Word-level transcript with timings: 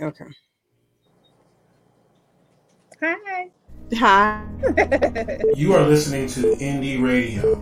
Okay. 0.00 0.24
Hi. 3.02 3.50
Hi. 3.94 4.46
You 5.54 5.74
are 5.74 5.86
listening 5.86 6.26
to 6.28 6.54
Indie 6.56 7.02
Radio, 7.02 7.56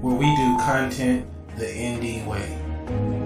where 0.00 0.14
we 0.14 0.24
do 0.24 0.56
content 0.58 1.26
the 1.58 1.66
indie 1.66 2.24
way. 2.26 3.23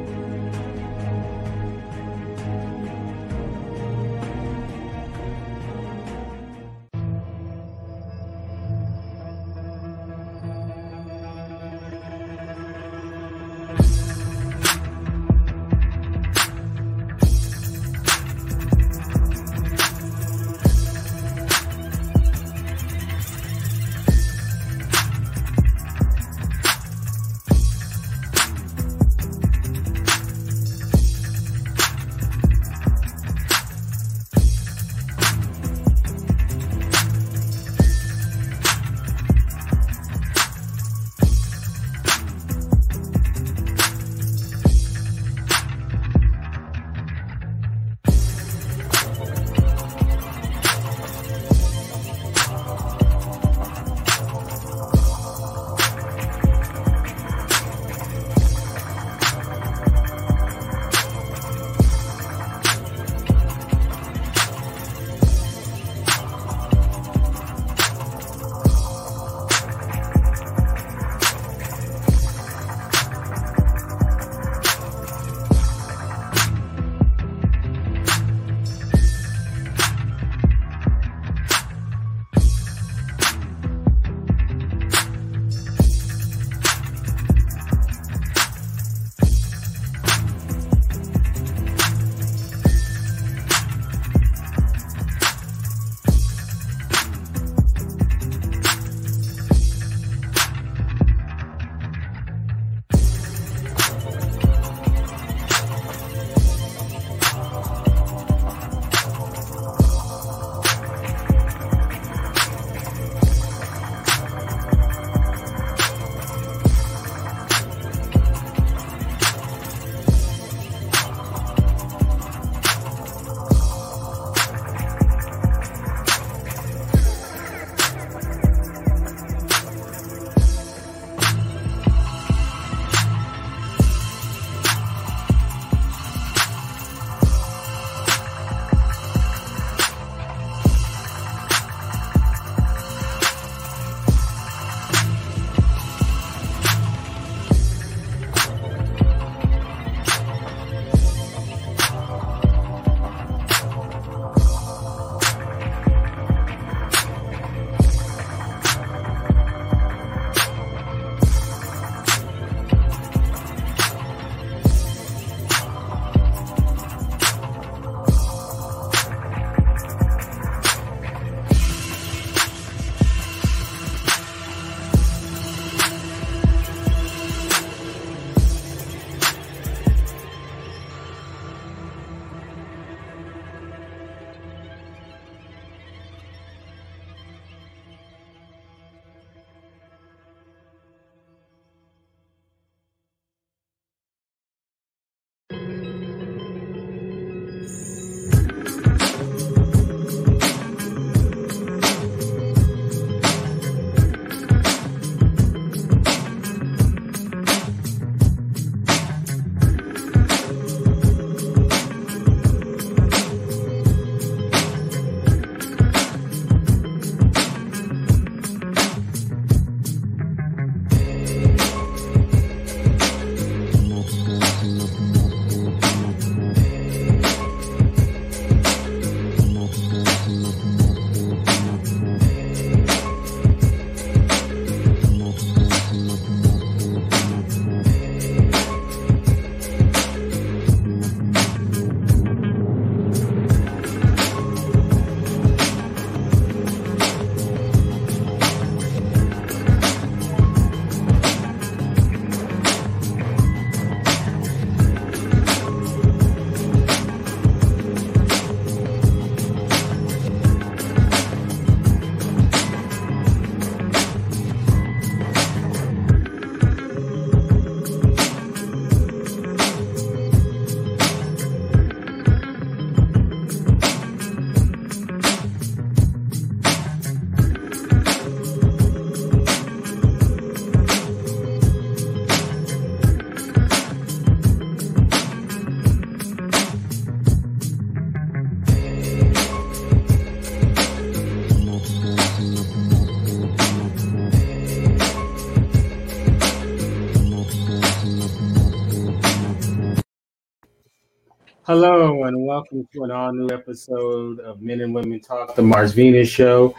Hello 301.69 302.25
and 302.25 302.47
welcome 302.47 302.89
to 302.95 303.05
an 303.05 303.11
all 303.11 303.31
new 303.31 303.51
episode 303.55 304.41
of 304.41 304.63
Men 304.63 304.81
and 304.81 304.95
Women 304.95 305.21
Talk, 305.21 305.55
the 305.55 305.61
Mars 305.61 305.93
Venus 305.93 306.27
Show. 306.27 306.75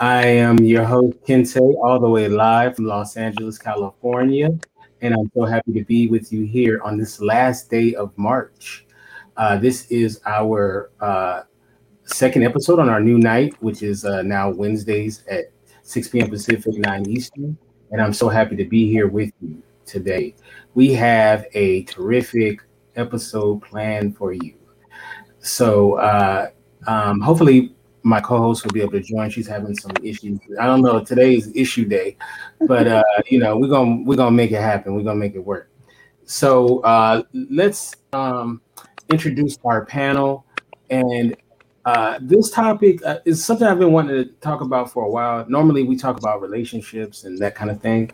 I 0.00 0.26
am 0.26 0.58
your 0.58 0.82
host, 0.82 1.16
Kente, 1.24 1.60
all 1.80 2.00
the 2.00 2.08
way 2.08 2.26
live 2.26 2.74
from 2.74 2.86
Los 2.86 3.16
Angeles, 3.16 3.56
California. 3.56 4.48
And 5.00 5.14
I'm 5.14 5.30
so 5.32 5.44
happy 5.44 5.72
to 5.74 5.84
be 5.84 6.08
with 6.08 6.32
you 6.32 6.44
here 6.44 6.80
on 6.82 6.98
this 6.98 7.20
last 7.20 7.70
day 7.70 7.94
of 7.94 8.10
March. 8.18 8.84
Uh, 9.36 9.58
this 9.58 9.86
is 9.92 10.20
our 10.26 10.90
uh, 11.00 11.42
second 12.02 12.42
episode 12.42 12.80
on 12.80 12.88
our 12.88 13.00
new 13.00 13.18
night, 13.18 13.54
which 13.62 13.84
is 13.84 14.04
uh, 14.04 14.22
now 14.22 14.50
Wednesdays 14.50 15.22
at 15.30 15.52
6 15.82 16.08
p.m. 16.08 16.28
Pacific, 16.28 16.78
9 16.78 17.08
Eastern. 17.08 17.56
And 17.92 18.02
I'm 18.02 18.12
so 18.12 18.28
happy 18.28 18.56
to 18.56 18.64
be 18.64 18.90
here 18.90 19.06
with 19.06 19.30
you 19.40 19.62
today. 19.86 20.34
We 20.74 20.94
have 20.94 21.46
a 21.54 21.84
terrific 21.84 22.60
episode 22.96 23.62
planned 23.62 24.16
for 24.16 24.32
you. 24.32 24.54
So 25.40 25.94
uh, 25.94 26.50
um, 26.86 27.20
hopefully 27.20 27.74
my 28.04 28.20
co-host 28.20 28.64
will 28.64 28.72
be 28.72 28.80
able 28.80 28.92
to 28.92 29.00
join. 29.00 29.30
She's 29.30 29.46
having 29.46 29.76
some 29.76 29.92
issues. 30.02 30.40
I 30.60 30.66
don't 30.66 30.82
know. 30.82 31.02
Today's 31.04 31.54
issue 31.54 31.84
day, 31.84 32.16
but 32.60 32.86
uh, 32.86 33.02
you 33.26 33.38
know 33.38 33.58
we're 33.58 33.68
gonna 33.68 34.02
we're 34.04 34.16
gonna 34.16 34.30
make 34.30 34.52
it 34.52 34.60
happen. 34.60 34.94
We're 34.94 35.02
gonna 35.02 35.18
make 35.18 35.34
it 35.34 35.44
work. 35.44 35.70
So 36.24 36.80
uh, 36.80 37.22
let's 37.50 37.94
um, 38.12 38.60
introduce 39.10 39.58
our 39.64 39.84
panel. 39.84 40.46
And 40.90 41.36
uh, 41.84 42.18
this 42.20 42.50
topic 42.50 43.04
uh, 43.04 43.18
is 43.24 43.44
something 43.44 43.66
I've 43.66 43.78
been 43.78 43.92
wanting 43.92 44.24
to 44.24 44.30
talk 44.40 44.60
about 44.60 44.90
for 44.90 45.04
a 45.04 45.10
while. 45.10 45.44
Normally, 45.48 45.82
we 45.84 45.96
talk 45.96 46.18
about 46.18 46.40
relationships 46.40 47.24
and 47.24 47.38
that 47.38 47.54
kind 47.54 47.70
of 47.70 47.80
thing, 47.80 48.12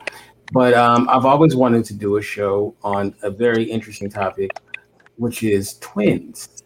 but 0.52 0.74
um, 0.74 1.08
I've 1.08 1.26
always 1.26 1.54
wanted 1.54 1.84
to 1.86 1.94
do 1.94 2.16
a 2.16 2.22
show 2.22 2.74
on 2.82 3.14
a 3.22 3.30
very 3.30 3.64
interesting 3.64 4.08
topic, 4.08 4.50
which 5.18 5.42
is 5.42 5.78
twins. 5.78 6.62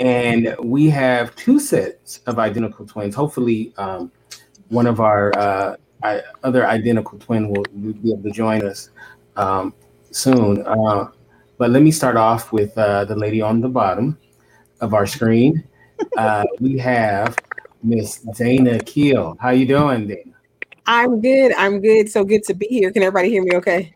And 0.00 0.56
we 0.62 0.88
have 0.90 1.34
two 1.36 1.58
sets 1.58 2.20
of 2.26 2.38
identical 2.38 2.86
twins. 2.86 3.14
Hopefully, 3.14 3.74
um, 3.76 4.10
one 4.68 4.86
of 4.86 5.00
our 5.00 5.36
uh, 5.36 5.76
other 6.42 6.66
identical 6.66 7.18
twin 7.18 7.48
will, 7.48 7.64
will, 7.72 7.92
be 7.92 8.12
able 8.12 8.22
to 8.22 8.30
join 8.30 8.64
us 8.64 8.90
um, 9.36 9.74
soon. 10.10 10.62
Uh, 10.66 11.10
but 11.58 11.70
let 11.70 11.82
me 11.82 11.90
start 11.90 12.16
off 12.16 12.52
with 12.52 12.76
uh, 12.78 13.04
the 13.04 13.14
lady 13.14 13.42
on 13.42 13.60
the 13.60 13.68
bottom 13.68 14.18
of 14.80 14.94
our 14.94 15.06
screen. 15.06 15.64
Uh, 16.16 16.44
we 16.58 16.78
have 16.78 17.36
Miss 17.82 18.18
Dana 18.36 18.78
Keel. 18.80 19.36
How 19.40 19.50
you 19.50 19.66
doing, 19.66 20.08
Dana? 20.08 20.32
I'm 20.86 21.20
good. 21.20 21.52
I'm 21.56 21.80
good. 21.80 22.10
So 22.10 22.24
good 22.24 22.42
to 22.44 22.54
be 22.54 22.66
here. 22.66 22.90
Can 22.90 23.02
everybody 23.02 23.30
hear 23.30 23.44
me 23.44 23.56
okay? 23.56 23.94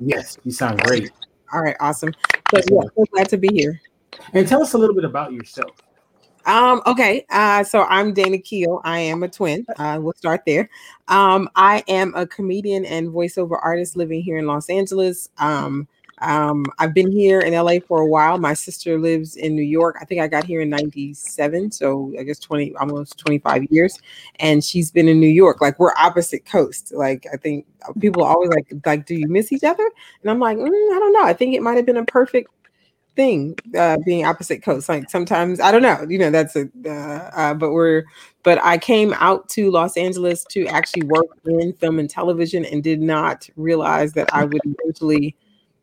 Yes, 0.00 0.36
you 0.44 0.52
sound 0.52 0.82
great. 0.82 1.10
All 1.52 1.60
right, 1.60 1.76
awesome. 1.80 2.12
So 2.54 2.60
yeah, 2.70 2.82
so 2.94 3.04
glad 3.12 3.28
to 3.30 3.36
be 3.36 3.48
here. 3.52 3.80
And 4.32 4.46
tell 4.46 4.62
us 4.62 4.74
a 4.74 4.78
little 4.78 4.94
bit 4.94 5.04
about 5.04 5.32
yourself. 5.32 5.76
Um, 6.46 6.80
okay. 6.86 7.26
Uh, 7.28 7.64
so 7.64 7.82
I'm 7.84 8.14
Dana 8.14 8.38
Keel. 8.38 8.80
I 8.84 9.00
am 9.00 9.22
a 9.24 9.28
twin. 9.28 9.66
Uh, 9.78 9.98
we'll 10.00 10.14
start 10.14 10.42
there. 10.46 10.70
Um, 11.08 11.50
I 11.56 11.82
am 11.88 12.14
a 12.14 12.26
comedian 12.26 12.84
and 12.84 13.08
voiceover 13.08 13.58
artist 13.60 13.96
living 13.96 14.22
here 14.22 14.38
in 14.38 14.46
Los 14.46 14.70
Angeles. 14.70 15.28
Um, 15.38 15.88
um, 16.22 16.64
I've 16.78 16.94
been 16.94 17.10
here 17.10 17.40
in 17.40 17.52
LA 17.52 17.78
for 17.86 18.00
a 18.00 18.06
while. 18.06 18.38
My 18.38 18.54
sister 18.54 18.98
lives 18.98 19.36
in 19.36 19.54
New 19.54 19.62
York. 19.62 19.96
I 20.00 20.04
think 20.04 20.20
I 20.20 20.28
got 20.28 20.44
here 20.44 20.62
in 20.62 20.70
97. 20.70 21.70
So 21.72 22.12
I 22.18 22.22
guess 22.22 22.38
20, 22.38 22.74
almost 22.76 23.18
25 23.18 23.64
years. 23.70 23.98
And 24.40 24.64
she's 24.64 24.90
been 24.90 25.08
in 25.08 25.20
New 25.20 25.28
York. 25.28 25.60
Like 25.60 25.78
we're 25.78 25.94
opposite 25.98 26.46
coast. 26.46 26.92
Like 26.94 27.26
I 27.32 27.36
think 27.36 27.66
people 28.00 28.24
always 28.24 28.50
like, 28.50 28.72
like, 28.86 29.06
do 29.06 29.14
you 29.14 29.28
miss 29.28 29.52
each 29.52 29.64
other? 29.64 29.88
And 30.22 30.30
I'm 30.30 30.40
like, 30.40 30.56
mm, 30.56 30.66
I 30.68 30.98
don't 30.98 31.12
know. 31.12 31.24
I 31.24 31.34
think 31.34 31.54
it 31.54 31.62
might 31.62 31.76
have 31.76 31.86
been 31.86 31.98
a 31.98 32.04
perfect 32.04 32.50
thing 33.16 33.56
uh, 33.76 33.96
being 34.04 34.26
opposite 34.26 34.62
coast 34.62 34.90
like 34.90 35.08
sometimes 35.08 35.58
i 35.58 35.72
don't 35.72 35.80
know 35.80 36.04
you 36.06 36.18
know 36.18 36.30
that's 36.30 36.54
a 36.54 36.68
uh, 36.84 37.30
uh, 37.34 37.54
but 37.54 37.72
we're 37.72 38.04
but 38.42 38.62
i 38.62 38.76
came 38.76 39.14
out 39.14 39.48
to 39.48 39.70
los 39.70 39.96
angeles 39.96 40.44
to 40.44 40.66
actually 40.66 41.02
work 41.06 41.24
in 41.46 41.72
film 41.72 41.98
and 41.98 42.10
television 42.10 42.66
and 42.66 42.84
did 42.84 43.00
not 43.00 43.48
realize 43.56 44.12
that 44.12 44.28
i 44.34 44.44
would 44.44 44.60
eventually 44.66 45.34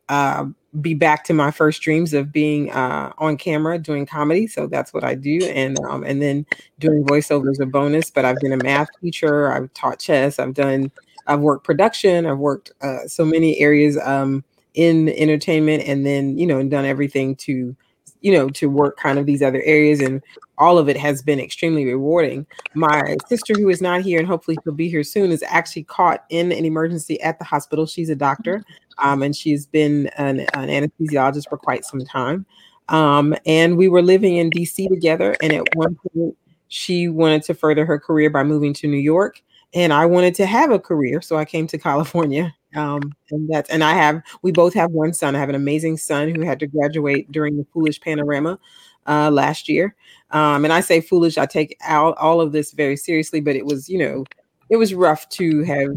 uh, 0.09 0.45
be 0.81 0.93
back 0.93 1.23
to 1.25 1.33
my 1.33 1.51
first 1.51 1.81
dreams 1.81 2.13
of 2.13 2.31
being 2.31 2.71
uh, 2.71 3.13
on 3.17 3.37
camera 3.37 3.77
doing 3.77 4.05
comedy. 4.05 4.47
So 4.47 4.67
that's 4.67 4.93
what 4.93 5.03
I 5.03 5.15
do, 5.15 5.39
and 5.53 5.77
um, 5.89 6.03
and 6.03 6.21
then 6.21 6.45
doing 6.79 7.03
voiceover 7.03 7.49
as 7.49 7.59
a 7.59 7.65
bonus. 7.65 8.09
But 8.09 8.25
I've 8.25 8.37
been 8.37 8.53
a 8.53 8.57
math 8.57 8.89
teacher. 9.01 9.51
I've 9.51 9.73
taught 9.73 9.99
chess. 9.99 10.39
I've 10.39 10.53
done. 10.53 10.91
I've 11.27 11.39
worked 11.39 11.63
production. 11.63 12.25
I've 12.25 12.39
worked 12.39 12.71
uh, 12.81 13.07
so 13.07 13.23
many 13.23 13.59
areas 13.59 13.97
um, 14.03 14.43
in 14.73 15.09
entertainment, 15.09 15.83
and 15.87 16.05
then 16.05 16.37
you 16.37 16.47
know, 16.47 16.59
and 16.59 16.71
done 16.71 16.85
everything 16.85 17.35
to 17.37 17.75
you 18.23 18.31
know, 18.31 18.49
to 18.49 18.69
work 18.69 18.97
kind 18.97 19.19
of 19.19 19.27
these 19.27 19.43
other 19.43 19.61
areas. 19.63 19.99
And 19.99 20.23
all 20.57 20.79
of 20.79 20.89
it 20.89 20.97
has 20.97 21.21
been 21.21 21.39
extremely 21.39 21.85
rewarding. 21.85 22.47
My 22.73 23.17
sister, 23.27 23.53
who 23.53 23.69
is 23.69 23.81
not 23.81 24.01
here 24.01 24.17
and 24.17 24.27
hopefully 24.27 24.57
she'll 24.63 24.73
be 24.73 24.89
here 24.89 25.03
soon, 25.03 25.31
is 25.31 25.43
actually 25.47 25.83
caught 25.83 26.23
in 26.29 26.51
an 26.51 26.65
emergency 26.65 27.21
at 27.21 27.37
the 27.37 27.45
hospital. 27.45 27.85
She's 27.85 28.09
a 28.09 28.15
doctor 28.15 28.63
um, 28.97 29.21
and 29.21 29.35
she's 29.35 29.67
been 29.67 30.07
an, 30.17 30.39
an, 30.53 30.69
anesthesiologist 30.69 31.49
for 31.49 31.57
quite 31.57 31.85
some 31.85 32.03
time. 32.05 32.45
Um, 32.89 33.35
and 33.45 33.77
we 33.77 33.89
were 33.89 34.01
living 34.01 34.37
in 34.37 34.49
DC 34.49 34.87
together. 34.89 35.35
And 35.41 35.51
at 35.51 35.75
one 35.75 35.95
point, 35.95 36.37
she 36.69 37.09
wanted 37.09 37.43
to 37.43 37.53
further 37.53 37.85
her 37.85 37.99
career 37.99 38.29
by 38.29 38.43
moving 38.43 38.73
to 38.75 38.87
New 38.87 38.97
York. 38.97 39.41
And 39.73 39.91
I 39.91 40.05
wanted 40.05 40.33
to 40.35 40.45
have 40.45 40.71
a 40.71 40.79
career. 40.79 41.21
So 41.21 41.35
I 41.35 41.45
came 41.45 41.67
to 41.67 41.77
California 41.77 42.55
um, 42.75 43.01
and 43.31 43.49
that's 43.49 43.69
and 43.69 43.83
I 43.83 43.93
have 43.93 44.21
we 44.41 44.51
both 44.51 44.73
have 44.73 44.91
one 44.91 45.13
son. 45.13 45.35
I 45.35 45.39
have 45.39 45.49
an 45.49 45.55
amazing 45.55 45.97
son 45.97 46.33
who 46.33 46.41
had 46.41 46.59
to 46.59 46.67
graduate 46.67 47.31
during 47.31 47.57
the 47.57 47.65
Foolish 47.73 47.99
Panorama 48.01 48.59
uh, 49.07 49.29
last 49.31 49.67
year. 49.69 49.95
Um, 50.31 50.63
and 50.63 50.73
I 50.73 50.81
say 50.81 51.01
foolish, 51.01 51.37
I 51.37 51.45
take 51.45 51.77
out 51.83 52.17
all 52.17 52.41
of 52.41 52.51
this 52.51 52.71
very 52.71 52.95
seriously, 52.97 53.41
but 53.41 53.55
it 53.55 53.65
was, 53.65 53.89
you 53.89 53.97
know, 53.97 54.25
it 54.69 54.77
was 54.77 54.93
rough 54.93 55.29
to 55.29 55.63
have 55.63 55.95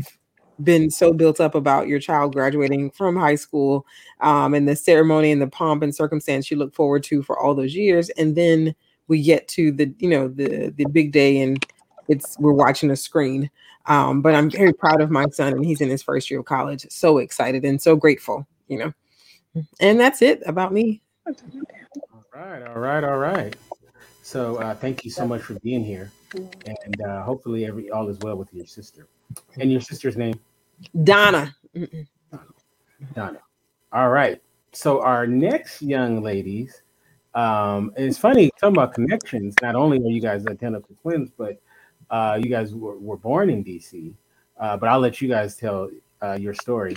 been 0.63 0.91
so 0.91 1.13
built 1.13 1.41
up 1.41 1.55
about 1.55 1.87
your 1.89 1.99
child 1.99 2.33
graduating 2.33 2.91
from 2.91 3.17
high 3.17 3.35
school 3.35 3.87
um, 4.21 4.55
and 4.55 4.69
the 4.69 4.77
ceremony 4.77 5.31
and 5.31 5.41
the 5.41 5.47
pomp 5.47 5.83
and 5.83 5.95
circumstance 5.95 6.51
you 6.51 6.57
look 6.57 6.75
forward 6.75 7.03
to 7.05 7.23
for 7.23 7.39
all 7.39 7.55
those 7.55 7.75
years. 7.75 8.09
And 8.11 8.37
then 8.37 8.75
we 9.09 9.23
get 9.23 9.49
to 9.49 9.71
the, 9.71 9.95
you 9.99 10.09
know, 10.09 10.29
the 10.29 10.73
the 10.77 10.87
big 10.87 11.13
day 11.13 11.41
and 11.41 11.65
it's 12.09 12.39
we're 12.39 12.53
watching 12.53 12.91
a 12.91 12.97
screen. 12.97 13.51
Um, 13.87 14.21
but 14.21 14.35
I'm 14.35 14.51
very 14.51 14.73
proud 14.73 15.01
of 15.01 15.11
my 15.11 15.27
son, 15.29 15.53
and 15.53 15.65
he's 15.65 15.81
in 15.81 15.89
his 15.89 16.03
first 16.03 16.31
year 16.31 16.41
of 16.41 16.47
college. 16.47 16.87
So 16.91 17.19
excited 17.19 17.65
and 17.65 17.81
so 17.81 17.95
grateful, 17.95 18.47
you 18.69 18.79
know. 18.79 18.93
And 19.81 19.99
that's 19.99 20.23
it 20.23 20.43
about 20.47 20.73
me. 20.73 21.03
All 21.27 21.35
right, 22.35 22.63
all 22.63 22.79
right, 22.79 23.05
all 23.05 23.19
right. 23.19 23.57
So 24.23 24.57
uh, 24.57 24.75
thank 24.75 25.05
you 25.05 25.11
so 25.11 25.27
much 25.27 25.43
for 25.43 25.55
being 25.61 25.85
here, 25.85 26.11
and 26.35 27.01
uh, 27.07 27.23
hopefully 27.23 27.65
every 27.65 27.91
all 27.91 28.09
is 28.09 28.19
well 28.19 28.37
with 28.37 28.53
your 28.53 28.67
sister. 28.67 29.07
And 29.61 29.71
your 29.71 29.81
sister's 29.81 30.17
name? 30.17 30.39
Donna. 31.05 31.55
Donna. 33.15 33.41
All 33.93 34.11
right. 34.11 34.43
So 34.73 35.01
our 35.01 35.27
next 35.27 35.81
young 35.81 36.23
ladies, 36.23 36.83
um, 37.35 37.93
it's 37.97 38.19
funny 38.19 38.51
talking 38.61 38.77
about 38.77 38.95
connections. 38.95 39.55
Not 39.63 39.75
only 39.75 39.99
are 39.99 40.11
you 40.11 40.21
guys 40.21 40.47
identical 40.47 40.97
twins, 41.01 41.31
but 41.37 41.61
uh, 42.11 42.39
you 42.41 42.49
guys 42.49 42.75
were, 42.75 42.99
were 42.99 43.17
born 43.17 43.51
in 43.51 43.65
DC, 43.65 44.15
uh, 44.59 44.77
but 44.77 44.89
I'll 44.89 45.01
let 45.01 45.21
you 45.21 45.29
guys 45.29 45.57
tell 45.57 45.91
uh, 46.23 46.37
your 46.41 46.55
story. 46.55 46.97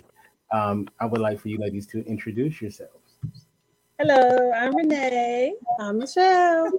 Um, 0.51 0.87
I 0.99 1.05
would 1.05 1.21
like 1.21 1.39
for 1.39 1.49
you 1.49 1.57
ladies 1.57 1.85
to 1.87 2.05
introduce 2.05 2.61
yourselves. 2.61 3.17
Hello, 3.99 4.51
I'm 4.51 4.75
Renee. 4.75 5.53
I'm 5.79 5.99
Michelle. 5.99 6.71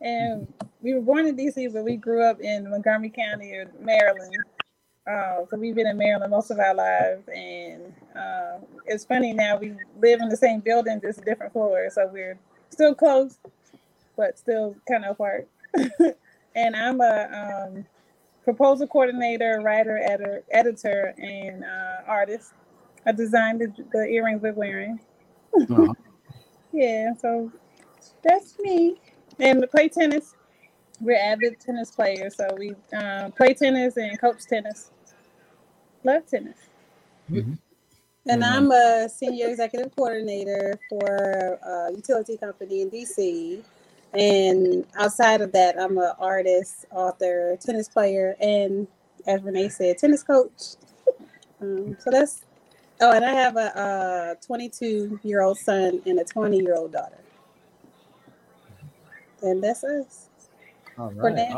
And 0.00 0.52
we 0.80 0.94
were 0.94 1.00
born 1.00 1.26
in 1.26 1.36
DC, 1.36 1.72
but 1.72 1.84
we 1.84 1.96
grew 1.96 2.22
up 2.22 2.40
in 2.40 2.70
Montgomery 2.70 3.10
County, 3.10 3.64
Maryland. 3.80 4.36
Uh, 5.10 5.44
so 5.48 5.56
we've 5.56 5.74
been 5.74 5.86
in 5.86 5.96
Maryland 5.96 6.30
most 6.30 6.50
of 6.50 6.58
our 6.58 6.74
lives, 6.74 7.28
and 7.34 7.94
uh, 8.16 8.58
it's 8.86 9.04
funny 9.04 9.32
now 9.32 9.56
we 9.56 9.72
live 10.00 10.20
in 10.20 10.28
the 10.28 10.36
same 10.36 10.60
building, 10.60 11.00
just 11.00 11.20
a 11.20 11.24
different 11.24 11.52
floors. 11.52 11.94
So 11.94 12.08
we're 12.12 12.38
still 12.70 12.94
close, 12.94 13.38
but 14.16 14.36
still 14.38 14.76
kind 14.88 15.04
of 15.04 15.12
apart. 15.12 15.48
and 16.56 16.74
I'm 16.74 17.00
a 17.00 17.68
um, 17.68 17.86
proposal 18.42 18.86
coordinator, 18.88 19.60
writer, 19.62 20.00
editor, 20.02 20.42
editor, 20.50 21.14
and 21.18 21.62
uh, 21.62 22.10
artist. 22.10 22.54
I 23.04 23.12
designed 23.12 23.60
the, 23.60 23.72
the 23.92 24.06
earrings 24.06 24.42
we're 24.42 24.54
wearing. 24.54 24.98
Uh-huh. 25.54 25.92
yeah, 26.72 27.12
so 27.14 27.52
that's 28.24 28.58
me. 28.58 28.96
And 29.38 29.60
we 29.60 29.66
play 29.66 29.88
tennis. 29.88 30.34
We're 31.00 31.18
avid 31.18 31.60
tennis 31.60 31.90
players, 31.90 32.36
so 32.36 32.48
we 32.58 32.74
uh, 32.96 33.28
play 33.36 33.52
tennis 33.52 33.98
and 33.98 34.18
coach 34.18 34.44
tennis. 34.48 34.90
Love 36.04 36.26
tennis. 36.26 36.56
Mm-hmm. 37.30 37.52
And 38.28 38.42
I'm 38.42 38.72
a 38.72 39.08
senior 39.08 39.48
executive 39.48 39.94
coordinator 39.94 40.78
for 40.88 41.58
a 41.62 41.92
utility 41.92 42.36
company 42.38 42.80
in 42.80 42.90
DC. 42.90 43.62
And 44.12 44.86
outside 44.98 45.40
of 45.40 45.52
that, 45.52 45.78
I'm 45.78 45.98
an 45.98 46.12
artist, 46.18 46.86
author, 46.90 47.56
tennis 47.60 47.88
player, 47.88 48.34
and 48.40 48.86
as 49.26 49.42
Renee 49.42 49.68
said, 49.68 49.98
tennis 49.98 50.22
coach. 50.22 50.76
Um, 51.60 51.96
so 51.98 52.10
that's 52.10 52.44
oh, 53.00 53.12
and 53.12 53.24
I 53.24 53.32
have 53.32 53.56
a 53.56 54.36
22 54.46 55.20
year 55.22 55.42
old 55.42 55.58
son 55.58 56.00
and 56.06 56.18
a 56.18 56.24
20 56.24 56.58
year 56.58 56.76
old 56.76 56.92
daughter. 56.92 57.18
And 59.42 59.62
that's 59.62 59.84
us. 59.84 60.28
All 60.98 61.12
right. 61.12 61.54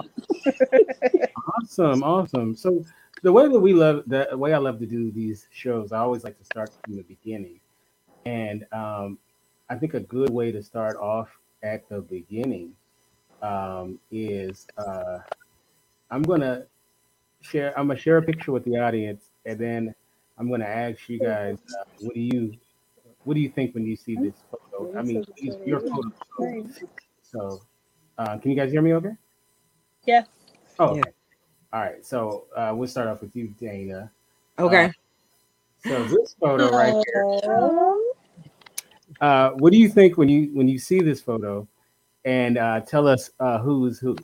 awesome, 1.63 2.03
awesome. 2.03 2.57
So 2.57 2.85
the 3.23 3.33
way 3.33 3.49
that 3.49 3.61
we 3.61 3.73
love 3.73 4.03
the 4.07 4.29
way 4.33 4.53
I 4.53 4.59
love 4.59 4.79
to 4.81 4.87
do 4.87 5.11
these 5.11 5.47
shows, 5.51 5.93
I 5.93 5.99
always 5.99 6.25
like 6.25 6.39
to 6.39 6.45
start 6.45 6.71
from 6.85 6.97
the 6.97 7.03
beginning. 7.03 7.61
And 8.25 8.67
um, 8.73 9.19
I 9.71 9.77
think 9.77 9.95
a 9.95 10.01
good 10.01 10.31
way 10.31 10.51
to 10.53 10.63
start 10.63 10.97
off 10.97 11.29
at 11.63 11.89
the 11.89 12.01
beginning 12.01 12.73
um, 13.43 13.99
is 14.11 14.67
uh, 14.77 15.19
I'm 16.11 16.23
gonna 16.23 16.65
share. 17.41 17.79
I'm 17.79 17.89
gonna 17.89 17.99
share 17.99 18.19
a 18.19 18.23
picture 18.23 18.53
with 18.53 18.65
the 18.65 18.79
audience, 18.79 19.31
and 19.47 19.59
then 19.59 19.95
I'm 20.39 20.51
gonna 20.51 20.65
ask 20.65 21.09
you 21.09 21.19
guys, 21.19 21.59
uh, 21.79 21.85
what 22.01 22.15
do 22.15 22.21
you 22.21 22.55
what 23.25 23.35
do 23.35 23.41
you 23.41 23.51
think 23.51 23.75
when 23.75 23.85
you 23.85 23.97
see 23.97 24.17
this 24.17 24.35
photo? 24.51 24.99
I 24.99 25.03
mean, 25.03 25.25
your 25.65 25.81
photo. 25.81 26.13
So, 27.23 27.61
uh, 28.17 28.39
can 28.39 28.51
you 28.51 28.57
guys 28.57 28.73
hear 28.73 28.81
me? 28.81 28.95
Okay. 28.95 29.11
Yeah. 30.05 30.25
Oh. 30.79 30.91
Okay. 30.91 31.03
All 31.73 31.81
right. 31.81 32.05
So 32.05 32.45
uh, 32.57 32.73
we'll 32.75 32.89
start 32.89 33.09
off 33.09 33.21
with 33.21 33.37
you, 33.37 33.49
Dana. 33.61 34.11
Okay. 34.59 34.87
Uh, 34.87 34.91
so 35.87 36.05
this 36.05 36.35
photo 36.41 36.71
right 36.71 37.05
here. 37.13 38.05
Uh, 39.21 39.51
what 39.51 39.73
do 39.73 39.79
you 39.79 39.89
think 39.89 40.17
when 40.17 40.29
you 40.29 40.51
when 40.53 40.69
you 40.69 40.79
see 40.79 41.01
this 41.01 41.21
photo? 41.21 41.67
And 42.25 42.59
uh, 42.59 42.81
tell 42.81 43.07
us 43.09 43.31
uh, 43.41 43.59
who's 43.59 43.99
who. 43.99 44.17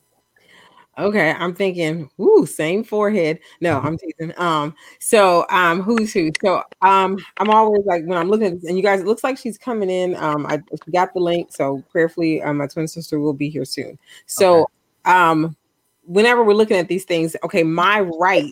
Okay, 0.97 1.33
I'm 1.33 1.55
thinking, 1.55 2.09
ooh, 2.21 2.47
same 2.47 2.85
forehead. 2.85 3.41
No, 3.61 3.81
I'm 3.81 3.99
teasing. 3.99 4.33
Um, 4.37 4.75
so 5.01 5.45
um, 5.51 5.83
who's 5.83 6.13
who? 6.13 6.31
So 6.45 6.63
um, 6.83 7.19
I'm 7.39 7.51
always 7.51 7.85
like 7.85 8.05
when 8.05 8.17
I'm 8.17 8.29
looking 8.29 8.47
at 8.47 8.61
this, 8.61 8.65
and 8.65 8.77
you 8.77 8.83
guys, 8.83 9.01
it 9.01 9.07
looks 9.07 9.25
like 9.25 9.37
she's 9.37 9.59
coming 9.59 9.91
in. 9.91 10.15
Um, 10.17 10.47
I 10.47 10.61
got 10.93 11.13
the 11.13 11.21
link, 11.21 11.53
so 11.53 11.83
prayerfully, 11.91 12.43
um, 12.43 12.59
my 12.59 12.69
twin 12.69 12.87
sister 12.87 13.19
will 13.19 13.33
be 13.33 13.49
here 13.49 13.65
soon. 13.65 13.99
So 14.27 14.63
okay. 14.63 15.13
um, 15.17 15.57
whenever 16.05 16.45
we're 16.45 16.55
looking 16.55 16.77
at 16.77 16.87
these 16.87 17.05
things, 17.05 17.35
okay, 17.43 17.65
my 17.65 18.01
right, 18.01 18.51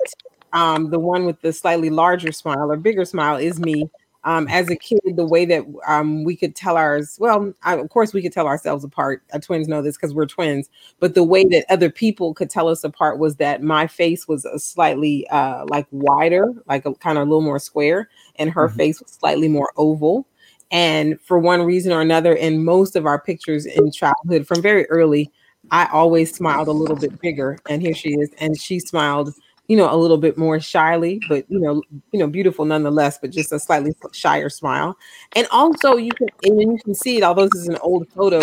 um, 0.53 0.91
the 0.91 0.99
one 0.99 1.25
with 1.27 1.41
the 1.43 1.53
slightly 1.53 1.91
larger 1.91 2.33
smile 2.33 2.73
or 2.73 2.77
bigger 2.77 3.05
smile 3.05 3.37
is 3.37 3.61
me 3.61 3.89
um, 4.25 4.47
as 4.49 4.71
a 4.71 4.77
kid, 4.77 5.01
the 5.17 5.27
way 5.27 5.45
that 5.45 5.65
um, 5.87 6.23
we 6.23 6.37
could 6.37 6.55
tell 6.55 6.77
ours, 6.77 7.17
well, 7.21 7.53
I, 7.63 7.77
of 7.77 7.89
course, 7.91 8.13
we 8.13 8.23
could 8.23 8.33
tell 8.33 8.47
ourselves 8.47 8.85
apart. 8.85 9.23
Our 9.33 9.41
twins 9.41 9.67
know 9.67 9.83
this 9.83 9.97
because 9.97 10.15
we're 10.15 10.27
twins, 10.27 10.71
but 11.01 11.15
the 11.15 11.25
way 11.25 11.45
that 11.45 11.65
other 11.69 11.91
people 11.91 12.33
could 12.33 12.49
tell 12.49 12.69
us 12.69 12.85
apart 12.85 13.19
was 13.19 13.37
that 13.37 13.63
my 13.63 13.87
face 13.87 14.29
was 14.29 14.45
a 14.45 14.59
slightly 14.59 15.27
uh, 15.29 15.65
like 15.69 15.87
wider, 15.91 16.53
like 16.67 16.87
a 16.87 16.95
kind 16.95 17.19
of 17.19 17.23
a 17.27 17.31
little 17.31 17.43
more 17.43 17.59
square, 17.59 18.09
and 18.37 18.51
her 18.51 18.69
mm-hmm. 18.69 18.77
face 18.77 19.01
was 19.01 19.11
slightly 19.11 19.49
more 19.49 19.73
oval. 19.77 20.27
And 20.71 21.21
for 21.21 21.39
one 21.39 21.63
reason 21.63 21.93
or 21.93 22.01
another, 22.01 22.33
in 22.33 22.65
most 22.65 22.97
of 22.97 23.07
our 23.07 23.21
pictures 23.21 23.67
in 23.67 23.91
childhood 23.91 24.47
from 24.47 24.63
very 24.63 24.89
early, 24.89 25.31
I 25.71 25.89
always 25.93 26.35
smiled 26.35 26.69
a 26.69 26.73
little 26.73 26.97
bit 26.97 27.21
bigger. 27.21 27.59
And 27.69 27.83
here 27.83 27.95
she 27.95 28.11
is, 28.11 28.31
and 28.39 28.59
she 28.59 28.79
smiled 28.79 29.35
you 29.69 29.77
know, 29.77 29.93
a 29.93 29.97
little 29.97 30.19
bit 30.19 30.37
more 30.37 30.61
shyly, 30.61 31.21
but 31.29 31.45
you 31.49 31.59
know, 31.59 31.83
you 32.13 32.19
know, 32.19 32.27
beautiful 32.27 32.65
nonetheless, 32.65 33.19
but 33.19 33.31
just 33.31 33.53
a 33.53 33.59
slightly 33.59 33.95
shyer 34.13 34.49
smile. 34.49 34.97
And 35.35 35.47
also 35.51 35.97
you 35.97 36.13
can 36.13 36.29
and 36.45 36.61
you 36.61 36.79
can 36.85 36.95
see 36.95 37.17
it, 37.17 37.23
although 37.23 37.49
this 37.49 37.63
is 37.63 37.69
an 37.69 37.79
old 37.83 38.09
photo, 38.09 38.41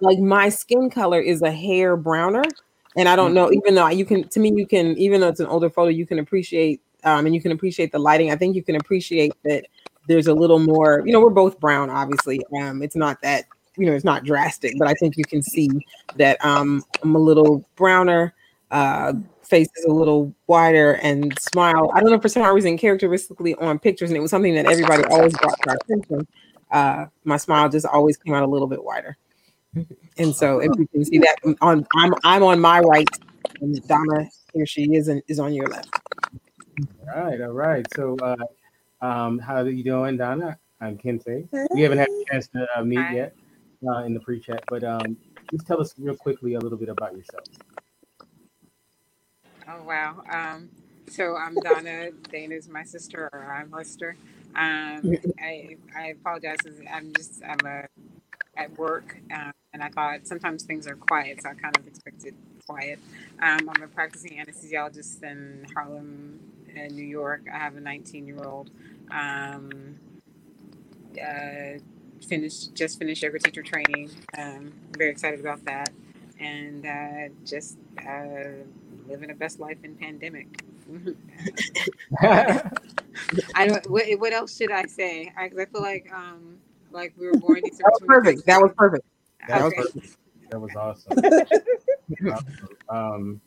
like 0.00 0.18
my 0.18 0.48
skin 0.48 0.90
color 0.90 1.20
is 1.20 1.42
a 1.42 1.50
hair 1.50 1.96
browner. 1.96 2.44
And 2.96 3.08
I 3.08 3.16
don't 3.16 3.34
know, 3.34 3.46
mm-hmm. 3.46 3.58
even 3.58 3.74
though 3.74 3.88
you 3.88 4.04
can 4.04 4.28
to 4.28 4.40
me, 4.40 4.52
you 4.54 4.66
can, 4.66 4.96
even 4.96 5.20
though 5.20 5.28
it's 5.28 5.40
an 5.40 5.46
older 5.46 5.70
photo, 5.70 5.90
you 5.90 6.06
can 6.06 6.18
appreciate 6.18 6.80
um, 7.04 7.26
and 7.26 7.34
you 7.34 7.40
can 7.40 7.52
appreciate 7.52 7.92
the 7.92 7.98
lighting. 7.98 8.30
I 8.30 8.36
think 8.36 8.56
you 8.56 8.62
can 8.62 8.76
appreciate 8.76 9.32
that 9.44 9.66
there's 10.06 10.26
a 10.26 10.34
little 10.34 10.58
more, 10.58 11.02
you 11.04 11.12
know, 11.12 11.20
we're 11.20 11.30
both 11.30 11.60
brown, 11.60 11.90
obviously. 11.90 12.40
Um, 12.60 12.82
it's 12.82 12.96
not 12.96 13.20
that, 13.22 13.44
you 13.76 13.86
know, 13.86 13.92
it's 13.92 14.04
not 14.04 14.24
drastic, 14.24 14.74
but 14.78 14.88
I 14.88 14.94
think 14.94 15.16
you 15.16 15.24
can 15.24 15.42
see 15.42 15.68
that 16.16 16.42
um 16.44 16.84
I'm 17.02 17.14
a 17.14 17.18
little 17.18 17.64
browner. 17.76 18.34
Uh 18.70 19.14
face 19.50 19.68
is 19.76 19.84
a 19.84 19.92
little 19.92 20.34
wider 20.46 20.92
and 21.02 21.38
smile. 21.38 21.90
I 21.92 22.00
don't 22.00 22.10
know 22.10 22.20
for 22.20 22.28
some 22.28 22.54
reason, 22.54 22.78
characteristically 22.78 23.54
on 23.56 23.78
pictures, 23.78 24.10
and 24.10 24.16
it 24.16 24.20
was 24.20 24.30
something 24.30 24.54
that 24.54 24.66
everybody 24.66 25.04
always 25.04 25.36
brought 25.36 25.58
to 25.62 25.70
our 25.70 25.76
attention. 25.84 26.26
Uh, 26.70 27.06
my 27.24 27.36
smile 27.36 27.68
just 27.68 27.84
always 27.84 28.16
came 28.16 28.32
out 28.32 28.44
a 28.44 28.46
little 28.46 28.68
bit 28.68 28.82
wider. 28.82 29.16
And 30.18 30.34
so, 30.34 30.60
if 30.60 30.70
you 30.78 30.86
can 30.88 31.04
see 31.04 31.18
that 31.18 31.36
on, 31.60 31.86
I'm 31.96 32.14
I'm 32.24 32.42
on 32.42 32.60
my 32.60 32.80
right, 32.80 33.08
and 33.60 33.86
Donna 33.86 34.28
here 34.54 34.66
she 34.66 34.94
is 34.94 35.08
and 35.08 35.22
is 35.28 35.38
on 35.38 35.52
your 35.52 35.66
left. 35.66 35.90
All 37.14 37.24
right, 37.24 37.40
all 37.40 37.52
right. 37.52 37.86
So, 37.94 38.16
uh, 38.22 38.36
um, 39.04 39.38
how 39.38 39.56
are 39.56 39.68
you 39.68 39.84
doing, 39.84 40.16
Donna? 40.16 40.58
I'm 40.80 40.96
Kente. 40.96 41.46
We 41.74 41.82
haven't 41.82 41.98
had 41.98 42.08
a 42.08 42.24
chance 42.32 42.48
to 42.48 42.66
uh, 42.76 42.82
meet 42.82 42.98
Hi. 42.98 43.14
yet 43.14 43.36
uh, 43.86 44.04
in 44.04 44.14
the 44.14 44.20
pre-chat, 44.20 44.64
but 44.68 44.82
um, 44.82 45.16
just 45.50 45.66
tell 45.66 45.80
us 45.80 45.94
real 45.98 46.16
quickly 46.16 46.54
a 46.54 46.58
little 46.58 46.78
bit 46.78 46.88
about 46.88 47.16
yourself. 47.16 47.44
Oh 49.72 49.82
wow. 49.84 50.22
Um, 50.28 50.68
so 51.08 51.36
I'm 51.36 51.54
Donna. 51.54 52.10
Dana's 52.30 52.68
my 52.68 52.82
sister, 52.82 53.28
or 53.32 53.52
I'm 53.52 53.70
her 53.70 53.84
sister. 53.84 54.16
Um, 54.56 55.16
I 55.40 55.76
I 55.96 56.06
apologize. 56.08 56.56
I'm 56.92 57.12
just 57.12 57.40
I'm 57.46 57.64
a, 57.64 57.86
at 58.56 58.76
work, 58.76 59.16
um, 59.32 59.52
and 59.72 59.82
I 59.82 59.90
thought 59.90 60.26
sometimes 60.26 60.64
things 60.64 60.88
are 60.88 60.96
quiet, 60.96 61.42
so 61.42 61.50
I 61.50 61.54
kind 61.54 61.76
of 61.76 61.86
expected 61.86 62.34
quiet. 62.66 62.98
Um, 63.40 63.70
I'm 63.70 63.82
a 63.82 63.86
practicing 63.86 64.38
anesthesiologist 64.44 65.22
in 65.22 65.66
Harlem, 65.72 66.40
in 66.74 66.96
New 66.96 67.04
York. 67.06 67.42
I 67.52 67.58
have 67.58 67.76
a 67.76 67.80
19 67.80 68.26
year 68.26 68.42
old. 68.42 68.70
Um, 69.12 69.96
uh, 71.20 71.78
finished 72.26 72.74
just 72.74 72.98
finished 72.98 73.22
yoga 73.22 73.38
teacher 73.38 73.62
training. 73.62 74.10
Um, 74.36 74.72
very 74.96 75.10
excited 75.10 75.38
about 75.38 75.64
that, 75.66 75.90
and 76.40 76.84
uh, 76.84 77.32
just. 77.44 77.78
Uh, 77.98 78.64
living 79.08 79.28
the 79.28 79.34
best 79.34 79.60
life 79.60 79.78
in 79.82 79.94
pandemic. 79.96 80.62
I 82.20 83.66
don't. 83.66 83.90
What, 83.90 84.04
what, 84.18 84.32
else 84.32 84.56
should 84.56 84.72
I 84.72 84.86
say? 84.86 85.32
I, 85.36 85.44
I 85.44 85.64
feel 85.66 85.82
like 85.82 86.10
um 86.12 86.58
like 86.90 87.14
we 87.18 87.26
were 87.26 87.38
born. 87.38 87.60
that 87.62 87.72
was 87.78 88.02
perfect. 88.06 88.46
That 88.46 88.60
was 88.60 88.72
perfect. 88.76 89.04
That 89.48 89.62
okay. 89.62 89.76
was 89.76 89.90
perfect. 89.92 90.16
That 90.50 90.60
was 90.60 90.74
awesome. 90.76 91.16
um, 92.88 93.40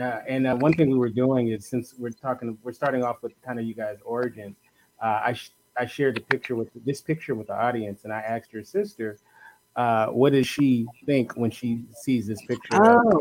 uh, 0.00 0.20
and 0.28 0.46
uh, 0.46 0.56
one 0.56 0.72
thing 0.72 0.90
we 0.90 0.98
were 0.98 1.08
doing 1.08 1.48
is 1.48 1.66
since 1.66 1.94
we're 1.98 2.10
talking, 2.10 2.56
we're 2.62 2.72
starting 2.72 3.02
off 3.02 3.22
with 3.22 3.32
kind 3.42 3.58
of 3.58 3.64
you 3.64 3.74
guys' 3.74 3.98
origins. 4.04 4.56
Uh, 5.02 5.20
I 5.24 5.32
sh- 5.32 5.52
I 5.78 5.86
shared 5.86 6.16
the 6.16 6.20
picture 6.22 6.54
with 6.54 6.68
this 6.84 7.00
picture 7.00 7.34
with 7.34 7.48
the 7.48 7.54
audience, 7.54 8.04
and 8.04 8.12
I 8.12 8.20
asked 8.20 8.52
your 8.52 8.64
sister 8.64 9.18
uh, 9.76 10.06
what 10.06 10.32
does 10.32 10.46
she 10.46 10.86
think 11.04 11.36
when 11.36 11.50
she 11.50 11.84
sees 12.02 12.26
this 12.26 12.40
picture? 12.46 12.70
Oh, 12.72 13.20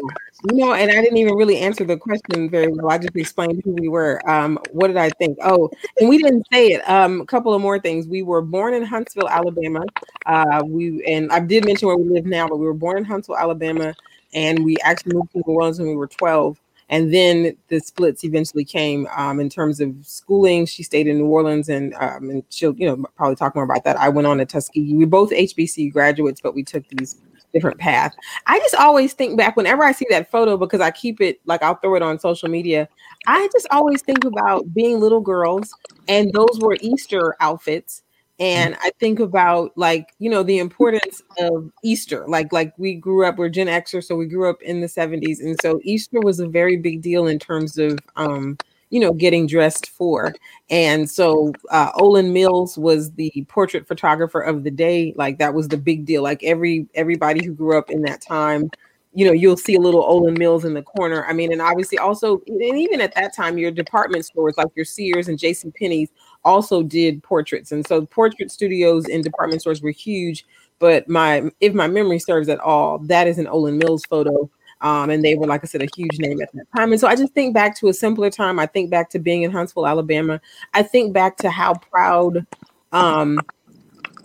you 0.49 0.55
know, 0.55 0.73
and 0.73 0.89
I 0.89 1.01
didn't 1.01 1.17
even 1.17 1.35
really 1.35 1.57
answer 1.57 1.83
the 1.83 1.97
question 1.97 2.49
very 2.49 2.69
well. 2.69 2.89
I 2.89 2.97
just 2.97 3.15
explained 3.15 3.61
who 3.65 3.73
we 3.73 3.89
were. 3.89 4.21
Um, 4.29 4.57
what 4.71 4.87
did 4.87 4.95
I 4.95 5.09
think? 5.09 5.37
Oh, 5.43 5.69
and 5.99 6.07
we 6.07 6.17
didn't 6.17 6.45
say 6.51 6.67
it. 6.67 6.89
Um, 6.89 7.19
a 7.19 7.25
couple 7.25 7.53
of 7.53 7.61
more 7.61 7.77
things. 7.79 8.07
We 8.07 8.23
were 8.23 8.41
born 8.41 8.73
in 8.73 8.83
Huntsville, 8.83 9.27
Alabama. 9.27 9.83
Uh, 10.25 10.63
we 10.65 11.03
and 11.05 11.29
I 11.31 11.41
did 11.41 11.65
mention 11.65 11.89
where 11.89 11.97
we 11.97 12.07
live 12.07 12.25
now, 12.25 12.47
but 12.47 12.57
we 12.57 12.65
were 12.65 12.73
born 12.73 12.97
in 12.97 13.03
Huntsville, 13.03 13.37
Alabama, 13.37 13.93
and 14.33 14.63
we 14.63 14.77
actually 14.77 15.15
moved 15.15 15.33
to 15.33 15.43
New 15.45 15.55
Orleans 15.55 15.79
when 15.79 15.89
we 15.89 15.95
were 15.95 16.07
12 16.07 16.57
and 16.89 17.13
then 17.13 17.55
the 17.67 17.79
splits 17.79 18.23
eventually 18.23 18.63
came 18.63 19.07
um, 19.15 19.39
in 19.39 19.49
terms 19.49 19.79
of 19.79 19.93
schooling. 20.03 20.65
She 20.65 20.83
stayed 20.83 21.07
in 21.07 21.17
New 21.17 21.25
Orleans, 21.25 21.69
and 21.69 21.93
um, 21.95 22.29
and 22.29 22.43
she'll 22.49 22.75
you 22.75 22.85
know 22.85 23.03
probably 23.15 23.35
talk 23.35 23.55
more 23.55 23.63
about 23.63 23.83
that. 23.85 23.97
I 23.97 24.09
went 24.09 24.27
on 24.27 24.37
to 24.37 24.45
Tuskegee. 24.45 24.93
We're 24.93 25.07
both 25.07 25.31
HBC 25.31 25.91
graduates, 25.91 26.41
but 26.41 26.53
we 26.53 26.63
took 26.63 26.87
these 26.89 27.15
different 27.53 27.79
paths. 27.79 28.15
I 28.47 28.59
just 28.59 28.75
always 28.75 29.13
think 29.13 29.37
back 29.37 29.55
whenever 29.55 29.83
I 29.83 29.93
see 29.93 30.05
that 30.09 30.29
photo 30.29 30.57
because 30.57 30.81
I 30.81 30.91
keep 30.91 31.21
it 31.21 31.39
like 31.45 31.63
I'll 31.63 31.75
throw 31.75 31.95
it 31.95 32.01
on 32.03 32.19
social 32.19 32.49
media. 32.49 32.87
I 33.27 33.47
just 33.53 33.67
always 33.71 34.01
think 34.01 34.25
about 34.25 34.73
being 34.73 34.99
little 34.99 35.21
girls, 35.21 35.73
and 36.07 36.31
those 36.33 36.59
were 36.59 36.77
Easter 36.81 37.35
outfits 37.39 38.03
and 38.39 38.75
i 38.81 38.91
think 38.99 39.19
about 39.19 39.71
like 39.77 40.13
you 40.19 40.29
know 40.29 40.43
the 40.43 40.57
importance 40.57 41.21
of 41.39 41.71
easter 41.83 42.25
like 42.27 42.51
like 42.51 42.73
we 42.77 42.93
grew 42.93 43.25
up 43.25 43.37
we're 43.37 43.49
gen 43.49 43.67
xer 43.67 44.03
so 44.03 44.15
we 44.15 44.25
grew 44.25 44.49
up 44.49 44.61
in 44.61 44.81
the 44.81 44.87
70s 44.87 45.39
and 45.39 45.57
so 45.61 45.79
easter 45.83 46.19
was 46.19 46.39
a 46.39 46.47
very 46.47 46.75
big 46.75 47.01
deal 47.01 47.27
in 47.27 47.39
terms 47.39 47.77
of 47.77 47.97
um 48.17 48.57
you 48.89 48.99
know 48.99 49.13
getting 49.13 49.47
dressed 49.47 49.89
for 49.89 50.33
and 50.69 51.09
so 51.09 51.53
uh 51.71 51.91
Olan 51.93 52.33
Mills 52.33 52.77
was 52.77 53.11
the 53.13 53.45
portrait 53.47 53.87
photographer 53.87 54.41
of 54.41 54.63
the 54.63 54.71
day 54.71 55.13
like 55.15 55.37
that 55.39 55.53
was 55.53 55.69
the 55.69 55.77
big 55.77 56.05
deal 56.05 56.21
like 56.21 56.43
every 56.43 56.87
everybody 56.93 57.45
who 57.45 57.53
grew 57.53 57.77
up 57.77 57.89
in 57.89 58.01
that 58.01 58.21
time 58.21 58.69
you 59.15 59.25
know, 59.25 59.31
you'll 59.31 59.55
see 59.55 59.75
a 59.75 59.79
little 59.79 60.03
Olan 60.03 60.37
Mills 60.37 60.65
in 60.65 60.73
the 60.73 60.81
corner. 60.81 61.25
I 61.25 61.31
mean, 61.31 61.53
and 61.53 61.61
obviously 61.61 61.97
also, 61.97 62.41
and 62.47 62.77
even 62.77 62.99
at 62.99 63.15
that 63.15 63.33
time, 63.33 63.57
your 63.57 63.71
department 63.71 64.25
stores 64.25 64.55
like 64.57 64.67
your 64.75 64.83
Sears 64.83 65.29
and 65.29 65.39
J.C. 65.39 65.71
Penney's 65.79 66.09
also 66.45 66.83
did 66.83 67.21
portraits, 67.23 67.73
and 67.73 67.85
so 67.85 68.05
portrait 68.05 68.51
studios 68.51 69.07
in 69.09 69.21
department 69.21 69.61
stores 69.61 69.81
were 69.81 69.91
huge. 69.91 70.45
But 70.79 71.09
my, 71.09 71.49
if 71.59 71.73
my 71.73 71.87
memory 71.87 72.19
serves 72.19 72.47
at 72.47 72.59
all, 72.59 72.99
that 72.99 73.27
is 73.27 73.37
an 73.37 73.47
Olan 73.47 73.81
Mills 73.81 74.05
photo. 74.05 74.49
Um, 74.81 75.09
and 75.09 75.23
they 75.23 75.35
were, 75.35 75.47
like 75.47 75.63
I 75.63 75.67
said, 75.67 75.81
a 75.81 75.87
huge 75.95 76.19
name 76.19 76.41
at 76.41 76.51
that 76.53 76.67
time. 76.75 76.91
And 76.91 76.99
so 76.99 77.07
I 77.07 77.15
just 77.15 77.33
think 77.33 77.53
back 77.53 77.77
to 77.77 77.87
a 77.87 77.93
simpler 77.93 78.29
time. 78.29 78.59
I 78.59 78.65
think 78.65 78.89
back 78.91 79.09
to 79.11 79.19
being 79.19 79.43
in 79.43 79.51
Huntsville, 79.51 79.87
Alabama. 79.87 80.39
I 80.73 80.83
think 80.83 81.13
back 81.13 81.37
to 81.37 81.49
how 81.49 81.75
proud 81.75 82.45
um, 82.91 83.39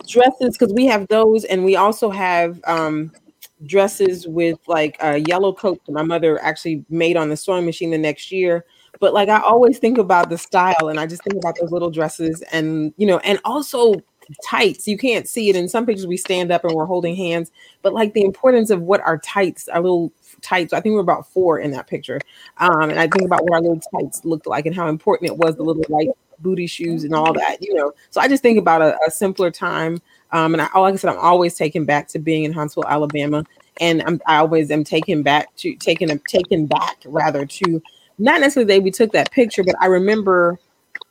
dresses, 0.07 0.57
because 0.57 0.73
we 0.73 0.85
have 0.87 1.07
those, 1.07 1.45
and 1.45 1.63
we 1.63 1.77
also 1.77 2.09
have 2.09 2.59
um, 2.65 3.13
dresses 3.65 4.27
with 4.27 4.59
like 4.67 4.97
a 4.99 5.19
yellow 5.19 5.53
coat 5.53 5.79
that 5.85 5.93
my 5.93 6.03
mother 6.03 6.37
actually 6.43 6.83
made 6.89 7.15
on 7.15 7.29
the 7.29 7.37
sewing 7.37 7.65
machine 7.65 7.91
the 7.91 7.97
next 7.97 8.29
year. 8.29 8.65
But 8.99 9.13
like 9.13 9.29
I 9.29 9.39
always 9.41 9.79
think 9.79 9.97
about 9.97 10.29
the 10.29 10.37
style 10.37 10.89
and 10.89 10.99
I 10.99 11.07
just 11.07 11.23
think 11.23 11.37
about 11.37 11.55
those 11.59 11.71
little 11.71 11.89
dresses 11.89 12.41
and 12.51 12.93
you 12.97 13.07
know, 13.07 13.19
and 13.19 13.39
also 13.45 13.95
tights. 14.43 14.87
You 14.87 14.97
can't 14.97 15.27
see 15.27 15.49
it 15.49 15.55
in 15.55 15.67
some 15.67 15.85
pictures 15.85 16.07
we 16.07 16.17
stand 16.17 16.51
up 16.51 16.63
and 16.63 16.73
we're 16.73 16.85
holding 16.85 17.15
hands, 17.15 17.51
but 17.81 17.93
like 17.93 18.13
the 18.13 18.23
importance 18.23 18.69
of 18.69 18.81
what 18.81 19.01
our 19.01 19.17
tights, 19.17 19.67
our 19.67 19.81
little 19.81 20.11
tights. 20.41 20.73
I 20.73 20.81
think 20.81 20.93
we're 20.93 21.01
about 21.01 21.27
four 21.27 21.59
in 21.59 21.71
that 21.71 21.87
picture. 21.87 22.19
Um, 22.57 22.89
and 22.89 22.99
I 22.99 23.07
think 23.07 23.25
about 23.25 23.43
what 23.43 23.53
our 23.53 23.61
little 23.61 23.81
tights 23.93 24.23
looked 24.25 24.47
like 24.47 24.65
and 24.65 24.75
how 24.75 24.87
important 24.87 25.31
it 25.31 25.37
was, 25.37 25.55
the 25.55 25.63
little 25.63 25.83
white 25.83 26.09
booty 26.39 26.67
shoes 26.67 27.03
and 27.03 27.13
all 27.13 27.33
that, 27.33 27.57
you 27.61 27.73
know. 27.73 27.93
So 28.09 28.21
I 28.21 28.27
just 28.27 28.43
think 28.43 28.57
about 28.57 28.81
a, 28.81 28.97
a 29.07 29.11
simpler 29.11 29.51
time. 29.51 30.01
Um, 30.31 30.53
and 30.53 30.61
I, 30.61 30.79
like 30.79 30.93
I 30.93 30.97
said, 30.97 31.11
I'm 31.11 31.19
always 31.19 31.55
taken 31.55 31.85
back 31.85 32.07
to 32.09 32.19
being 32.19 32.43
in 32.43 32.53
Huntsville, 32.53 32.85
Alabama, 32.87 33.43
and 33.79 34.01
I'm, 34.03 34.21
I 34.25 34.37
always 34.37 34.71
am 34.71 34.83
taken 34.83 35.23
back 35.23 35.55
to 35.57 35.75
taken 35.75 36.17
taken 36.27 36.65
back 36.65 36.97
rather 37.05 37.45
to 37.45 37.81
not 38.17 38.41
necessarily 38.41 38.65
the 38.65 38.79
day 38.79 38.83
we 38.83 38.91
took 38.91 39.11
that 39.13 39.31
picture, 39.31 39.63
but 39.63 39.75
I 39.81 39.87
remember 39.87 40.59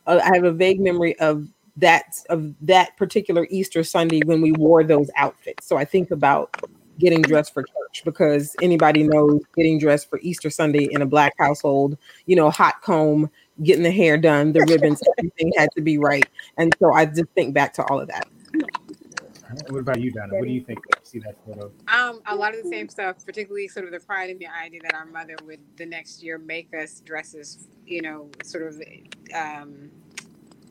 uh, 0.06 0.20
I 0.22 0.34
have 0.34 0.44
a 0.44 0.52
vague 0.52 0.80
memory 0.80 1.18
of 1.18 1.48
that 1.76 2.16
of 2.28 2.54
that 2.62 2.96
particular 2.96 3.46
Easter 3.50 3.82
Sunday 3.82 4.20
when 4.24 4.40
we 4.40 4.52
wore 4.52 4.84
those 4.84 5.10
outfits. 5.16 5.66
So 5.66 5.76
I 5.76 5.84
think 5.84 6.10
about 6.10 6.54
getting 6.98 7.22
dressed 7.22 7.54
for 7.54 7.62
church 7.62 8.02
because 8.04 8.54
anybody 8.60 9.02
knows 9.02 9.40
getting 9.56 9.78
dressed 9.78 10.08
for 10.08 10.20
Easter 10.22 10.50
Sunday 10.50 10.88
in 10.90 11.02
a 11.02 11.06
black 11.06 11.32
household, 11.38 11.96
you 12.26 12.36
know, 12.36 12.50
hot 12.50 12.82
comb, 12.82 13.30
getting 13.62 13.82
the 13.82 13.90
hair 13.90 14.18
done, 14.18 14.52
the 14.52 14.60
ribbons, 14.68 15.00
everything 15.18 15.52
had 15.56 15.70
to 15.74 15.80
be 15.80 15.98
right. 15.98 16.28
And 16.58 16.74
so 16.78 16.92
I 16.92 17.06
just 17.06 17.30
think 17.34 17.54
back 17.54 17.72
to 17.74 17.84
all 17.84 18.00
of 18.00 18.08
that. 18.08 18.28
What 19.68 19.80
about 19.80 20.00
you, 20.00 20.10
Donna? 20.10 20.34
What 20.34 20.44
do 20.46 20.52
you 20.52 20.62
think 20.62 20.78
when 20.78 21.00
you 21.02 21.06
see 21.08 21.18
that 21.20 21.36
photo? 21.46 21.72
Um, 21.88 22.20
a 22.26 22.34
lot 22.34 22.54
of 22.54 22.62
the 22.62 22.68
same 22.68 22.88
stuff, 22.88 23.24
particularly 23.24 23.68
sort 23.68 23.86
of 23.86 23.92
the 23.92 24.00
pride 24.00 24.30
in 24.30 24.38
the 24.38 24.46
idea 24.46 24.80
that 24.82 24.94
our 24.94 25.06
mother 25.06 25.36
would 25.44 25.60
the 25.76 25.86
next 25.86 26.22
year 26.22 26.38
make 26.38 26.74
us 26.74 27.00
dresses, 27.00 27.68
you 27.86 28.02
know, 28.02 28.30
sort 28.42 28.64
of 28.64 28.80
um, 29.34 29.90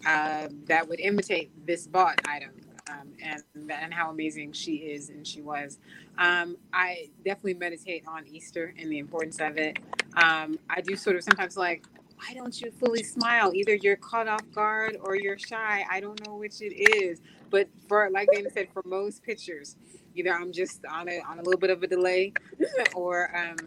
uh, 0.05 0.47
that 0.65 0.87
would 0.87 0.99
imitate 0.99 1.51
this 1.65 1.87
bought 1.87 2.19
item. 2.27 2.51
Um, 2.89 3.13
and 3.21 3.43
and 3.71 3.93
how 3.93 4.09
amazing 4.09 4.51
she 4.53 4.77
is 4.77 5.09
and 5.09 5.27
she 5.27 5.41
was. 5.41 5.77
Um, 6.17 6.57
I 6.73 7.09
definitely 7.23 7.53
meditate 7.53 8.03
on 8.07 8.25
Easter 8.27 8.73
and 8.79 8.91
the 8.91 8.97
importance 8.97 9.39
of 9.39 9.57
it. 9.57 9.77
Um, 10.15 10.57
I 10.71 10.81
do 10.81 10.95
sort 10.95 11.15
of 11.15 11.23
sometimes 11.23 11.55
like, 11.55 11.85
why 12.17 12.33
don't 12.33 12.59
you 12.59 12.71
fully 12.71 13.03
smile? 13.03 13.51
Either 13.53 13.75
you're 13.75 13.95
caught 13.95 14.27
off 14.27 14.41
guard 14.55 14.97
or 15.01 15.15
you're 15.15 15.37
shy. 15.37 15.85
I 15.87 15.99
don't 15.99 16.25
know 16.25 16.35
which 16.35 16.61
it 16.61 16.73
is. 16.73 17.21
But 17.49 17.69
for 17.87 18.09
like 18.11 18.29
Dana 18.31 18.49
said, 18.51 18.69
for 18.73 18.83
most 18.85 19.23
pictures, 19.23 19.77
either 20.15 20.33
I'm 20.33 20.51
just 20.51 20.85
on 20.85 21.09
a 21.09 21.21
on 21.27 21.39
a 21.39 21.43
little 21.43 21.59
bit 21.59 21.69
of 21.69 21.83
a 21.83 21.87
delay, 21.87 22.33
or 22.95 23.35
um, 23.35 23.57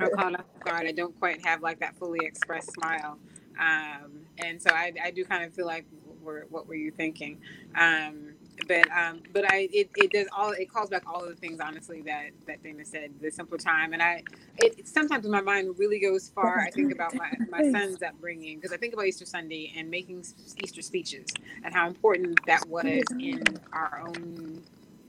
I'm 0.00 0.10
caught 0.12 0.34
off 0.40 0.46
guard. 0.64 0.86
I 0.86 0.92
don't 0.92 1.18
quite 1.18 1.44
have 1.46 1.62
like 1.62 1.80
that 1.80 1.98
fully 1.98 2.20
expressed 2.22 2.72
smile. 2.74 3.18
Um, 3.60 4.26
and 4.38 4.62
so 4.62 4.70
I, 4.72 4.92
I 5.04 5.10
do 5.12 5.24
kind 5.24 5.44
of 5.44 5.54
feel 5.54 5.66
like, 5.66 5.86
were, 6.22 6.46
what 6.50 6.68
were 6.68 6.74
you 6.74 6.92
thinking? 6.92 7.40
Um, 7.74 8.35
but 8.66 8.90
um, 8.90 9.22
but 9.32 9.50
I 9.50 9.68
it, 9.72 9.90
it 9.96 10.12
does 10.12 10.26
all 10.36 10.52
it 10.52 10.70
calls 10.70 10.90
back 10.90 11.02
all 11.06 11.22
of 11.22 11.28
the 11.28 11.36
things 11.36 11.60
honestly 11.60 12.02
that 12.02 12.30
that 12.46 12.62
Dana 12.62 12.84
said 12.84 13.12
the 13.20 13.30
simple 13.30 13.58
time. 13.58 13.92
And 13.92 14.02
I 14.02 14.22
it 14.58 14.86
sometimes 14.88 15.26
my 15.26 15.40
mind 15.40 15.78
really 15.78 16.00
goes 16.00 16.28
far 16.28 16.60
I 16.60 16.70
think 16.70 16.92
about 16.92 17.14
my, 17.14 17.30
my 17.50 17.70
son's 17.70 18.02
upbringing 18.02 18.56
because 18.56 18.72
I 18.72 18.76
think 18.76 18.94
about 18.94 19.06
Easter 19.06 19.26
Sunday 19.26 19.72
and 19.76 19.90
making 19.90 20.24
Easter 20.62 20.82
speeches 20.82 21.26
and 21.64 21.74
how 21.74 21.86
important 21.86 22.38
that 22.46 22.66
was 22.68 23.04
in 23.18 23.42
our 23.72 24.02
own 24.06 24.62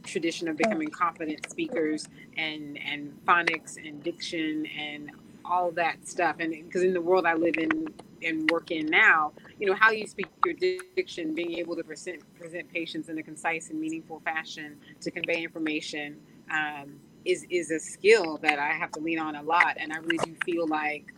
tradition 0.03 0.47
of 0.47 0.57
becoming 0.57 0.89
confident 0.89 1.49
speakers 1.49 2.07
and 2.37 2.77
and 2.85 3.17
phonics 3.25 3.77
and 3.77 4.03
diction 4.03 4.65
and 4.77 5.11
all 5.45 5.71
that 5.71 6.07
stuff. 6.07 6.37
And 6.39 6.51
because 6.51 6.83
in 6.83 6.93
the 6.93 7.01
world 7.01 7.25
I 7.25 7.33
live 7.33 7.57
in 7.57 7.87
and 8.23 8.49
work 8.49 8.71
in 8.71 8.85
now, 8.87 9.33
you 9.59 9.67
know, 9.67 9.75
how 9.75 9.91
you 9.91 10.07
speak 10.07 10.27
your 10.45 10.55
diction, 10.95 11.33
being 11.33 11.53
able 11.57 11.75
to 11.75 11.83
present 11.83 12.21
present 12.39 12.71
patients 12.71 13.09
in 13.09 13.17
a 13.17 13.23
concise 13.23 13.69
and 13.69 13.79
meaningful 13.79 14.19
fashion 14.21 14.77
to 15.01 15.11
convey 15.11 15.43
information 15.43 16.17
um, 16.51 16.99
is 17.25 17.45
is 17.49 17.71
a 17.71 17.79
skill 17.79 18.37
that 18.41 18.59
I 18.59 18.71
have 18.73 18.91
to 18.93 18.99
lean 18.99 19.19
on 19.19 19.35
a 19.35 19.43
lot, 19.43 19.77
and 19.79 19.91
I 19.91 19.97
really 19.97 20.17
do 20.25 20.35
feel 20.45 20.67
like 20.67 21.13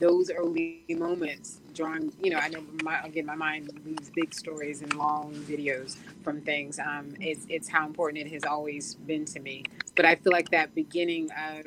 those 0.00 0.30
early 0.30 0.84
moments 0.88 1.60
drawing 1.72 2.12
you 2.20 2.30
know 2.30 2.38
i 2.38 2.48
know 2.48 2.62
my, 2.82 3.00
again 3.02 3.24
my 3.24 3.34
mind 3.34 3.70
leaves 3.84 4.10
big 4.10 4.34
stories 4.34 4.82
and 4.82 4.92
long 4.94 5.32
videos 5.34 5.96
from 6.22 6.40
things. 6.40 6.78
Um, 6.78 7.14
it's, 7.20 7.46
it's 7.48 7.68
how 7.68 7.86
important 7.86 8.26
it 8.26 8.32
has 8.32 8.44
always 8.44 8.94
been 8.94 9.24
to 9.26 9.40
me. 9.40 9.64
But 9.94 10.04
i 10.04 10.14
feel 10.16 10.32
like 10.32 10.50
that 10.50 10.74
beginning 10.74 11.30
of 11.32 11.66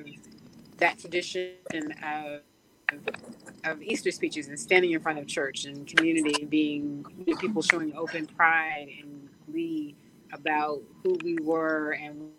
that 0.78 1.00
tradition 1.00 1.54
of 2.04 2.42
of 3.66 3.82
Easter 3.82 4.12
speeches 4.12 4.48
and 4.48 4.60
standing 4.60 4.92
in 4.92 5.00
front 5.00 5.20
of 5.20 5.28
church 5.28 5.66
and 5.66 5.88
community, 5.88 6.46
being 6.46 7.06
people 7.40 7.62
showing 7.62 7.94
open 7.96 8.26
pride 8.26 8.88
and 9.02 9.30
glee 9.50 9.96
about 10.34 10.82
who 11.04 11.18
we 11.24 11.38
were 11.42 11.92
and. 11.92 12.32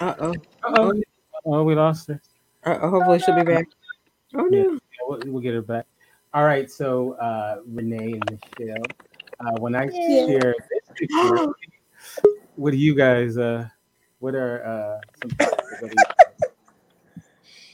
Uh 0.00 0.14
oh. 0.20 0.34
Oh, 0.64 1.02
oh, 1.44 1.62
we 1.64 1.74
lost 1.74 2.08
her. 2.08 2.20
Uh, 2.64 2.78
hopefully 2.88 3.18
she'll 3.18 3.34
be 3.34 3.42
back. 3.42 3.66
Oh 4.34 4.44
no. 4.44 4.58
Yeah, 4.58 4.78
we'll, 5.06 5.20
we'll, 5.26 5.42
get 5.42 5.54
her 5.54 5.62
back. 5.62 5.86
All 6.34 6.44
right, 6.44 6.70
so 6.70 7.12
uh, 7.12 7.60
Renee 7.66 8.12
and 8.12 8.40
Michelle, 8.58 8.84
uh, 9.40 9.58
when 9.58 9.74
I 9.74 9.88
yeah. 9.92 10.26
share 10.26 10.54
this 10.70 10.80
picture, 10.94 11.52
what 12.56 12.72
do 12.72 12.76
you 12.76 12.94
guys? 12.94 13.38
Uh, 13.38 13.68
what 14.18 14.34
are 14.34 14.66
uh, 14.66 15.28
some? 15.80 15.90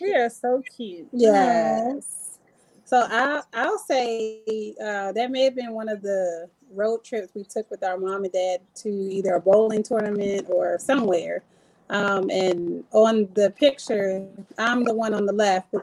We 0.03 0.15
are 0.15 0.29
so 0.29 0.62
cute. 0.77 1.09
Yes. 1.12 2.38
So 2.85 3.07
I'll 3.09 3.47
I'll 3.55 3.79
say 3.79 4.75
uh, 4.83 5.12
that 5.12 5.31
may 5.31 5.45
have 5.45 5.55
been 5.55 5.73
one 5.73 5.88
of 5.88 6.03
the 6.03 6.49
road 6.73 7.05
trips 7.05 7.29
we 7.35 7.45
took 7.45 7.71
with 7.71 7.85
our 7.85 7.97
mom 7.97 8.25
and 8.25 8.33
dad 8.33 8.61
to 8.75 8.88
either 8.88 9.35
a 9.35 9.41
bowling 9.41 9.83
tournament 9.83 10.47
or 10.51 10.79
somewhere. 10.79 11.43
Um, 11.88 12.31
and 12.31 12.85
on 12.93 13.29
the 13.35 13.51
picture, 13.51 14.27
I'm 14.59 14.85
the 14.85 14.95
one 14.95 15.15
on 15.15 15.27
the 15.27 15.33
left 15.33 15.75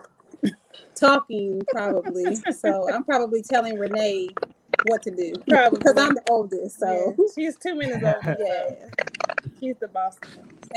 talking 0.96 1.62
probably. 1.72 2.36
so 2.52 2.92
I'm 2.92 3.04
probably 3.04 3.42
telling 3.42 3.78
Renee 3.78 4.30
what 4.88 5.02
to 5.04 5.12
do. 5.12 5.34
Probably 5.48 5.78
because 5.78 5.98
I'm 5.98 6.16
the 6.16 6.24
oldest. 6.30 6.80
So 6.80 7.16
yeah. 7.18 7.26
she's 7.36 7.58
two 7.58 7.76
minutes 7.76 8.04
old. 8.04 8.38
Yeah. 8.40 8.76
She's 9.60 9.76
the 9.80 9.88
boss. 9.90 10.18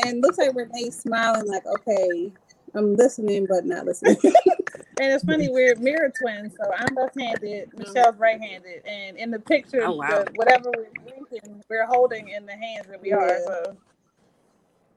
And 0.04 0.20
looks 0.22 0.38
like 0.38 0.54
Renee's 0.54 0.98
smiling 0.98 1.46
like, 1.46 1.64
okay, 1.66 2.32
I'm 2.74 2.96
listening, 2.96 3.46
but 3.46 3.64
not 3.64 3.84
listening. 3.84 4.16
and 4.24 5.12
it's 5.12 5.24
funny, 5.24 5.48
we're 5.50 5.76
mirror 5.76 6.12
twins. 6.18 6.54
So 6.56 6.70
I'm 6.74 6.94
left-handed, 6.94 7.70
Michelle's 7.76 8.16
right-handed, 8.16 8.86
and 8.86 9.16
in 9.16 9.30
the 9.30 9.38
picture, 9.38 9.82
oh, 9.82 9.96
wow. 9.96 10.24
the, 10.24 10.32
whatever 10.34 10.70
we're 10.76 10.88
drinking, 11.04 11.62
we're 11.68 11.86
holding 11.86 12.28
in 12.28 12.46
the 12.46 12.52
hands 12.52 12.86
that 12.88 13.00
we 13.00 13.10
yeah. 13.10 13.16
are. 13.16 13.38
So, 13.46 13.76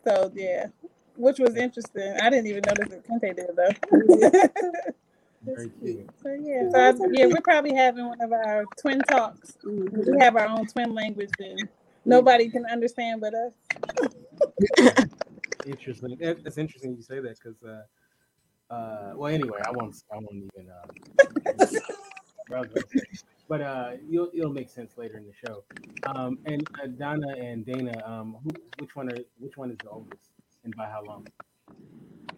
so 0.06 0.32
yeah, 0.36 0.68
which 1.18 1.40
was 1.40 1.56
interesting. 1.56 2.16
I 2.22 2.30
didn't 2.30 2.48
even 2.48 2.64
notice 2.66 2.90
that 2.90 3.08
Kente 3.08 3.36
did 3.36 3.56
though. 3.56 4.92
Very 5.44 5.70
cute. 5.82 6.10
So 6.24 6.34
yeah, 6.34 6.70
so 6.72 6.80
I, 6.80 6.94
yeah, 7.12 7.26
we're 7.28 7.42
probably 7.42 7.74
having 7.74 8.08
one 8.08 8.22
of 8.22 8.32
our 8.32 8.66
twin 8.80 9.02
talks. 9.02 9.58
Mm-hmm. 9.64 10.12
We 10.12 10.20
have 10.20 10.36
our 10.36 10.48
own 10.48 10.66
twin 10.68 10.94
language, 10.94 11.32
and 11.40 11.68
nobody 12.06 12.50
can 12.50 12.66
understand 12.66 13.22
but 13.22 13.34
us 13.34 13.54
interesting. 15.66 16.18
It's 16.20 16.58
interesting 16.58 16.96
you 16.96 17.02
say 17.02 17.20
that 17.20 17.38
because, 17.40 17.62
uh, 17.64 18.74
uh, 18.74 19.14
well, 19.16 19.34
anyway, 19.34 19.60
I 19.66 19.72
won't. 19.72 19.96
I 20.12 20.16
won't 20.16 20.50
even. 20.56 20.70
Um, 20.72 21.82
but 23.50 23.62
uh, 23.62 23.92
you'll 24.08 24.30
it'll 24.34 24.52
make 24.52 24.70
sense 24.70 24.98
later 24.98 25.18
in 25.18 25.26
the 25.26 25.34
show. 25.48 25.64
Um, 26.08 26.40
and 26.46 26.68
uh, 26.82 26.88
Donna 26.88 27.36
and 27.38 27.66
Dana, 27.66 28.02
um, 28.06 28.38
who, 28.44 28.50
which 28.80 28.96
one 28.96 29.12
are 29.12 29.18
which 29.40 29.58
one 29.58 29.72
is 29.72 29.78
the 29.84 29.90
oldest, 29.90 30.32
and 30.64 30.76
by 30.76 30.86
how 30.86 31.04
long? 31.04 31.28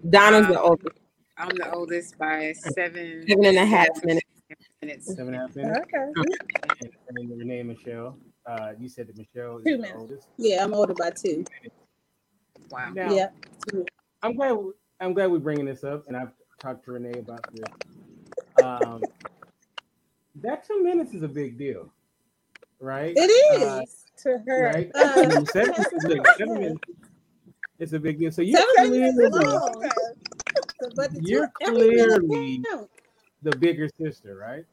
Donna's 0.10 0.46
um, 0.46 0.52
the 0.54 0.62
oldest. 0.62 1.00
I'm 1.38 1.56
the 1.56 1.72
oldest 1.72 2.18
by 2.18 2.54
seven 2.54 3.26
seven 3.28 3.46
and 3.46 3.58
a 3.58 3.66
half 3.66 4.04
minutes. 4.04 4.26
minutes. 4.82 5.08
Seven 5.08 5.34
and 5.34 5.36
a 5.36 5.40
half 5.40 5.56
minutes. 5.56 5.80
Okay. 5.80 6.12
And, 6.82 6.90
and 7.08 7.30
then 7.32 7.38
Renee 7.38 7.60
and 7.60 7.70
Michelle. 7.70 8.18
Uh, 8.46 8.72
you 8.80 8.88
said 8.88 9.08
that 9.08 9.18
Michelle 9.18 9.58
is 9.58 9.66
two 9.66 9.72
the 9.74 9.78
minutes. 9.78 9.98
oldest. 10.00 10.28
Yeah, 10.38 10.64
I'm 10.64 10.74
older 10.74 10.94
by 10.94 11.12
two. 11.12 11.44
Wow. 12.70 12.92
Now, 12.94 13.14
yeah. 13.14 13.30
I'm 14.24 14.36
glad. 14.36 14.58
I'm 15.00 15.14
glad 15.14 15.32
we're 15.32 15.40
bringing 15.40 15.66
this 15.66 15.84
up, 15.84 16.08
and 16.08 16.18
I've 16.18 16.32
talked 16.60 16.86
to 16.86 16.92
Renee 16.94 17.20
about 17.20 17.46
this. 17.54 17.66
Um, 18.64 19.02
that 20.42 20.66
two 20.68 20.84
minutes 20.84 21.14
is 21.14 21.24
a 21.24 21.28
big 21.28 21.58
deal, 21.58 21.92
right? 22.80 23.14
It 23.16 23.30
is 23.30 23.64
uh, 23.64 23.82
to 24.24 24.44
her. 24.48 24.72
Right? 24.74 24.92
Uh, 24.96 25.46
seven, 25.46 25.76
seven 26.38 26.54
minutes, 26.54 26.82
it's 27.80 27.94
a 27.94 28.00
big 28.00 28.20
deal. 28.20 28.32
So 28.32 28.42
you're 28.42 28.60
clearly, 28.76 29.00
you're 31.22 31.50
clearly 31.60 32.64
the 33.44 33.56
bigger 33.58 33.90
sister, 34.00 34.36
right? 34.36 34.66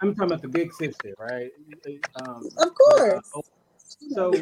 I'm 0.00 0.14
talking 0.14 0.32
about 0.32 0.42
the 0.42 0.48
big 0.48 0.72
sister, 0.72 1.14
right? 1.18 1.50
Um, 2.16 2.48
of 2.58 2.74
course. 2.74 3.30
Uh, 3.36 3.40
so 4.14 4.32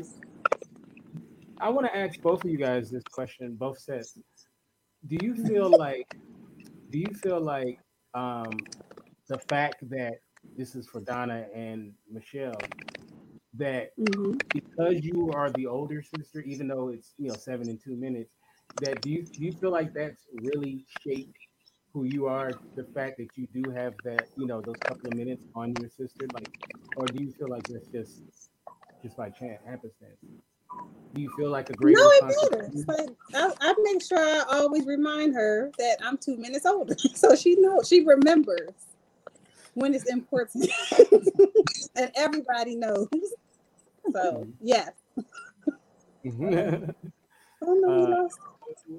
I 1.64 1.70
want 1.70 1.86
to 1.86 1.96
ask 1.96 2.20
both 2.20 2.44
of 2.44 2.50
you 2.50 2.58
guys 2.58 2.90
this 2.90 3.02
question, 3.10 3.54
both 3.54 3.78
sets. 3.78 4.18
Do 5.06 5.16
you 5.22 5.34
feel 5.34 5.70
like, 5.78 6.14
do 6.90 6.98
you 6.98 7.08
feel 7.14 7.40
like 7.40 7.78
um, 8.12 8.52
the 9.28 9.38
fact 9.38 9.76
that 9.88 10.16
this 10.58 10.74
is 10.74 10.86
for 10.86 11.00
Donna 11.00 11.46
and 11.54 11.94
Michelle, 12.12 12.60
that 13.54 13.96
mm-hmm. 13.98 14.32
because 14.50 15.02
you 15.02 15.30
are 15.32 15.50
the 15.52 15.66
older 15.66 16.02
sister, 16.02 16.42
even 16.42 16.68
though 16.68 16.90
it's 16.90 17.14
you 17.16 17.28
know 17.28 17.34
seven 17.34 17.70
and 17.70 17.80
two 17.82 17.96
minutes, 17.96 18.34
that 18.82 19.00
do 19.00 19.08
you 19.08 19.22
do 19.22 19.42
you 19.42 19.52
feel 19.52 19.70
like 19.70 19.94
that's 19.94 20.26
really 20.42 20.84
shaped 21.00 21.38
who 21.94 22.04
you 22.04 22.26
are? 22.26 22.52
The 22.76 22.84
fact 22.84 23.16
that 23.16 23.28
you 23.36 23.48
do 23.54 23.70
have 23.70 23.94
that 24.04 24.28
you 24.36 24.46
know 24.46 24.60
those 24.60 24.76
couple 24.80 25.08
of 25.08 25.14
minutes 25.14 25.46
on 25.54 25.72
your 25.80 25.88
sister, 25.88 26.26
like, 26.34 26.54
or 26.98 27.06
do 27.06 27.24
you 27.24 27.32
feel 27.32 27.48
like 27.48 27.62
that's 27.68 27.88
just 27.88 28.20
just 29.02 29.16
by 29.16 29.30
chance 29.30 29.62
happenstance? 29.64 30.18
Do 31.14 31.22
you 31.22 31.30
feel 31.36 31.50
like 31.50 31.70
a 31.70 31.74
great? 31.74 31.96
No, 31.96 32.02
it 32.04 32.24
matters. 32.24 32.84
But 32.84 33.08
I, 33.34 33.52
I 33.60 33.74
make 33.82 34.02
sure 34.02 34.18
I 34.18 34.44
always 34.50 34.84
remind 34.84 35.34
her 35.34 35.70
that 35.78 35.98
I'm 36.04 36.18
two 36.18 36.36
minutes 36.36 36.66
older, 36.66 36.96
so 37.14 37.36
she 37.36 37.54
knows. 37.56 37.88
She 37.88 38.04
remembers 38.04 38.72
when 39.74 39.94
it's 39.94 40.10
important, 40.10 40.70
and 41.96 42.10
everybody 42.16 42.74
knows. 42.74 43.08
So 44.12 44.46
yes. 44.60 44.90
Mm-hmm. 46.24 46.90
oh 47.62 47.74
no, 47.74 47.88
we 47.88 48.02
uh, 48.02 48.22
lost. 48.22 48.38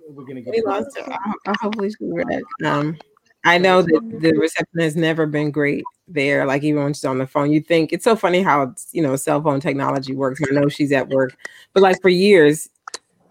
We're 0.09 0.25
gonna 0.25 0.41
get. 0.41 0.53
We 0.55 0.61
lost. 0.61 0.97
Her. 0.97 1.11
I, 1.11 1.33
I 1.47 1.55
hopefully 1.59 1.89
she 1.89 1.97
read 2.01 2.43
Um, 2.63 2.97
I 3.45 3.59
know 3.59 3.83
that 3.83 4.17
the 4.19 4.33
reception 4.33 4.79
has 4.79 4.95
never 4.95 5.27
been 5.27 5.51
great 5.51 5.83
there. 6.07 6.45
Like 6.45 6.63
even 6.63 6.83
when 6.83 6.93
she's 6.93 7.05
on 7.05 7.19
the 7.19 7.27
phone, 7.27 7.51
you 7.51 7.61
think 7.61 7.93
it's 7.93 8.03
so 8.03 8.15
funny 8.15 8.41
how 8.41 8.73
you 8.91 9.03
know 9.03 9.15
cell 9.15 9.41
phone 9.41 9.59
technology 9.59 10.15
works. 10.15 10.41
I 10.43 10.53
know 10.53 10.67
she's 10.67 10.91
at 10.91 11.09
work, 11.09 11.37
but 11.73 11.83
like 11.83 12.01
for 12.01 12.09
years, 12.09 12.69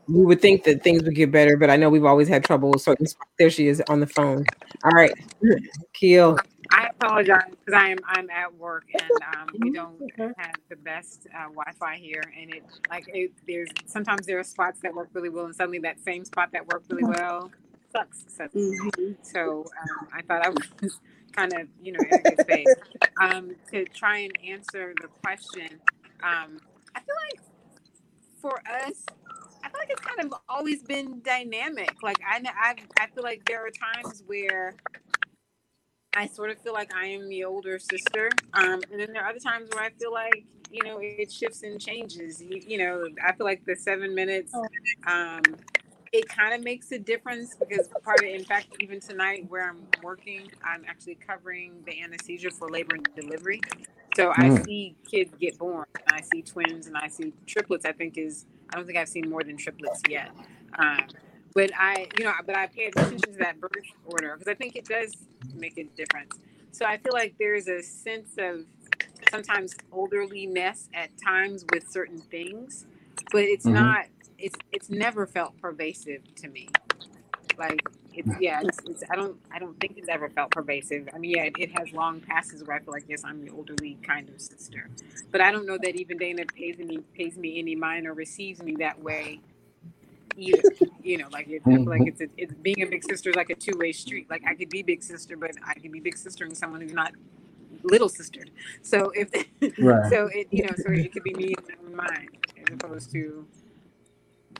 we 0.06 0.24
would 0.24 0.40
think 0.40 0.64
that 0.64 0.84
things 0.84 1.02
would 1.02 1.16
get 1.16 1.32
better. 1.32 1.56
But 1.56 1.68
I 1.68 1.76
know 1.76 1.90
we've 1.90 2.04
always 2.04 2.28
had 2.28 2.44
trouble. 2.44 2.78
So 2.78 2.94
there 3.38 3.50
she 3.50 3.66
is 3.66 3.82
on 3.88 3.98
the 3.98 4.06
phone. 4.06 4.44
All 4.84 4.92
right, 4.92 5.12
Keel. 5.92 6.38
I 6.70 6.88
apologize 6.98 7.42
because 7.50 7.74
I'm 7.74 7.98
I'm 8.06 8.30
at 8.30 8.54
work 8.54 8.86
and 8.94 9.36
um, 9.36 9.48
we 9.58 9.72
don't 9.72 10.00
have 10.16 10.54
the 10.70 10.76
best 10.76 11.26
uh, 11.36 11.48
Wi-Fi 11.48 11.96
here, 11.96 12.22
and 12.40 12.54
it 12.54 12.62
like 12.88 13.04
it, 13.08 13.32
there's 13.48 13.68
sometimes 13.86 14.26
there 14.26 14.38
are 14.38 14.44
spots 14.44 14.78
that 14.82 14.94
work 14.94 15.08
really 15.12 15.28
well, 15.28 15.46
and 15.46 15.54
suddenly 15.56 15.80
that 15.80 16.00
same 16.04 16.24
spot 16.24 16.50
that 16.52 16.66
worked 16.68 16.90
really 16.90 17.04
well 17.04 17.50
sucks. 17.94 18.24
So, 18.28 18.44
mm-hmm. 18.44 19.12
so 19.22 19.64
um, 19.80 20.08
I 20.12 20.22
thought 20.22 20.46
I 20.46 20.48
was 20.82 21.00
kind 21.32 21.52
of 21.52 21.68
you 21.82 21.92
know 21.92 21.98
in 22.10 22.18
a 22.18 22.22
good 22.22 22.40
space 22.40 22.74
um, 23.20 23.56
to 23.70 23.84
try 23.86 24.18
and 24.18 24.32
answer 24.46 24.94
the 25.00 25.08
question. 25.22 25.80
Um, 26.22 26.58
I 26.94 27.00
feel 27.00 27.16
like 27.30 27.40
for 28.40 28.58
us, 28.70 29.04
I 29.62 29.68
feel 29.68 29.78
like 29.78 29.90
it's 29.90 30.00
kind 30.00 30.20
of 30.20 30.38
always 30.48 30.82
been 30.82 31.20
dynamic. 31.22 32.02
Like 32.02 32.18
I, 32.26 32.42
I, 32.44 32.74
I 33.00 33.06
feel 33.08 33.24
like 33.24 33.44
there 33.46 33.66
are 33.66 33.70
times 33.70 34.22
where 34.26 34.74
I 36.16 36.26
sort 36.26 36.50
of 36.50 36.58
feel 36.58 36.72
like 36.72 36.94
I 36.94 37.06
am 37.06 37.28
the 37.28 37.44
older 37.44 37.78
sister. 37.78 38.30
Um, 38.52 38.80
and 38.90 39.00
then 39.00 39.12
there 39.12 39.22
are 39.24 39.30
other 39.30 39.40
times 39.40 39.68
where 39.72 39.84
I 39.84 39.90
feel 39.90 40.12
like, 40.12 40.44
you 40.70 40.82
know, 40.84 40.98
it 41.00 41.32
shifts 41.32 41.62
and 41.62 41.80
changes. 41.80 42.40
You, 42.40 42.60
you 42.66 42.78
know, 42.78 43.08
I 43.22 43.32
feel 43.32 43.46
like 43.46 43.64
the 43.64 43.74
seven 43.74 44.14
minutes, 44.14 44.52
oh. 44.54 44.66
um, 45.06 45.42
it 46.14 46.28
kind 46.28 46.54
of 46.54 46.62
makes 46.62 46.92
a 46.92 46.98
difference 46.98 47.56
because 47.56 47.88
part 48.04 48.20
of, 48.20 48.28
in 48.28 48.44
fact, 48.44 48.68
even 48.78 49.00
tonight 49.00 49.46
where 49.48 49.68
I'm 49.68 49.84
working, 50.00 50.48
I'm 50.62 50.84
actually 50.86 51.16
covering 51.16 51.82
the 51.86 52.00
anesthesia 52.00 52.52
for 52.52 52.70
labor 52.70 52.94
and 52.94 53.08
delivery. 53.16 53.60
So 54.14 54.30
mm. 54.30 54.34
I 54.36 54.62
see 54.62 54.94
kids 55.10 55.34
get 55.40 55.58
born, 55.58 55.86
and 55.96 56.16
I 56.16 56.20
see 56.20 56.42
twins, 56.42 56.86
and 56.86 56.96
I 56.96 57.08
see 57.08 57.32
triplets. 57.46 57.84
I 57.84 57.90
think 57.90 58.16
is 58.16 58.46
I 58.72 58.76
don't 58.76 58.86
think 58.86 58.96
I've 58.96 59.08
seen 59.08 59.28
more 59.28 59.42
than 59.42 59.56
triplets 59.56 60.02
yet. 60.08 60.30
Um, 60.78 61.00
but 61.52 61.72
I, 61.76 62.06
you 62.16 62.24
know, 62.24 62.32
but 62.46 62.56
I 62.56 62.68
pay 62.68 62.84
attention 62.84 63.18
to 63.18 63.32
that 63.40 63.60
birth 63.60 63.72
order 64.06 64.36
because 64.36 64.48
I 64.48 64.54
think 64.54 64.76
it 64.76 64.84
does 64.84 65.16
make 65.52 65.76
a 65.78 65.84
difference. 65.96 66.38
So 66.70 66.86
I 66.86 66.96
feel 66.98 67.12
like 67.12 67.34
there's 67.40 67.66
a 67.66 67.82
sense 67.82 68.34
of 68.38 68.66
sometimes 69.32 69.74
elderliness 69.92 70.88
at 70.94 71.10
times 71.20 71.64
with 71.72 71.90
certain 71.90 72.18
things, 72.18 72.86
but 73.32 73.42
it's 73.42 73.66
mm-hmm. 73.66 73.74
not. 73.74 74.06
It's 74.44 74.56
it's 74.72 74.90
never 74.90 75.26
felt 75.26 75.58
pervasive 75.58 76.22
to 76.34 76.48
me. 76.48 76.68
Like 77.56 77.80
it's 78.12 78.28
yeah, 78.38 78.60
it's, 78.62 78.78
it's, 78.86 79.02
I 79.10 79.16
don't 79.16 79.36
I 79.50 79.58
don't 79.58 79.80
think 79.80 79.96
it's 79.96 80.08
ever 80.08 80.28
felt 80.28 80.50
pervasive. 80.50 81.08
I 81.14 81.18
mean, 81.18 81.30
yeah, 81.30 81.44
it, 81.44 81.54
it, 81.58 81.78
has 81.78 81.92
long 81.92 82.20
passes 82.20 82.62
where 82.62 82.76
I 82.76 82.80
feel 82.80 82.92
like 82.92 83.06
yes, 83.08 83.22
I'm 83.24 83.42
the 83.42 83.50
elderly 83.50 83.96
kind 84.06 84.28
of 84.28 84.38
sister, 84.42 84.90
but 85.30 85.40
I 85.40 85.50
don't 85.50 85.66
know 85.66 85.78
that 85.82 85.96
even 85.96 86.18
Dana 86.18 86.44
pays 86.44 86.76
me 86.76 86.98
pays 87.14 87.38
me 87.38 87.58
any 87.58 87.74
mind 87.74 88.06
or 88.06 88.12
receives 88.12 88.62
me 88.62 88.76
that 88.80 89.02
way 89.02 89.40
either. 90.36 90.62
you 91.02 91.16
know, 91.16 91.28
like 91.32 91.48
it, 91.48 91.62
I 91.64 91.70
feel 91.70 91.84
like 91.86 92.02
mm-hmm. 92.02 92.08
it's 92.08 92.20
a, 92.20 92.26
it's 92.36 92.52
being 92.52 92.82
a 92.82 92.86
big 92.86 93.02
sister 93.02 93.30
is 93.30 93.36
like 93.36 93.48
a 93.48 93.54
two 93.54 93.78
way 93.78 93.92
street. 93.92 94.28
Like 94.28 94.42
I 94.46 94.54
could 94.54 94.68
be 94.68 94.82
big 94.82 95.02
sister, 95.02 95.38
but 95.38 95.52
I 95.66 95.72
could 95.72 95.90
be 95.90 96.00
big 96.00 96.18
sister 96.18 96.44
and 96.44 96.54
someone 96.54 96.82
who's 96.82 96.92
not 96.92 97.12
little 97.82 98.10
sister. 98.10 98.44
So 98.82 99.10
if 99.14 99.30
right. 99.78 100.10
so 100.12 100.26
it 100.26 100.48
you 100.50 100.64
know 100.64 100.74
so 100.76 100.92
it 100.92 101.12
could 101.14 101.22
be 101.22 101.32
me 101.32 101.54
and 101.86 101.96
mine 101.96 102.28
as 102.58 102.74
opposed 102.74 103.10
to 103.12 103.46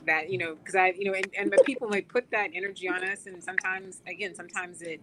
that 0.05 0.29
you 0.31 0.37
know 0.37 0.55
because 0.55 0.75
I 0.75 0.89
you 0.97 1.05
know 1.05 1.13
and, 1.13 1.27
and 1.37 1.49
but 1.49 1.65
people 1.65 1.89
like 1.89 2.07
put 2.07 2.29
that 2.31 2.51
energy 2.53 2.87
on 2.87 3.03
us 3.03 3.25
and 3.25 3.43
sometimes 3.43 4.01
again 4.07 4.35
sometimes 4.35 4.81
it 4.81 5.01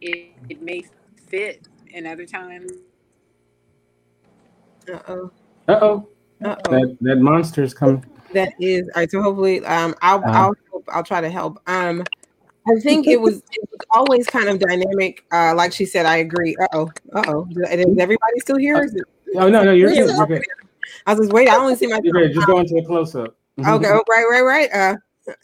it 0.00 0.32
it 0.48 0.62
may 0.62 0.84
fit 1.28 1.68
and 1.94 2.06
other 2.06 2.26
times. 2.26 2.72
Uh 4.92 4.98
oh. 5.08 5.30
Uh 5.68 5.78
oh. 5.82 6.08
That 6.40 6.96
that 7.00 7.16
monster's 7.18 7.74
coming. 7.74 8.04
That 8.32 8.52
is 8.60 8.88
all 8.94 9.02
right. 9.02 9.10
So 9.10 9.22
hopefully, 9.22 9.64
um, 9.64 9.94
I'll 10.02 10.18
uh-huh. 10.18 10.52
I'll 10.72 10.82
I'll 10.88 11.02
try 11.02 11.20
to 11.20 11.30
help. 11.30 11.60
Um, 11.66 12.04
I 12.66 12.78
think 12.80 13.06
it 13.06 13.18
was, 13.18 13.38
it 13.38 13.68
was 13.70 13.80
always 13.90 14.26
kind 14.26 14.48
of 14.48 14.58
dynamic. 14.58 15.24
Uh, 15.32 15.54
like 15.54 15.72
she 15.72 15.86
said, 15.86 16.04
I 16.04 16.18
agree. 16.18 16.54
Uh 16.60 16.66
oh, 16.74 16.90
uh 17.14 17.24
oh. 17.28 17.48
Is 17.50 17.98
everybody 17.98 18.40
still 18.40 18.58
here? 18.58 18.76
It, 18.76 19.02
oh 19.36 19.48
no, 19.48 19.64
no, 19.64 19.72
you're 19.72 19.90
good. 19.90 20.14
You're 20.14 20.26
good. 20.26 20.44
I 21.06 21.14
was 21.14 21.26
just 21.26 21.32
waiting. 21.32 21.52
I 21.52 21.56
only 21.56 21.76
see 21.76 21.86
my. 21.86 22.00
You're 22.02 22.28
Just 22.28 22.46
go 22.46 22.58
into 22.58 22.76
a 22.76 22.84
close 22.84 23.14
up. 23.14 23.37
Mm-hmm. 23.58 23.72
Okay, 23.74 23.88
oh, 23.90 24.04
right, 24.08 24.24
right, 24.30 24.42
right. 24.42 24.72
Uh, 24.72 24.96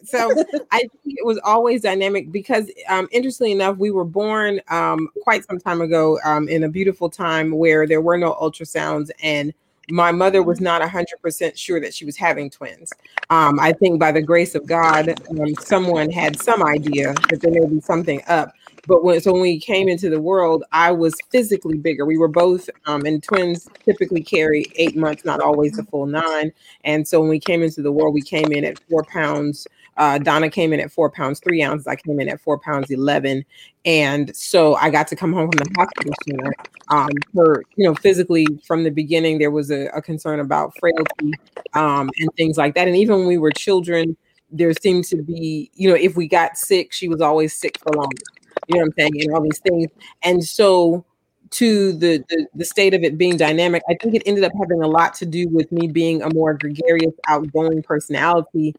so 0.04 0.30
I 0.70 0.78
think 0.78 0.90
it 1.18 1.26
was 1.26 1.38
always 1.44 1.82
dynamic 1.82 2.30
because, 2.32 2.70
um, 2.88 3.08
interestingly 3.10 3.52
enough, 3.52 3.76
we 3.76 3.90
were 3.90 4.04
born 4.04 4.60
um, 4.68 5.08
quite 5.22 5.44
some 5.44 5.58
time 5.58 5.80
ago 5.80 6.18
um, 6.24 6.48
in 6.48 6.64
a 6.64 6.68
beautiful 6.68 7.10
time 7.10 7.50
where 7.50 7.86
there 7.86 8.00
were 8.00 8.16
no 8.16 8.34
ultrasounds 8.34 9.10
and 9.22 9.52
my 9.90 10.12
mother 10.12 10.42
was 10.42 10.60
not 10.60 10.80
100% 10.80 11.56
sure 11.56 11.80
that 11.80 11.94
she 11.94 12.04
was 12.04 12.16
having 12.16 12.48
twins. 12.48 12.90
Um, 13.30 13.58
I 13.60 13.72
think 13.72 14.00
by 14.00 14.12
the 14.12 14.22
grace 14.22 14.54
of 14.54 14.66
God, 14.66 15.14
um, 15.28 15.54
someone 15.56 16.10
had 16.10 16.40
some 16.40 16.62
idea 16.62 17.12
that 17.28 17.40
there 17.40 17.50
may 17.50 17.66
be 17.66 17.80
something 17.80 18.22
up. 18.26 18.52
But 18.86 19.04
when 19.04 19.20
so 19.20 19.32
when 19.32 19.42
we 19.42 19.58
came 19.58 19.88
into 19.88 20.10
the 20.10 20.20
world, 20.20 20.64
I 20.72 20.92
was 20.92 21.14
physically 21.30 21.78
bigger. 21.78 22.04
We 22.06 22.18
were 22.18 22.28
both, 22.28 22.68
um, 22.86 23.04
and 23.06 23.22
twins 23.22 23.68
typically 23.84 24.22
carry 24.22 24.66
eight 24.76 24.96
months, 24.96 25.24
not 25.24 25.40
always 25.40 25.72
the 25.72 25.84
full 25.84 26.06
nine. 26.06 26.52
And 26.84 27.06
so 27.06 27.20
when 27.20 27.30
we 27.30 27.40
came 27.40 27.62
into 27.62 27.82
the 27.82 27.92
world, 27.92 28.14
we 28.14 28.22
came 28.22 28.52
in 28.52 28.64
at 28.64 28.78
four 28.88 29.04
pounds 29.04 29.66
uh, 29.96 30.18
Donna 30.18 30.50
came 30.50 30.72
in 30.72 30.80
at 30.80 30.90
four 30.90 31.10
pounds, 31.10 31.40
three 31.40 31.62
ounces. 31.62 31.86
I 31.86 31.96
came 31.96 32.18
in 32.20 32.28
at 32.28 32.40
four 32.40 32.58
pounds, 32.58 32.90
11. 32.90 33.44
And 33.84 34.34
so 34.34 34.74
I 34.76 34.90
got 34.90 35.08
to 35.08 35.16
come 35.16 35.32
home 35.32 35.50
from 35.50 35.64
the 35.64 35.70
hospital 35.76 36.12
sooner. 36.26 36.52
Um, 36.88 37.10
for, 37.32 37.64
you 37.76 37.84
know, 37.84 37.94
physically 37.94 38.46
from 38.66 38.84
the 38.84 38.90
beginning, 38.90 39.38
there 39.38 39.50
was 39.50 39.70
a, 39.70 39.86
a 39.88 40.02
concern 40.02 40.40
about 40.40 40.72
frailty 40.78 41.34
um, 41.74 42.10
and 42.18 42.28
things 42.36 42.56
like 42.56 42.74
that. 42.74 42.88
And 42.88 42.96
even 42.96 43.18
when 43.18 43.26
we 43.26 43.38
were 43.38 43.52
children, 43.52 44.16
there 44.50 44.72
seemed 44.72 45.04
to 45.06 45.22
be, 45.22 45.70
you 45.74 45.88
know, 45.88 45.96
if 45.96 46.16
we 46.16 46.28
got 46.28 46.56
sick, 46.56 46.92
she 46.92 47.08
was 47.08 47.20
always 47.20 47.54
sick 47.54 47.78
for 47.78 47.92
longer. 47.92 48.22
You 48.68 48.76
know 48.76 48.80
what 48.80 48.86
I'm 48.86 48.92
saying? 48.98 49.22
And 49.22 49.34
all 49.34 49.42
these 49.42 49.58
things. 49.58 49.90
And 50.22 50.44
so, 50.44 51.04
to 51.50 51.92
the, 51.92 52.24
the, 52.28 52.46
the 52.54 52.64
state 52.64 52.94
of 52.94 53.04
it 53.04 53.16
being 53.16 53.36
dynamic, 53.36 53.82
I 53.88 53.94
think 54.00 54.14
it 54.14 54.22
ended 54.26 54.42
up 54.44 54.52
having 54.58 54.82
a 54.82 54.88
lot 54.88 55.14
to 55.14 55.26
do 55.26 55.48
with 55.48 55.70
me 55.70 55.86
being 55.86 56.22
a 56.22 56.32
more 56.34 56.54
gregarious, 56.54 57.14
outgoing 57.28 57.82
personality 57.82 58.74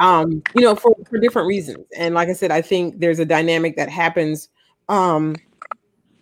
um, 0.00 0.42
you 0.54 0.62
know, 0.62 0.74
for, 0.74 0.96
for 1.08 1.18
different 1.18 1.46
reasons. 1.46 1.84
And 1.96 2.14
like 2.14 2.28
I 2.28 2.32
said, 2.32 2.50
I 2.50 2.62
think 2.62 2.98
there's 2.98 3.18
a 3.18 3.24
dynamic 3.24 3.76
that 3.76 3.90
happens 3.90 4.48
um, 4.88 5.36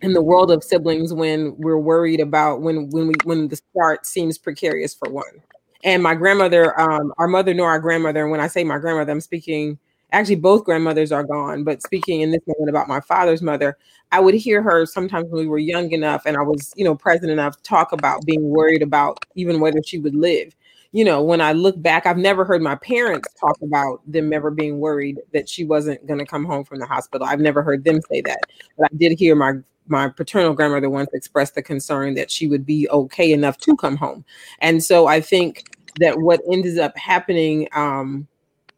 in 0.02 0.12
the 0.12 0.20
world 0.20 0.50
of 0.50 0.64
siblings 0.64 1.14
when 1.14 1.56
we're 1.56 1.78
worried 1.78 2.20
about 2.20 2.60
when 2.60 2.90
when 2.90 3.06
we 3.08 3.14
when 3.24 3.48
the 3.48 3.56
start 3.56 4.04
seems 4.04 4.36
precarious 4.36 4.94
for 4.94 5.08
one. 5.08 5.42
And 5.84 6.02
my 6.02 6.16
grandmother, 6.16 6.78
um, 6.78 7.12
our 7.18 7.28
mother 7.28 7.54
nor 7.54 7.68
our 7.68 7.78
grandmother, 7.78 8.22
and 8.22 8.32
when 8.32 8.40
I 8.40 8.48
say 8.48 8.64
my 8.64 8.78
grandmother, 8.78 9.12
I'm 9.12 9.20
speaking 9.20 9.78
actually 10.12 10.36
both 10.36 10.64
grandmothers 10.64 11.12
are 11.12 11.24
gone, 11.24 11.64
but 11.64 11.82
speaking 11.82 12.20
in 12.20 12.30
this 12.30 12.40
moment 12.46 12.70
about 12.70 12.88
my 12.88 13.00
father's 13.00 13.42
mother, 13.42 13.76
I 14.12 14.20
would 14.20 14.34
hear 14.34 14.62
her 14.62 14.86
sometimes 14.86 15.26
when 15.28 15.42
we 15.42 15.48
were 15.48 15.58
young 15.58 15.92
enough 15.92 16.22
and 16.24 16.36
I 16.36 16.42
was, 16.42 16.72
you 16.76 16.84
know, 16.84 16.94
present 16.94 17.30
enough 17.30 17.60
talk 17.62 17.92
about 17.92 18.24
being 18.24 18.48
worried 18.48 18.82
about 18.82 19.24
even 19.34 19.60
whether 19.60 19.80
she 19.84 19.98
would 19.98 20.14
live 20.14 20.54
you 20.92 21.04
know, 21.04 21.22
when 21.22 21.40
I 21.40 21.52
look 21.52 21.80
back, 21.80 22.06
I've 22.06 22.16
never 22.16 22.44
heard 22.44 22.62
my 22.62 22.74
parents 22.76 23.28
talk 23.38 23.60
about 23.62 24.00
them 24.10 24.32
ever 24.32 24.50
being 24.50 24.78
worried 24.78 25.20
that 25.34 25.48
she 25.48 25.64
wasn't 25.64 26.06
going 26.06 26.18
to 26.18 26.24
come 26.24 26.44
home 26.44 26.64
from 26.64 26.78
the 26.78 26.86
hospital. 26.86 27.26
I've 27.26 27.40
never 27.40 27.62
heard 27.62 27.84
them 27.84 28.00
say 28.10 28.22
that. 28.22 28.40
But 28.78 28.90
I 28.90 28.96
did 28.96 29.18
hear 29.18 29.34
my 29.34 29.54
my 29.90 30.08
paternal 30.08 30.52
grandmother 30.52 30.90
once 30.90 31.08
express 31.14 31.52
the 31.52 31.62
concern 31.62 32.12
that 32.14 32.30
she 32.30 32.46
would 32.46 32.66
be 32.66 32.86
okay 32.90 33.32
enough 33.32 33.56
to 33.56 33.74
come 33.76 33.96
home. 33.96 34.22
And 34.60 34.84
so 34.84 35.06
I 35.06 35.22
think 35.22 35.64
that 35.98 36.18
what 36.20 36.40
ended 36.50 36.78
up 36.78 36.96
happening 36.96 37.68
um, 37.72 38.28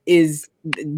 is 0.07 0.49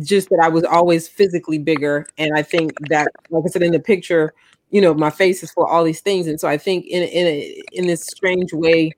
just 0.01 0.29
that 0.31 0.41
I 0.43 0.49
was 0.49 0.65
always 0.65 1.09
physically 1.09 1.59
bigger, 1.59 2.07
and 2.19 2.33
I 2.37 2.43
think 2.43 2.73
that, 2.89 3.09
like 3.31 3.45
I 3.47 3.49
said 3.49 3.63
in 3.63 3.73
the 3.73 3.81
picture, 3.81 4.33
you 4.71 4.81
know, 4.81 4.95
my 4.95 5.11
face 5.11 5.43
is 5.43 5.51
for 5.53 5.69
all 5.69 5.85
these 5.85 6.01
things, 6.01 6.27
and 6.27 6.41
so 6.41 6.49
I 6.49 6.59
think 6.59 6.87
in 6.87 7.03
in 7.03 7.27
a, 7.27 7.63
in 7.73 7.87
this 7.87 8.03
strange 8.03 8.53
way, 8.53 8.93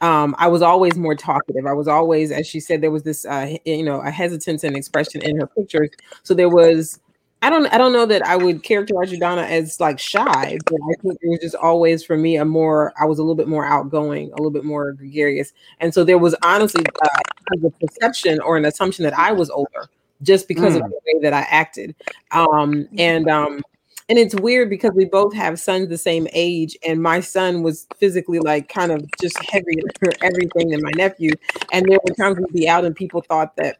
um, 0.00 0.34
I 0.38 0.48
was 0.48 0.62
always 0.62 0.96
more 0.96 1.14
talkative. 1.14 1.66
I 1.66 1.72
was 1.72 1.88
always, 1.88 2.30
as 2.30 2.46
she 2.46 2.60
said, 2.60 2.80
there 2.80 2.90
was 2.90 3.02
this, 3.02 3.24
uh, 3.26 3.56
you 3.64 3.82
know, 3.82 4.00
a 4.00 4.10
hesitance 4.10 4.64
and 4.64 4.76
expression 4.76 5.22
in 5.22 5.40
her 5.40 5.46
pictures. 5.46 5.90
So 6.22 6.34
there 6.34 6.48
was 6.48 7.00
I 7.40 7.50
don't 7.50 7.66
I 7.72 7.78
don't 7.78 7.92
know 7.92 8.06
that 8.06 8.26
I 8.26 8.36
would 8.36 8.62
characterize 8.62 9.12
Udana 9.12 9.48
as 9.48 9.78
like 9.78 9.98
shy, 9.98 10.58
but 10.64 10.74
I 10.74 10.94
think 11.00 11.18
it 11.22 11.28
was 11.28 11.38
just 11.40 11.54
always 11.54 12.04
for 12.04 12.16
me 12.16 12.36
a 12.36 12.44
more 12.44 12.92
I 13.00 13.04
was 13.04 13.18
a 13.18 13.22
little 13.22 13.36
bit 13.36 13.46
more 13.46 13.64
outgoing, 13.64 14.28
a 14.32 14.36
little 14.36 14.50
bit 14.50 14.64
more 14.64 14.92
gregarious, 14.92 15.52
and 15.78 15.94
so 15.94 16.02
there 16.02 16.18
was 16.18 16.34
honestly 16.42 16.84
uh, 17.02 17.08
a 17.64 17.70
perception 17.86 18.40
or 18.40 18.56
an 18.56 18.64
assumption 18.64 19.04
that 19.04 19.16
I 19.16 19.32
was 19.32 19.50
older 19.50 19.88
just 20.22 20.48
because 20.48 20.74
mm. 20.74 20.84
of 20.84 20.90
the 20.90 21.00
way 21.06 21.22
that 21.22 21.32
I 21.32 21.42
acted, 21.42 21.94
um, 22.32 22.88
and 22.98 23.28
um, 23.28 23.62
and 24.08 24.18
it's 24.18 24.34
weird 24.34 24.68
because 24.68 24.90
we 24.94 25.04
both 25.04 25.32
have 25.34 25.60
sons 25.60 25.88
the 25.88 25.98
same 25.98 26.26
age, 26.32 26.76
and 26.84 27.00
my 27.00 27.20
son 27.20 27.62
was 27.62 27.86
physically 27.98 28.40
like 28.40 28.68
kind 28.68 28.90
of 28.90 29.04
just 29.20 29.38
heavier 29.44 29.82
for 30.00 30.10
everything 30.22 30.70
than 30.70 30.82
my 30.82 30.92
nephew, 30.96 31.30
and 31.72 31.86
there 31.86 31.98
were 32.02 32.14
times 32.16 32.38
we'd 32.38 32.52
be 32.52 32.68
out 32.68 32.84
and 32.84 32.96
people 32.96 33.20
thought 33.20 33.54
that 33.56 33.76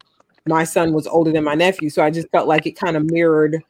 my 0.49 0.65
son 0.65 0.93
was 0.93 1.07
older 1.07 1.33
than 1.33 1.45
my 1.45 1.55
nephew. 1.55 1.91
So 1.91 2.03
I 2.03 2.11
just 2.11 2.29
felt 2.31 2.49
like 2.49 2.67
it 2.67 2.73
kind 2.73 2.97
of 2.97 3.11
mirrored 3.11 3.63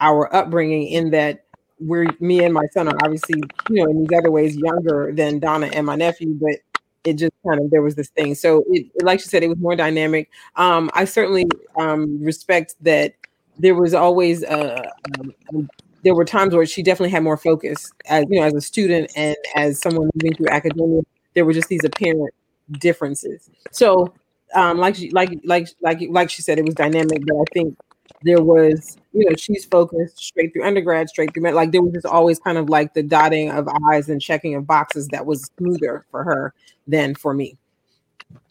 our 0.00 0.34
upbringing 0.34 0.88
in 0.88 1.10
that 1.10 1.44
we're 1.80 2.06
me 2.20 2.44
and 2.44 2.54
my 2.54 2.66
son 2.72 2.88
are 2.88 2.96
obviously, 3.04 3.42
you 3.68 3.84
know, 3.84 3.90
in 3.90 4.00
these 4.00 4.18
other 4.18 4.30
ways 4.30 4.56
younger 4.56 5.12
than 5.14 5.38
Donna 5.38 5.66
and 5.72 5.86
my 5.86 5.96
nephew, 5.96 6.34
but 6.40 6.56
it 7.04 7.14
just 7.14 7.32
kind 7.46 7.60
of 7.60 7.70
there 7.70 7.82
was 7.82 7.94
this 7.94 8.08
thing. 8.08 8.34
So 8.34 8.64
it, 8.68 8.86
like 9.02 9.20
you 9.20 9.26
said, 9.26 9.42
it 9.42 9.48
was 9.48 9.58
more 9.58 9.76
dynamic. 9.76 10.30
Um, 10.56 10.90
I 10.94 11.04
certainly 11.04 11.46
um, 11.78 12.22
respect 12.22 12.74
that 12.80 13.14
there 13.58 13.74
was 13.74 13.94
always 13.94 14.42
uh, 14.44 14.82
um, 15.18 15.68
there 16.02 16.14
were 16.14 16.24
times 16.24 16.54
where 16.54 16.66
she 16.66 16.82
definitely 16.82 17.10
had 17.10 17.22
more 17.22 17.36
focus 17.36 17.90
as 18.06 18.24
you 18.28 18.40
know 18.40 18.46
as 18.46 18.54
a 18.54 18.60
student 18.60 19.10
and 19.16 19.36
as 19.54 19.80
someone 19.80 20.10
moving 20.14 20.34
through 20.36 20.48
academia. 20.48 21.02
There 21.34 21.44
were 21.44 21.52
just 21.52 21.68
these 21.68 21.84
apparent 21.84 22.32
differences. 22.78 23.50
So 23.72 24.14
um, 24.54 24.78
like 24.78 24.94
she, 24.96 25.10
like 25.10 25.38
like 25.44 25.68
like 25.80 26.00
like 26.10 26.30
she 26.30 26.42
said, 26.42 26.58
it 26.58 26.64
was 26.64 26.74
dynamic, 26.74 27.22
but 27.26 27.36
I 27.36 27.44
think 27.52 27.76
there 28.22 28.42
was, 28.42 28.96
you 29.12 29.28
know, 29.28 29.36
she's 29.36 29.64
focused 29.64 30.18
straight 30.18 30.52
through 30.52 30.64
undergrad, 30.64 31.08
straight 31.08 31.32
through 31.34 31.42
med. 31.42 31.54
Like 31.54 31.72
there 31.72 31.82
was 31.82 31.92
just 31.92 32.06
always 32.06 32.38
kind 32.38 32.58
of 32.58 32.68
like 32.68 32.94
the 32.94 33.02
dotting 33.02 33.50
of 33.50 33.68
I's 33.90 34.08
and 34.08 34.20
checking 34.20 34.54
of 34.54 34.66
boxes 34.66 35.08
that 35.08 35.26
was 35.26 35.50
smoother 35.58 36.06
for 36.10 36.24
her 36.24 36.54
than 36.86 37.14
for 37.14 37.34
me. 37.34 37.58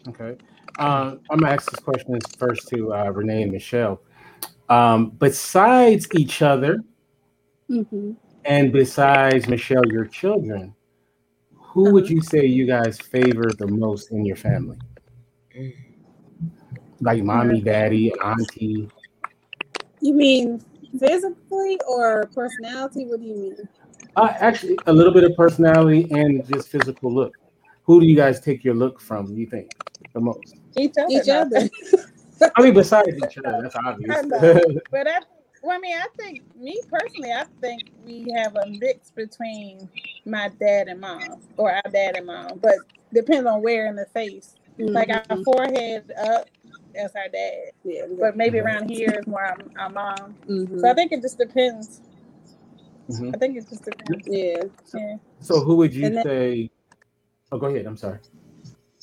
Okay. 0.08 0.38
Uh, 0.80 1.16
I'm 1.30 1.40
gonna 1.40 1.54
ask 1.54 1.70
this 1.72 1.80
question 1.80 2.20
first 2.38 2.68
to 2.70 2.94
uh, 2.94 3.10
Renee 3.10 3.44
and 3.44 3.52
Michelle. 3.52 4.02
Um, 4.70 5.12
besides 5.12 6.08
each 6.16 6.42
other, 6.42 6.80
mm-hmm. 7.70 8.12
and 8.46 8.72
besides 8.72 9.48
Michelle, 9.48 9.86
your 9.88 10.06
children, 10.06 10.74
who 11.54 11.86
uh-huh. 11.86 11.94
would 11.94 12.10
you 12.10 12.22
say 12.22 12.46
you 12.46 12.66
guys 12.66 13.00
favor 13.00 13.52
the 13.58 13.68
most 13.68 14.12
in 14.12 14.26
your 14.26 14.38
family? 14.38 14.78
Mm 15.56 15.83
like 17.04 17.24
mommy, 17.24 17.62
daddy, 17.62 18.14
auntie. 18.24 18.90
You 20.02 20.14
mean 20.14 20.64
physically 21.00 21.80
or 21.88 22.30
personality? 22.34 23.06
What 23.06 23.22
do 23.22 23.26
you 23.26 23.36
mean? 23.36 23.58
Uh, 24.16 24.34
actually, 24.40 24.78
a 24.88 24.94
little 24.94 25.14
bit 25.14 25.24
of 25.24 25.36
personality 25.36 26.08
and 26.12 26.46
just 26.48 26.70
physical 26.70 27.14
look. 27.14 27.34
Who 27.84 28.00
do 28.00 28.06
you 28.06 28.16
guys 28.16 28.40
take 28.40 28.64
your 28.64 28.76
look 28.76 29.02
from? 29.02 29.28
You 29.36 29.46
think 29.46 29.72
the 30.14 30.20
most? 30.20 30.56
Each 30.78 30.94
other. 30.98 31.08
Each 31.10 31.30
other. 31.30 31.70
I 32.56 32.62
mean, 32.62 32.74
besides 32.74 33.10
each 33.10 33.38
other, 33.38 33.62
that's 33.62 33.76
obvious. 33.76 34.26
but 34.92 35.08
I, 35.08 35.20
well, 35.62 35.78
I 35.78 35.80
mean, 35.80 35.98
I 35.98 36.08
think 36.18 36.44
me 36.56 36.80
personally, 36.90 37.32
I 37.32 37.46
think 37.62 37.92
we 38.06 38.28
have 38.36 38.56
a 38.56 38.68
mix 38.68 39.12
between 39.12 39.90
my 40.26 40.50
dad 40.60 40.88
and 40.88 41.00
mom, 41.00 41.42
or 41.58 41.72
our 41.72 41.92
dad 41.92 42.16
and 42.18 42.26
mom, 42.26 42.60
but 42.62 42.76
depends 43.14 43.48
on 43.48 43.62
where 43.62 43.88
in 43.88 43.96
the 43.96 44.06
face. 44.14 44.56
Mm-hmm. 44.80 44.94
Like 44.94 45.10
our 45.10 45.44
forehead 45.44 46.12
up 46.18 46.48
as 46.96 47.16
our 47.16 47.28
dad. 47.30 47.72
Yeah, 47.84 48.06
but 48.20 48.36
maybe 48.36 48.60
around 48.60 48.90
here 48.90 49.14
is 49.20 49.28
more 49.28 49.44
our, 49.44 49.58
our 49.78 49.90
mom. 49.90 50.36
Mm-hmm. 50.48 50.80
So 50.80 50.90
I 50.90 50.94
think 50.94 51.12
it 51.12 51.22
just 51.22 51.38
depends. 51.38 52.02
Mm-hmm. 53.10 53.32
I 53.34 53.38
think 53.38 53.58
it 53.58 53.70
just 53.70 53.84
depends. 53.84 54.28
Yeah. 54.28 54.64
yeah. 54.94 55.16
So 55.40 55.60
who 55.60 55.76
would 55.78 55.94
you 55.94 56.10
then, 56.10 56.24
say? 56.24 56.70
Oh, 57.52 57.58
go 57.58 57.68
ahead. 57.68 57.86
I'm 57.86 57.98
sorry. 57.98 58.20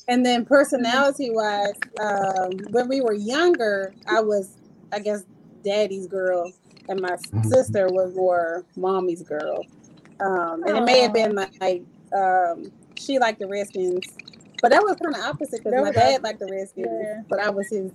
And 0.08 0.24
then 0.24 0.44
personality 0.44 1.30
wise, 1.30 1.72
um, 2.00 2.50
when 2.70 2.88
we 2.88 3.00
were 3.00 3.12
younger, 3.12 3.94
I 4.08 4.20
was, 4.20 4.56
I 4.92 4.98
guess, 4.98 5.24
daddy's 5.62 6.06
girl, 6.06 6.52
and 6.88 7.00
my 7.00 7.10
mm-hmm. 7.10 7.42
sister 7.48 7.88
was 7.88 8.14
more 8.14 8.64
mommy's 8.76 9.22
girl. 9.22 9.64
Um, 10.20 10.64
and 10.64 10.76
it 10.76 10.84
may 10.84 11.00
have 11.00 11.12
been 11.12 11.34
like 11.34 11.52
like 11.60 11.82
um, 12.16 12.72
she 12.96 13.18
liked 13.18 13.38
the 13.40 13.46
Redskins 13.46 14.06
but 14.62 14.70
that 14.70 14.82
was 14.82 14.96
kind 14.96 15.14
of 15.14 15.22
opposite 15.22 15.64
because 15.64 15.82
my 15.82 15.90
dad 15.90 16.22
liked 16.22 16.40
the 16.40 16.46
Redskins, 16.46 16.88
yeah. 17.02 17.22
but 17.28 17.40
I 17.40 17.50
was 17.50 17.68
his 17.68 17.92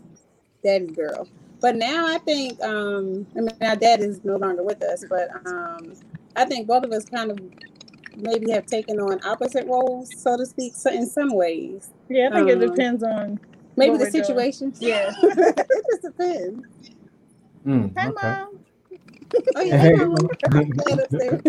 daddy's 0.64 0.92
girl. 0.92 1.28
But 1.62 1.76
now 1.76 2.08
I 2.08 2.18
think, 2.20 2.62
um, 2.62 3.26
I 3.36 3.40
mean, 3.40 3.58
our 3.62 3.76
dad 3.76 4.02
is 4.02 4.24
no 4.24 4.36
longer 4.36 4.64
with 4.64 4.84
us, 4.84 5.06
but 5.10 5.30
um, 5.46 5.94
I 6.36 6.46
think 6.46 6.68
both 6.68 6.84
of 6.84 6.92
us 6.92 7.06
kind 7.06 7.32
of 7.32 7.40
maybe 8.18 8.52
have 8.52 8.66
taken 8.66 9.00
on 9.00 9.20
opposite 9.26 9.68
roles, 9.68 10.12
so 10.22 10.38
to 10.38 10.46
speak, 10.46 10.74
so 10.76 10.92
in 10.92 11.06
some 11.06 11.34
ways. 11.34 11.92
Yeah, 12.10 12.30
I 12.32 12.36
think 12.36 12.52
um, 12.52 12.62
it 12.62 12.68
depends 12.68 13.04
on 13.04 13.40
maybe 13.76 13.98
the 13.98 14.12
situation. 14.12 14.72
Doing. 14.72 14.92
Yeah, 14.92 15.12
it 15.24 15.86
just 15.92 16.02
depends. 16.04 16.66
Mm, 17.66 17.98
Hi, 17.98 18.10
okay. 18.10 18.28
mom. 18.28 18.60
oh, 19.56 19.62
yeah, 19.62 19.78
hey, 19.78 19.94
mom. 19.96 20.16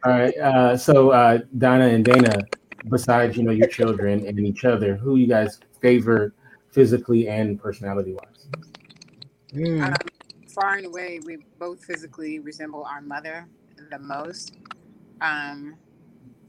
All 0.04 0.12
right. 0.12 0.36
Uh, 0.38 0.76
so 0.76 1.10
uh, 1.10 1.38
Donna 1.58 1.86
and 1.86 2.04
Dana, 2.04 2.40
besides 2.88 3.36
you 3.36 3.42
know 3.42 3.52
your 3.52 3.68
children 3.68 4.26
and 4.26 4.38
each 4.40 4.64
other, 4.64 4.96
who 4.96 5.16
you 5.16 5.26
guys 5.26 5.58
favor 5.80 6.32
physically 6.70 7.28
and 7.28 7.60
personality 7.60 8.12
wise? 8.12 8.48
Mm. 9.52 9.86
Um, 9.86 9.94
far 10.48 10.74
and 10.74 10.86
away, 10.86 11.20
we 11.24 11.38
both 11.58 11.84
physically 11.84 12.38
resemble 12.38 12.84
our 12.84 13.00
mother 13.00 13.46
the 13.90 13.98
most. 13.98 14.56
Um, 15.20 15.76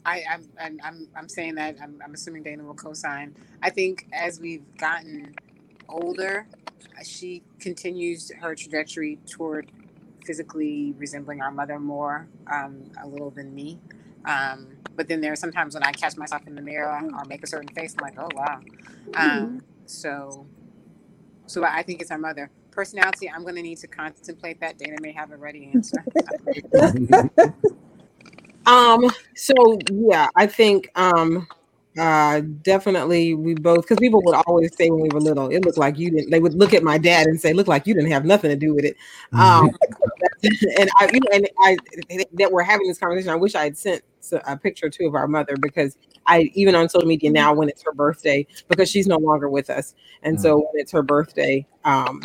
I, 0.06 0.24
I'm, 0.32 0.80
I'm, 0.84 1.08
I'm 1.16 1.30
saying 1.30 1.56
that 1.56 1.76
I'm, 1.82 2.00
I'm 2.04 2.14
assuming 2.14 2.44
Dana 2.44 2.64
will 2.64 2.74
co-sign. 2.74 3.36
I 3.62 3.70
think 3.70 4.08
as 4.12 4.40
we've 4.40 4.64
gotten 4.78 5.36
older, 5.90 6.48
she 7.04 7.44
continues 7.60 8.32
her 8.40 8.56
trajectory 8.56 9.18
toward 9.30 9.72
physically 10.26 10.94
resembling 10.98 11.42
our 11.42 11.52
mother 11.52 11.80
more 11.80 12.28
um, 12.52 12.84
a 13.04 13.08
little 13.08 13.32
than 13.32 13.54
me. 13.54 13.80
Um, 14.26 14.68
but 14.96 15.08
then 15.08 15.22
there 15.22 15.32
are 15.32 15.38
sometimes 15.38 15.74
when 15.74 15.84
I 15.84 15.92
catch 15.92 16.18
myself 16.18 16.46
in 16.48 16.56
the 16.56 16.62
mirror 16.62 16.92
or 16.92 17.26
make 17.26 17.44
a 17.44 17.48
certain 17.48 17.70
face, 17.70 17.96
I'm 17.98 18.04
like, 18.04 18.20
oh 18.20 18.30
wow. 18.36 18.60
Um, 19.16 19.64
so, 19.86 20.46
so 21.48 21.64
I 21.64 21.84
think 21.84 22.02
it's 22.02 22.12
our 22.12 22.18
mother. 22.18 22.50
Personality, 22.72 23.30
I'm 23.30 23.44
going 23.44 23.56
to 23.56 23.62
need 23.62 23.78
to 23.80 23.88
contemplate 23.88 24.60
that. 24.62 24.78
Dana 24.78 24.96
may 25.02 25.12
have 25.12 25.32
a 25.32 25.38
ready 25.38 25.72
answer. 25.74 26.06
um. 28.66 29.10
So 29.36 29.54
yeah, 29.92 30.30
I 30.36 30.48
think 30.48 30.90
um 30.96 31.48
uh, 32.00 32.42
definitely, 32.62 33.34
we 33.34 33.54
both 33.54 33.82
because 33.82 33.98
people 33.98 34.22
would 34.24 34.36
always 34.48 34.74
say 34.78 34.90
when 34.90 35.02
we 35.02 35.10
were 35.10 35.20
little, 35.20 35.50
it 35.50 35.66
looked 35.66 35.78
like 35.78 35.98
you 35.98 36.10
didn't. 36.10 36.32
They 36.32 36.40
would 36.40 36.54
look 36.54 36.74
at 36.74 36.84
my 36.84 36.98
dad 36.98 37.28
and 37.28 37.40
say, 37.40 37.52
"Look 37.52 37.68
like 37.68 37.86
you 37.86 37.94
didn't 37.94 38.12
have 38.12 38.24
nothing 38.24 38.50
to 38.50 38.56
do 38.56 38.74
with 38.74 38.86
it." 38.86 38.96
Um, 39.38 39.70
and 40.80 40.90
I, 40.98 41.10
you 41.14 41.20
know, 41.20 41.30
and 41.34 41.50
I 41.60 41.78
that 42.34 42.52
we're 42.52 42.64
having 42.64 42.88
this 42.88 42.98
conversation. 42.98 43.30
I 43.32 43.36
wish 43.36 43.56
I 43.56 43.64
had 43.64 43.78
sent 43.78 44.04
a 44.32 44.58
picture 44.58 44.90
too 44.90 45.08
of 45.08 45.16
our 45.16 45.28
mother 45.28 45.56
because 45.60 45.98
I 46.26 46.52
even 46.54 46.76
on 46.76 46.90
social 46.90 47.08
media 47.08 47.32
now 47.32 47.54
when 47.54 47.70
it's 47.70 47.84
her 47.84 47.94
birthday 47.94 48.46
because 48.68 48.90
she's 48.90 49.08
no 49.08 49.18
longer 49.18 49.50
with 49.50 49.70
us, 49.70 49.96
and 50.24 50.40
so 50.40 50.60
mm. 50.60 50.64
when 50.66 50.82
it's 50.82 50.92
her 50.92 51.02
birthday, 51.04 51.66
um, 51.84 52.22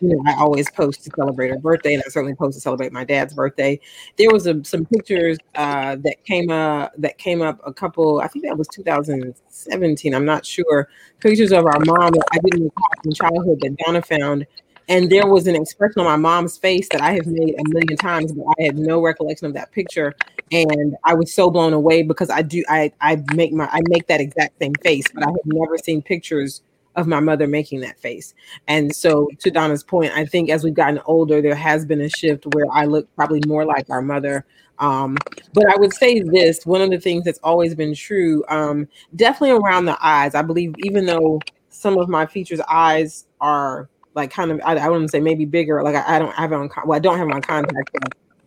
you 0.00 0.08
know, 0.08 0.22
I 0.26 0.34
always 0.34 0.70
post 0.70 1.04
to 1.04 1.10
celebrate 1.16 1.48
her 1.48 1.58
birthday, 1.58 1.94
and 1.94 2.02
I 2.06 2.10
certainly 2.10 2.34
post 2.34 2.54
to 2.56 2.60
celebrate 2.60 2.92
my 2.92 3.04
dad's 3.04 3.34
birthday. 3.34 3.80
There 4.16 4.30
was 4.30 4.46
a, 4.46 4.62
some 4.64 4.84
pictures 4.84 5.38
uh, 5.54 5.96
that 5.96 6.24
came 6.24 6.50
up 6.50 6.92
that 6.98 7.18
came 7.18 7.42
up 7.42 7.60
a 7.64 7.72
couple. 7.72 8.20
I 8.20 8.28
think 8.28 8.44
that 8.44 8.56
was 8.56 8.68
2017. 8.68 10.14
I'm 10.14 10.24
not 10.24 10.44
sure. 10.44 10.88
Pictures 11.20 11.52
of 11.52 11.64
our 11.64 11.80
mom 11.80 12.12
that 12.12 12.28
I 12.32 12.38
didn't 12.44 12.72
in 13.04 13.12
childhood 13.12 13.58
that 13.62 13.76
Donna 13.84 14.02
found, 14.02 14.46
and 14.88 15.10
there 15.10 15.26
was 15.26 15.46
an 15.46 15.54
expression 15.54 16.00
on 16.00 16.06
my 16.06 16.16
mom's 16.16 16.56
face 16.56 16.88
that 16.90 17.00
I 17.00 17.12
have 17.12 17.26
made 17.26 17.54
a 17.58 17.68
million 17.68 17.96
times, 17.96 18.32
but 18.32 18.46
I 18.58 18.62
had 18.64 18.78
no 18.78 19.00
recollection 19.02 19.46
of 19.46 19.54
that 19.54 19.70
picture. 19.72 20.14
And 20.50 20.96
I 21.04 21.14
was 21.14 21.32
so 21.34 21.50
blown 21.50 21.74
away 21.74 22.02
because 22.02 22.30
I 22.30 22.42
do 22.42 22.64
I 22.68 22.92
I 23.00 23.22
make 23.34 23.52
my 23.52 23.68
I 23.70 23.80
make 23.88 24.06
that 24.06 24.20
exact 24.20 24.58
same 24.60 24.74
face, 24.82 25.04
but 25.12 25.24
I 25.24 25.28
have 25.28 25.46
never 25.46 25.76
seen 25.76 26.00
pictures 26.00 26.62
of 26.96 27.06
my 27.06 27.20
mother 27.20 27.46
making 27.46 27.80
that 27.80 27.98
face. 28.00 28.34
And 28.66 28.94
so, 28.94 29.28
to 29.40 29.50
Donna's 29.50 29.84
point, 29.84 30.12
I 30.14 30.24
think 30.24 30.50
as 30.50 30.64
we've 30.64 30.74
gotten 30.74 31.00
older, 31.06 31.40
there 31.40 31.54
has 31.54 31.86
been 31.86 32.00
a 32.00 32.08
shift 32.08 32.46
where 32.54 32.66
I 32.72 32.86
look 32.86 33.14
probably 33.14 33.40
more 33.46 33.64
like 33.64 33.88
our 33.90 34.02
mother. 34.02 34.44
Um, 34.80 35.16
but 35.52 35.66
I 35.72 35.76
would 35.76 35.92
say 35.92 36.20
this 36.20 36.64
one 36.64 36.80
of 36.80 36.90
the 36.90 36.98
things 36.98 37.24
that's 37.24 37.40
always 37.42 37.74
been 37.74 37.94
true, 37.94 38.42
um, 38.48 38.88
definitely 39.14 39.58
around 39.58 39.84
the 39.84 39.98
eyes. 40.00 40.34
I 40.34 40.42
believe, 40.42 40.74
even 40.84 41.04
though 41.04 41.40
some 41.68 41.98
of 41.98 42.08
my 42.08 42.26
features' 42.26 42.60
eyes 42.68 43.26
are 43.40 43.88
like 44.18 44.30
kind 44.30 44.50
of, 44.50 44.60
I, 44.64 44.76
I 44.76 44.88
wouldn't 44.88 45.10
say 45.10 45.20
maybe 45.20 45.44
bigger, 45.44 45.82
like 45.82 45.94
I, 45.94 46.16
I 46.16 46.18
don't 46.18 46.34
have 46.34 46.52
it 46.52 46.56
on, 46.56 46.68
well, 46.84 46.96
I 46.96 46.98
don't 46.98 47.16
have 47.16 47.28
my 47.28 47.40
contact, 47.40 47.90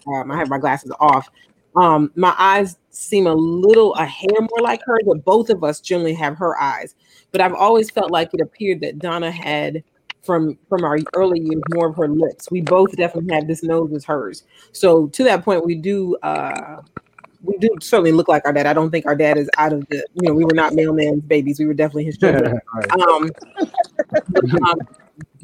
um, 0.08 0.32
I 0.32 0.38
have 0.38 0.50
my 0.50 0.60
glasses 0.60 0.92
off. 1.00 1.30
Um, 1.76 2.12
my 2.16 2.36
eyes 2.38 2.78
seem 2.90 3.28
a 3.28 3.34
little 3.34 3.94
a 3.96 4.06
hair 4.06 4.40
more 4.40 4.62
like 4.62 4.82
her, 4.86 5.00
but 5.06 5.24
both 5.24 5.50
of 5.50 5.64
us 5.64 5.80
generally 5.80 6.14
have 6.16 6.38
her 6.38 6.60
eyes. 6.62 6.96
But 7.32 7.42
I've 7.42 7.54
always 7.54 7.90
felt 7.90 8.12
like 8.12 8.34
it 8.34 8.42
appeared 8.42 8.82
that 8.82 9.00
Donna 9.00 9.32
had 9.32 9.84
from 10.22 10.58
from 10.68 10.84
our 10.84 11.00
early 11.16 11.40
years 11.40 11.62
more 11.74 11.88
of 11.88 11.96
her 11.96 12.10
lips. 12.10 12.52
We 12.52 12.62
both 12.62 12.96
definitely 12.98 13.34
have 13.34 13.48
this 13.48 13.64
nose 13.64 13.94
as 13.94 14.04
hers. 14.04 14.44
So 14.74 15.08
to 15.08 15.24
that 15.24 15.44
point, 15.44 15.66
we 15.66 15.76
do 15.76 16.18
uh 16.18 16.82
we 17.44 17.58
do 17.58 17.70
certainly 17.80 18.12
look 18.12 18.28
like 18.28 18.46
our 18.46 18.54
dad. 18.54 18.68
I 18.68 18.74
don't 18.74 18.92
think 18.92 19.06
our 19.06 19.16
dad 19.16 19.38
is 19.38 19.50
out 19.58 19.74
of 19.74 19.88
the, 19.88 20.06
you 20.14 20.30
know, 20.30 20.34
we 20.34 20.46
were 20.46 20.54
not 20.54 20.74
mailman's 20.74 21.24
babies. 21.24 21.60
We 21.60 21.66
were 21.66 21.74
definitely 21.74 22.06
his 22.06 22.18
children. 22.18 22.60
um, 22.92 23.32
um, 24.70 24.80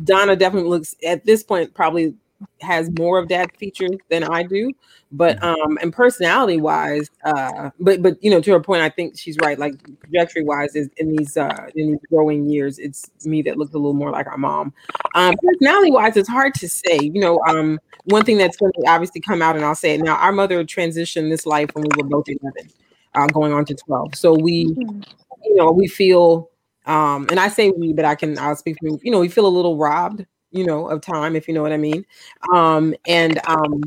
Donna 0.04 0.36
definitely 0.36 0.70
looks 0.70 0.96
at 1.06 1.26
this 1.26 1.44
point 1.44 1.74
probably 1.74 2.16
has 2.62 2.90
more 2.98 3.18
of 3.18 3.30
that 3.30 3.56
feature 3.58 3.90
than 4.10 4.24
I 4.24 4.44
do. 4.44 4.72
But 5.12 5.38
mm-hmm. 5.38 5.62
um 5.62 5.78
and 5.82 5.94
personality 5.94 6.60
wise, 6.60 7.10
uh 7.24 7.72
but 7.80 8.02
but 8.02 8.22
you 8.24 8.30
know, 8.30 8.42
to 8.42 8.52
her 8.52 8.60
point, 8.60 8.82
I 8.82 8.90
think 8.90 9.18
she's 9.18 9.38
right. 9.42 9.58
Like 9.58 9.76
trajectory 10.02 10.44
wise 10.44 10.76
is 10.76 10.90
in 10.98 11.16
these 11.16 11.38
uh 11.38 11.68
in 11.76 11.94
these 11.94 12.02
growing 12.10 12.50
years, 12.50 12.78
it's 12.78 13.10
me 13.26 13.42
that 13.44 13.58
looks 13.58 13.74
a 13.74 13.78
little 13.78 13.94
more 13.94 14.12
like 14.12 14.28
our 14.28 14.38
mom. 14.38 14.74
Um 15.16 15.36
personality 15.42 15.92
wise, 15.92 16.18
it's 16.18 16.30
hard 16.30 16.54
to 16.56 16.68
say. 16.70 17.00
You 17.02 17.22
know, 17.22 17.40
um 17.48 17.80
one 18.08 18.24
thing 18.24 18.38
that's 18.38 18.58
going 18.58 18.72
to 18.74 18.84
obviously 18.88 19.22
come 19.22 19.42
out, 19.42 19.56
and 19.56 19.66
I'll 19.66 19.76
say 19.76 19.96
it 19.96 20.02
now, 20.02 20.16
our 20.16 20.32
mother 20.32 20.63
transitioned 20.63 21.30
this 21.30 21.46
life 21.46 21.70
when 21.74 21.84
we 21.84 22.02
were 22.02 22.08
both 22.08 22.26
11, 22.28 22.72
uh, 23.16 23.28
going 23.28 23.52
on 23.52 23.66
to 23.66 23.76
12. 23.76 24.16
So 24.16 24.34
we, 24.34 24.68
mm-hmm. 24.68 25.02
you 25.44 25.56
know, 25.56 25.72
we 25.72 25.88
feel 25.88 26.50
um, 26.88 27.28
and 27.30 27.39
I 27.39 27.50
say 27.50 27.69
we, 27.69 27.93
but 27.93 28.06
I 28.06 28.15
can 28.15 28.38
I'll 28.39 28.56
speak 28.56 28.78
for 28.80 28.97
you 29.04 29.12
know, 29.12 29.19
we 29.19 29.30
feel 29.30 29.45
a 29.45 29.50
little 29.50 29.78
robbed 29.78 30.26
you 30.52 30.65
know, 30.65 30.88
of 30.88 31.02
time, 31.02 31.36
if 31.36 31.47
you 31.47 31.54
know 31.54 31.62
what 31.62 31.73
I 31.73 31.78
mean. 31.78 32.06
Um, 32.54 32.95
and 33.06 33.39
um, 33.47 33.82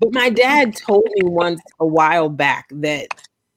but 0.00 0.12
my 0.12 0.30
dad 0.30 0.76
told 0.76 1.04
me 1.16 1.28
once 1.28 1.60
a 1.80 1.86
while 1.86 2.28
back 2.28 2.68
that 2.70 3.08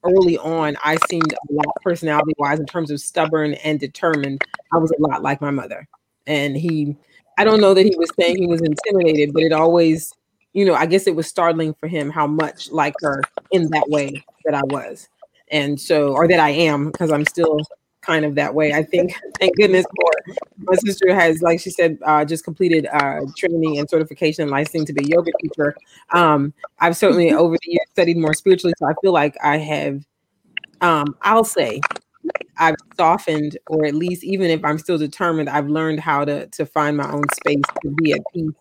early 0.04 0.38
on 0.38 0.76
I 0.84 0.96
seemed 1.08 1.32
a 1.32 1.52
lot 1.52 1.74
personality 1.82 2.32
wise 2.38 2.60
in 2.60 2.66
terms 2.66 2.90
of 2.90 3.00
stubborn 3.00 3.54
and 3.54 3.80
determined. 3.80 4.42
I 4.72 4.78
was 4.78 4.90
a 4.92 5.00
lot 5.00 5.22
like 5.22 5.40
my 5.40 5.50
mother. 5.50 5.88
And 6.26 6.56
he 6.56 6.96
I 7.38 7.44
don't 7.44 7.60
know 7.60 7.74
that 7.74 7.86
he 7.86 7.96
was 7.96 8.10
saying 8.18 8.36
he 8.36 8.46
was 8.48 8.62
intimidated, 8.62 9.32
but 9.32 9.44
it 9.44 9.52
always, 9.52 10.12
you 10.52 10.64
know, 10.64 10.74
I 10.74 10.86
guess 10.86 11.06
it 11.06 11.14
was 11.14 11.28
startling 11.28 11.74
for 11.74 11.86
him 11.86 12.10
how 12.10 12.26
much 12.26 12.70
like 12.72 12.94
her 13.00 13.22
in 13.52 13.68
that 13.70 13.88
way 13.88 14.24
that 14.44 14.54
I 14.54 14.62
was. 14.64 15.08
And 15.50 15.80
so, 15.80 16.12
or 16.12 16.26
that 16.28 16.40
I 16.40 16.50
am, 16.50 16.90
because 16.90 17.12
I'm 17.12 17.24
still 17.24 17.60
kind 18.08 18.24
of 18.24 18.34
that 18.36 18.54
way. 18.54 18.72
I 18.72 18.82
think, 18.82 19.14
thank 19.38 19.54
goodness 19.56 19.84
for 19.94 20.34
my 20.56 20.74
sister 20.76 21.14
has, 21.14 21.42
like 21.42 21.60
she 21.60 21.70
said, 21.70 21.98
uh, 22.04 22.24
just 22.24 22.42
completed 22.42 22.86
uh, 22.90 23.20
training 23.36 23.78
and 23.78 23.88
certification 23.88 24.42
and 24.42 24.50
licensing 24.50 24.86
to 24.86 24.92
be 24.94 25.04
a 25.04 25.08
yoga 25.08 25.30
teacher. 25.42 25.76
Um, 26.10 26.54
I've 26.80 26.96
certainly 26.96 27.32
over 27.32 27.56
the 27.62 27.70
years 27.70 27.86
studied 27.92 28.16
more 28.16 28.32
spiritually, 28.32 28.74
so 28.78 28.86
I 28.86 28.94
feel 29.02 29.12
like 29.12 29.36
I 29.42 29.58
have. 29.58 30.04
Um, 30.80 31.16
I'll 31.22 31.44
say 31.44 31.80
I've 32.56 32.76
softened, 32.96 33.58
or 33.66 33.84
at 33.84 33.94
least 33.94 34.24
even 34.24 34.50
if 34.50 34.64
I'm 34.64 34.78
still 34.78 34.96
determined, 34.98 35.50
I've 35.50 35.68
learned 35.68 36.00
how 36.00 36.24
to 36.24 36.46
to 36.46 36.64
find 36.64 36.96
my 36.96 37.10
own 37.10 37.24
space 37.34 37.62
to 37.82 37.90
be 38.02 38.12
at 38.12 38.20
peace, 38.32 38.52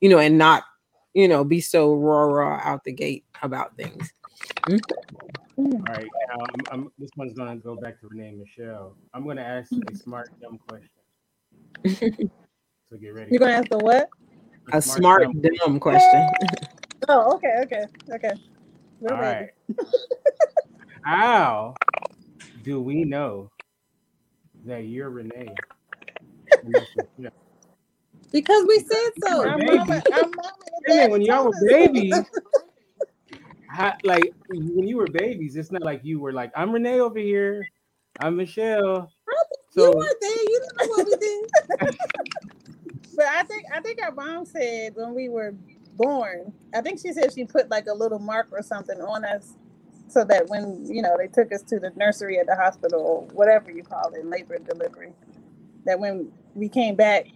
you 0.00 0.08
know, 0.08 0.18
and 0.18 0.38
not, 0.38 0.64
you 1.14 1.26
know, 1.26 1.44
be 1.44 1.60
so 1.60 1.94
raw 1.94 2.22
raw 2.22 2.60
out 2.62 2.84
the 2.84 2.92
gate 2.92 3.24
about 3.42 3.76
things. 3.76 4.12
Mm-hmm. 4.68 5.45
Mm. 5.58 5.74
All 5.74 5.94
right, 5.94 6.06
now 6.28 6.44
I'm, 6.44 6.60
I'm, 6.70 6.92
this 6.98 7.10
one's 7.16 7.32
gonna 7.32 7.56
go 7.56 7.76
back 7.76 7.98
to 8.00 8.08
Renee 8.08 8.32
Michelle. 8.32 8.94
I'm 9.14 9.26
gonna 9.26 9.40
ask 9.40 9.72
a 9.72 9.76
mm-hmm. 9.76 9.96
smart 9.96 10.28
dumb 10.40 10.58
question. 10.68 10.90
so 12.90 12.96
get 12.98 13.14
ready. 13.14 13.30
You're 13.30 13.40
gonna 13.40 13.52
ask 13.52 13.68
the 13.70 13.78
what? 13.78 14.10
A, 14.72 14.78
a 14.78 14.82
smart, 14.82 15.22
smart 15.22 15.42
dumb, 15.42 15.54
dumb 15.64 15.80
question. 15.80 16.28
oh, 17.08 17.34
okay, 17.36 17.54
okay, 17.62 17.84
okay. 18.12 18.32
We're 19.00 19.14
All 19.14 19.20
ready. 19.20 19.46
right. 19.68 19.86
How 21.02 21.74
do 22.62 22.82
we 22.82 23.04
know 23.04 23.50
that 24.66 24.84
you're 24.84 25.08
Renee? 25.10 25.54
Because 28.32 28.64
we 28.66 28.80
said 28.80 29.10
so. 29.24 29.48
Our 29.48 29.58
mama, 29.58 30.02
our 30.12 30.22
mama 30.22 31.10
when 31.10 31.22
y'all 31.22 31.46
were 31.46 31.52
babies, 31.66 32.14
how, 33.68 33.96
like 34.04 34.32
when 34.48 34.86
you 34.86 34.96
were 34.96 35.06
babies, 35.06 35.56
it's 35.56 35.72
not 35.72 35.82
like 35.82 36.04
you 36.04 36.20
were 36.20 36.32
like, 36.32 36.52
I'm 36.56 36.72
Renee 36.72 37.00
over 37.00 37.18
here, 37.18 37.66
I'm 38.20 38.36
Michelle. 38.36 39.10
So, 39.70 39.84
you 39.84 39.92
weren't 39.94 40.16
there. 40.20 40.30
You 40.30 40.60
know 40.60 40.86
what 40.86 41.06
we 41.06 41.16
did. 41.16 41.50
but 43.16 43.26
I 43.26 43.42
think 43.42 43.64
I 43.74 43.80
think 43.80 44.00
our 44.02 44.12
mom 44.12 44.46
said 44.46 44.94
when 44.94 45.14
we 45.14 45.28
were 45.28 45.54
born, 45.96 46.52
I 46.74 46.80
think 46.80 47.00
she 47.00 47.12
said 47.12 47.32
she 47.34 47.44
put 47.44 47.68
like 47.70 47.86
a 47.86 47.92
little 47.92 48.18
mark 48.18 48.48
or 48.52 48.62
something 48.62 49.00
on 49.00 49.24
us 49.24 49.54
so 50.08 50.24
that 50.24 50.48
when 50.48 50.86
you 50.86 51.02
know 51.02 51.16
they 51.18 51.26
took 51.26 51.52
us 51.52 51.62
to 51.64 51.78
the 51.78 51.90
nursery 51.96 52.38
at 52.38 52.46
the 52.46 52.56
hospital 52.56 53.00
or 53.00 53.22
whatever 53.34 53.70
you 53.70 53.82
call 53.82 54.12
it, 54.14 54.24
labor 54.24 54.54
and 54.54 54.66
delivery, 54.66 55.12
that 55.84 55.98
when 55.98 56.32
we 56.54 56.68
came 56.68 56.94
back, 56.94 57.26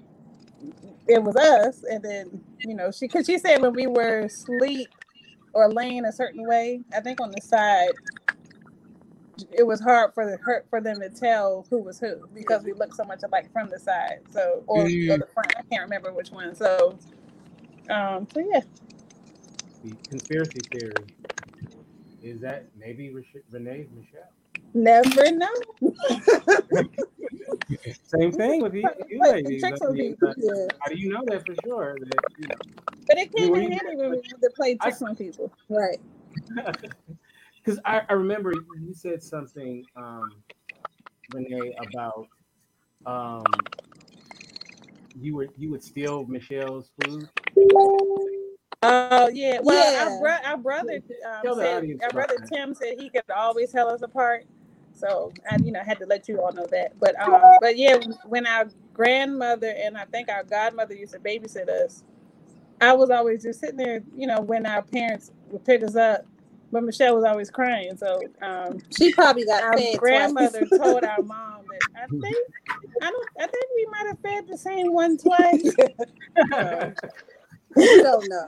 it 1.07 1.23
was 1.23 1.37
us. 1.37 1.83
And 1.83 2.03
then 2.03 2.41
you 2.61 2.75
know 2.75 2.91
she 2.91 3.07
because 3.07 3.27
she 3.27 3.39
said 3.39 3.61
when 3.61 3.75
we 3.75 3.87
were 3.87 4.21
asleep 4.21 4.89
or 5.53 5.71
laying 5.71 6.05
a 6.05 6.13
certain 6.13 6.47
way, 6.47 6.81
I 6.97 7.01
think 7.01 7.21
on 7.21 7.31
the 7.31 7.41
side, 7.41 7.91
it 9.53 9.67
was 9.67 9.81
hard 9.81 10.13
for 10.15 10.27
the 10.31 10.37
hurt 10.39 10.67
for 10.69 10.81
them 10.81 11.01
to 11.01 11.09
tell 11.09 11.67
who 11.71 11.79
was 11.79 11.99
who 11.99 12.29
because 12.35 12.63
we 12.63 12.73
looked 12.73 12.95
so 12.95 13.05
much 13.05 13.21
alike 13.23 13.51
from 13.53 13.71
the 13.71 13.79
side. 13.79 14.21
So 14.31 14.63
or, 14.67 14.85
mm. 14.85 15.11
or 15.11 15.19
the 15.19 15.27
front, 15.33 15.53
I 15.59 15.63
can't 15.63 15.83
remember 15.83 16.13
which 16.13 16.31
one. 16.31 16.55
So, 16.55 16.99
um, 17.89 18.27
so 18.33 18.41
yeah. 18.41 18.61
The 19.83 19.97
conspiracy 20.09 20.61
theory 20.71 20.93
is 22.23 22.41
that 22.41 22.67
maybe 22.79 23.11
Renee 23.51 23.87
Michelle. 23.95 24.29
Never 24.75 25.33
know. 25.33 25.49
Same 28.05 28.33
thing 28.33 28.63
with 28.63 28.75
you, 28.75 28.89
you 29.09 29.21
ladies. 29.21 29.65
I 29.65 29.93
mean, 29.93 30.17
yeah. 30.21 30.67
How 30.81 30.91
do 30.91 30.99
you 30.99 31.13
know 31.13 31.23
that 31.27 31.47
for 31.47 31.55
sure? 31.65 31.97
That, 32.01 32.19
you 32.39 32.49
know, 32.49 32.55
but 33.07 33.19
it 33.19 33.33
came 33.35 33.55
in 33.55 33.73
handy 33.73 33.97
when 33.97 34.11
we 34.11 34.17
had 34.17 34.41
to 34.43 34.51
play 34.55 34.77
tricks 34.77 35.03
on 35.03 35.17
people, 35.17 35.53
right? 35.69 36.01
Because 37.63 37.79
I, 37.85 38.01
I 38.09 38.15
remember 38.15 38.55
you 38.81 38.95
said 38.95 39.23
something, 39.23 39.85
um, 39.95 40.33
Renee, 41.35 41.75
about 41.79 42.27
um, 43.05 43.45
you 45.21 45.35
would 45.37 45.51
you 45.59 45.71
would 45.71 45.85
steal 45.85 46.25
Michelle's 46.25 46.91
food. 47.03 47.29
Oh 47.73 48.31
uh, 48.83 49.29
yeah. 49.33 49.59
Well, 49.63 49.93
yeah. 49.93 50.05
Our, 50.05 50.21
bro- 50.21 50.51
our 50.51 50.57
brother, 50.57 51.03
um, 51.27 51.55
said, 51.55 51.99
our 52.03 52.11
brother 52.11 52.37
Tim 52.51 52.75
said 52.75 52.99
he 52.99 53.11
could 53.11 53.23
always 53.35 53.71
tell 53.71 53.89
us 53.89 54.03
apart. 54.03 54.47
So 55.01 55.33
I, 55.51 55.57
you 55.65 55.73
know, 55.73 55.81
had 55.81 55.99
to 56.01 56.07
let 56.07 56.29
you 56.29 56.41
all 56.41 56.53
know 56.53 56.67
that. 56.71 56.99
But 57.01 57.19
um, 57.21 57.41
but 57.61 57.77
yeah, 57.79 57.99
when 58.27 58.47
our 58.47 58.69
grandmother 58.93 59.75
and 59.83 59.97
I 59.97 60.05
think 60.05 60.29
our 60.29 60.45
godmother 60.45 60.95
used 60.95 61.15
to 61.15 61.19
babysit 61.19 61.69
us, 61.69 62.05
I 62.81 62.93
was 62.93 63.11
always 63.11 63.43
just 63.43 63.61
sitting 63.61 63.79
there, 63.79 64.03
you 64.17 64.27
know, 64.27 64.41
when 64.41 64.67
our 64.67 64.83
parents 64.83 65.33
would 65.51 65.65
pick 65.65 65.83
us 65.83 65.97
up. 65.97 66.27
But 66.73 66.85
Michelle 66.85 67.17
was 67.17 67.25
always 67.25 67.51
crying, 67.51 67.97
so 67.97 68.21
um, 68.43 68.79
she 68.97 69.13
probably 69.13 69.45
got 69.45 69.65
our 69.65 69.83
grandmother 69.97 70.67
told 70.67 71.03
our 71.03 71.23
mom 71.25 71.63
that 71.69 71.83
I 71.97 72.07
think 72.21 72.47
I 73.03 73.11
don't 73.11 73.29
I 73.41 73.47
think 73.47 73.65
we 73.75 73.87
might 73.91 74.07
have 74.07 74.19
fed 74.21 74.47
the 74.49 74.57
same 74.57 74.93
one 74.93 75.17
twice. 75.17 75.75
uh, 76.53 76.91
don't 77.75 78.29
know. 78.29 78.47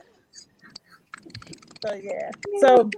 So 1.85 1.93
yeah, 1.95 2.31
so 2.61 2.89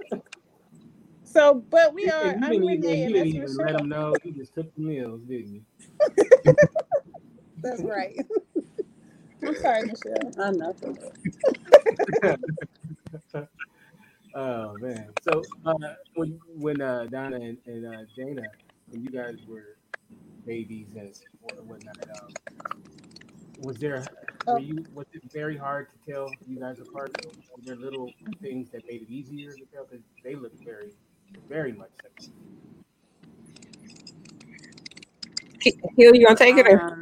so, 1.36 1.62
but 1.68 1.92
we 1.92 2.08
are. 2.08 2.34
You, 2.34 2.40
didn't, 2.40 2.64
even, 2.64 2.82
you 2.82 3.12
didn't 3.12 3.26
even 3.28 3.56
let 3.58 3.72
them 3.74 3.90
know. 3.90 4.14
You 4.24 4.32
just 4.32 4.54
took 4.54 4.74
the 4.74 4.80
meals, 4.80 5.20
didn't 5.28 5.52
you? 5.52 5.62
That's 7.62 7.82
right. 7.82 8.16
I'm 9.42 9.54
sorry, 9.56 9.82
Michelle. 9.82 10.32
I'm 10.40 10.56
not. 10.56 10.76
oh 14.34 14.78
man. 14.78 15.08
So 15.20 15.42
uh, 15.66 15.74
when 16.14 16.40
when 16.58 16.80
uh, 16.80 17.06
Donna 17.10 17.36
and, 17.36 17.58
and 17.66 17.86
uh, 17.86 18.04
Dana, 18.16 18.50
when 18.88 19.02
you 19.02 19.10
guys 19.10 19.36
were 19.46 19.76
babies 20.46 20.86
and 20.96 21.14
whatnot, 21.66 21.98
um, 22.22 22.32
was 23.60 23.76
there 23.76 24.02
were 24.46 24.58
you 24.58 24.86
was 24.94 25.06
it 25.12 25.22
very 25.34 25.58
hard 25.58 25.88
to 25.90 26.10
tell 26.10 26.32
you 26.48 26.58
guys 26.58 26.80
apart? 26.80 27.14
Were 27.26 27.62
there 27.62 27.76
little 27.76 28.14
things 28.40 28.70
that 28.70 28.86
made 28.86 29.02
it 29.02 29.10
easier 29.10 29.52
to 29.52 29.66
tell? 29.66 29.84
Because 29.84 30.02
they 30.24 30.34
look 30.34 30.52
very 30.64 30.92
very 31.48 31.72
much 31.72 31.90
so. 32.02 32.08
Hill, 35.96 36.14
you 36.14 36.26
gonna 36.26 36.36
take 36.36 36.56
it? 36.56 36.66
Or? 36.66 36.80
Um, 36.80 37.00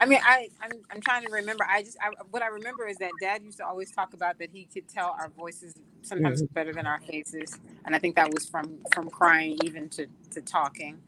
I 0.00 0.06
mean, 0.06 0.20
I 0.24 0.48
I'm, 0.62 0.72
I'm 0.90 1.00
trying 1.00 1.24
to 1.24 1.30
remember. 1.30 1.66
I 1.68 1.82
just 1.82 1.96
I, 2.00 2.10
what 2.30 2.42
I 2.42 2.48
remember 2.48 2.86
is 2.86 2.98
that 2.98 3.18
Dad 3.20 3.42
used 3.42 3.58
to 3.58 3.66
always 3.66 3.90
talk 3.90 4.14
about 4.14 4.38
that 4.38 4.50
he 4.52 4.64
could 4.72 4.88
tell 4.88 5.16
our 5.18 5.28
voices 5.28 5.74
sometimes 6.02 6.42
Mhm. 6.42 6.54
better 6.54 6.72
than 6.72 6.86
our 6.86 7.00
faces, 7.00 7.58
and 7.84 7.94
I 7.94 7.98
think 7.98 8.16
that 8.16 8.32
was 8.32 8.48
from 8.48 8.78
from 8.92 9.10
crying 9.10 9.58
even 9.64 9.88
to 9.90 10.06
to 10.32 10.40
talking. 10.40 11.00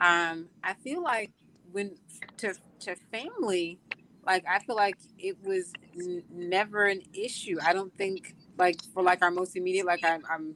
Um, 0.00 0.48
I 0.64 0.74
feel 0.74 1.02
like 1.02 1.30
when 1.72 1.96
to 2.38 2.54
to 2.80 2.96
family, 3.12 3.78
like 4.26 4.44
I 4.48 4.60
feel 4.60 4.76
like 4.76 4.96
it 5.18 5.36
was 5.44 5.72
n- 5.96 6.24
never 6.30 6.86
an 6.86 7.02
issue. 7.12 7.58
I 7.62 7.72
don't 7.74 7.94
think 7.98 8.34
like 8.56 8.80
for 8.94 9.02
like 9.02 9.22
our 9.22 9.30
most 9.30 9.56
immediate, 9.56 9.86
like 9.86 10.04
I'm 10.04 10.22
I'm 10.30 10.54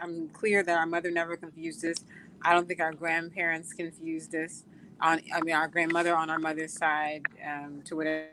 I'm 0.00 0.28
clear 0.30 0.62
that 0.62 0.78
our 0.78 0.86
mother 0.86 1.10
never 1.10 1.36
confused 1.36 1.84
us. 1.84 1.98
I 2.42 2.52
don't 2.52 2.68
think 2.68 2.80
our 2.80 2.92
grandparents 2.92 3.72
confused 3.72 4.34
us 4.34 4.64
on 5.00 5.20
I 5.34 5.40
mean 5.42 5.54
our 5.54 5.68
grandmother 5.68 6.16
on 6.16 6.30
our 6.30 6.38
mother's 6.38 6.72
side 6.72 7.22
um, 7.46 7.82
to 7.86 7.96
whatever 7.96 8.28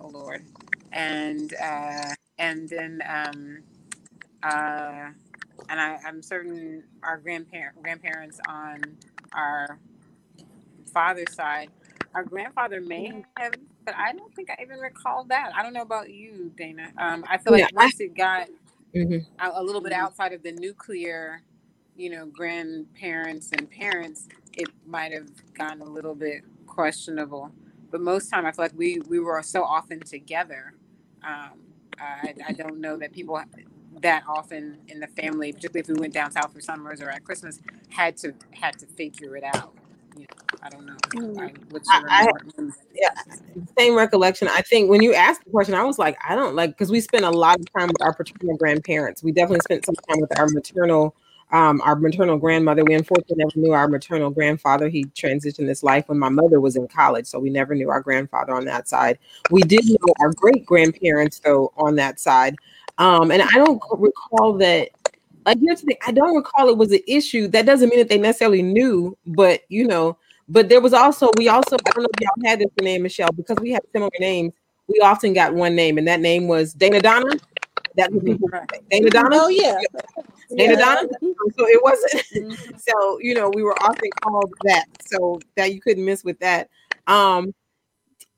oh 0.00 0.08
Lord. 0.08 0.44
And 0.92 1.54
uh, 1.54 2.14
and 2.38 2.68
then 2.68 3.02
um, 3.08 3.58
uh, 4.42 5.10
and 5.68 5.80
I, 5.80 5.98
I'm 6.06 6.22
certain 6.22 6.84
our 7.02 7.18
grandparent 7.18 7.82
grandparents 7.82 8.40
on 8.48 8.82
our 9.34 9.78
father's 10.92 11.34
side 11.34 11.70
our 12.14 12.24
grandfather 12.24 12.80
may 12.80 13.24
have 13.38 13.54
but 13.84 13.94
I 13.96 14.12
don't 14.12 14.34
think 14.34 14.50
I 14.50 14.62
even 14.62 14.78
recall 14.78 15.24
that. 15.24 15.52
I 15.56 15.62
don't 15.62 15.72
know 15.72 15.82
about 15.82 16.10
you 16.10 16.52
Dana. 16.56 16.92
Um, 16.98 17.24
I 17.28 17.38
feel 17.38 17.52
like 17.52 17.62
Yeah, 17.62 17.68
I- 17.78 17.84
once 17.84 18.00
it 18.00 18.14
got 18.16 18.48
Mhm. 18.94 19.26
a, 19.40 19.50
a 19.56 19.64
little 19.64 19.82
bit 19.82 19.92
outside 19.92 20.34
of 20.34 20.42
the 20.44 20.52
nuclear, 20.52 21.42
you 21.96 22.10
know, 22.10 22.26
grandparents 22.26 23.50
and 23.52 23.70
parents, 23.70 24.28
it 24.54 24.68
might 24.86 25.12
have 25.12 25.28
gotten 25.54 25.82
a 25.82 25.86
little 25.86 26.16
bit 26.16 26.42
questionable. 26.66 27.52
But 27.90 28.02
most 28.02 28.30
time, 28.30 28.46
I 28.46 28.52
feel 28.52 28.66
like 28.66 28.78
we 28.78 29.00
we 29.08 29.20
were 29.20 29.42
so 29.42 29.64
often 29.64 30.00
together. 30.00 30.74
Um, 31.24 31.60
I, 32.00 32.34
I 32.48 32.52
don't 32.52 32.80
know 32.80 32.98
that 32.98 33.12
people 33.12 33.40
that 34.02 34.24
often 34.28 34.78
in 34.88 35.00
the 35.00 35.08
family, 35.08 35.52
particularly 35.52 35.80
if 35.82 35.88
we 35.88 36.00
went 36.00 36.14
down 36.14 36.32
south 36.32 36.52
for 36.54 36.60
summers 36.60 37.00
or 37.02 37.10
at 37.10 37.24
Christmas, 37.24 37.60
had 37.90 38.16
to 38.18 38.34
had 38.52 38.78
to 38.80 38.86
figure 38.86 39.36
it 39.36 39.44
out. 39.44 39.74
I 40.62 40.68
don't 40.68 40.86
know. 40.86 40.96
What's 41.70 41.88
your 41.92 42.10
I- 42.10 42.22
I- 42.24 42.32
remember- 42.56 42.76
Same 43.78 43.94
recollection. 43.96 44.48
I 44.48 44.60
think 44.62 44.90
when 44.90 45.02
you 45.02 45.14
asked 45.14 45.44
the 45.44 45.50
question, 45.50 45.74
I 45.74 45.84
was 45.84 45.98
like, 45.98 46.16
I 46.26 46.34
don't 46.34 46.54
like 46.54 46.70
because 46.70 46.90
we 46.90 47.00
spent 47.00 47.24
a 47.24 47.30
lot 47.30 47.58
of 47.58 47.66
time 47.72 47.88
with 47.88 48.02
our 48.02 48.12
paternal 48.12 48.56
grandparents. 48.56 49.22
We 49.22 49.32
definitely 49.32 49.60
spent 49.60 49.84
some 49.86 49.94
time 50.08 50.20
with 50.20 50.38
our 50.38 50.48
maternal, 50.48 51.14
um, 51.52 51.80
our 51.82 51.96
maternal 51.96 52.36
grandmother. 52.38 52.84
We 52.84 52.94
unfortunately 52.94 53.36
never 53.38 53.52
knew 53.56 53.72
our 53.72 53.88
maternal 53.88 54.30
grandfather. 54.30 54.88
He 54.88 55.04
transitioned 55.06 55.66
this 55.66 55.82
life 55.82 56.08
when 56.08 56.18
my 56.18 56.28
mother 56.28 56.60
was 56.60 56.76
in 56.76 56.86
college, 56.88 57.26
so 57.26 57.38
we 57.38 57.50
never 57.50 57.74
knew 57.74 57.90
our 57.90 58.00
grandfather 58.00 58.52
on 58.54 58.64
that 58.66 58.88
side. 58.88 59.18
We 59.50 59.62
did 59.62 59.84
know 59.86 60.14
our 60.20 60.32
great 60.32 60.64
grandparents 60.66 61.40
though 61.40 61.72
on 61.76 61.96
that 61.96 62.20
side, 62.20 62.56
um, 62.98 63.30
and 63.30 63.42
I 63.42 63.50
don't 63.54 63.80
recall 63.98 64.52
that. 64.58 64.90
Like 65.46 65.58
here's 65.60 65.80
the 65.80 65.86
thing, 65.88 65.96
I 66.06 66.12
don't 66.12 66.34
recall 66.36 66.68
it 66.68 66.76
was 66.76 66.92
an 66.92 67.00
issue. 67.08 67.48
That 67.48 67.66
doesn't 67.66 67.88
mean 67.88 67.98
that 67.98 68.08
they 68.08 68.18
necessarily 68.18 68.62
knew, 68.62 69.16
but 69.26 69.62
you 69.68 69.86
know, 69.86 70.18
but 70.48 70.68
there 70.68 70.80
was 70.80 70.92
also 70.92 71.30
we 71.36 71.48
also 71.48 71.76
I 71.86 71.90
don't 71.92 72.02
know 72.02 72.08
if 72.16 72.20
y'all 72.20 72.48
had 72.50 72.58
this 72.60 72.70
name 72.82 73.02
Michelle 73.02 73.32
because 73.32 73.56
we 73.60 73.70
had 73.70 73.82
similar 73.92 74.10
names. 74.20 74.52
We 74.86 74.98
often 75.00 75.32
got 75.32 75.54
one 75.54 75.74
name, 75.74 75.98
and 75.98 76.06
that 76.08 76.20
name 76.20 76.48
was 76.48 76.72
Dana 76.74 77.00
Donna. 77.00 77.36
What 77.94 78.24
people 78.24 78.48
Right. 78.48 78.68
Dana 78.90 79.10
Donna. 79.10 79.28
Oh 79.32 79.48
yeah. 79.48 79.78
Dana 80.56 80.72
Yeah. 80.72 80.78
Donna. 80.78 81.08
So 81.56 81.66
it 81.68 81.82
wasn't. 81.82 82.22
Mm-hmm. 82.30 82.76
so 82.78 83.18
you 83.20 83.34
know 83.34 83.50
we 83.54 83.62
were 83.62 83.74
often 83.82 84.08
called 84.22 84.52
that. 84.64 84.84
So 85.06 85.40
that 85.56 85.74
you 85.74 85.80
couldn't 85.80 86.04
miss 86.04 86.22
with 86.24 86.38
that. 86.40 86.68
Um, 87.06 87.54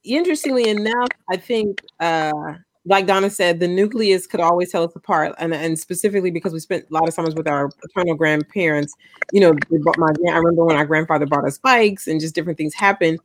interestingly 0.04 0.68
enough, 0.68 1.08
I 1.30 1.36
think 1.36 1.80
uh, 2.00 2.54
like 2.84 3.06
Donna 3.06 3.30
said, 3.30 3.60
the 3.60 3.68
nucleus 3.68 4.26
could 4.26 4.40
always 4.40 4.70
tell 4.72 4.82
us 4.82 4.94
apart, 4.96 5.34
and 5.38 5.54
and 5.54 5.78
specifically 5.78 6.30
because 6.30 6.52
we 6.52 6.58
spent 6.58 6.86
a 6.90 6.92
lot 6.92 7.06
of 7.06 7.14
summers 7.14 7.34
with 7.34 7.46
our 7.46 7.68
paternal 7.68 8.14
grandparents. 8.16 8.94
You 9.32 9.40
know, 9.40 9.54
my 9.98 10.08
I 10.28 10.36
remember 10.36 10.64
when 10.64 10.76
our 10.76 10.86
grandfather 10.86 11.26
bought 11.26 11.46
us 11.46 11.58
bikes, 11.58 12.08
and 12.08 12.20
just 12.20 12.34
different 12.34 12.58
things 12.58 12.74
happened. 12.74 13.20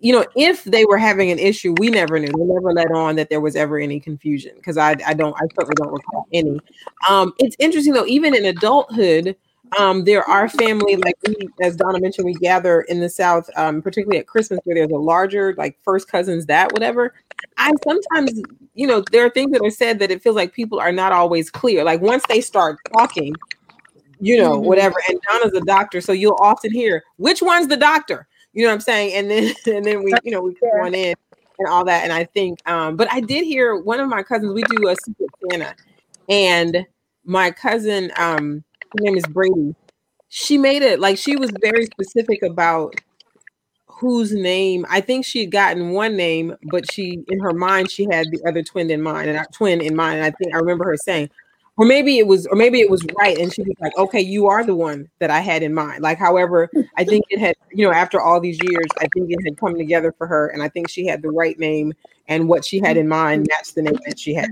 You 0.00 0.12
know, 0.12 0.24
if 0.36 0.62
they 0.64 0.84
were 0.84 0.98
having 0.98 1.32
an 1.32 1.40
issue, 1.40 1.74
we 1.80 1.90
never 1.90 2.18
knew. 2.20 2.30
We 2.36 2.44
never 2.44 2.72
let 2.72 2.92
on 2.92 3.16
that 3.16 3.28
there 3.28 3.40
was 3.40 3.56
ever 3.56 3.78
any 3.78 3.98
confusion 3.98 4.52
because 4.56 4.76
I 4.76 4.96
I 5.04 5.14
don't 5.14 5.34
I 5.34 5.46
certainly 5.54 5.74
don't 5.76 5.92
recall 5.92 6.26
any. 6.32 6.60
Um, 7.08 7.32
it's 7.38 7.56
interesting 7.58 7.94
though, 7.94 8.06
even 8.06 8.36
in 8.36 8.44
adulthood, 8.44 9.36
um, 9.78 10.04
there 10.04 10.22
are 10.28 10.48
family 10.48 10.96
like 10.96 11.16
we, 11.26 11.50
as 11.60 11.76
Donna 11.76 12.00
mentioned, 12.00 12.24
we 12.26 12.34
gather 12.34 12.82
in 12.82 13.00
the 13.00 13.08
South, 13.08 13.48
um, 13.56 13.82
particularly 13.82 14.18
at 14.18 14.26
Christmas, 14.26 14.60
where 14.64 14.74
there's 14.76 14.90
a 14.90 14.96
larger 14.96 15.54
like 15.56 15.78
first 15.82 16.08
cousins, 16.08 16.46
that 16.46 16.72
whatever. 16.72 17.14
I 17.58 17.72
sometimes, 17.86 18.42
you 18.74 18.86
know, 18.86 19.00
there 19.12 19.24
are 19.24 19.30
things 19.30 19.52
that 19.52 19.62
are 19.62 19.70
said 19.70 19.98
that 20.00 20.10
it 20.10 20.22
feels 20.22 20.36
like 20.36 20.52
people 20.52 20.80
are 20.80 20.92
not 20.92 21.12
always 21.12 21.50
clear. 21.50 21.84
Like 21.84 22.00
once 22.00 22.24
they 22.28 22.40
start 22.40 22.78
talking, 22.92 23.34
you 24.20 24.38
know, 24.40 24.58
Mhm. 24.58 24.64
whatever. 24.64 24.96
And 25.08 25.18
Donna's 25.30 25.52
a 25.54 25.60
doctor, 25.64 26.00
so 26.00 26.12
you'll 26.12 26.38
often 26.40 26.72
hear 26.72 27.02
which 27.16 27.42
one's 27.42 27.68
the 27.68 27.76
doctor. 27.76 28.26
You 28.52 28.62
know 28.64 28.68
what 28.68 28.74
I'm 28.74 28.80
saying? 28.80 29.14
And 29.14 29.30
then 29.30 29.54
and 29.66 29.84
then 29.84 30.02
we, 30.02 30.18
you 30.24 30.30
know, 30.32 30.42
we 30.42 30.52
put 30.52 30.68
Yeah. 30.74 30.80
one 30.80 30.94
in 30.94 31.14
and 31.58 31.68
all 31.68 31.84
that. 31.84 32.04
And 32.04 32.12
I 32.12 32.24
think, 32.24 32.58
um, 32.68 32.96
but 32.96 33.08
I 33.12 33.20
did 33.20 33.44
hear 33.44 33.76
one 33.76 34.00
of 34.00 34.08
my 34.08 34.22
cousins. 34.22 34.52
We 34.52 34.64
do 34.64 34.88
a 34.88 34.96
secret 34.96 35.30
Santa, 35.48 35.74
and 36.28 36.86
my 37.24 37.50
cousin, 37.50 38.12
um, 38.16 38.64
her 38.92 39.04
name 39.04 39.16
is 39.16 39.26
Brady. 39.26 39.74
She 40.28 40.56
made 40.58 40.82
it 40.82 41.00
like 41.00 41.18
she 41.18 41.36
was 41.36 41.50
very 41.60 41.86
specific 41.86 42.42
about 42.42 42.94
whose 43.86 44.32
name. 44.32 44.84
I 44.90 45.00
think 45.00 45.24
she 45.24 45.40
had 45.40 45.52
gotten 45.52 45.90
one 45.90 46.16
name, 46.16 46.56
but 46.70 46.90
she 46.90 47.22
in 47.28 47.40
her 47.40 47.52
mind 47.52 47.90
she 47.90 48.06
had 48.10 48.26
the 48.30 48.42
other 48.46 48.62
twin 48.62 48.90
in 48.90 49.02
mind, 49.02 49.30
and 49.30 49.46
twin 49.52 49.80
in 49.80 49.94
mind. 49.94 50.18
And 50.18 50.26
I 50.26 50.30
think 50.30 50.54
I 50.54 50.58
remember 50.58 50.84
her 50.86 50.96
saying, 50.96 51.30
or 51.76 51.86
maybe 51.86 52.18
it 52.18 52.26
was, 52.26 52.46
or 52.48 52.56
maybe 52.56 52.80
it 52.80 52.90
was 52.90 53.06
right, 53.18 53.38
and 53.38 53.52
she 53.52 53.62
was 53.62 53.74
like, 53.80 53.96
"Okay, 53.96 54.20
you 54.20 54.46
are 54.48 54.64
the 54.64 54.74
one 54.74 55.08
that 55.20 55.30
I 55.30 55.40
had 55.40 55.62
in 55.62 55.72
mind." 55.72 56.02
Like, 56.02 56.18
however, 56.18 56.68
I 56.96 57.04
think 57.04 57.24
it 57.30 57.38
had, 57.38 57.54
you 57.72 57.86
know, 57.86 57.92
after 57.92 58.20
all 58.20 58.40
these 58.40 58.58
years, 58.62 58.86
I 58.98 59.06
think 59.14 59.30
it 59.30 59.38
had 59.44 59.56
come 59.56 59.76
together 59.76 60.12
for 60.18 60.26
her, 60.26 60.48
and 60.48 60.62
I 60.62 60.68
think 60.68 60.90
she 60.90 61.06
had 61.06 61.22
the 61.22 61.30
right 61.30 61.58
name, 61.58 61.92
and 62.28 62.48
what 62.48 62.64
she 62.64 62.80
had 62.80 62.96
in 62.96 63.08
mind 63.08 63.46
matched 63.48 63.74
the 63.74 63.82
name 63.82 63.98
that 64.06 64.18
she 64.18 64.34
had, 64.34 64.50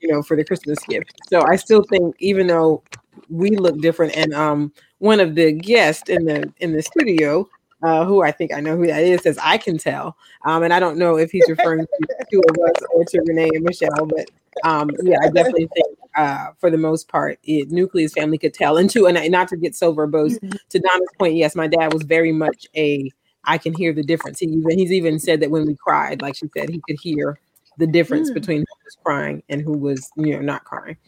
you 0.00 0.12
know, 0.12 0.22
for 0.22 0.36
the 0.36 0.44
Christmas 0.44 0.78
gift. 0.80 1.12
So 1.28 1.42
I 1.46 1.56
still 1.56 1.82
think, 1.82 2.14
even 2.18 2.46
though 2.46 2.82
we 3.30 3.56
look 3.56 3.78
different, 3.78 4.16
and 4.16 4.34
um, 4.34 4.72
one 4.98 5.20
of 5.20 5.34
the 5.34 5.52
guests 5.52 6.08
in 6.08 6.24
the 6.24 6.52
in 6.58 6.72
the 6.72 6.82
studio. 6.82 7.48
Uh, 7.82 8.04
who 8.04 8.22
I 8.22 8.30
think 8.30 8.52
I 8.52 8.60
know 8.60 8.76
who 8.76 8.86
that 8.88 9.02
is 9.02 9.22
says 9.22 9.38
I 9.42 9.56
can 9.56 9.78
tell, 9.78 10.14
um, 10.44 10.62
and 10.62 10.70
I 10.70 10.78
don't 10.78 10.98
know 10.98 11.16
if 11.16 11.30
he's 11.30 11.48
referring 11.48 11.80
to 11.80 11.88
the 12.00 12.26
two 12.30 12.42
of 12.46 12.54
us 12.68 12.82
or 12.92 13.04
to 13.06 13.22
Renee 13.26 13.48
and 13.54 13.64
Michelle, 13.64 14.04
but 14.04 14.30
um, 14.64 14.90
yeah, 15.02 15.16
I 15.22 15.28
definitely 15.30 15.66
think 15.72 15.86
uh, 16.14 16.48
for 16.58 16.70
the 16.70 16.76
most 16.76 17.08
part, 17.08 17.38
it, 17.44 17.70
nucleus 17.70 18.12
family 18.12 18.36
could 18.36 18.52
tell. 18.52 18.76
And 18.76 18.90
to 18.90 19.06
and 19.06 19.30
not 19.30 19.48
to 19.48 19.56
get 19.56 19.74
so 19.74 19.94
verbose, 19.94 20.38
to 20.68 20.78
Donna's 20.78 21.08
point, 21.18 21.36
yes, 21.36 21.56
my 21.56 21.68
dad 21.68 21.94
was 21.94 22.02
very 22.02 22.32
much 22.32 22.66
a 22.76 23.10
I 23.44 23.56
can 23.56 23.72
hear 23.72 23.94
the 23.94 24.02
difference. 24.02 24.40
He 24.40 24.46
even 24.48 24.78
he's 24.78 24.92
even 24.92 25.18
said 25.18 25.40
that 25.40 25.50
when 25.50 25.66
we 25.66 25.74
cried, 25.74 26.20
like 26.20 26.36
she 26.36 26.50
said, 26.54 26.68
he 26.68 26.82
could 26.86 26.98
hear 27.00 27.40
the 27.78 27.86
difference 27.86 28.30
Mm. 28.30 28.34
between 28.34 28.58
who 28.58 28.74
was 28.84 28.96
crying 29.02 29.42
and 29.48 29.62
who 29.62 29.72
was 29.72 30.10
you 30.16 30.34
know 30.34 30.40
not 30.42 30.64
crying. 30.64 30.98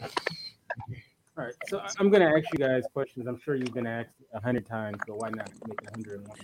All 1.39 1.45
right, 1.45 1.55
so 1.67 1.83
I'm 1.99 2.11
going 2.11 2.21
to 2.21 2.29
ask 2.29 2.53
you 2.53 2.59
guys 2.59 2.85
questions. 2.93 3.27
I'm 3.27 3.41
sure 3.41 3.55
you've 3.55 3.73
been 3.73 3.87
asked 3.87 4.11
a 4.35 4.41
hundred 4.41 4.67
times, 4.67 4.99
but 5.07 5.17
why 5.17 5.31
not 5.31 5.51
make 5.67 5.81
it 5.81 5.89
a 5.89 5.91
hundred 5.91 6.21
and 6.21 6.29
one? 6.29 6.39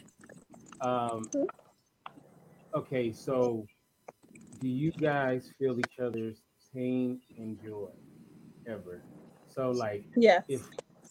Um, 0.80 1.30
okay, 2.74 3.12
so 3.12 3.66
do 4.60 4.68
you 4.68 4.90
guys 4.92 5.52
feel 5.58 5.78
each 5.78 5.98
other's 6.00 6.42
pain 6.74 7.20
and 7.36 7.60
joy 7.62 7.90
ever? 8.66 9.02
So, 9.48 9.72
like, 9.72 10.04
Yeah. 10.16 10.40
if, 10.48 10.62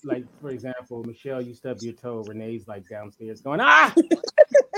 like, 0.03 0.25
for 0.41 0.49
example, 0.49 1.03
Michelle, 1.03 1.41
you 1.41 1.53
stub 1.53 1.77
your 1.81 1.93
toe, 1.93 2.23
Renee's 2.27 2.67
like 2.67 2.87
downstairs 2.89 3.41
going, 3.41 3.59
ah! 3.61 3.93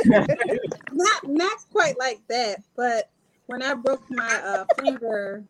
Not 0.05 1.27
not 1.27 1.57
quite 1.71 1.97
like 1.99 2.19
that, 2.29 2.63
but 2.75 3.11
when 3.47 3.61
I 3.61 3.73
broke 3.73 4.09
my 4.09 4.35
uh, 4.43 4.65
finger, 4.81 5.43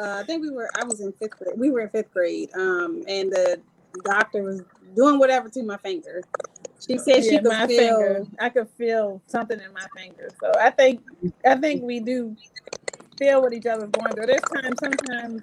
uh, 0.00 0.20
I 0.20 0.24
think 0.24 0.42
we 0.42 0.50
were 0.50 0.68
I 0.78 0.84
was 0.84 1.00
in 1.00 1.12
fifth 1.12 1.38
grade. 1.38 1.58
We 1.58 1.70
were 1.70 1.80
in 1.80 1.90
fifth 1.90 2.12
grade, 2.12 2.50
um, 2.54 3.02
and 3.06 3.30
the 3.30 3.60
doctor 4.04 4.42
was 4.42 4.62
doing 4.96 5.18
whatever 5.18 5.48
to 5.50 5.62
my 5.62 5.76
finger. 5.78 6.22
She 6.86 6.96
said 6.98 7.24
she 7.24 7.38
could 7.38 7.44
my 7.44 7.66
feel. 7.66 7.78
finger. 7.78 8.26
I 8.38 8.48
could 8.48 8.68
feel 8.78 9.20
something 9.26 9.60
in 9.60 9.72
my 9.72 9.86
finger. 9.96 10.30
So 10.40 10.52
I 10.58 10.70
think 10.70 11.02
I 11.44 11.56
think 11.56 11.82
we 11.82 12.00
do 12.00 12.34
feel 13.18 13.42
what 13.42 13.52
each 13.52 13.66
other's 13.66 13.90
going 13.90 14.12
through. 14.14 14.26
There's 14.26 14.40
times 14.42 14.78
sometimes 14.80 15.42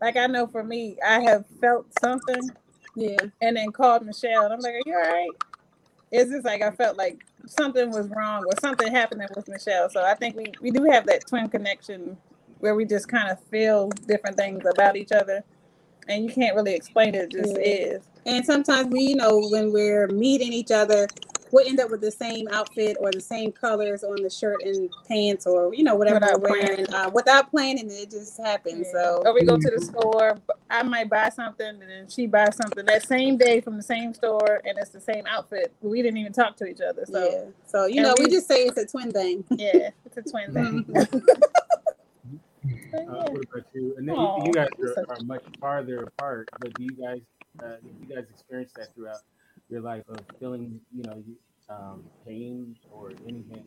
like 0.00 0.16
I 0.16 0.26
know 0.26 0.46
for 0.46 0.64
me, 0.64 0.96
I 1.06 1.20
have 1.20 1.44
felt 1.60 1.86
something 2.00 2.50
Yeah, 2.96 3.16
and 3.40 3.56
then 3.56 3.70
called 3.70 4.04
Michelle 4.04 4.44
and 4.44 4.54
I'm 4.54 4.60
like, 4.60 4.74
Are 4.74 4.82
you 4.86 4.94
all 4.94 5.02
right? 5.02 5.30
It's 6.10 6.30
just 6.30 6.44
like 6.44 6.62
I 6.62 6.70
felt 6.72 6.96
like 6.96 7.24
something 7.46 7.90
was 7.90 8.08
wrong 8.08 8.44
or 8.46 8.52
something 8.60 8.90
happening 8.90 9.28
with 9.36 9.48
Michelle. 9.48 9.90
So 9.90 10.02
I 10.02 10.14
think 10.14 10.36
we, 10.36 10.52
we 10.60 10.70
do 10.70 10.84
have 10.84 11.06
that 11.06 11.26
twin 11.26 11.48
connection 11.48 12.16
where 12.60 12.74
we 12.74 12.84
just 12.84 13.08
kind 13.08 13.30
of 13.30 13.38
feel 13.44 13.88
different 14.06 14.36
things 14.36 14.64
about 14.66 14.96
each 14.96 15.12
other. 15.12 15.44
And 16.08 16.24
you 16.24 16.30
can't 16.30 16.56
really 16.56 16.74
explain 16.74 17.14
it, 17.14 17.24
it 17.24 17.30
just 17.32 17.52
Yeah. 17.54 17.58
is. 17.62 18.02
and 18.26 18.44
sometimes 18.44 18.88
we, 18.88 19.00
you 19.02 19.16
know, 19.16 19.48
when 19.50 19.72
we're 19.72 20.08
meeting 20.08 20.52
each 20.52 20.70
other, 20.70 21.06
we'll 21.50 21.66
end 21.66 21.80
up 21.80 21.90
with 21.90 22.00
the 22.02 22.10
same 22.10 22.46
outfit 22.48 22.96
or 23.00 23.10
the 23.10 23.20
same 23.20 23.50
colors 23.52 24.04
on 24.04 24.22
the 24.22 24.28
shirt 24.30 24.62
and 24.64 24.90
pants 25.08 25.46
or 25.46 25.72
you 25.74 25.82
know 25.82 25.94
whatever 25.94 26.20
Without 26.20 26.40
we're 26.42 26.50
wearing 26.50 26.94
uh, 26.94 27.10
without 27.14 27.50
planning. 27.50 27.88
It 27.90 28.10
just 28.10 28.36
happens. 28.38 28.86
So 28.92 29.22
or 29.24 29.32
we 29.34 29.44
go 29.44 29.56
to 29.56 29.70
the 29.70 29.80
store. 29.80 30.38
I 30.70 30.82
might 30.82 31.08
buy 31.08 31.30
something, 31.30 31.66
and 31.66 31.80
then 31.82 32.08
she 32.08 32.26
buys 32.26 32.54
something 32.56 32.84
that 32.86 33.06
same 33.06 33.38
day 33.38 33.60
from 33.62 33.76
the 33.78 33.82
same 33.82 34.12
store, 34.12 34.60
and 34.66 34.76
it's 34.78 34.90
the 34.90 35.00
same 35.00 35.24
outfit. 35.26 35.72
We 35.80 36.02
didn't 36.02 36.18
even 36.18 36.32
talk 36.34 36.56
to 36.58 36.66
each 36.66 36.80
other. 36.82 37.06
So 37.06 37.24
yeah. 37.30 37.44
So 37.66 37.86
you 37.86 37.96
And 37.98 38.04
know, 38.08 38.14
we, 38.18 38.26
we- 38.26 38.30
just 38.30 38.46
say 38.48 38.64
it's 38.64 38.76
a 38.78 38.86
twin 38.86 39.10
thing. 39.10 39.44
yeah, 39.50 39.90
it's 40.04 40.16
a 40.18 40.22
twin 40.22 40.52
thing. 40.52 40.84
Uh, 42.94 43.00
yeah. 43.02 43.24
what 43.30 43.42
about 43.52 43.66
you? 43.74 43.94
And 43.98 44.08
then 44.08 44.16
you- 44.16 44.44
you 44.46 44.52
guys 44.52 44.68
are, 44.82 45.04
are 45.10 45.20
much 45.24 45.44
farther 45.60 46.04
apart, 46.04 46.48
but 46.58 46.72
do 46.74 46.84
you 46.84 46.90
guys 46.96 47.20
uh, 47.62 47.76
do 47.82 47.88
you 48.06 48.14
guys 48.14 48.24
experience 48.30 48.72
that 48.76 48.94
throughout 48.94 49.20
your 49.68 49.80
life 49.80 50.04
of 50.08 50.18
feeling, 50.38 50.80
you 50.94 51.02
know, 51.02 51.24
um, 51.68 52.04
pain 52.24 52.76
or 52.90 53.10
anything 53.26 53.64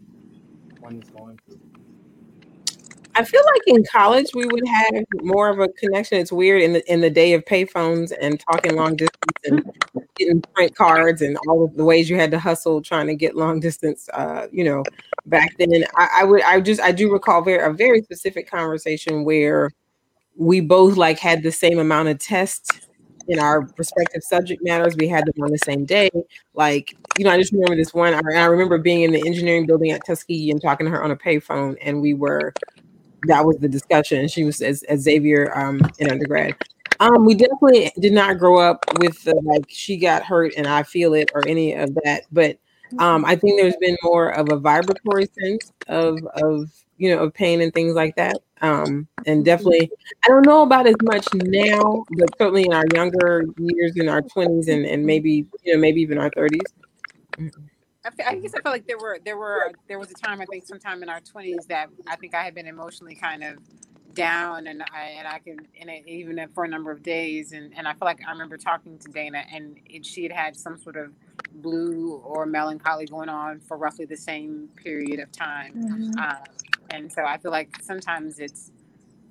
one 0.80 0.96
is 0.98 1.10
going 1.10 1.38
through? 1.46 1.60
I 3.16 3.24
feel 3.24 3.42
like 3.54 3.62
in 3.68 3.84
college 3.92 4.28
we 4.34 4.46
would 4.46 4.68
have 4.68 5.04
more 5.22 5.50
of 5.50 5.60
a 5.60 5.68
connection. 5.70 6.20
It's 6.20 6.32
weird 6.32 6.62
in 6.62 6.74
the 6.74 6.92
in 6.92 7.02
the 7.02 7.10
day 7.10 7.34
of 7.34 7.44
payphones 7.46 8.14
and 8.22 8.40
talking 8.40 8.76
long 8.76 8.96
distance 8.96 9.34
and 9.46 9.64
getting 10.16 10.42
print 10.42 10.76
cards 10.76 11.22
and 11.22 11.38
all 11.48 11.66
of 11.66 11.76
the 11.76 11.84
ways 11.84 12.10
you 12.10 12.16
had 12.16 12.32
to 12.32 12.40
hustle 12.40 12.82
trying 12.82 13.08
to 13.08 13.16
get 13.16 13.36
long 13.36 13.60
distance. 13.60 14.10
Uh, 14.14 14.48
you 14.52 14.64
know, 14.64 14.84
back 15.26 15.56
then, 15.58 15.84
I, 15.96 16.22
I 16.22 16.24
would 16.24 16.42
I 16.44 16.62
just 16.62 16.82
I 16.82 16.92
do 16.92 17.12
recall 17.12 17.42
very 17.42 17.64
a 17.64 17.74
very 17.74 18.02
specific 18.02 18.50
conversation 18.50 19.24
where 19.26 19.72
we 20.36 20.62
both 20.62 20.96
like 20.96 21.20
had 21.20 21.44
the 21.44 21.52
same 21.52 21.80
amount 21.80 22.08
of 22.08 22.20
tests 22.20 22.88
in 23.28 23.40
our 23.40 23.68
respective 23.78 24.24
subject 24.24 24.64
matters. 24.64 24.96
We 24.96 25.08
had 25.08 25.26
them 25.26 25.44
on 25.44 25.52
the 25.52 25.60
same 25.60 25.86
day. 25.86 26.10
Like, 26.54 26.96
you 27.18 27.26
know, 27.26 27.32
I 27.32 27.38
just 27.38 27.52
remember 27.52 27.76
this 27.76 27.94
one. 27.94 28.14
I, 28.14 28.20
I 28.36 28.46
remember 28.46 28.78
being 28.78 29.04
in 29.04 29.12
the 29.12 29.26
engineering 29.26 29.66
building 29.66 29.92
at 29.92 30.06
Tuskegee 30.06 30.52
and 30.52 30.62
talking 30.62 30.86
to 30.86 30.92
her 30.92 31.04
on 31.04 31.12
a 31.12 31.16
payphone, 31.16 31.78
and 31.82 32.02
we 32.02 32.14
were 32.14 32.54
that 33.28 33.46
was 33.46 33.58
the 33.58 33.68
discussion. 33.68 34.28
She 34.28 34.44
was 34.44 34.62
as, 34.62 34.84
as 34.84 35.02
Xavier 35.02 35.58
um, 35.58 35.82
in 36.00 36.10
undergrad. 36.10 36.56
Um, 37.00 37.26
we 37.26 37.34
definitely 37.34 37.92
did 38.00 38.14
not 38.14 38.38
grow 38.38 38.60
up 38.60 38.86
with 39.00 39.24
the 39.24 39.36
like 39.44 39.66
she 39.68 39.98
got 39.98 40.24
hurt 40.24 40.54
and 40.56 40.68
I 40.68 40.84
feel 40.84 41.14
it 41.16 41.32
or 41.34 41.48
any 41.48 41.74
of 41.74 41.96
that. 42.04 42.24
But 42.32 42.58
um, 43.00 43.26
I 43.26 43.36
think 43.36 43.60
there's 43.60 43.78
been 43.78 43.98
more 44.04 44.30
of 44.30 44.50
a 44.52 44.58
vibratory 44.58 45.28
sense 45.40 45.72
of 45.88 46.20
of 46.44 46.70
you 46.98 47.10
know 47.10 47.24
of 47.24 47.34
pain 47.34 47.62
and 47.62 47.74
things 47.74 47.96
like 47.96 48.16
that. 48.18 48.38
Um, 48.62 49.08
and 49.26 49.44
definitely, 49.44 49.90
I 50.24 50.28
don't 50.28 50.46
know 50.46 50.62
about 50.62 50.86
as 50.86 50.96
much 51.02 51.28
now, 51.34 52.04
but 52.12 52.38
certainly 52.38 52.66
in 52.66 52.74
our 52.74 52.86
younger 52.94 53.46
years, 53.58 53.94
in 53.96 54.08
our 54.08 54.22
20s 54.22 54.68
and 54.68 54.86
and 54.86 55.04
maybe 55.04 55.48
you 55.64 55.74
know 55.74 55.80
maybe 55.80 56.02
even 56.02 56.20
our 56.20 56.30
30s. 56.32 56.60
I, 58.04 58.36
guess 58.36 58.54
I 58.56 58.62
felt 58.62 58.74
like 58.74 58.88
there 58.88 58.98
were 58.98 59.20
there 59.24 59.38
were 59.38 59.72
there 59.88 60.00
was 60.00 60.10
a 60.12 60.16
time 60.16 60.42
I 60.42 60.46
think 60.46 60.66
sometime 60.66 61.04
in 61.04 61.10
our 61.10 61.20
twenties 61.20 61.66
that 61.68 61.90
I 62.08 62.16
think 62.16 62.34
I 62.34 62.44
had 62.44 62.56
been 62.56 62.68
emotionally 62.68 63.16
kind 63.16 63.44
of 63.44 63.60
down 64.14 64.68
and 64.68 64.84
I 64.94 65.16
and 65.18 65.28
I 65.28 65.40
could 65.40 65.68
and 65.80 65.90
it, 65.90 66.08
even 66.08 66.46
for 66.54 66.64
a 66.64 66.68
number 66.68 66.92
of 66.92 67.04
days 67.04 67.52
and 67.54 67.74
and 67.76 67.88
I 67.88 67.94
feel 67.94 68.06
like 68.06 68.20
I 68.28 68.32
remember 68.32 68.58
talking 68.58 68.98
to 69.00 69.10
Dana 69.10 69.44
and 69.52 69.78
it, 69.86 70.06
she 70.06 70.24
had 70.24 70.32
had 70.32 70.56
some 70.56 70.78
sort 70.78 70.98
of 70.98 71.14
blue 71.54 72.22
or 72.26 72.46
melancholy 72.46 73.06
going 73.06 73.30
on 73.30 73.60
for 73.60 73.78
roughly 73.78 74.06
the 74.06 74.18
same 74.18 74.70
period 74.76 75.20
of 75.20 75.32
time. 75.32 75.74
Mhm. 75.76 76.18
um, 76.18 76.44
and 76.90 77.12
so 77.12 77.24
I 77.24 77.38
feel 77.38 77.52
like 77.52 77.70
sometimes 77.82 78.40
it's 78.40 78.72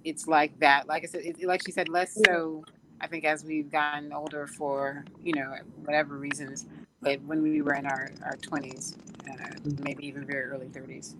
it's 0.04 0.26
like 0.26 0.58
that. 0.60 0.86
Like 0.86 1.02
I 1.02 1.06
said 1.06 1.22
it, 1.24 1.42
like 1.44 1.62
she 1.66 1.72
said 1.72 1.88
less 1.88 2.16
so 2.26 2.64
I 3.00 3.06
think 3.06 3.24
as 3.24 3.44
we've 3.44 3.70
gotten 3.70 4.12
older 4.12 4.46
for 4.46 5.04
you 5.22 5.34
know 5.34 5.54
whatever 5.84 6.16
reasons 6.16 6.66
but 7.00 7.20
when 7.22 7.42
we 7.42 7.62
were 7.62 7.74
in 7.74 7.86
our 7.86 8.10
our 8.24 8.36
twenties, 8.36 8.96
uh, 9.28 9.34
maybe 9.82 10.06
even 10.06 10.24
very 10.26 10.44
early 10.44 10.68
thirties. 10.68 11.16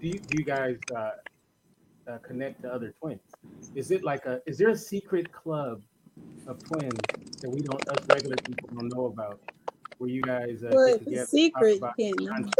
Do 0.00 0.08
you, 0.08 0.18
do 0.18 0.38
you 0.38 0.44
guys 0.44 0.76
uh, 0.94 1.10
uh, 2.06 2.18
connect 2.18 2.62
to 2.62 2.72
other 2.72 2.94
twins? 3.00 3.20
Is 3.74 3.90
it 3.90 4.04
like 4.04 4.26
a 4.26 4.40
is 4.46 4.58
there 4.58 4.68
a 4.70 4.76
secret 4.76 5.32
club 5.32 5.80
of 6.46 6.62
twins 6.62 6.98
that 7.40 7.50
we 7.50 7.60
don't 7.60 7.88
us 7.88 8.06
regular 8.08 8.36
people 8.36 8.68
don't 8.74 8.88
know 8.94 9.06
about? 9.06 9.40
Where 9.98 10.10
you 10.10 10.22
guys 10.22 10.62
uh, 10.62 10.68
Well, 10.72 10.86
get 10.88 10.98
together, 10.98 11.22
it's 11.22 11.30
talk 11.30 11.30
secret, 11.30 11.78
about 11.78 11.94
you 11.98 12.14
can. 12.14 12.26
content? 12.26 12.54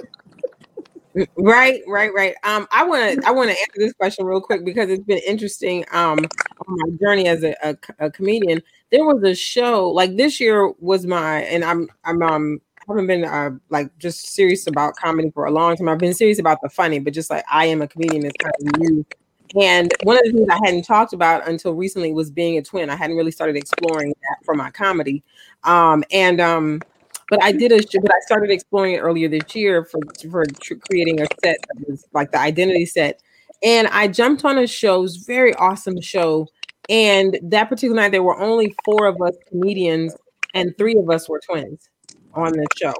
Right, 1.38 1.80
right, 1.86 2.12
right. 2.12 2.34
Um, 2.42 2.68
I 2.70 2.84
want 2.84 3.22
to 3.22 3.26
I 3.26 3.30
want 3.30 3.48
to 3.48 3.56
answer 3.58 3.78
this 3.78 3.94
question 3.94 4.26
real 4.26 4.42
quick 4.42 4.66
because 4.66 4.90
it's 4.90 5.04
been 5.04 5.20
interesting. 5.26 5.82
Um, 5.90 6.18
on 6.18 6.26
my 6.66 6.96
journey 7.00 7.28
as 7.28 7.44
a, 7.44 7.54
a, 7.62 7.76
a 8.06 8.10
comedian, 8.10 8.62
there 8.90 9.04
was 9.04 9.22
a 9.22 9.34
show 9.34 9.90
like 9.90 10.16
this 10.16 10.40
year 10.40 10.72
was 10.78 11.06
my 11.06 11.42
and 11.42 11.64
I'm 11.64 11.88
I'm 12.04 12.22
um 12.22 12.60
haven't 12.88 13.06
been 13.06 13.24
uh, 13.24 13.50
like 13.70 13.96
just 13.98 14.34
serious 14.34 14.66
about 14.66 14.96
comedy 14.96 15.30
for 15.30 15.46
a 15.46 15.50
long 15.50 15.76
time. 15.76 15.88
I've 15.88 15.98
been 15.98 16.14
serious 16.14 16.38
about 16.38 16.60
the 16.62 16.68
funny, 16.68 16.98
but 16.98 17.12
just 17.12 17.30
like 17.30 17.44
I 17.50 17.66
am 17.66 17.82
a 17.82 17.88
comedian 17.88 18.24
is 18.24 18.32
kind 18.38 18.54
of 18.60 18.80
new. 18.80 19.06
And 19.60 19.92
one 20.02 20.16
of 20.18 20.24
the 20.24 20.32
things 20.32 20.48
I 20.50 20.58
hadn't 20.64 20.84
talked 20.84 21.12
about 21.12 21.48
until 21.48 21.74
recently 21.74 22.12
was 22.12 22.30
being 22.30 22.58
a 22.58 22.62
twin. 22.62 22.90
I 22.90 22.96
hadn't 22.96 23.16
really 23.16 23.30
started 23.30 23.56
exploring 23.56 24.10
that 24.10 24.44
for 24.44 24.54
my 24.54 24.70
comedy. 24.70 25.22
Um, 25.64 26.04
and 26.10 26.40
um, 26.40 26.80
but 27.30 27.42
I 27.42 27.52
did 27.52 27.72
a 27.72 27.76
but 28.00 28.12
I 28.12 28.20
started 28.20 28.50
exploring 28.50 28.94
it 28.94 28.98
earlier 28.98 29.28
this 29.28 29.54
year 29.54 29.84
for 29.84 30.00
for 30.30 30.44
creating 30.88 31.20
a 31.20 31.26
set 31.42 31.58
that 31.68 31.88
was 31.88 32.06
like 32.12 32.32
the 32.32 32.38
identity 32.38 32.86
set. 32.86 33.22
And 33.62 33.88
I 33.88 34.08
jumped 34.08 34.44
on 34.44 34.58
a 34.58 34.66
show, 34.66 34.98
it 34.98 35.02
was 35.02 35.22
a 35.22 35.24
very 35.26 35.54
awesome 35.54 36.00
show. 36.00 36.48
And 36.88 37.38
that 37.42 37.68
particular 37.68 37.96
night, 37.96 38.12
there 38.12 38.22
were 38.22 38.38
only 38.38 38.74
four 38.84 39.06
of 39.06 39.20
us 39.20 39.34
comedians, 39.48 40.14
and 40.54 40.76
three 40.78 40.96
of 40.96 41.10
us 41.10 41.28
were 41.28 41.40
twins 41.40 41.88
on 42.34 42.52
the 42.52 42.66
show. 42.76 42.94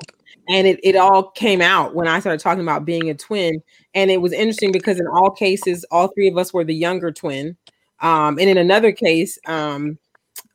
And 0.49 0.67
it, 0.67 0.81
it 0.83 0.97
all 0.97 1.31
came 1.31 1.61
out 1.61 1.95
when 1.95 2.07
I 2.07 2.21
started 2.21 2.41
talking 2.41 2.63
about 2.63 2.85
being 2.85 3.11
a 3.11 3.15
twin. 3.15 3.63
And 3.95 4.11
it 4.11 4.21
was 4.21 4.33
interesting 4.33 4.73
because 4.73 5.01
in 5.01 5.07
all 5.07 5.31
cases, 5.31 5.85
all 5.91 6.09
three 6.09 6.29
of 6.29 6.37
us 6.39 6.53
were 6.53 6.65
the 6.65 6.75
younger 6.75 7.11
twin. 7.11 7.57
Um, 8.01 8.39
and 8.39 8.49
in 8.49 8.59
another 8.59 8.93
case, 8.93 9.39
um, 9.47 9.99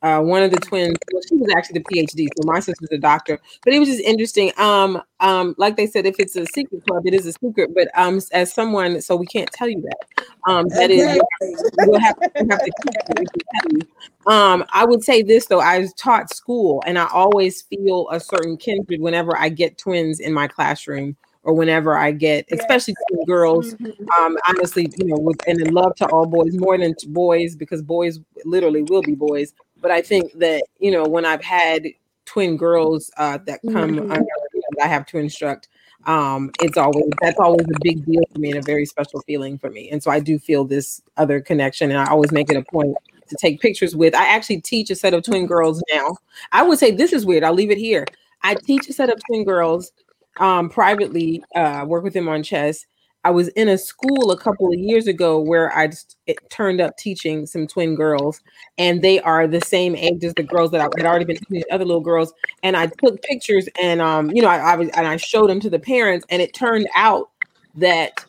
uh, 0.02 0.20
one 0.20 0.42
of 0.42 0.50
the 0.50 0.58
twins, 0.58 0.96
well, 1.12 1.22
she 1.28 1.36
was 1.36 1.48
actually 1.56 1.78
the 1.78 1.84
PhD, 1.94 2.26
so 2.36 2.42
my 2.44 2.60
sister's 2.60 2.88
a 2.90 2.98
doctor. 2.98 3.38
But 3.64 3.74
it 3.74 3.78
was 3.78 3.88
just 3.88 4.00
interesting. 4.00 4.52
Um, 4.56 5.00
um, 5.20 5.54
like 5.58 5.76
they 5.76 5.86
said, 5.86 6.06
if 6.06 6.16
it's 6.18 6.34
a 6.36 6.44
secret 6.46 6.84
club, 6.86 7.06
it 7.06 7.14
is 7.14 7.26
a 7.26 7.32
secret. 7.32 7.70
But 7.74 7.88
um, 7.94 8.20
as 8.32 8.52
someone, 8.52 9.00
so 9.00 9.14
we 9.14 9.26
can't 9.26 9.50
tell 9.52 9.68
you 9.68 9.82
that. 9.82 10.24
Um, 10.48 10.68
that 10.70 10.90
is 10.90 11.20
we'll 11.78 12.00
have, 12.00 12.16
we'll 12.18 12.50
have 12.50 12.64
to 12.64 12.72
keep 12.82 12.94
it 12.96 13.04
if 13.08 13.28
we 13.34 13.42
tell 13.54 13.72
you. 13.72 13.80
Um, 14.26 14.64
I 14.72 14.84
would 14.84 15.02
say 15.02 15.22
this 15.22 15.46
though, 15.46 15.60
I 15.60 15.86
taught 15.96 16.34
school 16.34 16.82
and 16.86 16.98
I 16.98 17.06
always 17.12 17.62
feel 17.62 18.08
a 18.10 18.20
certain 18.20 18.56
kindred 18.56 19.00
whenever 19.00 19.36
I 19.36 19.48
get 19.48 19.78
twins 19.78 20.20
in 20.20 20.32
my 20.32 20.48
classroom 20.48 21.16
or 21.44 21.54
whenever 21.54 21.96
I 21.96 22.12
get, 22.12 22.46
especially 22.52 22.94
girls. 23.26 23.74
Um, 24.18 24.36
honestly, 24.48 24.88
you 24.96 25.06
know, 25.06 25.18
with 25.18 25.36
and 25.48 25.60
in 25.60 25.74
love 25.74 25.94
to 25.96 26.06
all 26.06 26.26
boys 26.26 26.56
more 26.56 26.78
than 26.78 26.94
to 26.96 27.08
boys 27.08 27.56
because 27.56 27.82
boys 27.82 28.20
literally 28.44 28.82
will 28.82 29.02
be 29.02 29.14
boys. 29.14 29.52
But 29.82 29.90
I 29.90 30.00
think 30.00 30.32
that 30.38 30.62
you 30.78 30.90
know 30.90 31.04
when 31.04 31.26
I've 31.26 31.44
had 31.44 31.86
twin 32.24 32.56
girls 32.56 33.10
uh, 33.18 33.38
that 33.46 33.60
come 33.72 33.96
Mhm. 33.96 34.10
under, 34.10 34.14
you 34.54 34.60
know, 34.60 34.70
that 34.78 34.84
I 34.84 34.86
have 34.86 35.04
to 35.06 35.18
instruct, 35.18 35.68
um, 36.06 36.50
it's 36.62 36.78
always 36.78 37.04
that's 37.20 37.38
always 37.38 37.66
a 37.66 37.78
big 37.82 38.04
deal 38.06 38.22
for 38.32 38.38
me 38.38 38.50
and 38.50 38.58
a 38.58 38.62
very 38.62 38.86
special 38.86 39.20
feeling 39.26 39.58
for 39.58 39.70
me. 39.70 39.90
And 39.90 40.02
so 40.02 40.10
I 40.10 40.20
do 40.20 40.38
feel 40.38 40.64
this 40.64 41.02
other 41.16 41.40
connection, 41.40 41.90
and 41.90 42.00
I 42.00 42.06
always 42.06 42.32
make 42.32 42.50
it 42.50 42.56
a 42.56 42.64
point 42.72 42.96
to 43.28 43.36
take 43.36 43.60
pictures 43.60 43.94
with. 43.96 44.14
I 44.14 44.26
actually 44.26 44.60
teach 44.60 44.90
a 44.90 44.94
set 44.94 45.14
of 45.14 45.22
twin 45.24 45.46
girls 45.46 45.82
now. 45.92 46.16
I 46.52 46.62
would 46.62 46.78
say 46.78 46.90
this 46.92 47.12
is 47.12 47.26
weird. 47.26 47.44
I'll 47.44 47.52
leave 47.54 47.70
it 47.70 47.78
here. 47.78 48.06
I 48.42 48.54
teach 48.54 48.88
a 48.88 48.92
set 48.92 49.10
of 49.10 49.20
twin 49.26 49.44
girls 49.44 49.92
um, 50.38 50.68
privately, 50.70 51.42
uh, 51.54 51.84
work 51.86 52.04
with 52.04 52.14
them 52.14 52.28
on 52.28 52.42
chess. 52.42 52.86
I 53.24 53.30
was 53.30 53.48
in 53.48 53.68
a 53.68 53.78
school 53.78 54.32
a 54.32 54.38
couple 54.38 54.66
of 54.68 54.74
years 54.74 55.06
ago 55.06 55.40
where 55.40 55.76
I 55.76 55.86
just 55.86 56.16
it 56.26 56.38
turned 56.50 56.80
up 56.80 56.96
teaching 56.96 57.46
some 57.46 57.66
twin 57.66 57.94
girls, 57.94 58.40
and 58.78 59.02
they 59.02 59.20
are 59.20 59.46
the 59.46 59.60
same 59.60 59.94
age 59.94 60.24
as 60.24 60.34
the 60.34 60.42
girls 60.42 60.70
that 60.72 60.80
I 60.80 60.88
had 60.96 61.06
already 61.06 61.24
been 61.24 61.36
teaching 61.36 61.62
other 61.70 61.84
little 61.84 62.00
girls. 62.00 62.32
And 62.62 62.76
I 62.76 62.86
took 62.86 63.22
pictures, 63.22 63.68
and 63.80 64.00
um, 64.00 64.30
you 64.32 64.42
know, 64.42 64.48
I, 64.48 64.72
I 64.72 64.76
was 64.76 64.88
and 64.90 65.06
I 65.06 65.16
showed 65.16 65.50
them 65.50 65.60
to 65.60 65.70
the 65.70 65.78
parents, 65.78 66.26
and 66.30 66.42
it 66.42 66.52
turned 66.52 66.88
out 66.96 67.30
that 67.76 68.24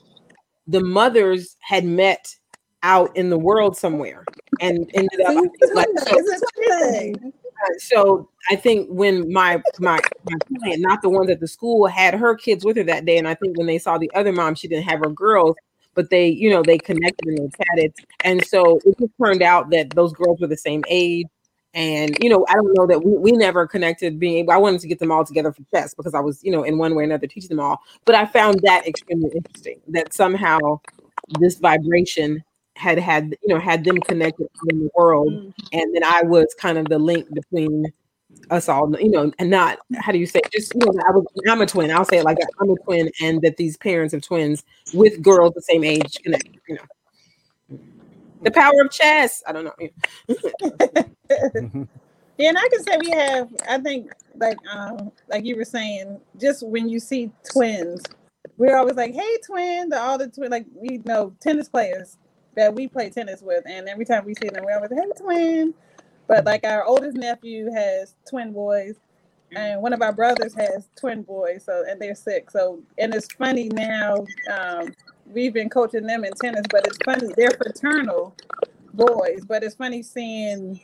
the 0.68 0.82
mothers 0.82 1.58
had 1.60 1.86
met 1.86 2.36
out 2.84 3.16
in 3.16 3.30
the 3.30 3.38
world 3.38 3.78
somewhere 3.78 4.26
and 4.62 4.90
ended 4.94 5.22
up 5.26 5.46
like 5.74 5.88
so, 6.00 6.18
so 7.78 8.30
I 8.50 8.56
think 8.56 8.88
when 8.90 9.32
my 9.32 9.62
my 9.80 10.00
my 10.26 10.38
client, 10.60 10.82
not 10.82 11.02
the 11.02 11.10
ones 11.10 11.30
at 11.30 11.40
the 11.40 11.48
school, 11.48 11.88
had 11.88 12.14
her 12.14 12.36
kids 12.36 12.66
with 12.66 12.78
her 12.78 12.84
that 12.84 13.06
day, 13.06 13.18
and 13.18 13.28
I 13.28 13.36
think 13.36 13.58
when 13.58 13.68
they 13.68 13.78
saw 13.78 13.98
the 13.98 14.12
other 14.14 14.32
mom, 14.32 14.56
she 14.56 14.68
didn't 14.68 14.90
have 14.90 15.00
her 15.00 15.10
girls, 15.10 15.56
but 15.96 16.10
they, 16.10 16.28
you 16.28 16.50
know, 16.50 16.62
they 16.64 16.78
connected 16.78 17.28
and 17.28 17.38
they 17.38 17.64
chatted, 17.66 17.94
and 18.24 18.46
so 18.46 18.80
it 18.86 18.98
just 19.00 19.12
turned 19.24 19.42
out 19.42 19.70
that 19.72 19.92
those 19.92 20.14
girls 20.14 20.40
were 20.40 20.48
the 20.48 20.58
same 20.58 20.84
age. 20.88 21.28
And 21.76 22.16
you 22.22 22.30
know, 22.30 22.46
I 22.50 22.54
don't 22.54 22.74
know 22.78 22.86
that 22.88 23.04
we, 23.04 23.18
we 23.18 23.32
never 23.32 23.66
connected 23.68 24.20
being 24.20 24.38
able. 24.38 24.54
I 24.54 24.58
wanted 24.58 24.82
to 24.82 24.88
get 24.88 25.00
them 25.00 25.12
all 25.12 25.26
together 25.26 25.52
for 25.52 25.64
chess 25.74 25.94
because 25.96 26.14
I 26.14 26.20
was, 26.20 26.44
you 26.44 26.52
know, 26.52 26.64
in 26.64 26.78
one 26.78 26.94
way 26.96 27.02
or 27.04 27.06
another 27.06 27.26
teaching 27.28 27.50
them 27.50 27.60
all. 27.60 27.82
But 28.06 28.16
I 28.16 28.26
found 28.28 28.60
that 28.64 28.86
extremely 28.88 29.32
interesting 29.36 29.80
that 29.88 30.14
somehow 30.14 30.60
this 31.40 31.58
vibration 31.58 32.44
had 32.76 32.98
had 32.98 33.36
you 33.42 33.54
know 33.54 33.60
had 33.60 33.84
them 33.84 34.00
connected 34.00 34.48
in 34.70 34.80
the 34.80 34.90
world 34.96 35.34
Mm. 35.34 35.54
and 35.74 35.96
then 35.96 36.04
I 36.04 36.24
was 36.24 36.54
kind 36.60 36.78
of 36.78 36.90
the 36.90 36.98
link 37.00 37.32
between 37.34 37.86
us 38.50 38.68
all, 38.68 38.94
you 39.00 39.10
know, 39.10 39.32
and 39.40 39.50
not 39.50 39.80
how 39.96 40.12
do 40.12 40.18
you 40.18 40.26
say 40.26 40.42
just 40.52 40.74
you 40.74 40.82
know 40.82 40.92
I 41.08 41.12
was 41.12 41.26
I'm 41.48 41.62
a 41.62 41.66
twin. 41.66 41.92
I'll 41.92 42.06
say 42.06 42.18
it 42.18 42.26
like 42.26 42.38
that. 42.40 42.50
I'm 42.60 42.70
a 42.70 42.76
twin, 42.78 43.10
and 43.22 43.42
that 43.42 43.58
these 43.58 43.78
parents 43.78 44.14
of 44.14 44.22
twins 44.22 44.64
with 44.94 45.22
girls 45.22 45.54
the 45.54 45.62
same 45.62 45.84
age 45.84 46.20
connect. 46.24 46.50
You 46.68 46.76
know, 46.76 47.78
the 48.42 48.52
power 48.52 48.82
of 48.82 48.92
chess. 48.92 49.44
I 49.48 49.52
don't 49.52 49.66
know. 49.66 49.74
yeah, 52.38 52.50
and 52.50 52.58
I 52.58 52.68
can 52.70 52.84
say 52.84 52.98
we 53.00 53.12
have. 53.12 53.50
I 53.70 53.78
think 53.80 54.12
like 54.36 54.58
um 54.72 55.12
like 55.30 55.46
you 55.46 55.56
were 55.56 55.66
saying, 55.66 56.20
just 56.40 56.66
when 56.68 56.90
you 56.90 57.00
see 57.00 57.32
twins, 57.52 58.04
we're 58.58 58.78
always 58.78 58.96
like, 58.96 59.14
"Hey, 59.14 59.38
twin!" 59.46 59.94
all 59.94 60.18
the 60.18 60.28
twin 60.28 60.52
like 60.52 60.66
we 60.76 60.98
know 61.06 61.36
tennis 61.40 61.70
players 61.70 62.18
that 62.56 62.74
we 62.74 62.88
play 62.88 63.10
tennis 63.10 63.42
with, 63.42 63.64
and 63.66 63.88
every 63.88 64.06
time 64.06 64.26
we 64.26 64.36
see 64.36 64.50
them, 64.50 64.64
we're 64.64 64.76
always, 64.76 64.92
"Hey, 64.92 65.10
twin." 65.18 65.74
But 66.28 66.46
like 66.46 66.66
our 66.66 66.86
oldest 66.86 67.18
nephew 67.18 67.72
has 67.72 68.16
twin 68.28 68.54
boys, 68.54 68.96
and 69.56 69.82
one 69.82 69.94
of 69.94 70.02
our 70.02 70.14
brothers 70.14 70.54
has 70.56 70.88
twin 70.96 71.24
boys. 71.24 71.64
So 71.66 71.84
and 71.88 72.02
they're 72.02 72.16
six. 72.16 72.54
So 72.54 72.82
and 72.98 73.14
it's 73.14 73.32
funny 73.34 73.70
now. 73.70 74.26
Um, 74.52 74.94
we've 75.26 75.54
been 75.54 75.70
coaching 75.70 76.06
them 76.06 76.24
in 76.24 76.32
tennis, 76.42 76.66
but 76.70 76.88
it's 76.88 76.98
funny 77.04 77.34
they're 77.36 77.52
fraternal 77.52 78.36
boys. 78.94 79.44
But 79.46 79.64
it's 79.64 79.76
funny 79.76 80.04
seeing, 80.04 80.80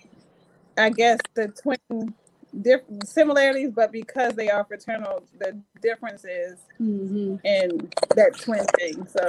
I 0.78 0.89
guess 0.89 1.20
the 1.34 1.49
twin 1.49 2.13
different 2.61 3.07
similarities, 3.07 3.72
but 3.72 3.91
because 3.91 4.34
they 4.34 4.49
are 4.49 4.63
fraternal, 4.65 5.24
the 5.39 5.59
differences 5.82 6.59
mm-hmm. 6.82 7.36
in 7.45 7.89
that 8.15 8.38
twin 8.39 8.65
thing. 8.78 9.07
So 9.07 9.28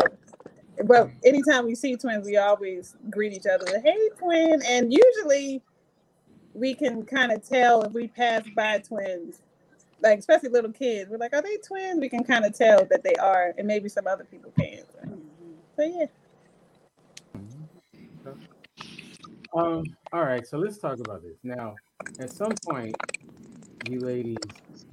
but 0.87 1.11
anytime 1.25 1.67
we 1.67 1.75
see 1.75 1.97
twins, 1.97 2.27
we 2.27 2.37
always 2.37 2.97
greet 3.11 3.33
each 3.33 3.47
other, 3.47 3.81
hey 3.81 4.11
twin. 4.19 4.61
And 4.67 4.93
usually 4.93 5.63
we 6.55 6.75
can 6.75 7.05
kind 7.05 7.33
of 7.33 7.47
tell 7.47 7.83
if 7.83 7.93
we 7.93 8.09
pass 8.09 8.43
by 8.55 8.79
twins, 8.79 9.41
like 10.03 10.19
especially 10.19 10.51
little 10.51 10.73
kids. 10.73 11.11
We're 11.11 11.19
like, 11.19 11.35
are 11.35 11.43
they 11.43 11.57
twins? 11.59 12.01
We 12.01 12.09
can 12.09 12.25
kind 12.25 12.45
of 12.45 12.57
tell 12.57 12.85
that 12.87 13.03
they 13.03 13.15
are, 13.15 13.55
and 13.57 13.67
maybe 13.67 13.89
some 13.89 14.07
other 14.07 14.25
people 14.25 14.53
can. 14.59 14.83
So, 15.77 15.83
yeah. 15.83 16.07
Um. 19.55 19.85
All 20.13 20.25
right. 20.25 20.47
So 20.47 20.59
let's 20.59 20.79
talk 20.79 20.99
about 21.01 21.23
this 21.23 21.39
now. 21.43 21.75
At 22.21 22.31
some 22.31 22.53
point, 22.69 22.95
you 23.89 24.01
ladies 24.01 24.37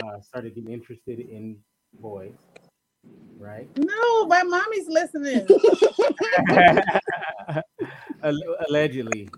uh, 0.03 0.19
started 0.21 0.55
getting 0.55 0.71
interested 0.71 1.19
in 1.19 1.57
boys, 1.99 2.33
right? 3.39 3.69
No, 3.77 4.25
my 4.25 4.43
mommy's 4.43 4.87
listening. 4.87 5.47
Allegedly, 8.67 9.29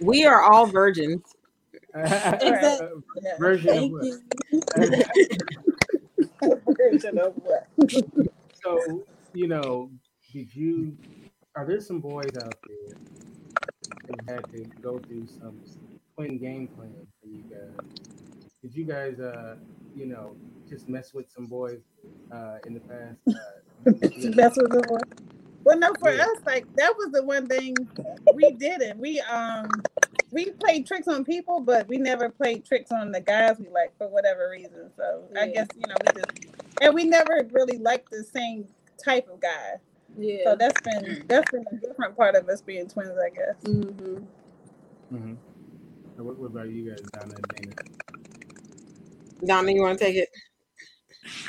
we 0.00 0.24
are 0.24 0.42
all 0.42 0.66
virgins. 0.66 1.22
exactly. 1.94 2.88
Version 6.78 7.18
of 7.18 7.34
what? 7.42 7.66
so, 8.62 9.04
you 9.34 9.48
know, 9.48 9.90
did 10.32 10.54
you, 10.54 10.96
are 11.56 11.66
there 11.66 11.80
some 11.80 12.00
boys 12.00 12.30
out 12.42 12.54
there 12.66 12.96
who 14.06 14.14
had 14.32 14.44
to 14.52 14.64
go 14.80 14.98
through 14.98 15.26
some 15.26 15.58
twin 16.14 16.38
game 16.38 16.68
plan 16.68 16.94
for 17.20 17.28
you 17.28 17.42
guys? 17.50 17.86
Did 18.62 18.74
you 18.74 18.84
guys, 18.84 19.18
uh, 19.18 19.56
you 19.94 20.06
know, 20.06 20.34
just 20.68 20.88
mess 20.88 21.12
with 21.14 21.30
some 21.30 21.46
boys 21.46 21.80
uh, 22.32 22.58
in 22.66 22.74
the 22.74 22.80
past? 22.80 23.18
Uh, 23.28 24.30
mess 24.36 24.56
with 24.56 24.70
them. 24.70 25.00
Well, 25.64 25.78
no, 25.78 25.92
for 26.00 26.12
yeah. 26.12 26.22
us, 26.22 26.38
like 26.46 26.64
that 26.76 26.94
was 26.96 27.10
the 27.12 27.22
one 27.22 27.46
thing 27.46 27.74
we 28.34 28.50
didn't. 28.52 28.98
We 28.98 29.20
um 29.20 29.68
we 30.30 30.50
played 30.52 30.86
tricks 30.86 31.08
on 31.08 31.24
people, 31.24 31.60
but 31.60 31.88
we 31.88 31.98
never 31.98 32.30
played 32.30 32.64
tricks 32.64 32.90
on 32.92 33.12
the 33.12 33.20
guys 33.20 33.58
we 33.58 33.68
like 33.68 33.96
for 33.98 34.08
whatever 34.08 34.48
reason. 34.50 34.90
So 34.96 35.24
yeah. 35.34 35.40
I 35.42 35.48
guess 35.48 35.68
you 35.76 35.86
know 35.86 35.94
we 36.00 36.20
just 36.20 36.46
and 36.80 36.94
we 36.94 37.04
never 37.04 37.46
really 37.52 37.78
liked 37.78 38.10
the 38.10 38.24
same 38.24 38.66
type 39.02 39.28
of 39.30 39.40
guy. 39.40 39.74
Yeah. 40.18 40.44
So 40.44 40.56
that's 40.56 40.80
been 40.80 41.24
that's 41.28 41.50
been 41.50 41.64
a 41.70 41.76
different 41.76 42.16
part 42.16 42.36
of 42.36 42.48
us 42.48 42.62
being 42.62 42.88
twins, 42.88 43.18
I 43.18 43.30
guess. 43.30 43.56
Mm-hmm. 43.64 44.24
Mm-hmm. 45.14 45.34
So 46.16 46.22
what, 46.22 46.38
what 46.38 46.46
about 46.46 46.70
you 46.70 46.90
guys, 46.90 47.00
Donna 47.12 47.34
and 47.34 47.74
Dana? 47.74 47.99
Donna, 49.44 49.72
you 49.72 49.82
want 49.82 49.98
to 49.98 50.04
take 50.04 50.16
it? 50.16 50.28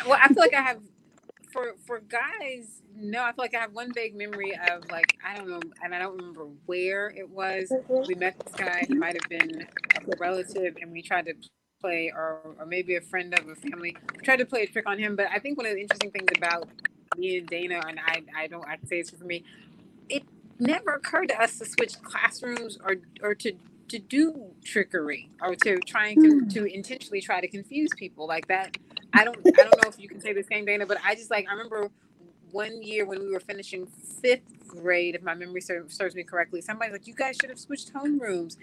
Well, 0.05 0.19
I 0.21 0.27
feel 0.27 0.37
like 0.37 0.53
I 0.53 0.61
have 0.61 0.79
for 1.51 1.75
for 1.85 1.99
guys, 1.99 2.81
no, 2.95 3.23
I 3.23 3.27
feel 3.33 3.43
like 3.43 3.55
I 3.55 3.59
have 3.59 3.73
one 3.73 3.93
vague 3.93 4.15
memory 4.15 4.53
of 4.71 4.89
like 4.89 5.17
I 5.25 5.35
don't 5.37 5.49
know, 5.49 5.59
and 5.83 5.93
I 5.93 5.99
don't 5.99 6.17
remember 6.17 6.45
where 6.65 7.09
it 7.09 7.29
was. 7.29 7.71
We 8.07 8.15
met 8.15 8.39
this 8.39 8.53
guy. 8.55 8.85
He 8.87 8.95
might 8.95 9.15
have 9.21 9.29
been 9.29 9.67
a 9.95 10.17
relative, 10.17 10.75
and 10.81 10.91
we 10.91 11.01
tried 11.01 11.25
to 11.25 11.33
play, 11.81 12.11
or 12.15 12.55
or 12.59 12.65
maybe 12.65 12.95
a 12.95 13.01
friend 13.01 13.37
of 13.37 13.47
a 13.47 13.55
family. 13.55 13.95
We 14.15 14.21
tried 14.23 14.37
to 14.37 14.45
play 14.45 14.63
a 14.63 14.67
trick 14.67 14.87
on 14.87 14.99
him. 14.99 15.15
But 15.15 15.27
I 15.33 15.39
think 15.39 15.57
one 15.57 15.67
of 15.67 15.73
the 15.73 15.81
interesting 15.81 16.11
things 16.11 16.29
about 16.37 16.69
me 17.17 17.37
and 17.37 17.47
Dana, 17.47 17.81
and 17.87 17.99
I, 17.99 18.23
I 18.37 18.47
don't, 18.47 18.65
I 18.65 18.77
say 18.85 19.01
this 19.01 19.11
for 19.11 19.25
me, 19.25 19.43
it 20.09 20.23
never 20.59 20.91
occurred 20.91 21.29
to 21.29 21.41
us 21.41 21.57
to 21.59 21.65
switch 21.65 22.01
classrooms 22.01 22.77
or 22.83 22.95
or 23.21 23.35
to 23.35 23.53
to 23.91 23.99
do 23.99 24.53
trickery 24.63 25.29
or 25.41 25.53
to 25.53 25.77
try 25.79 26.07
and 26.07 26.49
to 26.49 26.63
intentionally 26.63 27.19
try 27.19 27.41
to 27.41 27.47
confuse 27.47 27.89
people 27.97 28.25
like 28.25 28.47
that. 28.47 28.77
I 29.13 29.25
don't 29.25 29.37
I 29.45 29.63
don't 29.63 29.83
know 29.83 29.89
if 29.89 29.99
you 29.99 30.07
can 30.07 30.21
say 30.21 30.31
the 30.31 30.43
same, 30.43 30.63
Dana, 30.63 30.85
but 30.85 30.97
I 31.03 31.13
just 31.13 31.29
like 31.29 31.45
I 31.49 31.51
remember 31.51 31.89
one 32.51 32.81
year 32.81 33.05
when 33.05 33.19
we 33.19 33.29
were 33.29 33.41
finishing 33.41 33.87
fifth 34.21 34.65
grade, 34.65 35.15
if 35.15 35.23
my 35.23 35.33
memory 35.33 35.59
serves, 35.59 35.95
serves 35.95 36.15
me 36.15 36.23
correctly, 36.23 36.61
somebody's 36.61 36.93
like, 36.93 37.05
"You 37.05 37.13
guys 37.13 37.35
should 37.39 37.49
have 37.49 37.59
switched 37.59 37.93
homerooms," 37.93 38.55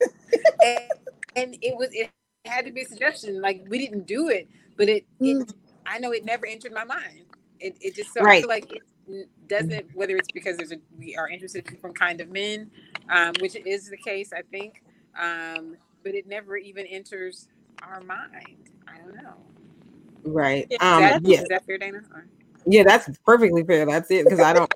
and, 0.00 0.90
and 1.34 1.56
it 1.60 1.76
was 1.76 1.88
it 1.92 2.10
had 2.44 2.64
to 2.66 2.72
be 2.72 2.82
a 2.82 2.86
suggestion. 2.86 3.40
Like 3.40 3.64
we 3.68 3.78
didn't 3.78 4.06
do 4.06 4.28
it, 4.28 4.48
but 4.76 4.88
it, 4.88 5.04
it 5.18 5.36
mm. 5.36 5.54
I 5.84 5.98
know 5.98 6.12
it 6.12 6.24
never 6.24 6.46
entered 6.46 6.72
my 6.72 6.84
mind. 6.84 7.24
It, 7.58 7.76
it 7.80 7.96
just 7.96 8.14
so 8.14 8.20
right. 8.20 8.38
I 8.38 8.40
feel 8.40 8.48
like 8.48 8.72
it, 8.72 8.82
doesn't 9.48 9.86
whether 9.94 10.16
it's 10.16 10.30
because 10.30 10.56
there's 10.56 10.70
a 10.70 10.76
we 10.96 11.16
are 11.16 11.28
interested 11.28 11.66
in 11.66 11.74
different 11.74 11.98
kind 11.98 12.20
of 12.20 12.30
men, 12.30 12.70
um, 13.08 13.32
which 13.40 13.56
is 13.56 13.88
the 13.88 13.96
case 13.96 14.32
I 14.32 14.42
think, 14.42 14.82
um, 15.18 15.76
but 16.02 16.14
it 16.14 16.26
never 16.26 16.56
even 16.56 16.86
enters 16.86 17.48
our 17.82 18.00
mind. 18.00 18.70
I 18.86 18.98
don't 18.98 19.14
know. 19.14 19.34
Right. 20.24 20.66
Is 20.70 20.78
um, 20.80 21.00
that, 21.00 21.24
yeah. 21.24 21.42
Is 21.42 21.48
that 21.48 21.64
fair, 21.66 21.78
Dana? 21.78 22.02
Or? 22.14 22.26
Yeah, 22.66 22.82
that's 22.84 23.08
perfectly 23.24 23.64
fair. 23.64 23.86
That's 23.86 24.10
it. 24.10 24.24
Because 24.24 24.40
I 24.40 24.52
don't, 24.52 24.70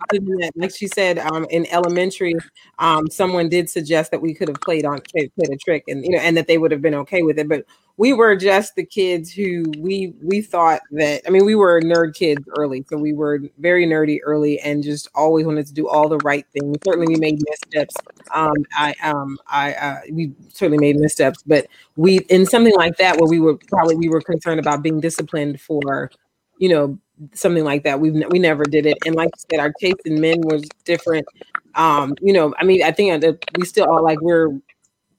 like 0.57 0.75
she 0.75 0.89
said, 0.89 1.19
um, 1.19 1.47
in 1.51 1.67
elementary, 1.71 2.35
um, 2.79 3.09
someone 3.11 3.49
did 3.51 3.69
suggest 3.69 4.11
that 4.11 4.23
we 4.23 4.33
could 4.35 4.49
have 4.49 4.61
played 4.63 4.87
on 4.87 5.01
played 5.01 5.31
a 5.39 5.57
trick, 5.57 5.85
and 5.89 6.03
you 6.05 6.11
know, 6.13 6.19
and 6.19 6.37
that 6.37 6.47
they 6.47 6.57
would 6.57 6.71
have 6.71 6.81
been 6.81 6.95
okay 6.95 7.23
with 7.23 7.39
it. 7.39 7.47
But 7.49 7.67
we 7.99 8.13
were 8.15 8.37
just 8.37 8.75
the 8.75 8.85
kids 8.87 9.31
who 9.31 9.65
we 9.79 10.15
we 10.23 10.41
thought 10.41 10.81
that. 10.93 11.23
I 11.27 11.31
mean, 11.31 11.45
we 11.45 11.55
were 11.55 11.81
nerd 11.83 12.15
kids 12.15 12.43
early, 12.59 12.85
so 12.89 12.97
we 12.97 13.13
were 13.13 13.41
very 13.59 13.87
nerdy 13.87 14.19
early, 14.25 14.59
and 14.61 14.83
just 14.83 15.09
always 15.15 15.45
wanted 15.45 15.67
to 15.67 15.75
do 15.75 15.87
all 15.87 16.09
the 16.09 16.19
right 16.25 16.47
things. 16.55 16.79
Certainly, 16.87 17.09
we 17.09 17.17
made 17.17 17.39
missteps. 17.49 17.95
Um, 18.35 18.55
I 18.75 18.95
um, 19.03 19.39
I 19.47 19.75
uh, 19.75 20.01
we 20.11 20.33
certainly 20.49 20.79
made 20.79 20.97
missteps, 20.97 21.43
but 21.47 21.67
we 21.97 22.21
in 22.31 22.47
something 22.47 22.75
like 22.77 22.97
that 22.97 23.19
where 23.19 23.29
we 23.29 23.41
were 23.41 23.57
probably 23.69 23.97
we 23.97 24.09
were 24.09 24.23
concerned 24.23 24.59
about 24.59 24.83
being 24.83 25.01
disciplined 25.01 25.61
for, 25.61 26.11
you 26.59 26.69
know 26.71 26.99
something 27.35 27.65
like 27.65 27.85
that. 27.85 28.01
We've 28.01 28.15
we 28.31 28.39
never 28.39 28.65
did 28.65 28.87
it, 28.87 28.99
and 29.07 29.15
like 29.15 29.31
you 29.37 29.45
said, 29.51 29.61
our 29.61 29.73
taste 29.81 30.01
in 30.05 30.21
men 30.21 30.41
was 30.43 30.65
different. 30.85 31.27
Um, 31.75 32.15
you 32.21 32.33
know, 32.33 32.55
I 32.59 32.65
mean, 32.65 32.83
I 32.83 32.93
think 32.93 33.21
that 33.23 33.39
we 33.57 33.65
still 33.65 33.89
are 33.91 34.03
like 34.03 34.21
we're 34.21 34.51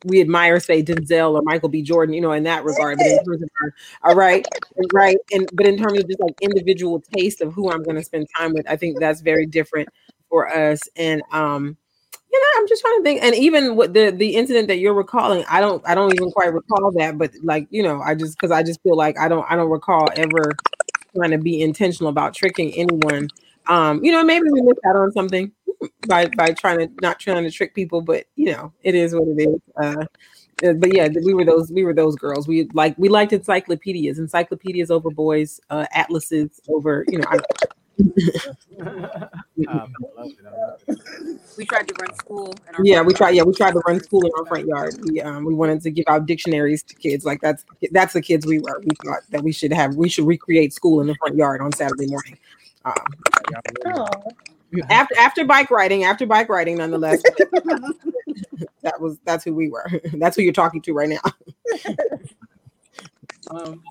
we 0.05 0.21
admire, 0.21 0.59
say, 0.59 0.83
Denzel 0.83 1.33
or 1.33 1.41
Michael 1.41 1.69
B. 1.69 1.81
Jordan, 1.81 2.13
you 2.13 2.21
know, 2.21 2.31
in 2.31 2.43
that 2.43 2.63
regard. 2.63 2.97
But 2.99 3.07
in 3.07 3.23
terms 3.23 3.41
of 3.41 3.49
our, 3.61 3.73
all 4.03 4.15
right, 4.15 4.45
right, 4.93 5.17
and 5.31 5.49
but 5.53 5.65
in 5.65 5.77
terms 5.77 5.99
of 5.99 6.07
just 6.07 6.19
like 6.19 6.35
individual 6.41 7.03
taste 7.15 7.41
of 7.41 7.53
who 7.53 7.71
I'm 7.71 7.83
going 7.83 7.97
to 7.97 8.03
spend 8.03 8.27
time 8.37 8.53
with, 8.53 8.69
I 8.69 8.75
think 8.75 8.99
that's 8.99 9.21
very 9.21 9.45
different 9.45 9.89
for 10.29 10.47
us. 10.47 10.81
And 10.95 11.21
um, 11.31 11.75
you 12.31 12.39
know, 12.39 12.47
I'm 12.61 12.67
just 12.67 12.81
trying 12.81 12.99
to 12.99 13.03
think. 13.03 13.23
And 13.23 13.35
even 13.35 13.75
with 13.75 13.93
the 13.93 14.11
the 14.11 14.35
incident 14.35 14.67
that 14.67 14.77
you're 14.77 14.93
recalling, 14.93 15.43
I 15.49 15.59
don't, 15.59 15.81
I 15.87 15.95
don't 15.95 16.13
even 16.13 16.31
quite 16.31 16.53
recall 16.53 16.91
that. 16.97 17.17
But 17.17 17.31
like, 17.41 17.67
you 17.69 17.81
know, 17.81 18.01
I 18.01 18.15
just 18.15 18.37
because 18.37 18.51
I 18.51 18.61
just 18.61 18.81
feel 18.83 18.95
like 18.95 19.17
I 19.17 19.27
don't, 19.27 19.45
I 19.49 19.55
don't 19.55 19.69
recall 19.69 20.07
ever 20.15 20.51
trying 21.15 21.31
to 21.31 21.37
be 21.37 21.61
intentional 21.61 22.09
about 22.09 22.33
tricking 22.33 22.73
anyone. 22.73 23.29
Um, 23.67 24.03
you 24.03 24.11
know, 24.11 24.23
maybe 24.23 24.45
we 24.51 24.61
missed 24.61 24.79
out 24.87 24.95
on 24.95 25.11
something 25.11 25.51
by 26.07 26.27
by 26.37 26.51
trying 26.51 26.79
to 26.79 26.89
not 27.01 27.19
trying 27.19 27.43
to 27.43 27.51
trick 27.51 27.73
people, 27.73 28.01
but 28.01 28.25
you 28.35 28.51
know, 28.51 28.73
it 28.83 28.95
is 28.95 29.13
what 29.13 29.27
it 29.27 29.49
is. 29.49 29.59
Uh, 29.81 30.05
uh 30.67 30.73
but 30.73 30.93
yeah, 30.93 31.07
we 31.23 31.33
were 31.33 31.45
those 31.45 31.71
we 31.71 31.83
were 31.83 31.93
those 31.93 32.15
girls. 32.15 32.47
We 32.47 32.69
like 32.73 32.95
we 32.97 33.09
liked 33.09 33.33
encyclopedias, 33.33 34.19
encyclopedias 34.19 34.91
over 34.91 35.09
boys, 35.09 35.59
uh, 35.69 35.85
atlases 35.93 36.61
over 36.69 37.05
you 37.07 37.19
know. 37.19 37.25
I, 37.29 37.39
um, 39.67 39.93
we 41.57 41.65
tried 41.65 41.87
to 41.87 41.93
run 41.99 42.15
school. 42.15 42.53
yeah, 42.83 43.01
we 43.01 43.13
tried. 43.13 43.31
Yeah, 43.31 43.43
we 43.43 43.53
tried 43.53 43.71
to 43.71 43.81
run 43.87 44.01
school 44.01 44.21
in 44.25 44.31
our 44.37 44.45
front 44.45 44.67
yard. 44.67 44.95
We 45.03 45.21
um, 45.21 45.45
we 45.45 45.53
wanted 45.53 45.81
to 45.83 45.91
give 45.91 46.05
out 46.07 46.25
dictionaries 46.25 46.83
to 46.83 46.95
kids. 46.95 47.25
Like 47.25 47.41
that's 47.41 47.63
that's 47.91 48.13
the 48.13 48.21
kids 48.21 48.45
we 48.45 48.59
were. 48.59 48.79
We 48.81 48.89
thought 49.03 49.21
that 49.29 49.43
we 49.43 49.51
should 49.51 49.71
have. 49.73 49.95
We 49.95 50.09
should 50.09 50.27
recreate 50.27 50.73
school 50.73 51.01
in 51.01 51.07
the 51.07 51.15
front 51.15 51.35
yard 51.35 51.61
on 51.61 51.71
Saturday 51.71 52.07
morning. 52.07 52.37
Um, 52.83 52.93
oh. 53.85 54.07
After 54.89 55.17
after 55.17 55.45
bike 55.45 55.71
riding, 55.71 56.03
after 56.03 56.25
bike 56.25 56.49
riding, 56.49 56.77
nonetheless. 56.77 57.23
that 58.81 58.99
was 58.99 59.17
that's 59.25 59.43
who 59.43 59.53
we 59.53 59.69
were. 59.69 59.89
That's 60.13 60.35
who 60.35 60.41
you're 60.41 60.53
talking 60.53 60.81
to 60.81 60.93
right 60.93 61.09
now. 61.09 61.21
Um, 63.51 63.83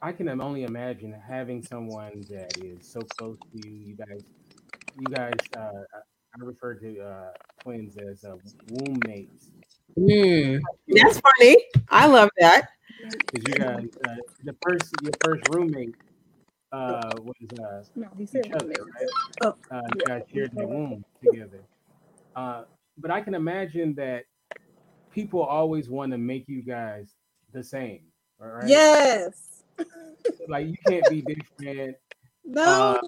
I 0.00 0.12
can 0.12 0.28
only 0.40 0.62
imagine 0.62 1.12
having 1.12 1.62
someone 1.62 2.24
that 2.30 2.56
is 2.64 2.86
so 2.86 3.00
close 3.02 3.36
to 3.52 3.68
you. 3.68 3.70
You 3.72 3.96
guys, 3.96 4.22
you 4.96 5.06
guys. 5.06 5.32
Uh, 5.56 5.70
I 6.34 6.44
refer 6.44 6.74
to 6.74 7.00
uh, 7.00 7.30
twins 7.62 7.96
as 7.96 8.24
uh, 8.24 8.36
womb 8.70 8.98
mates. 9.06 9.50
Mm, 9.98 10.60
that's 10.88 11.20
funny. 11.20 11.56
I 11.90 12.06
love 12.06 12.30
that. 12.38 12.68
Because 13.32 13.48
you 13.48 13.54
guys, 13.54 13.88
uh, 14.04 14.14
the 14.44 14.54
first 14.62 14.94
your 15.02 15.12
first 15.24 15.48
roommate 15.50 15.94
uh, 16.70 17.14
was 17.16 17.34
uh, 17.58 17.82
No, 17.96 18.08
he 18.16 18.22
each 18.22 18.30
said 18.30 18.54
other, 18.54 18.66
right? 19.00 19.52
Uh, 19.70 19.80
you 19.94 20.00
guys 20.06 20.22
shared 20.32 20.52
the 20.54 20.66
womb 20.66 21.04
together. 21.22 21.62
Uh, 22.36 22.64
but 22.98 23.10
I 23.10 23.20
can 23.20 23.34
imagine 23.34 23.94
that 23.94 24.24
people 25.12 25.42
always 25.42 25.88
want 25.88 26.12
to 26.12 26.18
make 26.18 26.48
you 26.48 26.62
guys 26.62 27.14
the 27.52 27.64
same, 27.64 28.02
all 28.40 28.48
right? 28.48 28.68
Yes. 28.68 29.57
Like 30.48 30.66
you 30.66 30.74
can't 30.86 31.08
be 31.10 31.22
different. 31.22 31.96
No. 32.44 33.00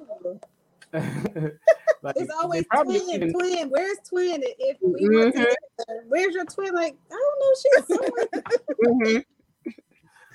like, 0.92 2.16
it's 2.16 2.32
always 2.42 2.64
twin, 2.82 3.00
even- 3.10 3.32
twin. 3.32 3.70
Where's 3.70 3.98
twin? 4.08 4.42
If 4.42 4.76
we 4.80 5.08
were 5.08 5.26
Mhm. 5.26 5.32
together, 5.32 6.04
where's 6.08 6.34
your 6.34 6.44
twin? 6.44 6.74
Like, 6.74 6.96
I 7.10 7.14
don't 7.14 7.40
know. 7.40 7.52
She's 7.62 7.86
somewhere. 7.86 8.28
Mhm. 8.84 9.24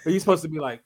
But 0.04 0.12
you're 0.12 0.20
supposed 0.20 0.44
to 0.44 0.50
be 0.50 0.60
like, 0.60 0.82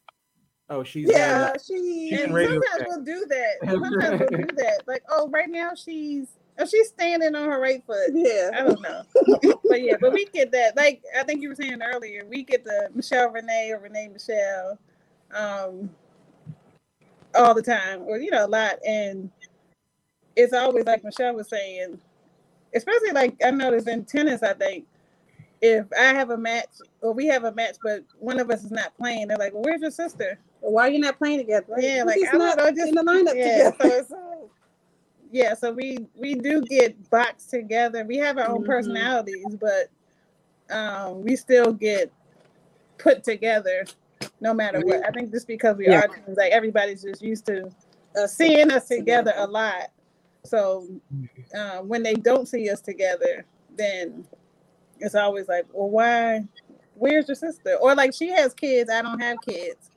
oh, 0.70 0.84
she's 0.84 1.10
Yeah, 1.10 1.52
uh, 1.54 1.60
she 1.60 2.10
She's 2.12 2.22
and 2.22 2.32
sometimes 2.32 2.84
we'll 2.88 3.04
do 3.04 3.26
that. 3.30 3.70
Sometimes 3.70 4.20
we'll 4.30 4.40
do 4.42 4.48
that. 4.58 4.84
Like, 4.88 5.04
oh, 5.10 5.30
right 5.30 5.50
now 5.50 5.72
she's 5.76 6.28
oh, 6.58 6.66
she's 6.66 6.88
standing 6.90 7.36
on 7.36 7.50
her 7.50 7.60
right 7.62 7.84
foot. 7.86 8.10
Yeah. 8.14 8.52
I 8.54 8.62
don't 8.64 8.82
know. 8.82 9.04
but 9.70 9.82
yeah, 9.82 9.96
but 10.00 10.14
we 10.14 10.26
get 10.26 10.52
that. 10.52 10.76
Like 10.76 11.02
I 11.18 11.24
think 11.24 11.42
you 11.42 11.50
were 11.50 11.56
saying 11.56 11.82
earlier, 11.82 12.26
we 12.26 12.44
get 12.44 12.64
the 12.64 12.90
Michelle 12.94 13.30
Renee 13.30 13.72
or 13.72 13.80
Renee 13.80 14.10
Michelle 14.10 14.78
um 15.36 15.90
all 17.36 17.54
the 17.54 17.62
time, 17.62 18.02
or 18.04 18.18
you 18.18 18.32
know, 18.32 18.46
a 18.46 18.48
lot. 18.48 18.78
And 18.86 19.30
it's 20.36 20.54
always 20.54 20.86
like 20.86 21.04
Michelle 21.04 21.36
was 21.36 21.50
saying, 21.50 22.00
especially 22.74 23.12
like 23.12 23.36
I 23.44 23.52
noticed 23.52 23.88
in 23.88 24.06
tennis, 24.06 24.44
I 24.44 24.54
think. 24.54 24.86
If 25.62 25.86
I 25.98 26.14
have 26.14 26.30
a 26.30 26.38
match 26.38 26.70
or 27.02 27.12
we 27.14 27.28
have 27.28 27.44
a 27.44 27.52
match, 27.52 27.76
but 27.84 28.04
one 28.18 28.40
of 28.40 28.50
us 28.50 28.64
is 28.64 28.72
not 28.72 28.96
playing, 28.98 29.28
they're 29.28 29.38
like, 29.38 29.54
well, 29.54 29.64
"Where's 29.64 29.82
your 29.82 29.92
sister?" 29.92 30.40
Why 30.62 30.88
are 30.88 30.90
you 30.90 31.00
not 31.00 31.18
playing 31.18 31.40
together? 31.40 31.74
Yeah, 31.78 32.04
like, 32.06 32.20
I 32.28 32.38
don't 32.38 32.58
know, 32.58 32.72
just- 32.72 32.88
in 32.90 32.96
the 32.96 33.04
lineup 33.04 33.36
yeah, 33.36 33.64
so 33.64 33.76
together. 33.76 33.96
it's, 34.00 34.12
uh, 34.12 34.36
yeah, 35.32 35.54
so 35.54 35.72
we 35.72 36.08
we 36.16 36.36
do 36.36 36.62
get 36.62 37.10
boxed 37.10 37.50
together. 37.50 38.04
We 38.06 38.18
have 38.18 38.38
our 38.38 38.48
own 38.48 38.64
Mhm. 38.64 38.68
personalities, 38.68 39.56
but 39.60 39.90
um, 40.74 41.22
we 41.24 41.36
still 41.36 41.74
get 41.74 42.12
put 42.98 43.24
together 43.24 43.86
no 44.42 44.54
matter 44.54 44.82
what. 44.82 45.06
I 45.06 45.12
think 45.12 45.32
just 45.32 45.48
because 45.48 45.78
we 45.78 45.88
Yeah. 45.88 46.00
are 46.00 46.08
twins, 46.08 46.38
like 46.38 46.52
everybody's 46.52 47.04
just 47.04 47.22
used 47.22 47.46
to 47.48 47.70
uh, 48.16 48.28
seeing 48.28 48.72
us 48.72 48.88
together 48.88 49.34
a 49.38 49.48
lot. 49.48 49.92
So 50.46 50.88
uh, 51.58 51.80
when 51.80 52.04
they 52.04 52.14
don't 52.16 52.48
see 52.48 52.70
us 52.70 52.82
together, 52.82 53.46
then 53.76 54.26
it's 55.00 55.16
always 55.16 55.48
like, 55.48 55.66
well, 55.74 55.90
why? 55.90 56.46
Where's 56.96 57.28
your 57.28 57.36
sister? 57.36 57.76
Or 57.76 57.96
like 57.96 58.14
she 58.14 58.30
has 58.30 58.54
kids, 58.54 58.90
I 58.90 59.02
don't 59.02 59.20
have 59.22 59.42
kids. 59.42 59.90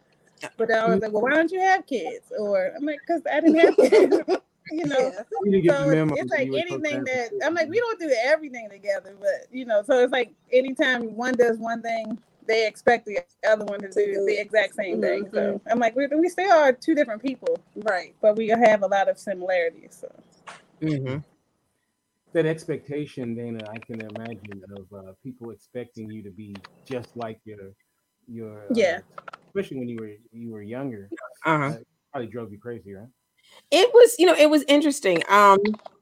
But 0.56 0.72
I 0.72 0.88
was 0.88 1.00
like, 1.00 1.12
well, 1.12 1.22
why 1.22 1.30
don't 1.30 1.50
you 1.50 1.60
have 1.60 1.86
kids? 1.86 2.32
Or 2.38 2.72
I'm 2.76 2.84
like, 2.84 3.00
because 3.06 3.22
I 3.30 3.40
didn't 3.40 3.58
have 3.58 3.76
kids. 3.76 4.16
you 4.70 4.84
know, 4.86 4.96
Yeah. 4.98 5.22
you 5.44 5.50
didn't 5.52 5.62
get 5.64 5.76
so 5.76 5.84
the 5.84 5.90
memo 5.90 6.14
it's 6.16 6.30
like 6.30 6.46
you 6.46 6.52
were 6.52 6.58
supposed 6.60 6.84
to 6.84 6.90
anything 6.90 7.04
that 7.04 7.46
I'm 7.46 7.54
like, 7.54 7.68
we 7.68 7.78
don't 7.78 7.98
do 8.00 8.14
everything 8.24 8.68
together, 8.70 9.14
but 9.20 9.46
you 9.50 9.64
know, 9.64 9.82
so 9.82 9.98
it's 10.02 10.12
like 10.12 10.32
anytime 10.52 11.14
one 11.16 11.34
does 11.34 11.58
one 11.58 11.82
thing, 11.82 12.18
they 12.47 12.66
expect 12.66 13.07
the 13.07 13.20
other 13.49 13.64
one 13.64 13.80
to 13.80 13.88
do 13.88 14.24
the 14.26 14.36
exact 14.40 14.74
same 14.76 15.01
thing. 15.01 15.28
So 15.32 15.61
I'm 15.70 15.78
like, 15.78 15.97
we, 15.97 16.07
we 16.09 16.28
still 16.28 16.53
are 16.53 16.72
two 16.72 16.95
different 16.95 17.22
people, 17.22 17.59
Right. 17.76 18.14
but 18.22 18.36
we 18.36 18.49
have 18.49 18.82
a 18.82 18.86
lot 18.86 19.09
of 19.09 19.18
similarities. 19.18 19.99
So 20.01 20.12
Mhm. 20.82 21.24
that 22.34 22.47
expectation, 22.47 23.34
Dana, 23.34 23.61
I 23.70 23.78
can 23.78 24.01
imagine 24.01 24.62
of 24.76 24.86
uh, 24.99 25.12
people 25.22 25.51
expecting 25.51 26.11
you 26.11 26.22
to 26.24 26.30
be 26.30 26.55
just 26.88 27.16
like 27.16 27.40
your 27.45 27.72
your 28.28 28.59
uh, 28.59 28.74
Yeah. 28.76 29.01
especially 29.49 29.78
when 29.78 29.88
you 29.88 29.97
were 30.01 30.12
you 30.32 30.51
were 30.53 30.62
younger. 30.62 31.11
Uh-huh. 31.45 31.64
Uh, 31.66 31.76
probably 32.12 32.28
drove 32.28 32.53
you 32.53 32.59
crazy, 32.59 32.95
right? 32.95 33.09
It 33.70 33.90
was 33.94 34.14
you 34.18 34.26
know 34.26 34.34
it 34.34 34.50
was 34.50 34.64
interesting 34.68 35.22
um 35.28 35.59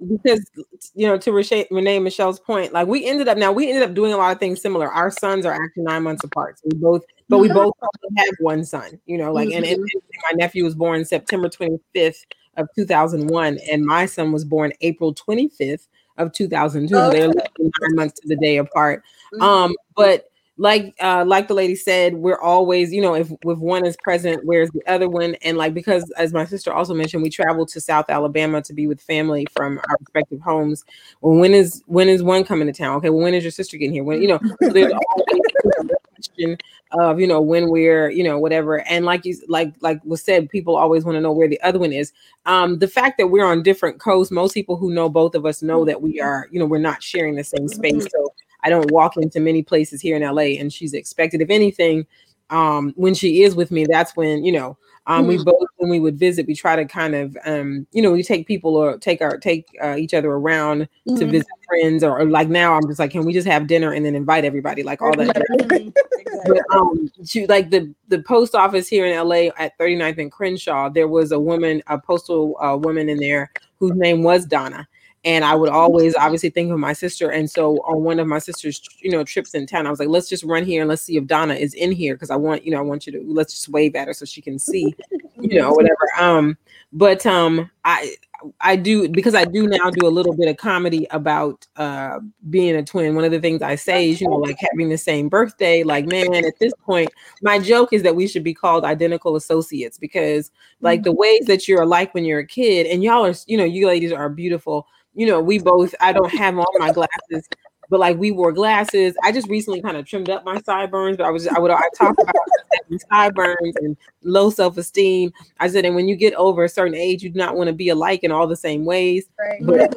because 0.09 0.51
you 0.94 1.07
know 1.07 1.18
to 1.18 1.30
renee, 1.32 1.66
renee 1.70 1.98
michelle's 1.98 2.40
point 2.40 2.72
like 2.72 2.86
we 2.88 3.05
ended 3.07 3.28
up 3.28 3.36
now 3.38 3.53
we 3.53 3.68
ended 3.68 3.82
up 3.82 3.94
doing 3.94 4.12
a 4.12 4.16
lot 4.16 4.32
of 4.32 4.38
things 4.38 4.61
similar. 4.61 4.90
Our 4.90 5.11
sons 5.11 5.44
are 5.46 5.53
actually 5.53 5.84
nine 5.84 6.03
months 6.03 6.24
apart. 6.24 6.59
So 6.59 6.68
we 6.72 6.78
both 6.78 7.03
but 7.28 7.38
we 7.38 7.48
both 7.48 7.74
have 8.16 8.34
one 8.40 8.64
son 8.64 9.01
you 9.07 9.16
know 9.16 9.32
like 9.32 9.51
and, 9.51 9.64
and, 9.64 9.76
and 9.78 10.03
my 10.30 10.36
nephew 10.36 10.64
was 10.64 10.74
born 10.74 11.05
september 11.05 11.48
25th 11.48 12.24
of 12.57 12.68
2001 12.74 13.59
and 13.70 13.84
my 13.84 14.05
son 14.07 14.32
was 14.32 14.44
born 14.44 14.72
april 14.80 15.14
25th 15.14 15.86
of 16.18 16.32
2002 16.32 16.94
so 16.94 17.11
they're 17.11 17.28
Okay. 17.28 17.38
nine 17.59 17.94
months 17.94 18.20
to 18.20 18.28
the 18.28 18.36
day 18.36 18.57
apart. 18.57 19.03
Mhm. 19.34 19.42
um 19.42 19.74
but 19.96 20.29
like 20.61 20.94
uh 21.00 21.24
like 21.26 21.48
the 21.48 21.54
lady 21.54 21.74
said 21.74 22.12
we're 22.12 22.38
always 22.38 22.92
you 22.92 23.00
know 23.00 23.14
if 23.14 23.30
if 23.30 23.58
one 23.58 23.86
is 23.86 23.96
present 23.96 24.44
where's 24.44 24.70
the 24.72 24.82
other 24.86 25.08
one? 25.08 25.34
And 25.36 25.56
like 25.56 25.72
because 25.72 26.11
as 26.18 26.34
my 26.34 26.44
sister 26.44 26.70
also 26.70 26.92
mentioned 26.92 27.22
we 27.22 27.30
traveled 27.30 27.68
to 27.68 27.80
south 27.80 28.11
alabama 28.11 28.61
to 28.62 28.74
be 28.74 28.86
with 28.86 29.00
family 29.00 29.46
from 29.56 29.78
our 29.78 29.96
respective 30.00 30.40
homes. 30.42 30.84
Well 31.22 31.38
when 31.38 31.54
is 31.54 31.82
when 31.86 32.11
is 32.11 32.22
one 32.22 32.44
coming 32.44 32.66
to 32.66 32.74
town? 32.74 32.96
Okay 32.96 33.08
well 33.08 33.24
when 33.24 33.32
is 33.32 33.42
your 33.42 33.52
sister 33.52 33.78
getting 33.78 33.94
here? 33.94 34.04
When 34.04 34.20
you 34.20 34.28
know 34.28 34.38
so 34.61 34.68
there's 34.68 34.92
always 35.16 35.42
the 35.64 35.96
question 36.14 36.58
of 36.92 37.18
you 37.18 37.26
know 37.26 37.40
when 37.40 37.70
we're 37.70 38.11
you 38.11 38.22
know 38.22 38.38
whatever. 38.38 38.80
And 38.82 39.06
like 39.06 39.24
you 39.24 39.38
like 39.48 39.72
like 39.80 40.04
was 40.04 40.22
said 40.22 40.50
people 40.50 40.76
always 40.76 41.06
want 41.06 41.16
to 41.16 41.22
know 41.22 41.32
where 41.32 41.48
the 41.48 41.61
other 41.62 41.78
one 41.78 41.94
is. 41.94 42.12
Um 42.44 42.78
the 42.80 42.88
fact 42.88 43.16
that 43.16 43.28
we're 43.28 43.46
on 43.46 43.62
different 43.62 43.98
coasts 43.98 44.30
most 44.30 44.52
people 44.52 44.76
who 44.76 44.92
know 44.92 45.08
both 45.08 45.34
of 45.34 45.46
us 45.46 45.62
know 45.62 45.86
that 45.86 46.02
we 46.02 46.20
are 46.20 46.48
you 46.50 46.58
know 46.58 46.66
we're 46.66 46.78
not 46.78 47.02
sharing 47.02 47.34
the 47.34 47.44
same 47.44 47.66
space. 47.66 48.06
So 48.12 48.34
I 48.62 48.70
don't 48.70 48.90
walk 48.90 49.16
into 49.16 49.40
many 49.40 49.62
places 49.62 50.00
here 50.00 50.16
in 50.16 50.22
LA 50.22 50.58
and 50.58 50.72
she's 50.72 50.94
expected. 50.94 51.40
If 51.40 51.50
anything, 51.50 52.06
um, 52.50 52.92
when 52.96 53.14
she 53.14 53.42
is 53.42 53.54
with 53.54 53.70
me, 53.70 53.86
that's 53.86 54.16
when, 54.16 54.44
you 54.44 54.52
know, 54.52 54.76
um, 55.06 55.26
we 55.26 55.38
both 55.38 55.66
when 55.78 55.90
we 55.90 55.98
would 55.98 56.18
visit, 56.18 56.46
we 56.46 56.54
try 56.54 56.76
to 56.76 56.84
kind 56.84 57.14
of 57.14 57.36
um, 57.44 57.86
you 57.90 58.02
know, 58.02 58.12
we 58.12 58.22
take 58.22 58.46
people 58.46 58.76
or 58.76 58.98
take 58.98 59.22
our 59.22 59.38
take 59.38 59.66
uh, 59.82 59.96
each 59.96 60.14
other 60.14 60.30
around 60.30 60.88
to 61.06 61.24
Mhm. 61.24 61.30
visit 61.30 61.48
friends 61.66 62.04
or, 62.04 62.20
or 62.20 62.26
like 62.26 62.48
now 62.48 62.74
I'm 62.74 62.86
just 62.86 62.98
like, 62.98 63.11
can 63.11 63.24
we 63.24 63.32
just 63.32 63.48
have 63.48 63.66
dinner 63.66 63.92
and 63.92 64.04
then 64.04 64.14
invite 64.14 64.44
everybody? 64.44 64.82
Like 64.82 65.02
all 65.02 65.16
that. 65.16 65.92
Exactly. 66.20 66.61
But 66.70 66.76
um, 66.76 67.11
to 67.26 67.46
like 67.46 67.70
the 67.70 67.92
the 68.08 68.22
post 68.22 68.54
office 68.54 68.88
here 68.88 69.06
in 69.06 69.16
LA 69.16 69.48
at 69.58 69.76
39th 69.78 70.18
and 70.18 70.30
Crenshaw, 70.32 70.88
there 70.88 71.08
was 71.08 71.32
a 71.32 71.40
woman, 71.40 71.82
a 71.86 71.98
postal 71.98 72.56
uh, 72.61 72.76
woman 72.76 73.08
in 73.08 73.18
there 73.18 73.50
whose 73.78 73.92
name 73.94 74.22
was 74.22 74.44
Donna. 74.44 74.86
And 75.24 75.44
I 75.44 75.54
would 75.54 75.68
always 75.68 76.14
obviously 76.14 76.48
think 76.48 76.72
of 76.72 76.78
my 76.78 76.94
sister. 76.94 77.30
And 77.30 77.50
so 77.50 77.76
on 77.78 78.02
one 78.02 78.18
of 78.18 78.26
my 78.26 78.38
sister's, 78.38 78.80
you 79.02 79.10
know, 79.10 79.22
trips 79.22 79.54
in 79.54 79.66
town, 79.66 79.86
I 79.86 79.90
was 79.90 79.98
like, 79.98 80.08
let's 80.08 80.28
just 80.28 80.44
run 80.44 80.64
here 80.64 80.80
and 80.80 80.88
let's 80.88 81.02
see 81.02 81.18
if 81.18 81.26
Donna 81.26 81.54
is 81.54 81.74
in 81.74 81.92
here. 81.92 82.16
Cause 82.16 82.30
I 82.30 82.36
want, 82.36 82.64
you 82.64 82.70
know, 82.70 82.78
I 82.78 82.82
want 82.82 83.06
you 83.06 83.12
to 83.12 83.22
let's 83.26 83.52
just 83.52 83.68
wave 83.68 83.94
at 83.96 84.08
her 84.08 84.14
so 84.14 84.24
she 84.24 84.40
can 84.40 84.58
see, 84.58 84.94
you 85.38 85.60
know, 85.60 85.72
whatever. 85.72 86.08
Um, 86.18 86.56
but 86.92 87.26
um 87.26 87.70
I 87.84 88.14
I 88.61 88.76
do 88.76 89.09
because 89.09 89.34
I 89.34 89.45
do 89.45 89.66
now 89.66 89.91
do 89.91 90.07
a 90.07 90.09
little 90.11 90.36
bit 90.36 90.49
of 90.49 90.57
comedy 90.57 91.07
about 91.11 91.66
uh 91.76 92.20
being 92.49 92.76
a 92.76 92.82
twin. 92.82 93.14
One 93.14 93.24
of 93.24 93.30
the 93.30 93.41
things 93.41 93.62
I 93.62 93.74
say 93.74 94.11
is, 94.11 94.20
you 94.20 94.28
know, 94.28 94.36
like 94.36 94.57
having 94.59 94.88
the 94.88 94.99
same 94.99 95.28
birthday. 95.28 95.82
Like, 95.82 96.07
man, 96.07 96.34
at 96.34 96.59
this 96.59 96.72
point, 96.84 97.11
my 97.43 97.59
joke 97.59 97.93
is 97.93 98.03
that 98.03 98.16
we 98.16 98.26
should 98.26 98.45
be 98.45 98.55
called 98.55 98.84
identical 98.84 99.36
associates 99.36 99.99
because 99.99 100.51
like 100.80 101.03
the 101.03 101.12
ways 101.12 101.47
that 101.47 101.68
you're 101.68 101.82
alike 101.82 102.14
when 102.14 102.24
you're 102.24 102.41
a 102.41 102.47
kid, 102.47 102.86
and 102.86 103.03
y'all 103.03 103.26
are, 103.26 103.34
you 103.47 103.57
know, 103.57 103.64
you 103.64 103.86
ladies 103.86 104.12
are 104.12 104.28
beautiful. 104.28 104.86
You 105.14 105.26
know, 105.26 105.41
we 105.41 105.59
both, 105.59 105.95
I 106.01 106.12
don't 106.12 106.32
have 106.32 106.57
on 106.57 106.66
my 106.78 106.93
glasses, 106.93 107.49
but 107.91 108.01
like 108.01 108.16
we 108.16 108.30
wore 108.30 108.53
glasses. 108.53 109.14
I 109.22 109.32
just 109.32 109.49
recently 109.49 109.82
kind 109.82 109.97
of 109.97 110.07
trimmed 110.07 110.30
up 110.30 110.45
my 110.45 110.61
sideburns, 110.62 111.16
but 111.16 111.26
I 111.26 111.30
was 111.30 111.47
I 111.49 111.59
would 111.59 111.72
I 111.72 111.88
talk 111.99 112.14
about 112.18 113.01
sideburns 113.11 113.74
and 113.76 113.97
low 114.22 114.49
self-esteem. 114.49 115.32
I 115.59 115.68
said, 115.68 115.84
and 115.84 115.97
when 115.97 116.09
you 116.09 116.16
get 116.16 116.32
over 116.34 116.64
a 116.64 116.68
certain 116.68 116.95
age, 116.95 117.22
you 117.22 117.30
do 117.30 117.38
not 117.38 117.57
want 117.57 117.66
to 117.66 117.74
be 117.74 117.88
alike 117.88 118.20
in 118.22 118.30
all 118.30 118.47
the 118.47 118.57
same 118.57 118.84
ways. 118.84 119.26
right. 119.38 119.61
But 119.61 119.95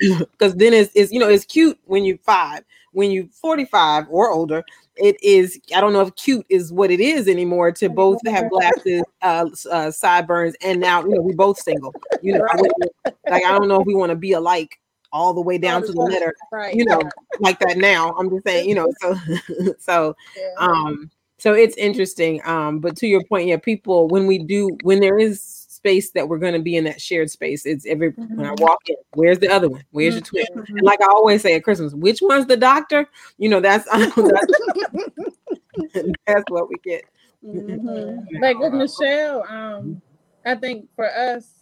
because 0.30 0.54
then 0.54 0.74
it's, 0.74 0.92
it's 0.94 1.10
you 1.10 1.18
know 1.18 1.28
it's 1.28 1.46
cute 1.46 1.78
when 1.86 2.04
you're 2.04 2.18
five. 2.18 2.62
When 2.92 3.12
you're 3.12 3.28
45 3.28 4.06
or 4.10 4.32
older, 4.32 4.64
it 4.96 5.16
is 5.22 5.60
I 5.74 5.80
don't 5.80 5.92
know 5.92 6.00
if 6.00 6.14
cute 6.16 6.44
is 6.48 6.72
what 6.72 6.90
it 6.90 7.00
is 7.00 7.28
anymore 7.28 7.70
to 7.72 7.88
both 7.88 8.18
have 8.26 8.50
glasses, 8.50 9.02
uh, 9.22 9.46
uh 9.70 9.90
sideburns, 9.92 10.56
and 10.62 10.80
now 10.80 11.02
you 11.02 11.14
know 11.14 11.22
we 11.22 11.32
both 11.32 11.58
single. 11.58 11.94
You 12.20 12.34
know, 12.34 12.46
I 12.50 12.56
like 13.30 13.44
I 13.44 13.52
don't 13.52 13.68
know 13.68 13.80
if 13.80 13.86
we 13.86 13.94
want 13.94 14.10
to 14.10 14.16
be 14.16 14.32
alike 14.32 14.80
all 15.12 15.32
the 15.34 15.40
way 15.40 15.58
down 15.58 15.82
to 15.84 15.92
the 15.92 16.00
letter, 16.00 16.34
Right. 16.52 16.74
you 16.74 16.84
know, 16.84 17.00
like 17.40 17.58
that 17.60 17.76
now. 17.76 18.12
I'm 18.18 18.30
just 18.30 18.44
saying, 18.44 18.68
you 18.68 18.74
know, 18.74 18.88
so 19.00 19.14
so 19.78 20.16
Yeah. 20.36 20.54
um 20.58 21.10
so 21.38 21.54
it's 21.54 21.74
interesting 21.76 22.38
um 22.44 22.80
but 22.80 22.94
to 22.96 23.06
your 23.06 23.24
point 23.24 23.48
yeah 23.48 23.56
people 23.56 24.08
when 24.08 24.26
we 24.26 24.38
do 24.38 24.76
when 24.82 25.00
there 25.00 25.18
is 25.18 25.42
space 25.42 26.10
that 26.10 26.28
we're 26.28 26.36
going 26.36 26.52
to 26.52 26.60
be 26.60 26.76
in 26.76 26.84
that 26.84 27.00
shared 27.00 27.30
space 27.30 27.64
it's 27.64 27.86
every 27.86 28.10
when 28.10 28.44
i 28.46 28.50
Mhm. 28.50 28.60
walk 28.60 28.80
in 28.88 28.96
where's 29.14 29.38
the 29.38 29.48
other 29.48 29.70
one 29.70 29.82
where's 29.92 30.14
your 30.14 30.22
twin 30.22 30.44
Mhm. 30.54 30.68
and 30.68 30.82
like 30.82 31.00
i 31.00 31.06
always 31.06 31.40
say 31.40 31.54
at 31.54 31.64
christmas 31.64 31.94
which 31.94 32.18
one's 32.20 32.44
the 32.44 32.58
doctor 32.58 33.08
you 33.38 33.48
know 33.48 33.58
that's 33.58 33.86
that's, 33.90 34.52
that's 36.26 36.44
what 36.50 36.68
we 36.68 36.74
get 36.84 37.04
Mm-hmm. 37.42 38.40
Like 38.42 38.58
with 38.58 38.74
Michelle, 38.74 39.44
um, 39.48 40.02
I 40.44 40.54
think 40.54 40.88
for 40.94 41.06
us, 41.06 41.59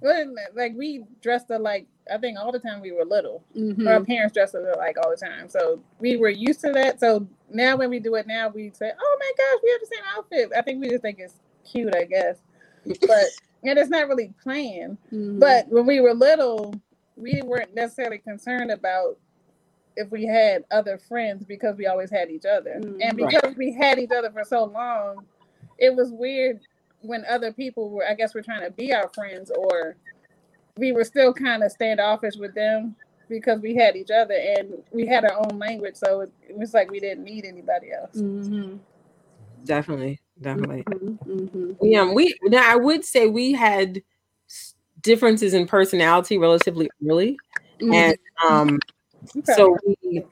like 0.00 0.72
we 0.76 1.04
dressed 1.22 1.50
up 1.50 1.60
like 1.60 1.86
I 2.12 2.18
think 2.18 2.38
all 2.38 2.52
the 2.52 2.58
time 2.58 2.80
we 2.80 2.92
were 2.92 3.04
little. 3.04 3.44
Mm-hmm. 3.56 3.86
Our 3.86 4.04
parents 4.04 4.34
dressed 4.34 4.54
up 4.54 4.62
like 4.76 4.96
all 4.98 5.10
the 5.10 5.16
time, 5.16 5.48
so 5.48 5.80
we 5.98 6.16
were 6.16 6.28
used 6.28 6.60
to 6.60 6.72
that. 6.72 7.00
So 7.00 7.26
now 7.50 7.76
when 7.76 7.90
we 7.90 7.98
do 7.98 8.14
it 8.14 8.26
now, 8.26 8.48
we 8.48 8.70
say, 8.70 8.92
"Oh 8.98 9.18
my 9.20 9.32
gosh, 9.36 9.60
we 9.62 9.70
have 9.70 9.80
the 9.80 9.86
same 9.86 10.04
outfit." 10.16 10.52
I 10.56 10.62
think 10.62 10.80
we 10.80 10.88
just 10.88 11.02
think 11.02 11.18
it's 11.18 11.34
cute, 11.70 11.94
I 11.94 12.04
guess, 12.04 12.38
but 12.84 13.26
and 13.64 13.78
it's 13.78 13.90
not 13.90 14.08
really 14.08 14.32
planned. 14.42 14.98
Mm-hmm. 15.12 15.38
But 15.38 15.68
when 15.68 15.86
we 15.86 16.00
were 16.00 16.14
little, 16.14 16.74
we 17.16 17.42
weren't 17.44 17.74
necessarily 17.74 18.18
concerned 18.18 18.70
about 18.70 19.18
if 19.96 20.10
we 20.12 20.24
had 20.24 20.64
other 20.70 20.96
friends 20.96 21.44
because 21.44 21.76
we 21.76 21.86
always 21.86 22.10
had 22.10 22.30
each 22.30 22.46
other. 22.46 22.78
Mm, 22.80 22.98
and 23.02 23.16
because 23.16 23.42
right. 23.42 23.58
we 23.58 23.72
had 23.72 23.98
each 23.98 24.12
other 24.16 24.30
for 24.30 24.44
so 24.44 24.64
long, 24.64 25.24
it 25.76 25.94
was 25.94 26.12
weird 26.12 26.60
when 27.02 27.24
other 27.26 27.52
people 27.52 27.90
were, 27.90 28.06
I 28.06 28.14
guess, 28.14 28.34
we 28.34 28.40
were 28.40 28.44
trying 28.44 28.64
to 28.64 28.70
be 28.70 28.92
our 28.92 29.08
friends 29.08 29.50
or 29.50 29.96
we 30.76 30.92
were 30.92 31.04
still 31.04 31.32
kind 31.32 31.62
of 31.62 31.72
standoffish 31.72 32.36
with 32.36 32.54
them 32.54 32.96
because 33.28 33.60
we 33.60 33.74
had 33.74 33.96
each 33.96 34.10
other 34.10 34.34
and 34.34 34.74
we 34.90 35.06
had 35.06 35.24
our 35.24 35.36
own 35.36 35.58
language. 35.58 35.96
So 35.96 36.20
it, 36.22 36.32
it 36.48 36.56
was 36.56 36.74
like 36.74 36.90
we 36.90 37.00
didn't 37.00 37.24
need 37.24 37.44
anybody 37.44 37.92
else. 37.92 38.16
Mm-hmm. 38.16 38.76
Definitely. 39.64 40.20
Definitely. 40.40 40.84
Mm-hmm. 40.84 41.72
Yeah. 41.82 42.12
We, 42.12 42.34
now 42.44 42.70
I 42.70 42.76
would 42.76 43.04
say 43.04 43.26
we 43.26 43.52
had 43.52 44.02
differences 45.02 45.54
in 45.54 45.66
personality 45.66 46.38
relatively 46.38 46.88
early. 47.08 47.38
Mm-hmm. 47.80 47.94
And, 47.94 48.18
um, 48.48 48.78
Okay. 49.36 49.52
So 49.54 49.76
we, 50.02 50.24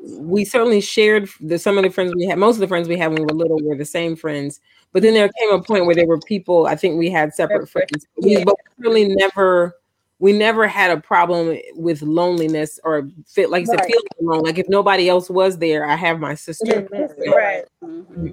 we 0.00 0.44
certainly 0.44 0.80
shared 0.80 1.28
the 1.40 1.58
some 1.58 1.76
of 1.76 1.84
the 1.84 1.90
friends 1.90 2.14
we 2.14 2.26
had. 2.26 2.38
Most 2.38 2.56
of 2.56 2.60
the 2.60 2.68
friends 2.68 2.88
we 2.88 2.96
had 2.96 3.08
when 3.08 3.22
we 3.22 3.26
were 3.26 3.38
little 3.38 3.58
were 3.62 3.76
the 3.76 3.84
same 3.84 4.16
friends. 4.16 4.60
But 4.92 5.02
then 5.02 5.14
there 5.14 5.28
came 5.28 5.50
a 5.50 5.62
point 5.62 5.86
where 5.86 5.94
there 5.94 6.06
were 6.06 6.20
people. 6.20 6.66
I 6.66 6.76
think 6.76 6.98
we 6.98 7.10
had 7.10 7.34
separate 7.34 7.68
friends. 7.68 8.06
Yeah. 8.16 8.38
We, 8.38 8.44
but 8.44 8.56
we 8.78 8.84
really 8.88 9.14
never 9.14 9.74
we 10.20 10.32
never 10.32 10.66
had 10.66 10.90
a 10.90 11.00
problem 11.00 11.58
with 11.74 12.02
loneliness 12.02 12.80
or 12.84 13.08
fit 13.26 13.50
like 13.50 13.66
right. 13.68 13.78
said 13.78 13.86
feeling 13.86 14.06
alone. 14.20 14.42
Like 14.42 14.58
if 14.58 14.68
nobody 14.68 15.08
else 15.08 15.28
was 15.30 15.58
there, 15.58 15.84
I 15.84 15.96
have 15.96 16.18
my 16.18 16.34
sister. 16.34 16.82
Mm-hmm. 16.82 17.30
Right. 17.30 17.64
Mm-hmm. 17.82 18.28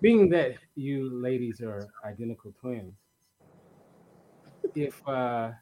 Being 0.00 0.28
that 0.30 0.56
you 0.74 1.08
ladies 1.10 1.60
are 1.62 1.88
identical 2.04 2.52
twins, 2.60 2.94
if 4.74 5.06
uh 5.08 5.52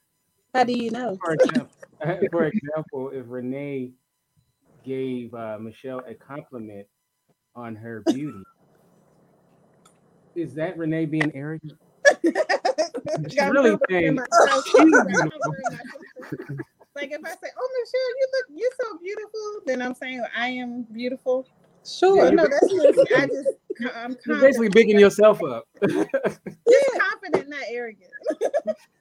how 0.55 0.65
do 0.65 0.73
you 0.73 0.91
know? 0.91 1.17
For 1.25 1.35
example, 1.35 1.69
for 2.31 2.45
example 2.45 3.11
if 3.11 3.25
Renee 3.29 3.93
gave 4.85 5.35
uh, 5.35 5.59
Michelle 5.61 6.03
a 6.07 6.15
compliment 6.15 6.87
on 7.55 7.77
her 7.77 8.03
beauty, 8.07 8.43
is 10.35 10.55
that 10.55 10.79
Renee 10.79 11.07
being 11.07 11.33
arrogant? 11.35 11.79
She's 13.29 13.43
really 13.51 13.77
saying 13.91 14.19
like 16.95 17.11
if 17.11 17.21
I 17.25 17.31
say, 17.31 17.49
"Oh, 17.59 17.69
Michelle, 17.81 18.11
you 18.19 18.29
look, 18.33 18.47
you're 18.55 18.71
so 18.81 18.99
beautiful," 18.99 19.61
then 19.67 19.83
I'm 19.83 19.95
saying 19.95 20.23
I 20.37 20.49
am 20.49 20.83
beautiful. 20.93 21.47
Sure. 21.85 22.31
no, 22.31 22.47
that's 22.47 22.73
just, 22.73 23.13
I 23.17 23.27
just 23.27 23.49
I'm 23.97 24.17
You're 24.27 24.41
basically 24.41 24.69
bigging 24.69 24.99
yourself 25.01 25.43
up. 25.43 25.65
yeah, 25.83 26.05
confident, 26.99 27.49
not 27.49 27.63
arrogant. 27.69 28.11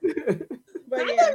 but 0.02 1.06
yeah, 1.06 1.30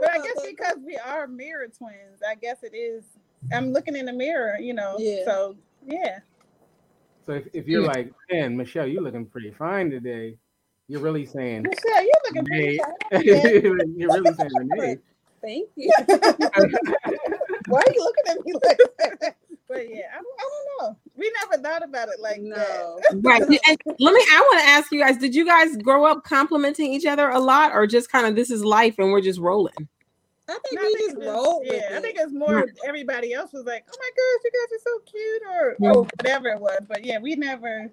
but 0.00 0.10
I 0.10 0.18
guess 0.18 0.46
because 0.46 0.76
we 0.84 0.96
are 0.96 1.26
mirror 1.26 1.68
twins, 1.68 2.20
I 2.28 2.34
guess 2.34 2.62
it 2.62 2.74
is. 2.74 3.04
I'm 3.52 3.72
looking 3.72 3.96
in 3.96 4.06
the 4.06 4.12
mirror, 4.12 4.58
you 4.58 4.74
know. 4.74 4.96
Yeah. 4.98 5.24
So 5.24 5.56
yeah. 5.84 6.18
So 7.26 7.32
if, 7.32 7.48
if 7.52 7.68
you're 7.68 7.82
like, 7.82 8.12
man, 8.30 8.56
Michelle, 8.56 8.86
you're 8.86 9.02
looking 9.02 9.26
pretty 9.26 9.50
fine 9.52 9.90
today, 9.90 10.36
you're 10.88 11.00
really 11.00 11.26
saying 11.26 11.62
Michelle, 11.62 12.02
you're 12.02 12.12
looking 12.26 12.44
pretty 12.44 12.78
fine. 12.78 13.22
you're 13.96 14.12
really 14.12 14.34
saying 14.34 14.50
Renee. 14.54 14.98
Thank 15.42 15.70
you. 15.76 15.92
Why 17.68 17.80
are 17.80 17.92
you 17.94 18.04
looking 18.04 18.24
at 18.28 18.44
me 18.44 18.52
like 18.52 18.78
that? 18.98 19.36
But 19.68 19.88
yeah, 19.88 20.08
I, 20.12 20.18
I 20.18 20.20
don't 20.20 20.90
know. 20.90 20.96
We 21.16 21.32
never 21.42 21.62
thought 21.62 21.84
about 21.84 22.08
it 22.08 22.18
like 22.18 22.40
no. 22.40 22.56
that. 22.56 23.20
right. 23.22 23.40
And 23.68 23.78
let 24.00 24.14
me. 24.14 24.20
I 24.32 24.40
want 24.50 24.60
to 24.62 24.68
ask 24.68 24.90
you 24.90 24.98
guys: 24.98 25.16
Did 25.16 25.34
you 25.34 25.46
guys 25.46 25.76
grow 25.76 26.04
up 26.04 26.24
complimenting 26.24 26.92
each 26.92 27.06
other 27.06 27.28
a 27.28 27.38
lot, 27.38 27.72
or 27.72 27.86
just 27.86 28.10
kind 28.10 28.26
of 28.26 28.34
this 28.34 28.50
is 28.50 28.64
life 28.64 28.96
and 28.98 29.12
we're 29.12 29.20
just 29.20 29.38
rolling? 29.38 29.88
I 30.50 30.58
think 30.58 30.80
no, 30.80 30.82
we 30.82 30.86
I 30.86 30.98
think 30.98 31.10
just 31.12 31.28
roll 31.28 31.62
yeah, 31.64 31.88
I 31.92 32.00
think 32.00 32.16
it's 32.18 32.32
more 32.32 32.66
everybody 32.86 33.32
else 33.32 33.52
was 33.52 33.64
like, 33.64 33.84
"Oh 33.90 33.96
my 33.98 34.10
gosh, 34.16 34.44
you 34.44 34.50
guys 34.60 34.78
are 34.78 34.82
so 34.84 34.98
cute," 35.10 35.42
or 35.50 35.76
yeah. 35.80 35.92
oh, 35.94 36.08
whatever 36.18 36.48
it 36.48 36.60
was. 36.60 36.80
But 36.88 37.04
yeah, 37.04 37.18
we 37.18 37.36
never. 37.36 37.90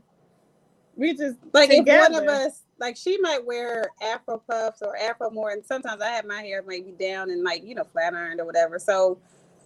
We 0.95 1.15
just 1.15 1.37
like 1.53 1.69
together. 1.69 2.05
if 2.05 2.11
one 2.11 2.23
of 2.23 2.29
us 2.29 2.63
like 2.79 2.97
she 2.97 3.19
might 3.19 3.45
wear 3.45 3.85
afro 4.01 4.41
puffs 4.49 4.81
or 4.81 4.97
afro 4.97 5.29
more 5.29 5.51
and 5.51 5.63
sometimes 5.63 6.01
i 6.01 6.09
have 6.09 6.25
my 6.25 6.41
hair 6.41 6.63
maybe 6.65 6.91
down 6.91 7.29
and 7.29 7.43
like 7.43 7.63
you 7.63 7.75
know 7.75 7.83
flat 7.83 8.15
ironed 8.15 8.39
or 8.39 8.45
whatever 8.45 8.79
so 8.79 9.19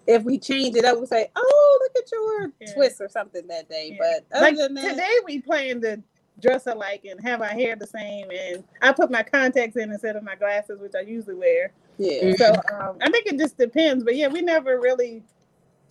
if 0.08 0.24
we 0.24 0.38
change 0.40 0.76
it 0.76 0.86
up, 0.86 1.00
we 1.00 1.06
say, 1.06 1.30
"Oh, 1.36 1.80
look 1.82 2.04
at 2.04 2.12
your 2.12 2.52
yeah. 2.60 2.74
twist 2.74 3.02
or 3.02 3.10
something 3.10 3.46
that 3.48 3.70
day." 3.70 3.98
Yeah. 4.00 4.20
But 4.32 4.42
like 4.42 4.58
that, 4.58 4.70
today, 4.70 5.18
we 5.26 5.42
plan 5.42 5.82
to 5.82 6.02
dress 6.42 6.68
alike 6.68 7.06
and 7.10 7.22
have 7.22 7.42
our 7.42 7.48
hair 7.48 7.76
the 7.76 7.88
same, 7.88 8.30
and 8.32 8.64
I 8.82 8.92
put 8.94 9.12
my 9.12 9.24
contacts 9.24 9.78
in 9.78 9.92
instead 9.92 10.16
of 10.16 10.24
my 10.24 10.36
glasses, 10.36 10.80
which 10.80 10.94
I 10.96 11.02
usually 11.02 11.36
wear. 11.36 11.72
Yeah. 11.98 12.34
So 12.36 12.54
um, 12.74 12.98
I 13.02 13.10
think 13.10 13.28
it 13.28 13.38
just 13.38 13.58
depends, 13.58 14.04
but 14.04 14.16
yeah, 14.16 14.28
we 14.28 14.42
never 14.42 14.80
really, 14.80 15.24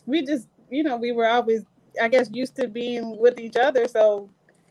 we 0.06 0.24
just 0.24 0.48
you 0.70 0.82
know 0.82 0.96
we 0.96 1.12
were 1.12 1.26
always 1.26 1.64
I 2.00 2.08
guess 2.08 2.28
used 2.32 2.56
to 2.56 2.68
being 2.68 3.18
with 3.18 3.38
each 3.38 3.56
other. 3.56 3.86
So 3.88 4.28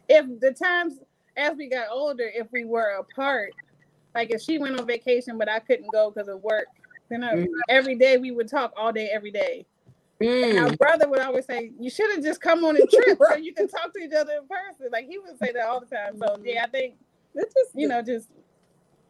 if 0.08 0.26
the 0.40 0.52
times 0.52 1.00
as 1.38 1.56
we 1.56 1.68
got 1.68 1.88
older, 1.92 2.30
if 2.34 2.48
we 2.52 2.66
were 2.66 2.98
apart, 3.00 3.52
like 4.16 4.32
if 4.32 4.42
she 4.42 4.58
went 4.58 4.80
on 4.80 4.86
vacation 4.86 5.38
but 5.38 5.50
I 5.50 5.60
couldn't 5.60 5.92
go 5.92 6.12
because 6.12 6.28
of 6.28 6.42
work, 6.44 6.68
you 7.10 7.18
know, 7.18 7.34
mm. 7.34 7.48
every 7.70 7.96
day 7.96 8.18
we 8.18 8.32
would 8.32 8.50
talk 8.50 8.74
all 8.78 8.92
day, 8.92 9.10
every 9.12 9.32
day. 9.32 9.66
Mm. 10.22 10.50
And 10.50 10.60
our 10.60 10.76
brother 10.76 11.08
would 11.10 11.22
always 11.22 11.46
say, 11.46 11.72
"You 11.80 11.90
should 11.90 12.12
have 12.12 12.24
just 12.24 12.42
come 12.42 12.66
on 12.66 12.76
a 12.76 12.86
trip 12.86 13.18
so 13.30 13.36
you 13.38 13.54
can 13.54 13.70
talk 13.70 13.94
to 13.94 14.00
each 14.00 14.12
other 14.12 14.34
in 14.34 14.48
person." 14.48 14.92
Like 14.92 15.08
he 15.08 15.18
would 15.18 15.40
say 15.40 15.54
that 15.54 15.66
all 15.66 15.80
the 15.80 15.86
time. 15.86 16.18
So 16.18 16.38
yeah, 16.44 16.66
I 16.66 16.68
think 16.68 16.96
it's 17.34 17.54
just 17.54 17.72
you 17.74 17.88
know 17.88 18.02
just 18.02 18.28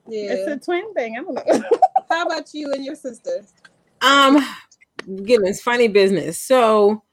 yeah, 0.07 0.33
it's 0.33 0.47
a 0.47 0.63
twin 0.63 0.93
thing. 0.93 1.17
I 1.17 1.23
don't 1.23 1.33
know. 1.33 1.79
How 2.09 2.25
about 2.25 2.53
you 2.53 2.71
and 2.73 2.83
your 2.83 2.95
sister? 2.95 3.43
Um, 4.01 4.45
goodness, 5.05 5.61
funny 5.61 5.87
business. 5.87 6.39
So, 6.39 7.03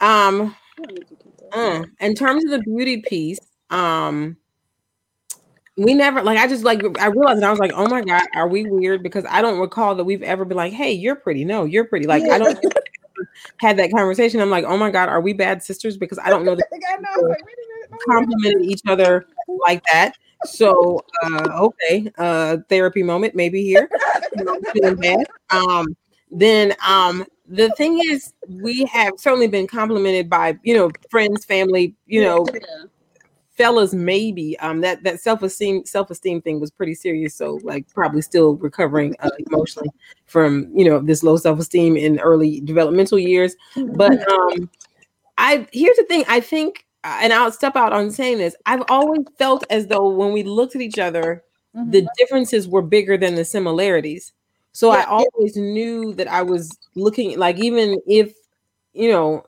um, 0.00 0.56
uh, 1.52 1.84
in 2.00 2.14
terms 2.14 2.44
of 2.44 2.50
the 2.50 2.58
beauty 2.60 3.02
piece, 3.02 3.38
um, 3.70 4.36
we 5.76 5.94
never 5.94 6.22
like 6.22 6.38
I 6.38 6.46
just 6.46 6.64
like 6.64 6.82
I 6.98 7.06
realized 7.06 7.36
and 7.36 7.44
I 7.46 7.50
was 7.50 7.60
like, 7.60 7.72
oh 7.74 7.88
my 7.88 8.02
god, 8.02 8.26
are 8.34 8.48
we 8.48 8.64
weird? 8.64 9.02
Because 9.02 9.24
I 9.28 9.40
don't 9.40 9.58
recall 9.58 9.94
that 9.94 10.04
we've 10.04 10.22
ever 10.22 10.44
been 10.44 10.56
like, 10.56 10.72
hey, 10.72 10.92
you're 10.92 11.16
pretty. 11.16 11.44
No, 11.44 11.64
you're 11.64 11.84
pretty. 11.84 12.06
Like 12.06 12.24
yeah. 12.26 12.34
I 12.34 12.38
don't 12.38 12.58
had 13.58 13.76
that 13.78 13.90
conversation. 13.92 14.40
I'm 14.40 14.50
like, 14.50 14.64
oh 14.64 14.76
my 14.76 14.90
god, 14.90 15.08
are 15.08 15.20
we 15.20 15.32
bad 15.32 15.62
sisters? 15.62 15.96
Because 15.96 16.18
I 16.18 16.28
don't 16.28 16.44
know 16.44 16.54
that 16.56 16.66
like, 16.72 17.38
complimented 18.08 18.64
each 18.64 18.82
other 18.86 19.26
like 19.48 19.82
that. 19.92 20.14
So 20.44 21.04
uh, 21.22 21.48
okay, 21.60 22.10
uh, 22.18 22.58
therapy 22.68 23.02
moment 23.02 23.34
maybe 23.34 23.62
here. 23.62 23.88
feeling 24.72 24.96
bad. 24.96 25.26
Um, 25.50 25.96
then 26.30 26.74
um, 26.86 27.24
the 27.48 27.70
thing 27.70 28.00
is, 28.08 28.32
we 28.48 28.84
have 28.84 29.14
certainly 29.18 29.48
been 29.48 29.66
complimented 29.66 30.30
by 30.30 30.58
you 30.62 30.74
know 30.74 30.90
friends, 31.10 31.44
family, 31.44 31.94
you 32.06 32.22
know. 32.22 32.46
Yeah 32.52 32.60
fellas 33.60 33.92
maybe 33.92 34.58
um 34.60 34.80
that 34.80 35.02
that 35.02 35.20
self-esteem 35.20 35.84
self-esteem 35.84 36.40
thing 36.40 36.58
was 36.58 36.70
pretty 36.70 36.94
serious 36.94 37.34
so 37.34 37.60
like 37.62 37.86
probably 37.92 38.22
still 38.22 38.56
recovering 38.56 39.14
uh, 39.20 39.28
emotionally 39.50 39.90
from 40.24 40.70
you 40.74 40.86
know 40.88 40.98
this 40.98 41.22
low 41.22 41.36
self-esteem 41.36 41.94
in 41.94 42.18
early 42.20 42.60
developmental 42.62 43.18
years 43.18 43.54
but 43.96 44.12
mm-hmm. 44.12 44.62
um 44.62 44.70
i 45.36 45.66
here's 45.74 45.98
the 45.98 46.04
thing 46.04 46.24
i 46.26 46.40
think 46.40 46.86
and 47.04 47.32
i'll 47.32 47.52
step 47.52 47.76
out 47.76 47.92
on 47.92 48.10
saying 48.10 48.38
this 48.38 48.54
i've 48.66 48.82
always 48.88 49.24
felt 49.38 49.64
as 49.70 49.86
though 49.86 50.08
when 50.08 50.32
we 50.32 50.42
looked 50.42 50.74
at 50.74 50.82
each 50.82 50.98
other 50.98 51.42
mm-hmm. 51.76 51.90
the 51.90 52.06
differences 52.16 52.68
were 52.68 52.82
bigger 52.82 53.16
than 53.16 53.34
the 53.34 53.44
similarities 53.44 54.32
so 54.72 54.92
yeah. 54.92 55.00
i 55.00 55.04
always 55.04 55.56
knew 55.56 56.12
that 56.14 56.28
i 56.28 56.42
was 56.42 56.76
looking 56.94 57.38
like 57.38 57.58
even 57.58 57.98
if 58.06 58.34
you 58.92 59.10
know 59.10 59.44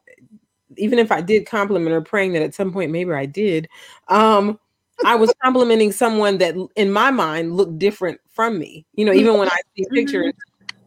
even 0.76 0.98
if 0.98 1.12
I 1.12 1.20
did 1.20 1.46
compliment 1.46 1.94
or 1.94 2.00
praying 2.00 2.32
that 2.32 2.42
at 2.42 2.54
some 2.54 2.72
point 2.72 2.90
maybe 2.90 3.12
I 3.12 3.26
did, 3.26 3.68
um, 4.08 4.58
I 5.04 5.16
was 5.16 5.32
complimenting 5.42 5.92
someone 5.92 6.38
that 6.38 6.54
in 6.76 6.92
my 6.92 7.10
mind 7.10 7.56
looked 7.56 7.78
different 7.78 8.20
from 8.30 8.58
me. 8.58 8.86
You 8.94 9.04
know, 9.04 9.12
even 9.12 9.38
when 9.38 9.48
I 9.48 9.56
see 9.76 9.84
mm-hmm. 9.84 9.94
pictures 9.94 10.32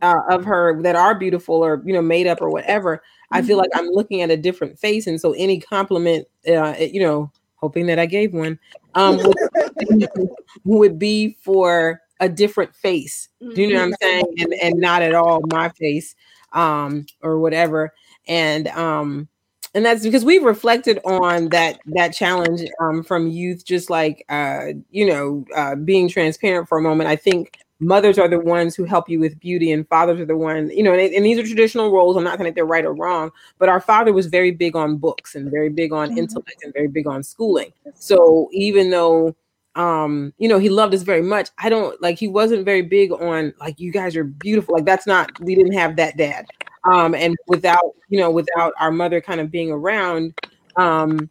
uh, 0.01 0.21
of 0.29 0.45
her 0.45 0.81
that 0.83 0.95
are 0.95 1.15
beautiful 1.15 1.55
or 1.55 1.81
you 1.85 1.93
know 1.93 2.01
made 2.01 2.27
up 2.27 2.41
or 2.41 2.49
whatever, 2.49 3.01
I 3.31 3.41
feel 3.41 3.57
like 3.57 3.69
mm-hmm. 3.71 3.87
I'm 3.87 3.91
looking 3.91 4.21
at 4.21 4.31
a 4.31 4.37
different 4.37 4.79
face, 4.79 5.07
and 5.07 5.19
so 5.19 5.33
any 5.33 5.59
compliment, 5.59 6.27
uh, 6.47 6.75
you 6.79 7.01
know, 7.01 7.31
hoping 7.55 7.87
that 7.87 7.99
I 7.99 8.05
gave 8.05 8.33
one, 8.33 8.59
um, 8.95 9.17
would, 9.17 10.07
would 10.63 10.99
be 10.99 11.37
for 11.41 12.01
a 12.19 12.29
different 12.29 12.75
face. 12.75 13.29
Do 13.39 13.61
you 13.61 13.69
know 13.69 13.75
what 13.75 13.83
I'm 13.83 13.91
mm-hmm. 13.91 14.05
saying? 14.05 14.35
And 14.39 14.53
and 14.55 14.79
not 14.79 15.01
at 15.01 15.15
all 15.15 15.41
my 15.51 15.69
face, 15.69 16.15
um, 16.53 17.05
or 17.21 17.39
whatever. 17.39 17.93
And 18.27 18.67
um, 18.69 19.27
and 19.75 19.85
that's 19.85 20.03
because 20.03 20.23
we've 20.23 20.43
reflected 20.43 20.99
on 21.05 21.49
that 21.49 21.79
that 21.85 22.13
challenge 22.13 22.61
um, 22.79 23.03
from 23.03 23.27
youth 23.27 23.65
just 23.65 23.89
like 23.89 24.25
uh, 24.29 24.67
you 24.89 25.05
know 25.05 25.45
uh, 25.55 25.75
being 25.75 26.07
transparent 26.07 26.67
for 26.67 26.77
a 26.77 26.81
moment 26.81 27.09
i 27.09 27.15
think 27.15 27.59
mothers 27.86 28.17
are 28.17 28.27
the 28.27 28.39
ones 28.39 28.75
who 28.75 28.83
help 28.83 29.09
you 29.09 29.19
with 29.19 29.39
beauty 29.39 29.71
and 29.71 29.88
fathers 29.88 30.19
are 30.19 30.25
the 30.25 30.36
one 30.36 30.69
you 30.69 30.83
know 30.83 30.93
and, 30.93 31.13
and 31.13 31.25
these 31.25 31.38
are 31.38 31.43
traditional 31.43 31.91
roles. 31.91 32.17
I'm 32.17 32.23
not 32.23 32.38
saying 32.38 32.45
that 32.45 32.55
they're 32.55 32.65
right 32.65 32.86
or 32.86 32.93
wrong 32.93 33.31
but 33.59 33.69
our 33.69 33.79
father 33.79 34.13
was 34.13 34.27
very 34.27 34.51
big 34.51 34.75
on 34.75 34.97
books 34.97 35.36
and 35.36 35.51
very 35.51 35.69
big 35.69 35.93
on 35.93 36.09
mm-hmm. 36.09 36.19
intellect 36.19 36.63
and 36.63 36.73
very 36.73 36.88
big 36.88 37.07
on 37.07 37.23
schooling. 37.23 37.71
So 37.93 38.49
even 38.51 38.89
though 38.89 39.36
um 39.75 40.33
you 40.38 40.47
know 40.47 40.57
he 40.57 40.69
loved 40.69 40.93
us 40.93 41.01
very 41.01 41.21
much 41.21 41.49
i 41.57 41.67
don't 41.67 42.01
like 42.01 42.17
he 42.17 42.29
wasn't 42.29 42.63
very 42.63 42.81
big 42.81 43.11
on 43.11 43.53
like 43.59 43.77
you 43.77 43.91
guys 43.91 44.15
are 44.15 44.23
beautiful. 44.23 44.73
Like 44.73 44.86
that's 44.86 45.05
not 45.05 45.38
we 45.41 45.53
didn't 45.53 45.73
have 45.73 45.97
that 45.97 46.17
dad. 46.17 46.45
Um 46.86 47.13
and 47.13 47.36
without 47.47 47.83
you 48.09 48.19
know 48.19 48.31
without 48.31 48.73
our 48.79 48.91
mother 48.91 49.19
kind 49.21 49.41
of 49.41 49.51
being 49.51 49.71
around 49.71 50.33
um 50.77 51.29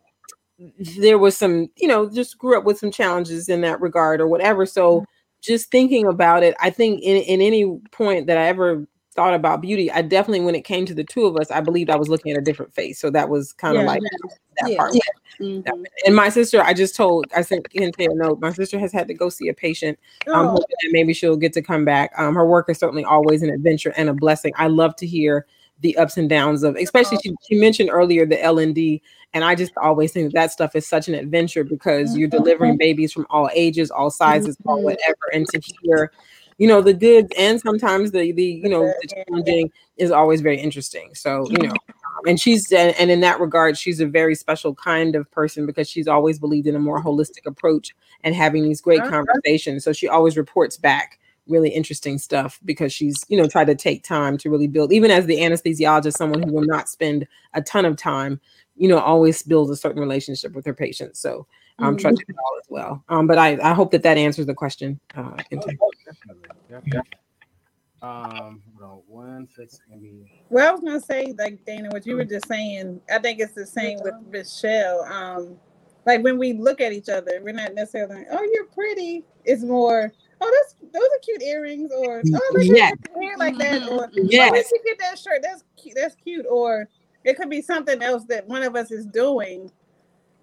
there 0.98 1.18
was 1.18 1.36
some 1.36 1.70
you 1.76 1.88
know 1.88 2.08
just 2.08 2.38
grew 2.38 2.56
up 2.56 2.64
with 2.64 2.78
some 2.78 2.90
challenges 2.90 3.48
in 3.48 3.60
that 3.62 3.80
regard 3.80 4.20
or 4.20 4.28
whatever. 4.28 4.66
So 4.66 5.00
mm-hmm. 5.00 5.04
Just 5.44 5.70
thinking 5.70 6.06
about 6.06 6.42
it 6.42 6.54
i 6.60 6.70
think 6.70 7.02
in, 7.02 7.16
in 7.22 7.40
any 7.40 7.78
point 7.90 8.26
that 8.26 8.38
i 8.38 8.46
ever 8.46 8.86
thought 9.14 9.34
about 9.34 9.60
beauty 9.60 9.90
i 9.92 10.02
definitely 10.02 10.40
when 10.40 10.54
it 10.54 10.64
came 10.64 10.84
to 10.84 10.94
the 10.94 11.04
two 11.04 11.26
of 11.26 11.36
us 11.36 11.50
i 11.50 11.60
believed 11.60 11.90
i 11.90 11.96
was 11.96 12.08
looking 12.08 12.32
at 12.32 12.38
a 12.38 12.42
different 12.42 12.74
face 12.74 12.98
so 12.98 13.10
that 13.10 13.28
was 13.28 13.52
kind 13.52 13.76
of 13.76 13.82
yeah, 13.82 13.88
like 13.88 14.02
yeah. 14.02 14.28
that 14.60 14.70
yeah. 14.70 14.76
part 14.76 14.94
Mm-hmm. 15.40 15.84
And 16.06 16.16
my 16.16 16.28
sister, 16.28 16.62
I 16.62 16.74
just 16.74 16.94
told, 16.94 17.26
I 17.34 17.42
sent 17.42 17.68
Kente 17.70 18.06
a 18.06 18.14
note. 18.14 18.40
My 18.40 18.52
sister 18.52 18.78
has 18.78 18.92
had 18.92 19.08
to 19.08 19.14
go 19.14 19.28
see 19.28 19.48
a 19.48 19.54
patient. 19.54 19.98
I'm 20.26 20.46
oh. 20.46 20.50
hoping 20.50 20.76
that 20.82 20.90
maybe 20.92 21.12
she'll 21.12 21.36
get 21.36 21.52
to 21.54 21.62
come 21.62 21.84
back. 21.84 22.12
Um, 22.16 22.34
her 22.34 22.46
work 22.46 22.68
is 22.68 22.78
certainly 22.78 23.04
always 23.04 23.42
an 23.42 23.50
adventure 23.50 23.92
and 23.96 24.08
a 24.08 24.14
blessing. 24.14 24.52
I 24.56 24.68
love 24.68 24.96
to 24.96 25.06
hear 25.06 25.46
the 25.80 25.96
ups 25.96 26.16
and 26.16 26.28
downs 26.28 26.62
of, 26.62 26.76
especially 26.76 27.18
she, 27.22 27.34
she 27.48 27.56
mentioned 27.56 27.90
earlier 27.90 28.24
the 28.24 28.42
L&D, 28.42 29.02
and 29.32 29.44
I 29.44 29.54
just 29.54 29.72
always 29.76 30.12
think 30.12 30.32
that, 30.32 30.40
that 30.40 30.52
stuff 30.52 30.76
is 30.76 30.86
such 30.86 31.08
an 31.08 31.14
adventure 31.14 31.64
because 31.64 32.10
mm-hmm. 32.10 32.20
you're 32.20 32.28
delivering 32.28 32.76
babies 32.76 33.12
from 33.12 33.26
all 33.30 33.50
ages, 33.54 33.90
all 33.90 34.10
sizes, 34.10 34.56
mm-hmm. 34.56 34.68
all 34.68 34.82
whatever, 34.82 35.16
and 35.32 35.46
to 35.48 35.60
hear 35.82 36.12
you 36.58 36.68
know 36.68 36.80
the 36.80 36.94
good 36.94 37.32
and 37.36 37.60
sometimes 37.60 38.12
the 38.12 38.32
the 38.32 38.44
you 38.44 38.68
know 38.68 38.86
the 39.02 39.08
challenging 39.08 39.70
is 39.96 40.10
always 40.10 40.40
very 40.40 40.58
interesting 40.58 41.10
so 41.14 41.48
you 41.50 41.58
know 41.58 41.74
and 42.26 42.40
she's 42.40 42.70
and, 42.72 42.94
and 42.96 43.10
in 43.10 43.20
that 43.20 43.40
regard 43.40 43.76
she's 43.76 44.00
a 44.00 44.06
very 44.06 44.34
special 44.34 44.74
kind 44.74 45.16
of 45.16 45.30
person 45.30 45.66
because 45.66 45.88
she's 45.88 46.06
always 46.06 46.38
believed 46.38 46.66
in 46.66 46.76
a 46.76 46.78
more 46.78 47.02
holistic 47.02 47.46
approach 47.46 47.94
and 48.22 48.34
having 48.34 48.62
these 48.62 48.80
great 48.80 49.00
uh-huh. 49.00 49.10
conversations 49.10 49.82
so 49.82 49.92
she 49.92 50.08
always 50.08 50.36
reports 50.36 50.76
back 50.76 51.18
really 51.46 51.68
interesting 51.68 52.18
stuff 52.18 52.58
because 52.64 52.92
she's 52.92 53.24
you 53.28 53.36
know 53.36 53.46
tried 53.46 53.66
to 53.66 53.74
take 53.74 54.02
time 54.02 54.38
to 54.38 54.50
really 54.50 54.66
build 54.66 54.92
even 54.92 55.10
as 55.10 55.26
the 55.26 55.36
anesthesiologist 55.36 56.14
someone 56.14 56.42
who 56.42 56.52
will 56.52 56.64
not 56.64 56.88
spend 56.88 57.26
a 57.54 57.62
ton 57.62 57.84
of 57.84 57.96
time 57.96 58.40
you 58.76 58.88
know 58.88 58.98
always 58.98 59.42
builds 59.42 59.70
a 59.70 59.76
certain 59.76 60.00
relationship 60.00 60.52
with 60.54 60.64
her 60.64 60.74
patients 60.74 61.20
so 61.20 61.46
i'm 61.78 61.86
um, 61.86 61.94
mm-hmm. 61.94 62.00
trusting 62.00 62.26
it 62.28 62.36
all 62.38 62.58
as 62.58 62.66
well 62.70 63.04
um 63.08 63.26
but 63.26 63.36
i 63.36 63.58
i 63.62 63.74
hope 63.74 63.90
that 63.90 64.02
that 64.02 64.16
answers 64.16 64.46
the 64.46 64.54
question 64.54 64.98
uh 65.16 65.30
oh, 65.32 65.36
definitely, 65.50 65.78
definitely. 66.70 67.00
Um, 68.02 68.62
hold 68.78 68.90
on. 68.90 69.48
Well, 70.50 70.68
I 70.68 70.72
was 70.72 70.80
gonna 70.82 71.00
say, 71.00 71.34
like 71.38 71.64
Dana, 71.64 71.88
what 71.88 72.04
you 72.04 72.16
were 72.16 72.26
just 72.26 72.46
saying. 72.46 73.00
I 73.10 73.18
think 73.18 73.40
it's 73.40 73.54
the 73.54 73.64
same 73.64 73.98
with 74.02 74.12
Michele. 74.30 75.00
Um, 75.04 75.56
like 76.04 76.22
when 76.22 76.36
we 76.36 76.52
look 76.52 76.82
at 76.82 76.92
each 76.92 77.08
other, 77.08 77.40
we're 77.42 77.54
not 77.54 77.72
necessarily 77.72 78.16
like, 78.16 78.26
"Oh, 78.30 78.46
you're 78.52 78.66
pretty." 78.66 79.24
It's 79.46 79.62
more, 79.62 80.12
"Oh, 80.38 80.62
that's 80.62 80.73
those 80.73 80.73
are 80.73 80.73
cute 81.24 81.42
earrings," 81.42 81.90
or 81.92 82.22
"Oh, 82.26 82.50
look 82.52 82.64
yes. 82.64 82.94
hair 83.20 83.36
like 83.38 83.56
that," 83.58 83.88
or 83.88 84.08
yes. 84.12 84.52
"Oh, 84.52 84.76
you 84.76 84.82
get 84.84 84.98
that 84.98 85.18
shirt? 85.18 85.40
That's 85.42 85.64
cute. 85.80 85.96
That's 85.96 86.14
cute." 86.16 86.46
Or 86.48 86.88
it 87.24 87.36
could 87.36 87.50
be 87.50 87.62
something 87.62 88.02
else 88.02 88.24
that 88.28 88.46
one 88.46 88.62
of 88.62 88.76
us 88.76 88.90
is 88.90 89.06
doing 89.06 89.70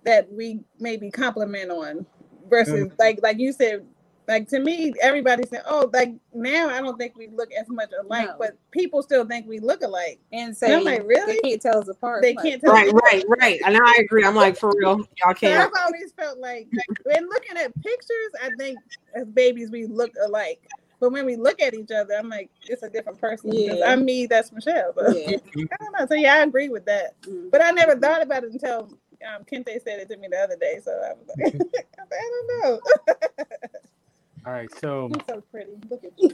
that 0.04 0.32
we 0.32 0.60
maybe 0.80 1.12
compliment 1.12 1.72
on 1.72 2.06
versus 2.50 2.88
mm-hmm. 2.88 2.96
like 3.00 3.20
like 3.22 3.38
you 3.38 3.54
said 3.54 3.86
like 4.32 4.48
to 4.50 4.60
me, 4.60 4.94
everybody 5.02 5.44
said, 5.50 5.64
"Oh, 5.66 5.90
like 5.94 6.14
now 6.34 6.70
I 6.70 6.80
don't 6.80 6.98
think 6.98 7.18
we 7.18 7.28
look 7.28 7.52
as 7.52 7.68
much 7.68 7.92
alike," 8.00 8.28
no. 8.28 8.36
but 8.40 8.58
people 8.72 9.04
still 9.04 9.26
think 9.26 9.46
we 9.46 9.60
look 9.60 9.82
alike. 9.82 10.20
And 10.32 10.56
so 10.56 10.68
I'm 10.68 10.86
like, 10.86 11.04
really? 11.06 11.34
They 11.44 11.50
can't 11.50 11.62
tell 11.62 11.80
us 11.80 11.90
apart. 11.90 12.22
They 12.22 12.34
can't 12.36 12.62
tell. 12.62 12.72
Right, 12.72 12.92
right, 12.94 13.26
right. 13.28 13.60
And 13.66 13.78
I 13.78 13.94
agree. 14.00 14.24
I'm 14.24 14.36
like, 14.36 14.58
for 14.58 14.72
real, 14.78 15.00
y'all 15.24 15.34
can't. 15.34 15.54
So 15.54 15.68
I've 15.68 15.86
always 15.86 16.14
felt 16.14 16.40
like, 16.40 16.70
when 17.04 17.28
looking 17.28 17.58
at 17.58 17.76
pictures, 17.84 18.32
I 18.42 18.50
think 18.58 18.80
as 19.16 19.28
babies 19.28 19.70
we 19.70 19.86
look 19.86 20.12
alike. 20.24 20.66
But 21.02 21.12
when 21.12 21.26
we 21.26 21.36
look 21.36 21.60
at 21.62 21.74
each 21.74 21.90
other, 21.92 22.14
I'm 22.14 22.30
like, 22.30 22.52
it's 22.68 22.84
a 22.84 22.90
different 22.90 23.20
person. 23.20 23.52
Yeah. 23.52 23.86
I'm 23.88 24.06
me, 24.06 24.28
that's 24.28 24.52
Michele. 24.52 24.94
But 24.96 25.18
yeah. 25.18 25.38
I 25.58 25.84
don't 25.84 26.00
know. 26.00 26.06
So 26.08 26.14
yeah, 26.14 26.36
I 26.36 26.44
agree 26.44 26.70
with 26.70 26.86
that. 26.86 27.20
Mm-hmm. 27.24 27.50
But 27.50 27.64
I 27.64 27.72
never 27.72 27.98
thought 27.98 28.22
about 28.22 28.44
it 28.44 28.54
until 28.54 28.88
um, 29.28 29.44
Kente 29.52 29.82
said 29.84 30.00
it 30.00 30.10
to 30.10 30.18
me 30.18 30.28
the 30.30 30.38
other 30.38 30.56
day. 30.58 30.80
So 30.84 30.92
I 30.92 31.14
was 31.14 31.28
like, 31.38 31.56
I 32.00 32.30
don't 32.30 32.64
know. 32.64 32.80
All 34.46 34.54
right, 34.54 34.70
so 34.80 35.10
He's 35.14 35.24
so 35.30 35.42
pretty. 35.52 35.72
Look 35.90 36.04
at 36.04 36.12
you. 36.18 36.30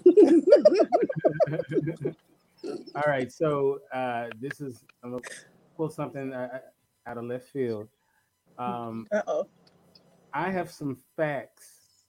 all 2.96 3.04
right, 3.06 3.32
so 3.32 3.80
uh, 3.94 4.28
this 4.40 4.62
is 4.62 4.84
I'm 5.04 5.12
gonna 5.12 5.24
pull 5.76 5.90
something 5.90 6.34
uh, 6.34 6.60
out 7.06 7.18
of 7.18 7.26
left 7.26 7.50
field. 7.50 7.90
Um, 8.58 9.08
Uh 9.12 9.22
oh. 9.28 9.48
I 10.34 10.50
have 10.52 10.72
some 10.72 10.98
facts 11.18 12.06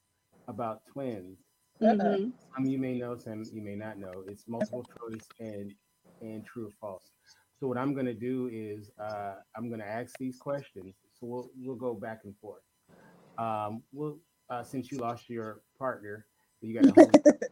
about 0.47 0.83
twins. 0.87 1.39
Mhm. 1.83 2.33
Some 2.55 2.67
you 2.67 2.79
may 2.79 2.99
know, 2.99 3.17
some 3.17 3.45
you 3.53 3.63
may 3.63 3.75
not 3.75 3.99
know. 3.99 4.25
It's 4.27 4.47
multiple 4.49 4.85
choice 4.99 5.27
and 5.41 5.75
and 6.21 6.45
true 6.45 6.67
or 6.67 6.73
false. 6.81 7.11
So 7.59 7.67
what 7.67 7.77
I'm 7.77 7.95
gonna 7.95 8.15
do 8.15 8.49
is 8.53 8.91
uh, 9.01 9.35
I'm 9.57 9.69
gonna 9.69 9.85
ask 9.85 10.17
these 10.19 10.39
questions. 10.39 10.95
So 11.19 11.27
we'll 11.27 11.51
we'll 11.61 11.77
go 11.77 11.95
back 11.95 12.21
and 12.25 12.37
forth. 12.39 12.63
Um, 13.37 13.83
we'll 13.93 14.19
uh, 14.51 14.63
since 14.63 14.91
you 14.91 14.99
lost 14.99 15.29
your 15.29 15.61
partner, 15.79 16.27
you 16.61 16.81
got 16.81 16.95
to. 16.95 17.11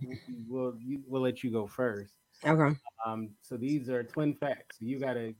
we'll 0.48 0.74
you, 0.78 1.00
we'll 1.06 1.22
let 1.22 1.42
you 1.42 1.50
go 1.50 1.66
first. 1.66 2.14
Okay. 2.44 2.76
Um, 3.04 3.30
so 3.42 3.56
these 3.56 3.88
are 3.88 4.02
twin 4.02 4.34
facts. 4.34 4.76
You 4.80 4.98
got 4.98 5.14
to, 5.14 5.34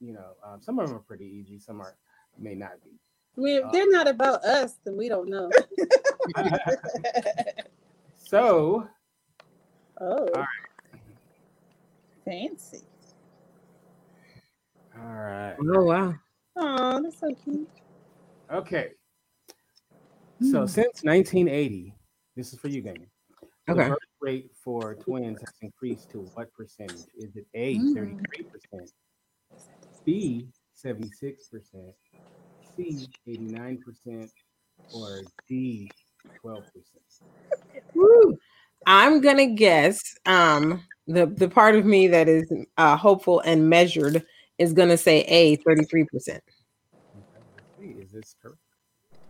you 0.00 0.12
know, 0.12 0.32
um, 0.44 0.60
some 0.60 0.78
of 0.78 0.88
them 0.88 0.96
are 0.96 1.00
pretty 1.00 1.24
easy. 1.26 1.58
Some 1.58 1.80
are 1.80 1.96
may 2.38 2.54
not 2.54 2.82
be. 2.84 2.90
I 3.36 3.40
mean, 3.40 3.58
if 3.58 3.64
uh, 3.64 3.70
they're 3.72 3.90
not 3.90 4.08
about 4.08 4.44
us, 4.44 4.74
then 4.84 4.96
we 4.96 5.08
don't 5.08 5.28
know. 5.28 5.50
so. 8.16 8.88
Oh. 10.00 10.06
All 10.06 10.28
right. 10.34 10.46
Fancy. 12.24 12.82
All 14.96 15.14
right. 15.14 15.56
Oh 15.60 15.84
wow. 15.84 16.14
Oh, 16.56 17.02
that's 17.02 17.18
so 17.18 17.34
cute. 17.44 17.68
Okay. 18.50 18.92
So 20.40 20.60
hmm. 20.60 20.66
since 20.66 21.02
1980, 21.02 21.94
this 22.36 22.52
is 22.52 22.58
for 22.58 22.68
you, 22.68 22.82
Damon. 22.82 23.06
Okay. 23.68 23.84
The 23.84 23.90
birth 23.90 23.98
rate 24.20 24.50
for 24.62 24.94
twins 24.94 25.40
has 25.40 25.52
increased 25.62 26.10
to 26.10 26.18
what 26.34 26.52
percentage? 26.52 27.06
Is 27.16 27.36
it 27.36 27.46
A, 27.54 27.76
33%, 27.76 28.16
hmm. 28.72 29.56
B, 30.04 30.48
76%, 30.84 31.92
C, 32.76 33.08
89%, 33.26 34.30
or 34.92 35.22
D, 35.48 35.90
12%? 36.44 36.62
Woo. 37.94 38.38
I'm 38.86 39.20
gonna 39.22 39.46
guess 39.46 40.14
um 40.26 40.82
the 41.06 41.26
the 41.26 41.48
part 41.48 41.74
of 41.74 41.86
me 41.86 42.06
that 42.08 42.28
is 42.28 42.52
uh, 42.76 42.96
hopeful 42.96 43.40
and 43.40 43.68
measured 43.68 44.24
is 44.58 44.72
gonna 44.72 44.96
say 44.96 45.22
A, 45.22 45.56
33%. 45.58 46.06
Okay, 47.78 47.88
is 47.98 48.12
this 48.12 48.36
correct? 48.42 48.58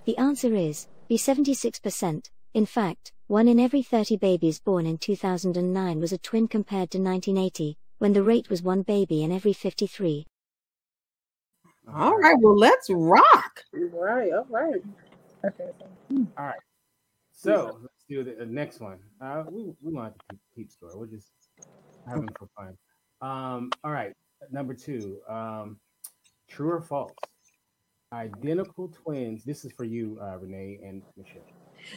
The 0.04 0.18
answer 0.18 0.54
is 0.54 0.86
be 1.14 1.18
76%. 1.18 2.28
In 2.54 2.66
fact, 2.66 3.12
one 3.28 3.46
in 3.46 3.60
every 3.60 3.82
30 3.82 4.16
babies 4.16 4.58
born 4.58 4.84
in 4.84 4.98
2009 4.98 6.00
was 6.00 6.12
a 6.12 6.18
twin 6.18 6.48
compared 6.48 6.90
to 6.90 6.98
1980, 6.98 7.78
when 7.98 8.14
the 8.14 8.22
rate 8.24 8.50
was 8.50 8.62
one 8.62 8.82
baby 8.82 9.22
in 9.22 9.30
every 9.30 9.52
53. 9.52 10.26
All 11.94 12.16
right, 12.16 12.34
well, 12.40 12.58
let's 12.58 12.88
rock. 12.90 13.62
Right, 13.72 14.32
all 14.32 14.46
right. 14.50 14.82
Okay. 15.44 15.70
All 16.36 16.46
right. 16.46 16.58
So 17.30 17.78
let's 17.80 18.04
do 18.08 18.24
the, 18.24 18.46
next 18.46 18.80
one. 18.80 18.98
Uh, 19.20 19.44
we 19.48 19.72
we 19.82 19.92
want 19.92 20.14
to 20.14 20.24
keep, 20.30 20.40
keep 20.56 20.72
score. 20.72 20.98
We're 20.98 21.06
just 21.06 21.30
having 22.08 22.28
for 22.36 22.48
fun. 22.56 22.76
Um, 23.20 23.70
all 23.84 23.92
right. 23.92 24.14
Number 24.50 24.74
two. 24.74 25.18
Um, 25.28 25.76
true 26.48 26.70
or 26.70 26.80
false? 26.80 27.12
Identical 28.14 28.88
twins. 28.88 29.42
This 29.42 29.64
is 29.64 29.72
for 29.72 29.82
you, 29.82 30.18
uh, 30.22 30.38
Renee 30.38 30.78
and 30.84 31.02
Michele. 31.16 31.42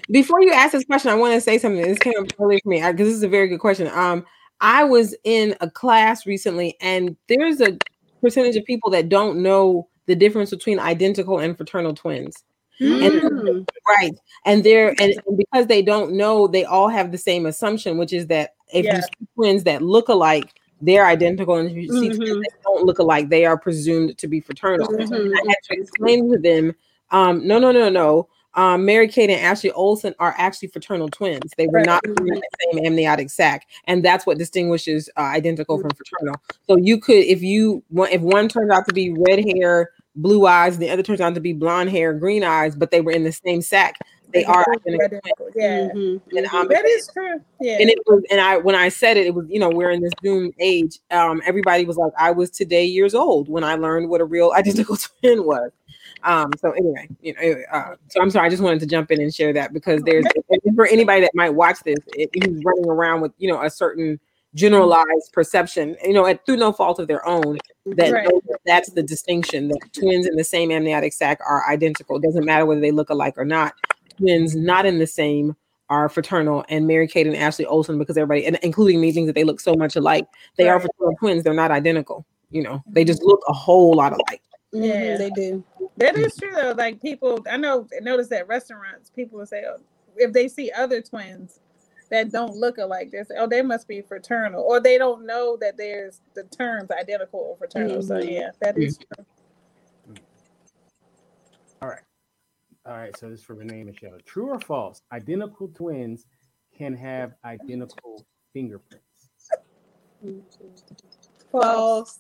Before 0.09 0.41
you 0.41 0.51
ask 0.51 0.72
this 0.72 0.84
question, 0.84 1.11
I 1.11 1.15
want 1.15 1.36
to 1.36 1.41
say 1.41 1.59
something. 1.59 1.82
This 1.82 1.99
came 1.99 2.13
up 2.20 2.28
earlier 2.39 2.59
for 2.63 2.70
me 2.70 2.78
because 2.82 3.07
this 3.07 3.13
is 3.13 3.24
a 3.24 3.28
very 3.28 3.47
good 3.47 3.59
question. 3.59 3.88
Um, 3.93 4.26
I 4.59 4.84
was 4.84 5.15
in 5.24 5.55
a 5.61 5.70
class 5.70 6.26
recently, 6.26 6.76
and 6.82 7.15
there's 7.28 7.61
a 7.61 7.78
percentage 8.22 8.55
of 8.55 8.65
people 8.65 8.89
that 8.91 9.09
don't 9.09 9.43
know 9.43 9.88
the 10.07 10.15
difference 10.15 10.49
between 10.49 10.80
identical 10.80 11.38
and 11.38 11.55
fraternal 11.55 11.93
twins. 11.93 12.43
Mm. 12.82 13.05
And, 13.05 13.70
right, 13.88 14.13
and 14.45 14.63
they're 14.63 14.89
and, 14.99 15.13
and, 15.28 15.38
because 15.38 15.68
they 15.68 15.84
don't 15.84 16.13
know, 16.13 16.47
they 16.47 16.65
all 16.65 16.89
have 16.89 17.11
the 17.11 17.18
same 17.20 17.45
assumption, 17.45 17.99
which 17.99 18.13
is 18.13 18.26
that 18.28 18.55
if 18.74 18.86
yeah. 18.86 18.95
you 18.95 19.01
see 19.03 19.28
twins 19.36 19.63
that 19.65 19.84
look 19.84 20.09
alike, 20.09 20.55
they're 20.82 21.05
identical, 21.05 21.55
and 21.55 21.71
you 21.71 21.88
see 21.88 22.09
twins 22.09 22.19
Mhm. 22.19 22.41
that 22.41 22.51
don't 22.63 22.86
look 22.86 22.99
alike, 22.99 23.30
they 23.30 23.45
are 23.45 23.57
presumed 23.57 24.17
to 24.17 24.28
be 24.28 24.39
fraternal. 24.39 24.88
Mhm. 24.88 25.34
I 25.36 25.41
had 25.47 25.57
to 25.63 25.82
explain 25.82 26.32
to 26.32 26.38
them, 26.38 26.75
um, 27.11 27.45
no, 27.47 27.59
no, 27.59 27.71
no, 27.71 27.89
no. 27.89 28.28
Um, 28.53 28.86
Mary 28.86 29.07
Kate 29.07 29.30
and 29.30 29.39
Ashley 29.39 29.71
Olsen 29.71 30.15
are 30.17 30.34
actually 30.36 30.69
fraternal 30.69 31.09
twins. 31.09 31.53
They 31.57 31.67
were 31.67 31.73
Right. 31.73 31.86
not 31.86 32.03
born 32.03 32.30
in 32.30 32.36
the 32.36 32.73
same 32.73 32.86
amniotic 32.86 33.30
sac, 33.30 33.67
and 33.86 34.03
that's 34.03 34.25
what 34.25 34.39
distinguishes 34.39 35.09
uh, 35.15 35.21
identical 35.21 35.78
from 35.78 35.91
fraternal. 35.91 36.36
So 36.67 36.75
you 36.75 36.99
could, 36.99 37.23
if 37.25 37.43
you 37.43 37.84
if 38.09 38.21
one 38.21 38.47
turns 38.47 38.71
out 38.71 38.88
to 38.88 38.93
be 38.93 39.13
red 39.28 39.45
hair, 39.45 39.91
blue 40.15 40.47
eyes, 40.47 40.80
the 40.80 40.89
other 40.89 41.03
turns 41.03 41.21
out 41.21 41.36
to 41.36 41.39
be 41.39 41.53
blonde 41.53 41.91
hair, 41.91 42.13
green 42.13 42.43
eyes, 42.43 42.75
but 42.75 42.89
they 42.89 43.01
were 43.01 43.11
in 43.11 43.23
the 43.23 43.32
same 43.32 43.61
sac, 43.61 43.99
they 44.34 44.43
are 44.45 44.65
identical. 44.73 45.49
Yeah. 45.55 45.89
Mhm, 45.93 46.21
And, 46.36 46.45
um, 46.47 46.67
That 46.67 46.86
is 46.86 47.09
true. 47.13 47.39
Yeah. 47.61 47.78
and 47.80 47.89
it 47.89 47.97
was 48.05 48.23
and 48.30 48.39
i 48.41 48.57
when 48.57 48.75
i 48.75 48.89
said 48.89 49.17
it 49.17 49.25
it 49.25 49.34
was 49.34 49.45
you 49.49 49.59
know 49.59 49.69
we're 49.69 49.89
in 49.91 50.01
this 50.01 50.11
doom 50.21 50.51
age 50.59 50.99
um 51.11 51.41
everybody 51.45 51.86
was 51.86 51.97
like 51.97 52.11
i 52.19 52.30
was 52.30 52.49
today 52.51 52.86
years 52.86 53.15
old 53.15 53.49
when 53.49 53.63
i 53.63 53.75
learned 53.75 54.09
what 54.09 54.21
a 54.21 54.25
real 54.25 54.51
identical 54.55 54.95
twin 54.97 55.43
was 55.45 55.71
um 56.23 56.51
so 56.59 56.71
anyway 56.71 57.07
you 57.21 57.34
know 57.34 57.39
anyway, 57.41 57.63
uh, 57.71 57.95
so 58.09 58.21
i'm 58.21 58.30
sorry 58.30 58.45
i 58.47 58.49
just 58.49 58.61
wanted 58.61 58.80
to 58.80 58.86
jump 58.86 59.09
in 59.11 59.19
and 59.21 59.34
share 59.34 59.53
that 59.53 59.73
because 59.73 60.01
there's 60.03 60.25
for 60.75 60.86
anybody 60.88 61.21
that 61.21 61.32
might 61.34 61.49
watch 61.51 61.78
this 61.84 61.97
it, 62.13 62.30
who's 62.34 62.61
running 62.63 62.89
around 62.89 63.21
with 63.21 63.32
you 63.38 63.49
know 63.51 63.61
a 63.63 63.69
certain 63.69 64.19
generalized 64.55 65.32
perception 65.34 65.95
you 66.03 66.13
know 66.13 66.25
at, 66.25 66.45
through 66.45 66.57
no 66.57 66.71
fault 66.71 66.99
of 66.99 67.07
their 67.07 67.25
own 67.28 67.57
that 67.86 68.11
Right. 68.11 68.28
that's 68.65 68.91
the 68.91 69.03
distinction 69.03 69.67
that 69.69 69.80
twins 69.93 70.28
in 70.28 70.36
the 70.36 70.43
same 70.43 70.71
amniotic 70.71 71.13
sac 71.13 71.39
are 71.47 71.67
identical 71.69 72.17
it 72.17 72.23
doesn't 72.23 72.45
matter 72.45 72.65
whether 72.65 72.82
they 72.82 72.91
look 72.91 73.09
alike 73.09 73.36
or 73.38 73.45
not 73.45 73.73
twins 74.18 74.55
not 74.55 74.86
in 74.86 74.99
the 74.99 75.07
same 75.07 75.55
are 75.89 76.09
fraternal 76.09 76.65
and 76.70 76.86
Mary 76.86 77.07
Kate 77.07 77.28
and 77.28 77.36
Ashley 77.36 77.65
Olsen 77.65 77.97
because 77.97 78.18
everybody 78.18 78.45
and 78.45 78.59
including 78.61 78.99
me 78.99 79.11
thinks 79.11 79.28
that 79.28 79.36
they 79.36 79.45
look 79.45 79.59
so 79.59 79.74
much 79.74 79.95
alike. 79.95 80.28
They 80.57 80.68
are 80.68 80.80
fraternal 80.80 81.15
twins, 81.20 81.43
they're 81.43 81.53
not 81.53 81.72
identical. 81.72 82.26
You 82.51 82.63
know, 82.63 82.84
they 82.88 83.05
just 83.05 83.24
look 83.24 83.41
a 83.47 83.53
whole 83.53 83.93
lot 83.93 84.11
alike. 84.13 84.41
Mhm, 84.74 85.11
Yeah. 85.11 85.18
They 85.18 85.30
do. 85.30 85.63
That 85.97 86.15
is 86.18 86.36
true 86.36 86.51
though. 86.53 86.74
Like 86.78 87.01
people, 87.01 87.43
I 87.49 87.57
know, 87.57 87.88
notice 88.01 88.32
at 88.32 88.47
restaurants, 88.47 89.09
people 89.09 89.39
will 89.39 89.45
say, 89.45 89.63
oh, 89.68 89.78
if 90.18 90.34
they 90.34 90.47
see 90.47 90.72
other 90.72 91.01
twins 91.01 91.59
that 92.09 92.32
don't 92.32 92.55
look 92.55 92.78
alike, 92.78 93.11
they 93.11 93.24
say, 93.24 93.36
oh, 93.38 93.47
they 93.47 93.61
must 93.61 93.88
be 93.88 94.01
fraternal, 94.01 94.61
or 94.61 94.80
they 94.80 94.97
don't 94.97 95.26
know 95.26 95.57
that 95.61 95.78
there's 95.78 96.22
the 96.36 96.43
terms 96.43 96.89
identical 96.91 97.39
or 97.39 97.57
fraternal. 97.57 98.01
So 98.01 98.15
Mhm. 98.15 98.32
yeah, 98.32 98.51
that 98.61 98.78
is 98.78 98.97
true. 98.97 99.26
All 101.82 101.89
right. 101.89 102.01
All 102.88 102.95
right. 102.95 103.15
So 103.17 103.29
this 103.29 103.39
is 103.39 103.45
for 103.45 103.55
Renee 103.55 103.81
and 103.81 103.88
Michele. 103.88 104.17
True 104.25 104.49
or 104.49 104.59
false? 104.59 105.01
Identical 105.11 105.67
twins 105.67 106.25
can 106.77 106.95
have 106.95 107.33
identical 107.43 108.25
fingerprints. 108.53 109.03
False. 111.51 112.19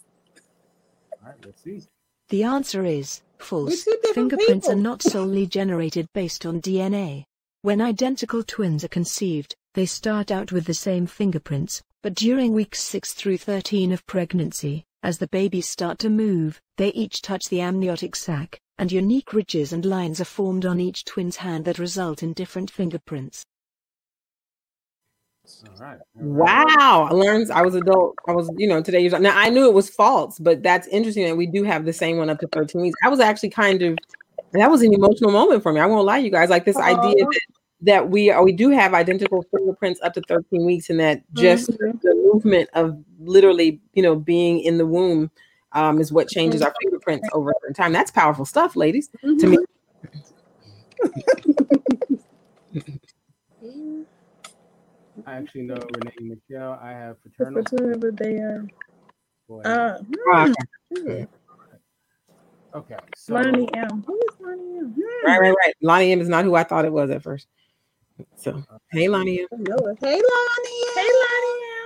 All 1.13 1.29
right. 1.29 1.35
Let's 1.45 1.63
see. 1.63 1.81
The 2.29 2.43
answer 2.43 2.83
is 2.83 3.21
false. 3.37 3.85
two 3.85 3.97
different 4.03 4.31
Fingerprints 4.31 4.67
are 4.67 4.75
not 4.75 5.01
solely 5.01 5.45
generated 5.45 6.07
based 6.13 6.45
on 6.45 6.61
DNA. 6.61 7.23
When 7.61 7.79
identical 7.79 8.43
twins 8.43 8.83
are 8.83 8.89
conceived, 8.89 9.55
they 9.73 9.85
start 9.85 10.31
out 10.31 10.51
with 10.51 10.65
the 10.65 10.73
same 10.73 11.07
fingerprints, 11.07 11.81
but 12.03 12.15
during 12.15 12.51
weeks 12.51 12.81
6 12.81 13.13
through 13.13 13.37
13 13.37 13.91
of 13.93 14.05
pregnancy, 14.05 14.83
as 15.03 15.19
the 15.19 15.27
babies 15.27 15.67
start 15.67 15.99
to 15.99 16.09
move, 16.09 16.59
they 16.75 16.89
each 16.89 17.21
touch 17.21 17.47
the 17.47 17.61
amniotic 17.61 18.15
sac, 18.15 18.59
and 18.79 18.91
unique 18.91 19.33
ridges 19.33 19.73
and 19.73 19.85
lines 19.85 20.21
are 20.21 20.25
formed 20.25 20.65
on 20.65 20.79
each 20.79 21.05
twin's 21.05 21.37
hand 21.37 21.65
that 21.65 21.79
result 21.79 22.21
in 22.21 22.33
different 22.33 22.69
fingerprints. 22.69 23.43
All 25.65 25.75
right. 25.79 25.97
All 26.19 26.27
right. 26.27 26.75
Wow. 26.77 27.07
I 27.09 27.13
learned 27.13 27.51
I 27.51 27.61
was 27.61 27.75
adult. 27.75 28.15
I 28.27 28.33
was, 28.33 28.51
you 28.57 28.67
know, 28.67 28.81
today. 28.81 29.07
Now 29.07 29.37
I 29.37 29.49
knew 29.49 29.67
it 29.67 29.73
was 29.73 29.89
false, 29.89 30.37
but 30.39 30.61
that's 30.61 30.87
interesting 30.87 31.25
that 31.25 31.37
we 31.37 31.47
do 31.47 31.63
have 31.63 31.85
the 31.85 31.93
same 31.93 32.17
one 32.17 32.29
up 32.29 32.39
to 32.39 32.47
13 32.47 32.81
weeks. 32.81 32.97
I 33.03 33.09
was 33.09 33.19
actually 33.19 33.49
kind 33.49 33.81
of 33.81 33.97
that 34.53 34.69
was 34.69 34.81
an 34.81 34.93
emotional 34.93 35.31
moment 35.31 35.63
for 35.63 35.71
me. 35.73 35.79
I 35.79 35.85
won't 35.85 36.05
lie, 36.05 36.17
you 36.17 36.31
guys. 36.31 36.49
Like 36.49 36.65
this 36.65 36.77
idea 36.77 37.15
that, 37.25 37.39
that 37.81 38.09
we 38.09 38.29
are 38.29 38.43
we 38.43 38.51
do 38.51 38.69
have 38.71 38.93
identical 38.93 39.43
fingerprints 39.51 40.01
up 40.01 40.13
to 40.13 40.21
13 40.27 40.65
weeks, 40.65 40.89
and 40.89 40.99
that 40.99 41.21
just 41.33 41.69
Mhm. 41.71 42.01
the 42.01 42.15
movement 42.15 42.69
of 42.73 42.97
literally, 43.19 43.79
you 43.93 44.03
know, 44.03 44.15
being 44.15 44.59
in 44.59 44.77
the 44.77 44.85
womb 44.85 45.31
um, 45.73 45.99
is 45.99 46.11
what 46.11 46.27
changes 46.27 46.61
our 46.61 46.73
fingerprints 46.81 46.96
over 47.33 47.53
time. 47.75 47.93
That's 47.93 48.11
powerful 48.11 48.45
stuff, 48.45 48.75
ladies. 48.75 49.09
To 49.21 49.47
me, 49.47 49.57
I 55.25 55.35
actually 55.35 55.63
know 55.63 55.77
Renee 55.91 56.11
and 56.17 56.27
Michele. 56.29 56.79
I 56.81 56.91
have 56.91 57.17
It's 57.25 57.35
fraternal. 57.35 57.63
fraternal, 57.63 57.99
but 57.99 58.17
they 58.17 58.35
are. 58.37 58.65
boys. 59.47 59.65
Uh, 59.65 59.99
uh, 60.33 60.47
okay. 62.75 62.97
So 63.15 63.33
Lonnie 63.33 63.67
M. 63.73 64.03
Who 64.05 64.15
is 64.15 64.35
Lonnie 64.39 64.77
M? 64.77 64.95
Hmm. 64.95 65.27
right, 65.27 65.39
right, 65.39 65.55
right. 65.65 65.73
Lonnie 65.81 66.11
M 66.11 66.21
is 66.21 66.29
not 66.29 66.45
who 66.45 66.55
I 66.55 66.63
thought 66.63 66.85
it 66.85 66.93
was 66.93 67.09
at 67.09 67.23
first. 67.23 67.47
So, 68.35 68.63
hey, 68.91 69.07
Lonnie 69.09 69.41
M. 69.41 69.47
I 69.51 69.55
know 69.57 69.77
it. 69.87 69.97
Hey, 69.99 70.13
Lonnie. 70.15 70.85
Hey, 70.95 71.09
Lonnie 71.23 71.61
M. 71.63 71.76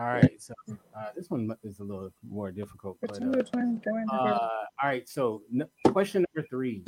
all 0.00 0.06
right. 0.06 0.40
So 0.40 0.54
uh, 0.96 1.08
this 1.14 1.28
one 1.28 1.54
is 1.62 1.80
a 1.80 1.84
little 1.84 2.10
more 2.26 2.50
difficult. 2.50 2.96
But, 3.02 3.10
uh, 3.10 3.14
Fraternal 3.14 3.44
twins 3.44 3.80
born 3.84 4.06
uh, 4.10 4.16
all 4.16 4.68
right. 4.82 5.06
So 5.06 5.42
n- 5.52 5.68
question 5.92 6.24
number 6.34 6.48
three. 6.48 6.82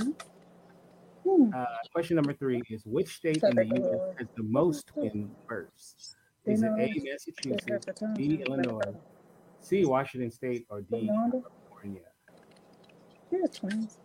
Hmm. 1.24 1.50
Uh, 1.54 1.64
question 1.92 2.16
number 2.16 2.32
three 2.32 2.62
is 2.70 2.82
which 2.86 3.16
state 3.16 3.42
in 3.42 3.54
the 3.54 3.66
U.S. 3.66 4.00
has 4.18 4.28
the 4.36 4.42
most 4.42 4.86
twin 4.86 5.30
births? 5.46 6.16
Is 6.46 6.62
it 6.62 6.66
A, 6.66 6.92
Massachusetts, 7.04 8.02
B. 8.16 8.42
Illinois, 8.46 8.80
C, 9.60 9.84
Washington 9.84 10.30
State, 10.30 10.66
or 10.70 10.80
D, 10.80 11.08
California? 11.08 12.00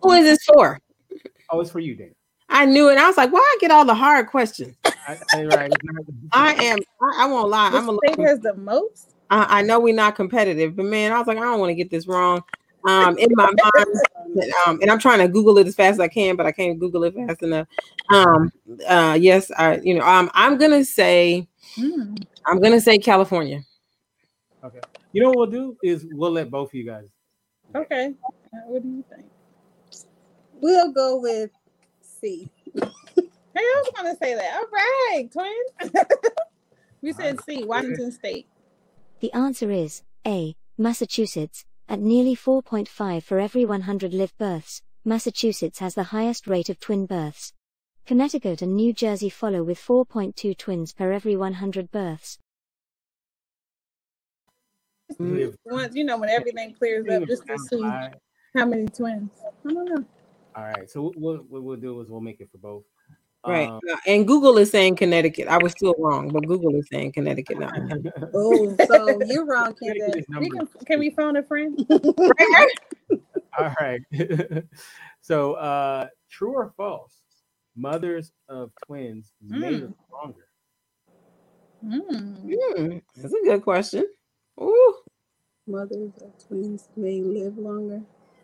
Who 0.02 0.12
is 0.12 0.26
this 0.26 0.44
for? 0.44 0.80
Oh, 1.50 1.62
it's 1.62 1.72
for 1.72 1.80
you, 1.80 1.96
Dan. 1.96 2.14
I 2.50 2.66
knew 2.66 2.90
it. 2.90 2.98
I 2.98 3.08
was 3.08 3.18
like, 3.18 3.32
why 3.32 3.40
I 3.40 3.58
get 3.60 3.72
all 3.72 3.86
the 3.86 3.96
hard 3.96 4.28
questions? 4.28 4.76
I, 5.08 5.18
I, 5.34 5.46
right, 5.46 5.72
I 6.34 6.54
am. 6.66 6.78
I, 7.02 7.24
I 7.24 7.26
won't 7.28 7.50
lie. 7.50 7.70
I'm 7.70 7.88
a 7.88 7.94
Which 7.94 8.00
state 8.08 8.20
little. 8.20 8.26
has 8.36 8.40
the 8.42 8.54
most? 8.56 9.14
I, 9.30 9.60
I 9.60 9.62
know 9.62 9.80
we're 9.80 9.94
not 9.96 10.16
competitive, 10.16 10.76
but 10.76 10.86
man, 10.86 11.12
I 11.14 11.18
was 11.18 11.28
like, 11.28 11.38
I 11.38 11.42
don't 11.42 11.60
want 11.60 11.70
to 11.70 11.76
get 11.76 11.90
this 11.90 12.08
wrong. 12.08 12.44
Um, 12.88 13.18
in 13.18 13.30
my 13.34 13.46
mind, 13.46 14.52
um, 14.66 14.80
and 14.82 14.90
I'm 14.92 15.00
trying 15.00 15.20
to 15.20 15.28
Google 15.28 15.58
it 15.58 15.68
as 15.68 15.76
fast 15.76 15.94
as 15.96 16.00
I 16.00 16.08
can, 16.08 16.36
but 16.36 16.46
I 16.46 16.52
can't 16.52 16.80
Google 16.80 17.04
it 17.06 17.16
fast 17.16 17.42
enough. 17.42 17.68
Um, 18.10 18.52
uh, 18.88 19.18
yes, 19.20 19.52
I, 19.58 19.78
you 19.80 19.94
know, 19.96 20.06
um, 20.06 20.30
I'm 20.34 20.58
gonna 20.58 20.86
say, 20.86 21.48
Hmm. 21.76 22.16
I'm 22.46 22.62
gonna 22.62 22.80
say 22.80 22.98
California. 22.98 23.62
okay. 24.64 24.80
You 25.12 25.22
know 25.22 25.30
what 25.30 25.38
we'll 25.38 25.52
do 25.52 25.78
is 25.84 26.06
we'll 26.12 26.32
let 26.32 26.50
both 26.52 26.70
of 26.70 26.76
you 26.76 26.86
guys. 26.86 27.08
Okay. 27.76 28.14
What 28.68 28.84
do 28.84 28.88
you 28.90 29.04
think? 29.10 29.26
We'll 30.62 30.92
go 30.92 31.20
with 31.20 31.50
C. 32.02 32.50
Hey, 33.58 33.64
I 33.64 33.82
was 33.84 33.92
gonna 33.96 34.18
say 34.22 34.36
that. 34.36 34.54
All 34.54 34.68
right, 34.72 35.32
twins. 35.32 36.06
we 37.02 37.12
said 37.12 37.42
C, 37.42 37.64
Washington 37.64 38.12
State. 38.12 38.48
The 39.20 39.34
answer 39.34 39.72
is 39.72 40.04
A. 40.28 40.56
Massachusetts. 40.78 41.66
At 41.90 42.00
nearly 42.00 42.36
4.5 42.36 43.24
for 43.24 43.40
every 43.40 43.66
100 43.66 44.14
live 44.14 44.38
births, 44.38 44.84
Massachusetts 45.04 45.80
has 45.80 45.96
the 45.96 46.04
highest 46.04 46.46
rate 46.46 46.70
of 46.70 46.80
twin 46.80 47.08
births. 47.08 47.54
Connecticut 48.06 48.62
and 48.62 48.76
New 48.76 48.94
Jersey 48.94 49.30
follow 49.30 49.64
with 49.64 49.80
4.2 49.80 50.56
twins 50.56 50.94
per 50.94 51.12
every 51.12 51.36
100 51.36 51.90
births. 51.90 52.38
Once 55.18 55.96
you 55.96 56.04
know 56.04 56.18
when 56.18 56.30
everything 56.30 56.76
clears 56.76 57.08
up, 57.10 57.28
just 57.28 57.48
to 57.48 57.58
see 57.58 57.82
how 57.82 58.66
many 58.66 58.86
twins. 58.88 59.32
I 59.68 59.74
don't 59.74 59.86
know. 59.90 60.06
right. 60.56 60.88
So 60.90 61.12
what, 61.16 61.50
what 61.50 61.64
we'll 61.64 61.78
do 61.78 62.00
is 62.02 62.10
we'll 62.10 62.22
make 62.22 62.40
it 62.40 62.52
for 62.52 62.60
both. 62.60 62.84
Right. 63.48 63.70
Um, 63.70 63.80
and 64.06 64.28
Google 64.28 64.58
is 64.58 64.70
saying 64.70 64.98
Connecticut. 64.98 65.48
I 65.48 65.58
was 65.58 65.72
still 65.72 65.96
wrong, 65.98 66.30
but 66.30 66.46
Google 66.48 66.76
is 66.76 66.88
saying 66.92 67.14
Connecticut 67.14 67.60
now. 67.60 67.72
Oh, 68.34 68.76
so 68.86 69.20
you're 69.26 69.46
wrong, 69.46 69.74
Connecticut 69.74 70.26
Kendra. 70.30 70.40
We 70.40 70.50
can 70.50 70.68
can 70.86 71.00
we 71.00 71.10
phone 71.12 71.38
a 71.38 71.44
friend? 71.44 71.86
All 73.60 73.74
right. 73.80 74.02
so, 75.22 75.54
uh, 75.54 76.08
true 76.30 76.54
or 76.54 76.74
false? 76.78 77.16
Mothers 77.76 78.32
of 78.50 78.72
twins 78.86 79.34
may 79.42 79.72
Mm. 79.72 79.82
live 79.82 79.94
longer. 80.12 80.48
Hmm. 81.82 82.00
Hmm, 82.36 82.98
that's 83.16 83.34
a 83.34 83.46
good 83.46 83.64
question. 83.64 84.06
Ooh, 84.60 84.96
Mothers 85.68 86.12
of 86.22 86.48
twins 86.48 86.90
may 86.96 87.22
live 87.22 87.58
longer. 87.58 88.02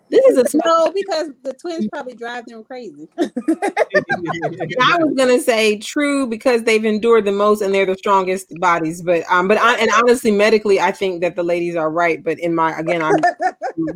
This 0.09 0.25
is 0.25 0.37
a 0.37 0.45
snow 0.49 0.91
because 0.93 1.29
the 1.43 1.53
twins 1.53 1.87
probably 1.91 2.13
drive 2.15 2.45
them 2.45 2.63
crazy. 2.63 3.07
I 3.17 4.97
was 4.97 5.13
gonna 5.15 5.39
say 5.39 5.77
true 5.77 6.27
because 6.27 6.63
they've 6.63 6.85
endured 6.85 7.25
the 7.25 7.31
most 7.31 7.61
and 7.61 7.73
they're 7.73 7.85
the 7.85 7.97
strongest 7.97 8.53
bodies. 8.59 9.01
But 9.01 9.23
um, 9.29 9.47
but 9.47 9.57
I, 9.57 9.75
and 9.77 9.89
honestly, 9.95 10.31
medically, 10.31 10.79
I 10.79 10.91
think 10.91 11.21
that 11.21 11.35
the 11.35 11.43
ladies 11.43 11.75
are 11.75 11.89
right. 11.89 12.23
But 12.23 12.39
in 12.39 12.53
my 12.55 12.77
again, 12.77 13.01
I'm 13.01 13.15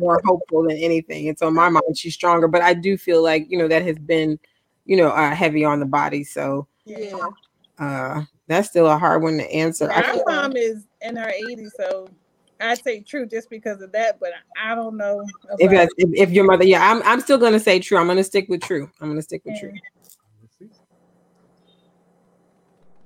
more 0.00 0.20
hopeful 0.24 0.62
than 0.62 0.76
anything. 0.76 1.28
And 1.28 1.38
so 1.38 1.48
in 1.48 1.54
my 1.54 1.68
mind, 1.68 1.96
she's 1.96 2.14
stronger. 2.14 2.48
But 2.48 2.62
I 2.62 2.74
do 2.74 2.96
feel 2.96 3.22
like 3.22 3.46
you 3.48 3.58
know 3.58 3.68
that 3.68 3.82
has 3.82 3.98
been, 3.98 4.38
you 4.86 4.96
know, 4.96 5.08
uh, 5.08 5.34
heavy 5.34 5.64
on 5.64 5.80
the 5.80 5.86
body. 5.86 6.24
So 6.24 6.66
yeah. 6.84 7.16
uh, 7.78 8.22
that's 8.48 8.68
still 8.68 8.86
a 8.86 8.98
hard 8.98 9.22
one 9.22 9.38
to 9.38 9.50
answer. 9.52 9.90
I 9.92 10.02
Our 10.02 10.22
mom 10.26 10.56
is 10.56 10.86
in 11.02 11.16
her 11.16 11.30
80s, 11.30 11.70
so 11.76 12.08
I'd 12.60 12.82
say 12.82 13.00
true 13.00 13.26
just 13.26 13.50
because 13.50 13.80
of 13.82 13.92
that, 13.92 14.18
but 14.20 14.30
I 14.60 14.74
don't 14.74 14.96
know. 14.96 15.22
If, 15.58 15.70
that's- 15.70 15.88
if 15.96 16.10
if 16.14 16.30
your 16.30 16.44
mother, 16.44 16.64
yeah, 16.64 16.90
I'm 16.90 17.02
I'm 17.04 17.20
still 17.20 17.38
gonna 17.38 17.60
say 17.60 17.78
true. 17.78 17.98
I'm 17.98 18.06
gonna 18.06 18.24
stick 18.24 18.46
with 18.48 18.62
true. 18.62 18.90
I'm 19.00 19.08
gonna 19.08 19.22
stick 19.22 19.42
with 19.44 19.54
Yeah. 19.54 19.70
true. 19.70 19.74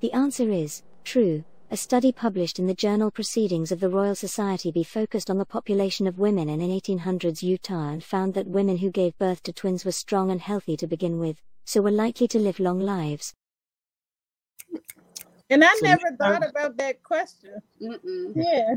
The 0.00 0.12
answer 0.12 0.50
is 0.50 0.82
true. 1.04 1.44
A 1.70 1.76
study 1.76 2.12
published 2.12 2.58
in 2.58 2.66
the 2.66 2.74
journal 2.74 3.10
Proceedings 3.10 3.72
of 3.72 3.80
the 3.80 3.88
Royal 3.88 4.14
Society 4.14 4.70
B 4.70 4.82
focused 4.82 5.30
on 5.30 5.38
the 5.38 5.46
population 5.46 6.06
of 6.06 6.18
women 6.18 6.48
in 6.50 6.60
1800s 6.60 7.42
Utah 7.42 7.88
and 7.90 8.04
found 8.04 8.34
that 8.34 8.46
women 8.46 8.78
who 8.78 8.90
gave 8.90 9.16
birth 9.18 9.42
to 9.44 9.52
twins 9.52 9.84
were 9.84 9.92
strong 9.92 10.30
and 10.30 10.40
healthy 10.42 10.76
to 10.76 10.86
begin 10.86 11.18
with, 11.18 11.40
so 11.64 11.80
were 11.80 11.90
likely 11.90 12.28
to 12.28 12.38
live 12.38 12.58
long 12.60 12.78
lives. 12.80 13.32
and 15.48 15.64
I 15.64 15.72
So- 15.76 15.86
never 15.86 16.16
thought 16.18 16.46
about 16.46 16.76
that 16.78 17.02
question. 17.02 17.60
Mm-mm. 17.80 18.32
Yeah, 18.34 18.74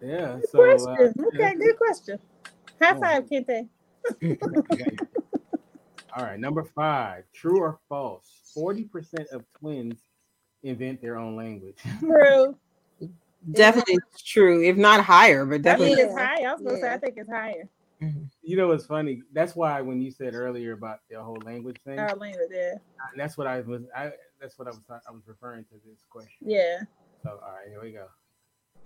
Yeah. 0.00 0.38
good 0.40 0.48
So 0.50 0.62
uh, 0.62 0.76
question. 0.76 1.14
yeah. 1.34 1.46
okay, 1.48 1.54
good 1.58 1.76
question. 1.76 2.18
High 2.80 2.94
Oh. 2.96 3.00
five, 3.00 3.26
Kente. 3.26 3.68
All 6.16 6.24
right, 6.24 6.38
number 6.40 6.64
five. 6.64 7.24
True 7.32 7.60
or 7.60 7.78
false? 7.88 8.40
Forty 8.54 8.84
percent 8.84 9.28
of 9.32 9.44
twins 9.58 10.00
invent 10.62 11.00
their 11.00 11.16
own 11.16 11.36
language. 11.36 11.76
True. 12.00 12.56
Definitely 13.52 13.98
true. 14.26 14.64
If 14.64 14.76
not 14.76 15.04
higher, 15.04 15.46
but 15.46 15.54
I 15.56 15.58
definitely. 15.58 15.94
think 15.94 16.08
it's 16.08 16.18
high. 16.18 16.42
I 16.42 16.52
was 16.54 16.60
gonna 16.62 16.80
say 16.80 16.92
I 16.92 16.98
think 16.98 17.14
it's 17.18 17.30
higher. 17.30 17.68
You 18.42 18.56
know 18.56 18.66
what's 18.68 18.84
funny? 18.84 19.22
That's 19.32 19.54
why 19.54 19.80
when 19.80 20.00
you 20.02 20.10
said 20.10 20.34
earlier 20.34 20.72
about 20.72 21.00
the 21.08 21.22
whole 21.22 21.38
language 21.44 21.76
thing, 21.84 21.98
Our 22.00 22.14
language, 22.16 22.48
yeah. 22.50 22.74
that's 23.16 23.38
what 23.38 23.46
I 23.46 23.60
was. 23.60 23.82
I 23.96 24.10
that's 24.40 24.58
what 24.58 24.66
I 24.66 24.70
was. 24.72 24.80
I 24.90 25.10
was 25.12 25.22
referring 25.26 25.64
to 25.66 25.74
this 25.88 26.00
question. 26.10 26.48
Yeah. 26.48 26.80
So 27.22 27.30
all 27.30 27.52
right, 27.52 27.68
here 27.68 27.80
we 27.80 27.92
go. 27.92 28.06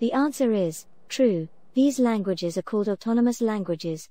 The 0.01 0.13
answer 0.13 0.53
is 0.53 0.85
true. 1.13 1.47
These 1.75 1.99
languages 1.99 2.57
are 2.57 2.63
called 2.63 2.89
autonomous 2.89 3.43
languages. 3.43 4.09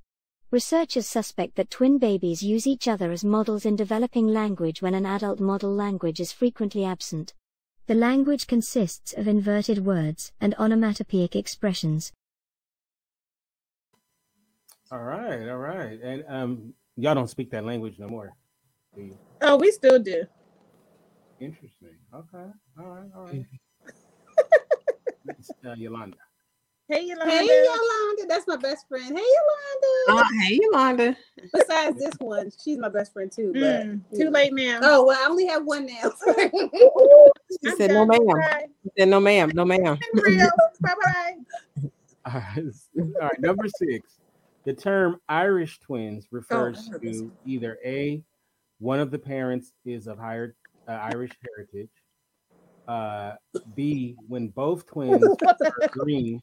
Researchers 0.51 1.07
suspect 1.07 1.55
that 1.55 1.71
twin 1.71 1.97
babies 1.97 2.43
use 2.43 2.67
each 2.67 2.87
other 2.87 3.11
as 3.11 3.23
models 3.23 3.65
in 3.65 3.75
developing 3.75 4.27
language 4.27 4.81
when 4.83 4.93
an 4.93 5.05
adult 5.05 5.39
model 5.39 5.73
language 5.73 6.19
is 6.19 6.31
frequently 6.31 6.85
absent. 6.85 7.33
The 7.87 7.95
language 7.95 8.45
consists 8.45 9.13
of 9.13 9.27
inverted 9.27 9.83
words 9.83 10.31
and 10.39 10.53
onomatopoeic 10.59 11.35
expressions. 11.35 12.11
All 14.91 15.01
right, 15.01 15.49
all 15.49 15.57
right, 15.57 15.99
and 16.03 16.23
um, 16.27 16.73
y'all 16.97 17.15
don't 17.15 17.29
speak 17.29 17.49
that 17.51 17.65
language 17.65 17.95
no 17.97 18.09
more. 18.09 18.33
Do 18.95 19.01
you? 19.01 19.17
Oh, 19.41 19.55
we 19.55 19.71
still 19.71 19.97
do. 19.99 20.25
Interesting. 21.39 21.97
Okay. 22.13 22.51
All 22.77 22.85
right. 22.85 23.09
All 23.15 23.25
right. 23.25 23.45
It's, 25.37 25.51
uh, 25.63 25.75
Yolanda. 25.77 26.17
Hey, 26.91 27.05
Yolanda. 27.05 27.31
Hey 27.31 27.45
Yolanda, 27.45 28.25
that's 28.27 28.47
my 28.49 28.57
best 28.57 28.85
friend. 28.89 29.05
Hey 29.17 29.23
Yolanda. 29.23 30.21
Uh, 30.21 30.23
hey, 30.41 30.59
Yolanda. 30.61 31.17
Besides 31.53 31.97
this 31.97 32.15
one, 32.19 32.51
she's 32.61 32.77
my 32.77 32.89
best 32.89 33.13
friend 33.13 33.31
too. 33.31 33.53
But 33.53 33.61
Mm, 33.61 34.01
too 34.13 34.29
late 34.29 34.53
now. 34.53 34.79
Oh 34.81 35.05
well, 35.05 35.17
I 35.17 35.29
only 35.29 35.45
have 35.45 35.63
one 35.63 35.85
now. 35.85 36.11
She 37.63 37.69
I'm 37.69 37.77
said, 37.77 37.91
no, 37.91 38.05
ma'am. 38.05 38.19
Bye. 38.25 38.65
She 38.83 38.89
said, 38.97 39.07
no, 39.09 39.19
ma'am. 39.19 39.51
No, 39.53 39.65
ma'am. 39.65 39.97
Bye 40.81 40.93
bye. 41.03 41.33
All 42.25 42.33
right. 42.33 42.63
All 42.97 43.05
right. 43.21 43.39
Number 43.39 43.67
six. 43.67 44.19
The 44.65 44.73
term 44.73 45.17
Irish 45.29 45.79
twins 45.79 46.27
refers 46.31 46.89
heard 46.89 47.01
this 47.01 47.17
to 47.17 47.31
either 47.45 47.77
A, 47.85 48.23
one 48.79 48.99
of 48.99 49.11
the 49.11 49.19
parents 49.19 49.73
is 49.85 50.07
of 50.07 50.17
higher 50.17 50.55
uh, 50.87 50.91
Irish 50.91 51.31
heritage, 51.43 51.91
uh, 52.87 53.33
B, 53.75 54.17
when 54.27 54.49
both 54.49 54.85
twins 54.85 55.29
are 55.65 55.89
green, 55.91 56.41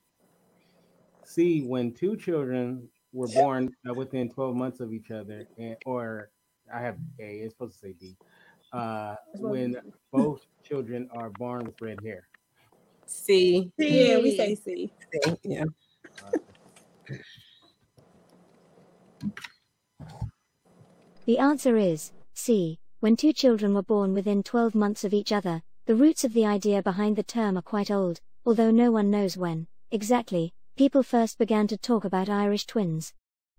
C, 1.29 1.61
when 1.61 1.93
two 1.93 2.17
children 2.17 2.89
were 3.13 3.29
born 3.29 3.69
uh, 3.89 3.93
within 3.93 4.31
12 4.31 4.57
months 4.57 4.81
of 4.81 4.95
each 4.95 5.11
other, 5.11 5.47
and, 5.59 5.77
or 5.85 6.31
I 6.73 6.81
have 6.81 6.97
A, 7.21 7.41
it's 7.41 7.53
supposed 7.53 7.75
to 7.75 7.87
say 7.89 7.95
B, 8.01 8.17
uh, 8.73 9.15
when 9.35 9.77
both 10.11 10.47
children 10.65 11.07
are 11.13 11.29
born 11.29 11.67
with 11.67 11.81
red 11.83 12.01
hair. 12.03 12.29
See. 13.05 13.71
yeah, 13.77 14.19
we 14.21 14.37
say 14.37 14.55
C. 14.55 14.91
Yeah. 15.43 15.65
The 21.27 21.39
answer 21.39 21.77
is 21.77 22.13
C. 22.33 22.79
When 23.01 23.17
two 23.17 23.35
children 23.35 23.75
were 23.75 23.83
born 23.83 24.15
within 24.15 24.43
12 24.43 24.75
months 24.75 25.05
of 25.05 25.13
each 25.13 25.31
other, 25.31 25.63
the 25.85 25.95
roots 25.95 26.25
of 26.25 26.33
the 26.33 26.47
idea 26.47 26.83
behind 26.83 27.17
the 27.17 27.23
term 27.23 27.59
are 27.59 27.63
quite 27.63 27.91
old, 27.91 28.21
although 28.47 28.71
no 28.71 28.91
one 28.91 29.11
knows 29.11 29.37
when, 29.37 29.67
exactly, 29.91 30.55
people 30.79 31.03
first 31.03 31.39
began 31.39 31.67
to 31.67 31.77
talk 31.77 32.05
about 32.05 32.29
Irish 32.29 32.65
twins. 32.65 33.13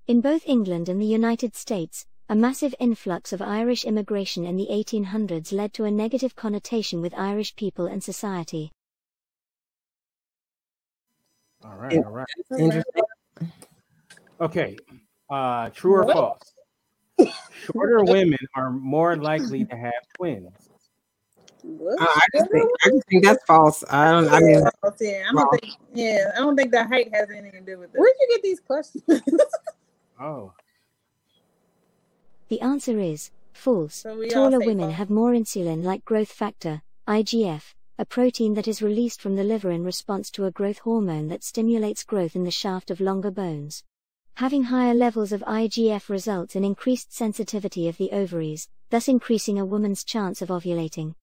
In 0.08 0.22
both 0.22 0.48
England 0.48 0.88
and 0.88 1.02
the 1.02 1.06
United 1.06 1.54
States, 1.54 2.06
a 2.30 2.36
massive 2.36 2.74
influx 2.80 3.34
of 3.34 3.42
Irish 3.42 3.84
immigration 3.84 4.46
in 4.46 4.56
the 4.56 4.68
1800s 4.72 5.52
led 5.52 5.74
to 5.74 5.84
a 5.84 5.92
negative 5.92 6.34
connotation 6.38 7.02
with 7.02 7.14
Irish 7.18 7.58
people 7.58 7.88
and 7.88 8.02
society. 8.02 8.72
All 11.66 11.76
right, 11.76 11.98
all 11.98 12.12
right. 12.12 12.28
Interesting. 12.58 13.04
Okay. 14.40 14.78
Uh, 15.30 15.70
true 15.72 15.96
or 15.96 16.06
What? 16.06 16.16
false? 16.16 17.34
Shorter 17.66 18.02
women 18.06 18.40
are 18.56 18.72
more 18.72 19.18
likely 19.18 19.66
to 19.66 19.76
have 19.76 19.92
twins. 20.16 20.69
What? 21.64 22.02
Uh, 22.02 22.06
I 22.06 22.20
just 22.38 22.52
think 22.52 22.70
I 22.86 22.90
just 22.90 23.08
think 23.08 23.24
that's 23.26 23.44
false. 23.46 23.84
I 23.90 24.12
don't. 24.12 24.30
I 24.30 24.40
mean, 24.40 24.64
Oh, 24.84 24.92
yeah, 25.00 25.24
I 25.30 25.32
don't 25.34 25.52
think. 25.60 25.74
Yeah, 25.94 26.32
I 26.36 26.40
don't 26.40 26.56
think 26.56 26.72
the 26.72 26.84
height 26.84 27.10
has 27.14 27.30
anything 27.30 27.66
to 27.66 27.72
do 27.74 27.80
with 27.80 27.94
it. 27.94 28.00
Where'd 28.00 28.14
you 28.20 28.28
get 28.32 28.42
these 28.44 28.60
questions? 28.60 29.04
Oh, 30.22 30.52
The 32.50 32.60
answer 32.60 33.00
is 33.00 33.32
false. 33.54 33.96
So 33.96 34.22
Taller 34.28 34.60
women 34.60 34.88
false. 34.88 34.96
have 34.96 35.10
more 35.10 35.32
insulin 35.32 35.84
like 35.84 36.04
growth 36.04 36.32
factor, 36.32 36.82
IGF, 37.08 37.74
a 37.98 38.06
protein 38.06 38.54
that 38.56 38.68
is 38.68 38.82
released 38.82 39.22
from 39.22 39.36
the 39.38 39.44
liver 39.46 39.72
in 39.72 39.84
response 39.84 40.30
to 40.32 40.46
a 40.46 40.52
growth 40.52 40.80
hormone 40.80 41.28
that 41.30 41.44
stimulates 41.44 42.04
growth 42.04 42.36
in 42.36 42.44
the 42.44 42.52
shaft 42.52 42.92
of 42.92 43.00
longer 43.00 43.32
bones. 43.32 43.84
Having 44.36 44.64
higher 44.66 44.94
levels 44.94 45.32
of 45.32 45.42
IGF 45.42 46.10
results 46.10 46.56
in 46.56 46.64
increased 46.66 47.14
sensitivity 47.14 47.88
of 47.88 47.98
the 47.98 48.12
ovaries, 48.12 48.68
thus 48.90 49.08
increasing 49.08 49.58
a 49.60 49.66
woman's 49.66 50.04
chance 50.04 50.42
of 50.42 50.50
ovulating. 50.50 51.16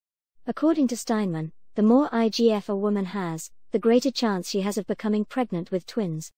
According 0.48 0.86
to 0.89 0.97
Steinman, 0.97 1.51
the 1.74 1.82
more 1.82 2.09
IGF 2.10 2.68
a 2.68 2.77
woman 2.77 3.06
has, 3.06 3.51
the 3.73 3.81
greater 3.81 4.12
chance 4.12 4.48
she 4.48 4.60
has 4.60 4.78
of 4.78 4.86
becoming 4.86 5.24
pregnant 5.24 5.73
with 5.73 5.86
twins. 5.86 6.32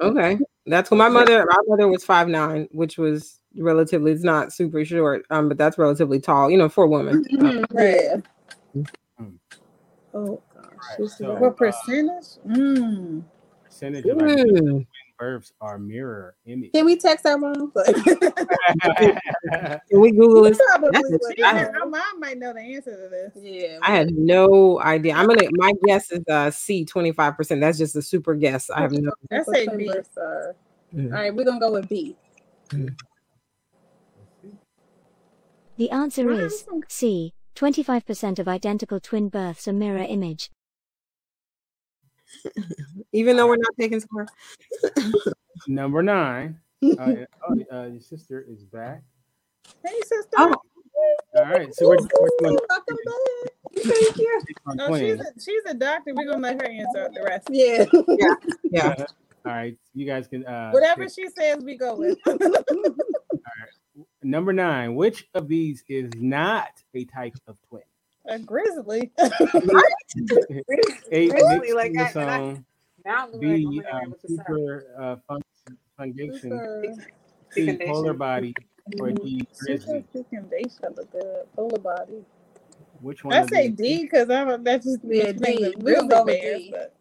okay. 0.00 0.38
That's 0.66 0.90
what 0.90 0.96
my 0.96 1.10
mother. 1.10 1.44
My 1.46 1.58
mother 1.66 1.88
was 1.88 2.04
five 2.04 2.26
nine, 2.26 2.68
which 2.72 2.96
was 2.96 3.38
relatively. 3.58 4.12
It's 4.12 4.24
not 4.24 4.50
super 4.52 4.82
short, 4.82 5.26
um, 5.28 5.48
but 5.48 5.58
that's 5.58 5.76
relatively 5.76 6.20
tall. 6.20 6.50
You 6.50 6.56
know, 6.56 6.70
for 6.70 6.84
a 6.84 6.88
woman. 6.88 7.22
Um, 7.38 7.66
Yeah. 7.74 8.16
Hmm. 9.18 9.28
Oh 10.14 10.40
gosh. 10.54 10.64
right. 10.64 10.96
She's 10.96 11.18
So, 11.18 11.34
What 11.34 11.48
uh, 11.48 11.50
percentage? 11.50 12.24
Mm. 12.48 13.24
percentage 13.64 14.06
of 14.06 14.16
mm. 14.16 14.86
Births 15.18 15.52
are 15.60 15.78
mirror 15.78 16.36
image. 16.46 16.72
Can 16.72 16.84
we 16.84 16.96
text 16.96 17.24
our 17.26 17.38
mom? 17.38 17.72
Can 17.84 19.80
we 20.00 20.10
Google 20.10 20.42
this? 20.42 20.60
Probably 20.70 20.90
would. 21.02 21.42
I 21.42 21.54
have- 21.58 21.74
Our 21.80 21.86
mom 21.86 22.20
might 22.20 22.38
know 22.38 22.52
the 22.52 22.60
answer 22.60 22.90
to 22.96 23.08
this. 23.08 23.32
Yeah. 23.42 23.78
I 23.82 23.96
have 23.96 24.10
no 24.10 24.80
idea. 24.80 25.14
I'm 25.14 25.26
gonna. 25.26 25.48
My 25.52 25.72
guess 25.86 26.10
is 26.10 26.22
uh 26.28 26.50
C 26.50 26.84
twenty 26.84 27.12
five 27.12 27.36
percent. 27.36 27.60
That's 27.60 27.78
just 27.78 27.96
a 27.96 28.02
super 28.02 28.34
guess. 28.34 28.70
I 28.70 28.80
have 28.82 28.92
no. 28.92 29.10
I 29.10 29.36
That's 29.36 29.52
say 29.52 29.66
what 29.66 29.78
B. 29.78 29.90
Mm. 30.94 31.06
All 31.06 31.10
right, 31.10 31.34
we're 31.34 31.44
gonna 31.44 31.60
go 31.60 31.72
with 31.72 31.88
B. 31.88 32.16
The 35.76 35.90
answer 35.90 36.26
Wow. 36.26 36.36
is 36.36 36.64
C. 36.88 37.32
25% 37.56 38.38
of 38.40 38.48
identical 38.48 38.98
twin 39.00 39.28
births 39.28 39.66
are 39.68 39.72
mirror 39.72 40.04
image. 40.08 40.50
Even 43.14 43.36
though 43.36 43.46
we're 43.46 43.56
not 43.56 43.72
taking 43.80 44.00
score. 44.00 44.26
Number 45.68 46.02
nine. 46.02 46.58
Uh, 46.84 47.14
oh, 47.48 47.54
uh, 47.72 47.86
your 47.86 48.00
sister 48.02 48.44
is 48.46 48.62
back. 48.64 49.02
Hey, 49.82 49.98
sister. 50.02 50.28
Oh, 50.36 50.54
All 51.34 51.44
right, 51.44 51.74
so 51.74 51.88
we're, 51.88 51.96
we're 51.96 52.28
doing 52.40 52.58
Welcome 52.68 52.96
back. 53.06 53.84
Thank 53.84 54.18
you. 54.18 54.40
on 54.66 54.80
Oh, 54.80 54.98
she's 54.98 55.18
a, 55.18 55.24
she's 55.40 55.62
a 55.66 55.72
doctor. 55.72 56.12
We're 56.14 56.26
gonna 56.30 56.42
let 56.42 56.60
her 56.60 56.68
answer 56.68 57.08
the 57.14 57.22
rest. 57.22 57.48
Yeah. 57.50 57.86
yeah. 58.18 58.34
Yeah. 58.70 59.04
All 59.46 59.52
right, 59.52 59.78
you 59.94 60.04
guys 60.04 60.28
can. 60.28 60.44
Uh, 60.44 60.72
Whatever 60.72 61.04
pick. 61.04 61.14
she 61.14 61.26
says, 61.38 61.64
we 61.64 61.78
go 61.78 61.96
with. 61.96 62.18
All 62.26 62.36
right. 62.36 64.04
Number 64.22 64.52
nine. 64.52 64.94
Which 64.94 65.26
of 65.32 65.48
these 65.48 65.82
is 65.88 66.10
not 66.18 66.68
a 66.92 67.06
type 67.06 67.36
of 67.46 67.56
twin? 67.70 67.80
a 68.28 68.38
grizzly. 68.38 69.10
A 69.18 69.30
Really? 71.30 71.72
mixed 71.72 71.74
Like, 71.74 71.92
I- 71.96 72.04
I- 72.04 72.12
chromosome. 72.12 72.66
Now, 73.04 73.28
like, 73.32 73.40
B. 73.40 73.64
my 73.66 73.82
God, 73.82 73.92
Um, 74.04 74.10
what 74.10 74.20
you 74.28 74.36
said. 74.36 74.46
super 74.46 74.86
uh, 74.98 75.16
fun- 75.28 75.42
fungation. 75.98 76.40
Super- 76.40 76.94
C. 77.50 77.66
Fecundation. 77.66 77.92
Polar 77.92 78.14
body. 78.14 78.54
Or 79.00 79.10
D. 79.12 79.46
Super 79.52 79.66
Grizzly. 79.78 80.04
fecundation 80.12 80.84
of 80.84 80.96
the 80.96 81.46
polar 81.56 81.78
body. 81.78 82.24
Which 83.00 83.24
one? 83.24 83.34
I 83.34 83.46
say 83.46 83.68
D 83.68 84.02
because 84.02 84.30
I'm 84.30 84.62
that's 84.64 84.84
just 84.84 85.00
Yeah, 85.04 85.32
me 85.32 85.56
D. 85.56 85.74
We'll 85.78 85.94
really 85.96 86.08
go 86.08 86.24
with 86.24 86.40
D. 86.40 86.70
but- 86.70 86.94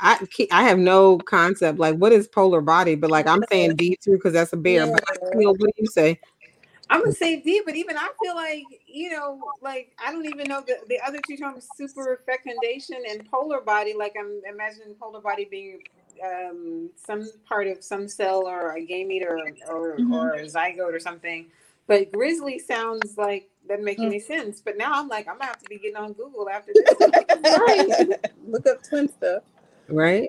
I 0.00 0.24
I 0.52 0.62
have 0.62 0.78
no 0.78 1.18
concept. 1.18 1.78
Like, 1.80 1.96
what 1.96 2.12
is 2.12 2.28
polar 2.28 2.60
body? 2.60 2.94
But 2.94 3.10
like, 3.10 3.26
I'm 3.26 3.42
saying 3.50 3.74
D 3.76 3.96
too 4.00 4.12
because 4.12 4.32
that's 4.32 4.52
a 4.52 4.56
bear. 4.56 4.86
But 4.86 5.02
like, 5.08 5.18
Yeah. 5.22 5.30
Cleo, 5.32 5.48
what 5.50 5.58
do 5.58 5.72
you 5.76 5.86
say? 5.86 6.20
I'm 6.90 7.00
gonna 7.00 7.12
say 7.12 7.40
D, 7.40 7.62
but 7.66 7.74
even 7.74 7.96
I 7.96 8.08
feel 8.22 8.34
like 8.34 8.64
you 8.88 9.10
know, 9.10 9.40
like 9.62 9.92
I 10.04 10.12
don't 10.12 10.26
even 10.26 10.48
know 10.48 10.62
the, 10.66 10.76
the 10.88 10.98
other 11.06 11.18
two 11.28 11.36
terms, 11.36 11.68
super 11.76 12.22
fecundation 12.26 12.96
and 13.08 13.28
polar 13.30 13.60
body. 13.60 13.94
Like 13.96 14.14
I'm 14.18 14.40
imagining 14.48 14.94
polar 15.00 15.20
body 15.20 15.46
being 15.50 15.80
um, 16.24 16.90
some 16.96 17.28
part 17.48 17.66
of 17.68 17.82
some 17.84 18.08
cell 18.08 18.46
or 18.46 18.76
a 18.76 18.80
gamete 18.80 19.24
or 19.26 19.38
or, 19.68 19.96
Mhm. 19.98 20.12
or 20.12 20.34
a 20.34 20.44
zygote 20.46 20.94
or 20.94 21.00
something. 21.00 21.46
But 21.86 22.12
grizzly 22.12 22.58
sounds 22.58 23.16
like 23.16 23.48
doesn't 23.68 23.84
make 23.84 23.98
any 23.98 24.20
sense. 24.20 24.60
But 24.60 24.76
now 24.78 24.92
I'm 24.94 25.08
like 25.08 25.28
I'm 25.28 25.34
gonna 25.38 25.46
have 25.46 25.58
to 25.62 25.68
be 25.68 25.78
getting 25.78 25.96
on 25.96 26.12
Google 26.14 26.48
after 26.48 26.72
this. 26.74 28.08
Look 28.46 28.66
up 28.66 28.82
twin 28.88 29.08
stuff. 29.08 29.42
Right? 29.88 30.28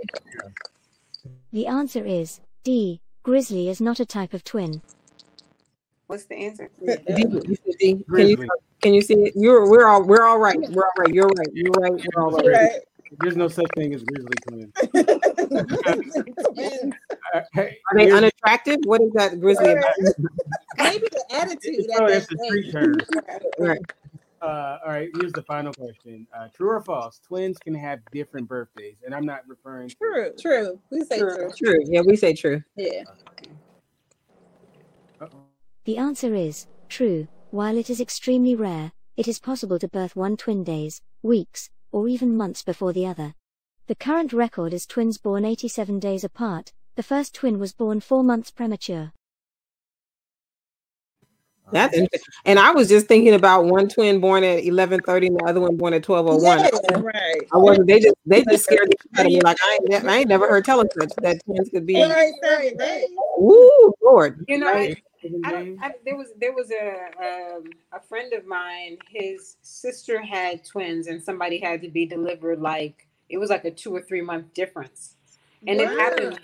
The 1.52 1.68
answer 1.68 2.06
is 2.06 2.40
D. 2.64 3.02
Grizzly 3.24 3.70
is 3.70 3.82
not 3.82 4.00
a 4.00 4.06
type 4.06 4.34
of 4.34 4.44
twin. 4.44 4.82
What's 6.10 6.26
the 6.26 6.38
answer? 6.38 6.72
D, 6.84 6.96
you 7.08 7.56
said 7.56 7.76
D. 7.80 8.04
Can 8.12 8.28
you 8.28 8.50
can 8.82 8.94
you 8.96 9.02
see 9.04 9.14
it? 9.14 9.34
You're 9.36 9.70
we're 9.70 9.88
all 9.88 10.02
we're 10.02 10.26
all 10.26 10.40
right. 10.40 10.58
We're 10.60 10.84
all 10.84 10.92
right. 10.98 11.14
You're 11.14 11.28
right. 11.28 11.48
You're 11.54 11.72
right. 11.74 11.92
We're 11.92 12.24
all 12.24 12.32
right. 12.32 12.48
Right. 12.48 12.72
There's 13.20 13.36
no 13.36 13.48
such 13.48 13.68
thing 13.76 13.94
as 13.94 14.02
grizzly 14.02 14.32
twins. 14.48 14.74
Twins. 16.56 16.96
Uh, 17.36 17.42
hey, 17.54 17.78
Are 17.92 17.98
they 17.98 18.10
unattractive? 18.10 18.78
What 18.86 19.02
is 19.02 19.12
that 19.14 19.40
grizzly 19.40 19.74
about? 19.74 19.94
Maybe 20.80 21.08
the 21.12 21.24
attitude. 21.30 21.86
Oh, 22.00 22.06
at 22.06 22.10
that's 22.10 22.26
that 22.26 22.40
a 22.42 22.46
street 22.46 22.72
term. 22.72 22.96
Right. 23.60 23.80
Uh, 24.42 24.80
all 24.86 24.92
right, 24.92 25.10
here's 25.20 25.34
the 25.34 25.44
final 25.44 25.74
question. 25.74 26.26
Uh, 26.36 26.48
true 26.56 26.70
or 26.70 26.82
false? 26.82 27.20
Twins 27.28 27.60
can 27.60 27.76
have 27.76 28.00
different 28.12 28.48
birthdays, 28.48 28.96
and 29.06 29.14
I'm 29.14 29.26
not 29.26 29.42
referring 29.48 29.90
to 29.90 29.96
True. 29.96 30.32
True. 30.40 30.80
We 30.90 31.04
say 31.04 31.20
True. 31.20 31.36
true. 31.36 31.52
True. 31.56 31.80
Yeah, 31.86 32.02
we 32.02 32.16
say 32.16 32.34
true. 32.34 32.64
Yeah. 32.78 33.04
Uh-oh. 35.90 35.96
The 35.96 35.98
answer 35.98 36.36
is 36.36 36.68
true. 36.88 37.28
While 37.52 37.76
it 37.76 37.90
is 37.90 38.00
extremely 38.00 38.54
rare, 38.56 38.92
it 39.18 39.28
is 39.28 39.40
possible 39.40 39.80
to 39.80 39.88
birth 39.88 40.16
one 40.16 40.38
twin 40.38 40.64
days, 40.64 41.02
weeks, 41.24 41.70
or 41.92 42.08
even 42.08 42.38
months 42.38 42.62
before 42.62 42.94
the 42.94 43.08
other. 43.08 43.34
The 43.88 43.96
current 43.96 44.32
record 44.32 44.72
is 44.72 44.86
twins 44.86 45.18
born 45.18 45.46
87 45.46 46.00
days 46.00 46.24
apart. 46.24 46.74
The 46.96 47.02
first 47.02 47.34
twin 47.34 47.60
was 47.60 47.74
born 47.74 48.02
four 48.02 48.24
months 48.24 48.52
premature. 48.52 49.14
That's 51.72 51.94
interesting. 51.96 52.34
And 52.46 52.60
I 52.60 52.72
was 52.72 52.90
just 52.90 53.08
thinking 53.08 53.34
about 53.34 53.66
one 53.66 53.90
twin 53.90 54.20
born 54.20 54.44
at 54.44 54.64
eleven 54.64 55.02
thirty 55.02 55.28
and 55.28 55.40
the 55.40 55.46
other 55.46 55.62
one 55.62 55.78
born 55.78 55.94
at 55.94 56.04
twelve 56.04 56.28
oh 56.28 56.38
one. 56.38 56.60
Yeah, 56.60 57.00
right. 57.00 57.42
I 57.54 57.58
wasn't. 57.58 57.88
They 57.88 58.00
just 58.00 58.16
they 58.26 58.44
just 58.44 58.66
scared 58.66 58.92
the 58.92 59.20
out 59.20 59.26
of 59.28 59.32
me. 59.32 59.42
Like 59.42 59.58
I 59.64 59.80
ain't, 59.92 60.06
I 60.06 60.18
ain't 60.18 60.30
never 60.30 60.48
heard 60.48 60.66
tell 60.66 60.80
us 60.80 60.88
such 61.00 61.12
that 61.22 61.44
twins 61.46 61.70
could 61.70 61.86
be. 61.86 62.02
Right, 62.02 62.32
right, 62.44 62.74
right. 62.80 63.04
Ooh, 63.40 63.94
Lord. 64.02 64.46
You 64.48 64.60
know, 64.60 64.72
Right? 64.72 65.04
I 65.44 65.52
don't, 65.52 65.78
I, 65.82 65.92
there 66.06 66.16
was 66.16 66.28
there 66.40 66.54
was 66.54 66.72
a 66.72 67.56
um, 67.58 67.64
a 67.92 68.00
friend 68.00 68.34
of 68.34 68.46
mine. 68.46 68.98
His 69.10 69.58
sister 69.62 70.22
had 70.22 70.64
twins, 70.66 71.08
and 71.08 71.22
somebody 71.22 71.60
had 71.60 71.82
to 71.82 71.90
be 71.90 72.06
delivered. 72.06 72.60
Like 72.62 73.08
it 73.30 73.38
was 73.38 73.50
like 73.50 73.66
a 73.66 73.72
two 73.72 73.96
or 73.96 74.02
three 74.02 74.22
month 74.22 74.54
difference, 74.54 75.16
and 75.68 75.80
it 75.80 75.88
happens. 75.88 76.38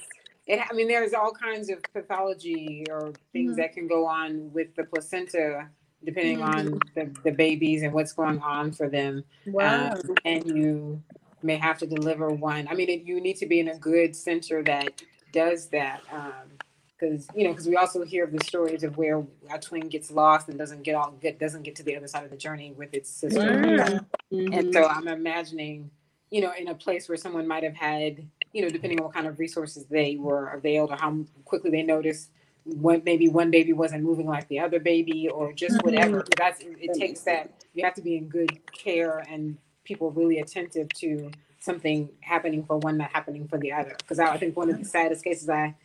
It, 0.47 0.59
I 0.69 0.73
mean, 0.73 0.87
there's 0.87 1.13
all 1.13 1.31
kinds 1.31 1.69
of 1.69 1.81
pathology 1.93 2.85
or 2.91 3.13
things 3.33 3.53
Mhm. 3.53 3.57
that 3.57 3.73
can 3.73 3.87
go 3.87 4.05
on 4.05 4.53
with 4.53 4.75
the 4.75 4.83
placenta, 4.83 5.67
depending 6.03 6.39
Mhm. 6.39 6.55
on 6.55 6.79
the, 6.93 7.11
the 7.23 7.31
babies 7.31 7.81
and 7.81 7.91
what's 7.93 8.13
going 8.13 8.39
on 8.39 8.71
for 8.71 8.87
them. 8.87 9.23
Wow. 9.47 9.93
Um, 9.93 10.15
and 10.23 10.45
you 10.55 11.01
may 11.41 11.55
have 11.55 11.79
to 11.79 11.87
deliver 11.87 12.29
one. 12.29 12.67
I 12.67 12.75
mean, 12.75 12.89
it, 12.89 13.01
you 13.07 13.19
need 13.19 13.37
to 13.37 13.47
be 13.47 13.59
in 13.59 13.69
a 13.69 13.77
good 13.79 14.15
center 14.15 14.61
that 14.63 15.01
does 15.31 15.69
that. 15.69 16.03
Because 16.97 17.27
you 17.35 17.43
know, 17.43 17.51
because 17.51 17.67
we 17.67 17.75
also 17.75 18.03
hear 18.03 18.23
of 18.23 18.31
the 18.31 18.43
stories 18.43 18.83
of 18.83 18.97
where 18.97 19.25
a 19.51 19.59
twin 19.59 19.89
gets 19.89 20.09
lost 20.11 20.47
and 20.47 20.57
doesn't 20.57 20.83
get 20.83 20.95
all 20.95 21.11
get 21.11 21.39
doesn't 21.39 21.63
get 21.63 21.75
to 21.75 21.83
the 21.83 21.95
other 21.95 22.07
side 22.07 22.23
of 22.23 22.29
the 22.29 22.37
journey 22.37 22.71
with 22.71 22.93
its 22.93 23.09
sister. 23.09 23.39
Wow. 23.39 23.99
And 24.31 24.73
so 24.73 24.83
mm-hmm. 24.83 24.97
I'm 24.97 25.07
imagining, 25.07 25.91
you 26.29 26.41
know, 26.41 26.53
in 26.57 26.69
a 26.69 26.75
place 26.75 27.09
where 27.09 27.17
someone 27.17 27.47
might 27.47 27.63
have 27.63 27.75
had, 27.75 28.25
you 28.53 28.61
know, 28.61 28.69
depending 28.69 28.99
on 28.99 29.05
what 29.05 29.13
kind 29.13 29.27
of 29.27 29.39
resources 29.39 29.85
they 29.85 30.15
were 30.15 30.49
availed 30.49 30.91
or 30.91 30.95
how 30.95 31.17
quickly 31.43 31.69
they 31.69 31.83
noticed 31.83 32.29
when 32.65 33.03
maybe 33.05 33.27
one 33.27 33.51
baby 33.51 33.73
wasn't 33.73 34.01
moving 34.01 34.25
like 34.25 34.47
the 34.47 34.59
other 34.59 34.79
baby 34.79 35.27
or 35.27 35.51
just 35.51 35.75
mm-hmm. 35.77 35.89
whatever. 35.89 36.25
That's 36.37 36.61
it 36.61 36.97
takes 36.97 37.21
that 37.21 37.65
you 37.73 37.83
have 37.83 37.93
to 37.95 38.01
be 38.01 38.15
in 38.15 38.29
good 38.29 38.59
care 38.71 39.23
and 39.29 39.57
people 39.83 40.11
really 40.11 40.39
attentive 40.39 40.89
to 40.95 41.31
something 41.59 42.09
happening 42.21 42.63
for 42.63 42.77
one 42.77 42.97
not 42.97 43.11
happening 43.11 43.47
for 43.47 43.57
the 43.57 43.71
other. 43.71 43.95
Because 43.97 44.19
I, 44.19 44.33
I 44.33 44.37
think 44.37 44.55
one 44.55 44.69
of 44.69 44.79
the 44.79 44.85
saddest 44.85 45.23
cases 45.23 45.49
I 45.49 45.75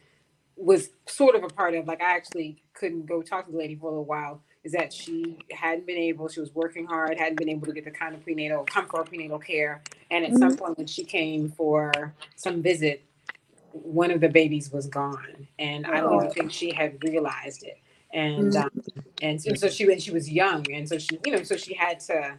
was 0.60 0.90
sort 1.06 1.34
of 1.34 1.42
a 1.42 1.48
part 1.48 1.74
of, 1.74 1.86
like 1.86 2.02
I 2.02 2.14
actually 2.14 2.62
couldn't 2.74 3.06
go 3.06 3.22
talk 3.22 3.46
to 3.46 3.52
the 3.52 3.58
lady 3.58 3.74
for 3.74 3.86
a 3.86 3.90
little 3.90 4.04
while, 4.04 4.42
is 4.62 4.72
that 4.72 4.92
she 4.92 5.38
hadn't 5.50 5.86
been 5.86 5.96
able, 5.96 6.28
she 6.28 6.40
was 6.40 6.54
working 6.54 6.86
hard, 6.86 7.18
hadn't 7.18 7.38
been 7.38 7.48
able 7.48 7.66
to 7.66 7.72
get 7.72 7.84
the 7.84 7.90
kind 7.90 8.14
of 8.14 8.22
prenatal, 8.22 8.64
comfort 8.64 9.06
prenatal 9.06 9.38
care. 9.38 9.82
And 10.10 10.24
at 10.24 10.36
some 10.36 10.56
point 10.56 10.76
when 10.76 10.86
she 10.86 11.04
came 11.04 11.50
for 11.50 12.14
some 12.36 12.62
visit, 12.62 13.02
one 13.72 14.10
of 14.10 14.20
the 14.20 14.28
babies 14.28 14.70
was 14.70 14.86
gone. 14.86 15.48
And 15.58 15.86
I 15.86 16.00
don't 16.00 16.16
even 16.16 16.30
think 16.30 16.52
she 16.52 16.72
had 16.72 17.02
realized 17.02 17.62
it. 17.62 17.78
And 18.12 18.56
um, 18.56 18.70
and 19.22 19.40
so, 19.40 19.54
so 19.54 19.68
she 19.68 19.84
and 19.84 20.02
she 20.02 20.10
was 20.10 20.28
young, 20.28 20.66
and 20.72 20.88
so 20.88 20.98
she, 20.98 21.20
you 21.24 21.30
know, 21.30 21.44
so 21.44 21.56
she 21.56 21.74
had 21.74 22.00
to 22.00 22.38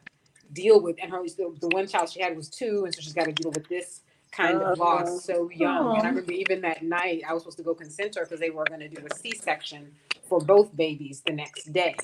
deal 0.52 0.82
with, 0.82 0.98
and 1.02 1.10
her 1.10 1.24
the, 1.24 1.56
the 1.62 1.70
one 1.70 1.88
child 1.88 2.10
she 2.10 2.22
had 2.22 2.36
was 2.36 2.50
two, 2.50 2.84
and 2.84 2.94
so 2.94 3.00
she's 3.00 3.14
got 3.14 3.24
to 3.26 3.32
deal 3.32 3.52
with 3.52 3.70
this 3.70 4.02
kind 4.32 4.62
of 4.62 4.80
lost 4.80 5.10
oh, 5.14 5.20
so 5.20 5.50
young. 5.52 5.98
And 5.98 6.06
I 6.06 6.10
remember 6.10 6.32
even 6.34 6.62
that 6.62 6.84
night 6.84 7.24
I 7.28 7.34
was 7.34 7.44
supposed 7.44 7.58
to 7.60 7.64
go 7.64 7.76
consent 7.76 8.16
her 8.16 8.24
because 8.26 8.40
they 8.40 8.50
were 8.52 8.66
going 8.66 8.82
to 8.82 8.90
do 8.90 9.06
a 9.06 9.16
C 9.16 9.32
section 9.32 9.92
for 10.30 10.40
both 10.40 10.76
babies 10.76 11.22
the 11.26 11.34
next 11.34 11.74
day, 11.74 11.96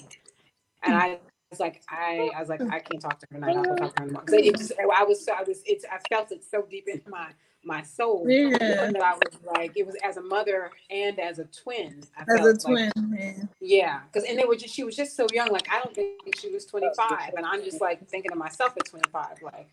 and 0.83 0.95
I 0.95 1.19
was 1.51 1.59
like, 1.59 1.81
I, 1.89 2.31
I 2.35 2.39
was 2.39 2.49
like, 2.49 2.61
I 2.69 2.79
can't 2.79 3.01
talk 3.01 3.19
to 3.19 3.27
her 3.31 3.37
tonight. 3.39 3.57
I 3.57 3.63
can 3.65 3.77
talk 3.77 3.95
to 3.95 4.01
her 4.01 4.07
tomorrow. 4.07 4.25
'Cause 4.25 4.35
It 4.35 4.57
just, 4.57 4.73
I 4.79 5.03
was, 5.03 5.23
so, 5.25 5.33
I 5.33 5.43
was, 5.43 5.61
it's, 5.65 5.85
I 5.85 5.99
felt 6.09 6.31
it 6.31 6.43
so 6.43 6.63
deep 6.69 6.87
in 6.89 7.01
my 7.09 7.29
my 7.63 7.81
soul 7.83 8.25
Yeah. 8.27 8.57
that 8.59 9.01
I 9.03 9.13
was 9.15 9.39
like, 9.45 9.73
it 9.75 9.85
was 9.85 9.95
as 10.03 10.17
a 10.17 10.21
mother 10.21 10.71
and 10.89 11.19
as 11.19 11.39
a 11.39 11.45
twin. 11.45 12.01
I 12.17 12.23
As 12.23 12.27
a 12.29 12.43
felt 12.43 12.63
like 12.65 12.93
twin, 12.95 13.09
man. 13.09 13.49
yeah, 13.61 14.01
because 14.11 14.29
and 14.29 14.39
they 14.39 14.45
were 14.45 14.55
just 14.55 14.73
she 14.73 14.83
was 14.83 14.95
just 14.95 15.15
so 15.17 15.27
young. 15.33 15.49
Like 15.51 15.67
I 15.71 15.79
don't 15.79 15.93
think 15.95 16.35
she 16.37 16.51
was 16.51 16.65
25, 16.65 17.33
and 17.37 17.45
I'm 17.45 17.63
just 17.63 17.81
like 17.81 18.07
thinking 18.09 18.31
of 18.31 18.37
myself 18.37 18.73
at 18.77 18.85
25, 18.85 19.41
like 19.43 19.69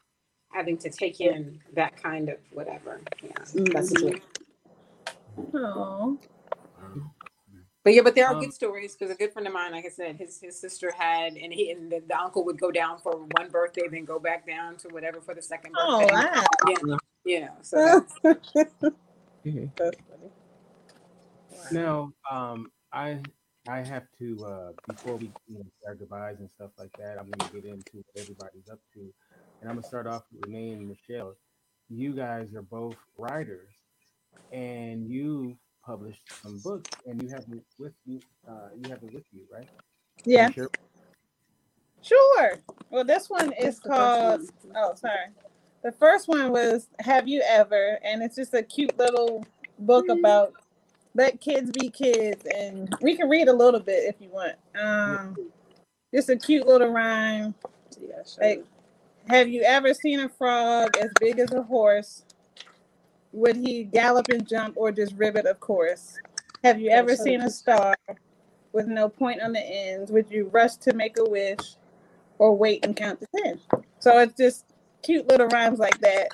having 0.55 0.79
to 0.79 0.89
take 0.89 1.21
in 1.21 1.61
that 1.75 2.01
kind 2.01 2.29
of 2.29 2.39
whatever. 2.53 3.01
Yeah, 3.23 3.31
that's 3.73 3.93
true. 3.93 4.21
Oh. 5.53 6.19
But 7.83 7.93
yeah, 7.93 8.01
but 8.01 8.15
there 8.15 8.27
are 8.29 8.35
Um, 8.35 8.41
good 8.41 8.55
stories 8.55 8.95
because 8.97 9.15
a 9.15 9.19
good 9.19 9.33
friend 9.33 9.47
of 9.47 9.53
mine, 9.53 9.73
like 9.73 9.85
I 9.85 9.91
said, 9.91 10.17
his 10.17 10.41
his 10.41 10.59
sister 10.59 10.91
had, 10.97 11.35
and 11.35 11.53
he 11.53 11.71
and 11.71 11.93
the, 11.93 12.01
the 12.09 12.19
uncle 12.19 12.43
would 12.47 12.59
go 12.59 12.71
down 12.71 12.99
for 12.99 13.13
one 13.37 13.51
birthday, 13.51 13.83
then 13.91 14.07
go 14.07 14.19
back 14.19 14.47
down 14.47 14.77
to 14.79 14.89
whatever 14.89 15.21
for 15.21 15.35
the 15.35 15.43
second 15.43 15.75
Oh, 15.77 15.99
birthday. 15.99 16.15
wow. 16.15 16.45
Yeah, 16.67 16.97
yeah. 17.27 17.49
So 17.61 17.77
that's, 17.77 18.15
Mhm. 19.45 19.71
That's 19.77 19.99
funny. 20.09 20.31
Now, 21.73 22.13
um, 22.31 22.73
I 22.91 23.21
I 23.69 23.83
have 23.83 24.05
to 24.19 24.45
uh, 24.47 24.73
before 24.89 25.17
we 25.17 25.31
you 25.47 25.59
know, 25.59 25.65
say 25.83 25.89
our 25.89 25.95
goodbyes 25.95 26.37
and 26.41 26.51
stuff 26.51 26.71
like 26.79 26.93
that. 26.99 27.19
I'm 27.19 27.29
going 27.31 27.49
to 27.49 27.55
get 27.55 27.65
into 27.65 27.97
what 27.97 28.17
everybody's 28.17 28.69
up 28.71 28.81
to, 28.95 29.13
and 29.65 29.71
I'm 29.71 29.77
going 29.77 29.83
to 29.83 29.89
start 29.89 30.07
off 30.07 30.25
with 30.31 30.45
Renee 30.45 30.73
and 30.73 30.87
Michele. 30.87 31.35
You 31.89 32.13
guys 32.13 32.49
are 32.55 32.61
both 32.61 32.97
writers, 33.17 33.71
and 34.53 35.09
you 35.09 35.57
published 35.85 36.21
some 36.43 36.59
books, 36.59 36.91
and 37.07 37.23
you 37.23 37.31
have 37.31 37.45
it 37.51 37.63
with 37.79 37.95
you. 38.05 38.21
Uh, 38.47 38.69
you 38.77 38.91
have 38.91 39.03
it 39.03 39.15
with 39.15 39.25
you, 39.33 39.41
right? 39.51 39.69
Yeah, 40.27 40.51
share- 40.51 40.69
sure. 42.03 42.59
Well, 42.91 43.05
this 43.05 43.31
one 43.31 43.53
is 43.55 43.79
That's 43.79 43.81
the 43.81 43.89
first 43.89 43.91
called. 43.91 44.41
one. 44.41 44.51
Oh, 44.77 44.95
sorry. 44.97 45.29
The 45.83 45.93
first 45.93 46.29
one 46.29 46.53
was 46.53 46.89
"Have 47.01 47.27
You 47.27 47.43
Ever," 47.47 47.99
and 48.05 48.23
it's 48.23 48.37
just 48.37 48.53
a 48.53 48.63
cute 48.63 48.99
little 48.99 49.47
book 49.79 50.11
about 50.11 50.53
let 51.15 51.41
kids 51.41 51.71
be 51.71 51.89
kids, 51.89 52.45
and 52.55 52.95
we 53.01 53.17
can 53.17 53.31
read 53.31 53.49
a 53.49 53.53
little 53.55 53.81
bit 53.81 54.05
if 54.05 54.17
you 54.21 54.29
want. 54.29 54.57
Um, 54.79 55.37
just 56.15 56.29
a 56.29 56.37
cute 56.37 56.67
little 56.67 56.89
rhyme. 56.91 57.55
Yeah, 57.99 58.23
sure. 58.27 58.45
Like, 58.45 58.65
have 59.29 59.49
you 59.49 59.63
ever 59.63 59.95
seen 59.95 60.21
a 60.21 60.29
frog 60.29 60.97
as 60.97 61.11
big 61.21 61.39
as 61.39 61.53
a 61.53 61.63
horse? 61.63 62.25
Would 63.33 63.57
he 63.57 63.85
gallop 63.85 64.29
and 64.29 64.47
jump 64.47 64.77
or 64.77 64.93
just 64.93 65.15
ribbit, 65.17 65.47
of 65.47 65.61
course? 65.61 66.19
Have 66.63 66.81
you 66.81 66.91
ever 66.91 67.17
seen 67.17 67.41
a 67.41 67.51
star 67.51 67.97
with 68.73 68.87
no 68.87 69.09
point 69.09 69.41
on 69.43 69.53
the 69.53 69.61
ends? 69.61 70.11
Would 70.11 70.31
you 70.31 70.49
rush 70.53 70.77
to 70.77 70.95
make 70.95 71.19
a 71.19 71.25
wish 71.29 71.77
or 72.39 72.57
wait 72.57 72.85
and 72.85 72.97
count 72.97 73.21
to 73.21 73.27
10? 73.45 73.61
So 73.99 74.19
it's 74.21 74.37
just 74.37 74.65
cute 75.03 75.29
little 75.29 75.49
rhymes 75.49 75.79
like 75.79 76.01
that 76.01 76.29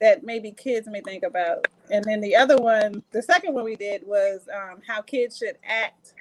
that 0.00 0.24
maybe 0.24 0.50
kids 0.50 0.88
may 0.88 1.02
think 1.02 1.22
about. 1.22 1.66
And 1.90 2.04
then 2.04 2.20
the 2.20 2.34
other 2.34 2.56
one, 2.56 3.02
the 3.10 3.22
second 3.22 3.54
one 3.54 3.64
we 3.64 3.76
did 3.76 4.06
was 4.06 4.48
um, 4.54 4.80
how 4.86 5.02
kids 5.02 5.36
should 5.36 5.58
act 5.62 6.14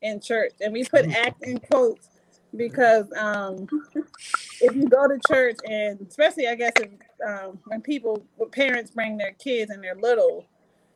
in 0.00 0.20
church. 0.20 0.52
And 0.60 0.72
we 0.72 0.84
put 0.84 1.06
act 1.16 1.42
in 1.42 1.58
quotes 1.58 2.08
because 2.56 3.06
um, 3.16 3.68
if 4.60 4.74
you 4.74 4.88
go 4.88 5.06
to 5.06 5.18
church 5.28 5.56
and 5.68 6.00
especially 6.08 6.48
I 6.48 6.54
guess 6.54 6.72
if, 6.76 6.90
um, 7.26 7.58
when 7.64 7.80
people 7.80 8.24
parents 8.52 8.90
bring 8.90 9.16
their 9.16 9.32
kids 9.32 9.70
and 9.70 9.82
they're 9.82 9.94
little, 9.94 10.46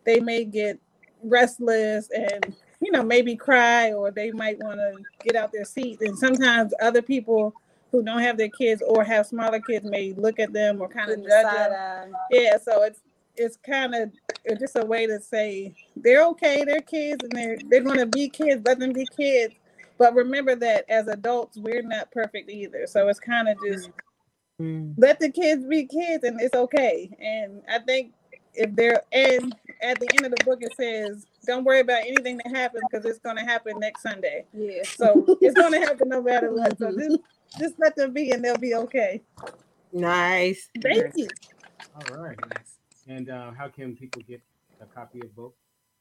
they 0.05 0.21
may 0.21 0.45
get 0.45 0.81
restless 1.23 2.11
and 2.11 2.57
you 2.81 2.91
know 2.91 3.03
maybe 3.03 3.37
cry 3.37 3.93
or 3.93 4.11
they 4.11 4.33
might 4.33 4.59
want 4.59 4.79
to 4.79 4.97
get 5.25 5.37
out 5.37 5.53
their 5.53 5.65
seat 5.65 6.01
and 6.01 6.19
sometimes 6.19 6.73
other 6.81 7.01
people 7.01 7.55
who 7.93 8.03
don't 8.03 8.23
have 8.23 8.39
their 8.39 8.49
kids 8.49 8.83
or 8.85 9.05
have 9.05 9.27
smaller 9.27 9.61
kids 9.61 9.85
may 9.85 10.15
look 10.15 10.41
at 10.41 10.53
them 10.53 10.81
or 10.81 10.89
kind 10.89 11.11
of 11.11 11.19
judge 11.19 11.45
them. 11.45 12.13
Yeah, 12.31 12.57
so 12.57 12.83
it's 12.83 13.01
it's 13.37 13.57
kind 13.57 13.95
of 13.95 14.11
just 14.59 14.77
a 14.77 14.85
way 14.85 15.07
to 15.07 15.21
say 15.21 15.75
they're 15.97 16.25
okay, 16.27 16.65
they're 16.65 16.81
kids, 16.81 17.23
and 17.23 17.33
they're 17.33 17.59
they're 17.69 17.83
going 17.83 17.99
to 17.99 18.07
be 18.07 18.29
kids. 18.29 18.63
Let 18.65 18.79
them 18.79 18.93
be 18.93 19.07
kids, 19.17 19.55
but 20.03 20.17
remember 20.17 20.57
that 20.57 20.85
as 20.89 21.07
adults, 21.07 21.57
we're 21.57 21.81
not 21.81 22.11
perfect 22.11 22.51
either. 22.51 22.89
So 22.89 23.07
it's 23.07 23.21
kind 23.21 23.49
of 23.49 23.57
just 23.65 23.89
mm. 24.61 24.93
let 24.97 25.21
the 25.21 25.31
kids 25.31 25.65
be 25.65 25.87
kids, 25.87 26.25
and 26.25 26.41
it's 26.41 26.57
okay. 26.57 27.09
And 27.21 27.63
I 27.71 27.79
think 27.79 28.13
if 28.53 28.75
they're 28.75 29.01
and 29.13 29.55
at 29.81 30.01
the 30.01 30.09
end 30.17 30.27
of 30.27 30.33
the 30.37 30.45
book 30.45 30.59
it 30.61 30.75
says 30.77 31.25
don't 31.47 31.63
worry 31.63 31.79
about 31.79 32.01
anything 32.01 32.37
that 32.39 32.49
happens 32.49 32.83
because 32.91 33.07
it's 33.07 33.21
going 33.21 33.37
to 33.37 33.45
happen 33.45 33.79
next 33.79 34.03
Sunday. 34.03 34.45
Yeah. 34.53 34.83
So 34.83 35.25
it's 35.41 35.55
going 35.55 35.73
to 35.81 35.87
happen 35.87 36.09
no 36.09 36.21
matter 36.21 36.53
what. 36.53 36.77
So 36.77 36.91
just 36.91 37.19
just 37.61 37.75
let 37.79 37.95
them 37.95 38.13
be, 38.13 38.33
and 38.33 38.45
they'll 38.45 38.59
be 38.59 38.75
okay. 38.75 39.23
Nice. 39.93 40.69
Thank 40.83 41.13
you. 41.15 41.29
All 41.95 42.19
right. 42.19 42.37
And 43.07 43.31
uh, 43.31 43.53
how 43.53 43.69
can 43.69 43.95
people 43.95 44.21
get 44.27 44.43
a 44.81 44.87
copy 44.87 45.21
of 45.21 45.33
both? 45.37 45.53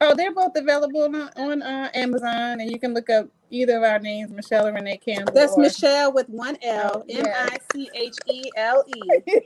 Oh, 0.03 0.15
they're 0.15 0.33
both 0.33 0.55
available 0.55 1.03
on, 1.03 1.15
on 1.15 1.61
uh, 1.61 1.89
Amazon, 1.93 2.59
and 2.59 2.71
you 2.71 2.79
can 2.79 2.93
look 2.93 3.09
up 3.11 3.27
either 3.51 3.77
of 3.77 3.83
our 3.83 3.99
names, 3.99 4.31
Michele 4.31 4.67
or 4.67 4.73
Renee 4.73 4.97
Campbell. 4.97 5.31
That's 5.33 5.53
or... 5.53 5.61
Michele 5.61 6.11
with 6.11 6.27
one 6.27 6.57
L, 6.63 7.05
M 7.07 7.25
I 7.27 7.57
C 7.71 7.89
H 7.93 8.15
E 8.27 8.49
L 8.57 8.83
E. 8.87 9.01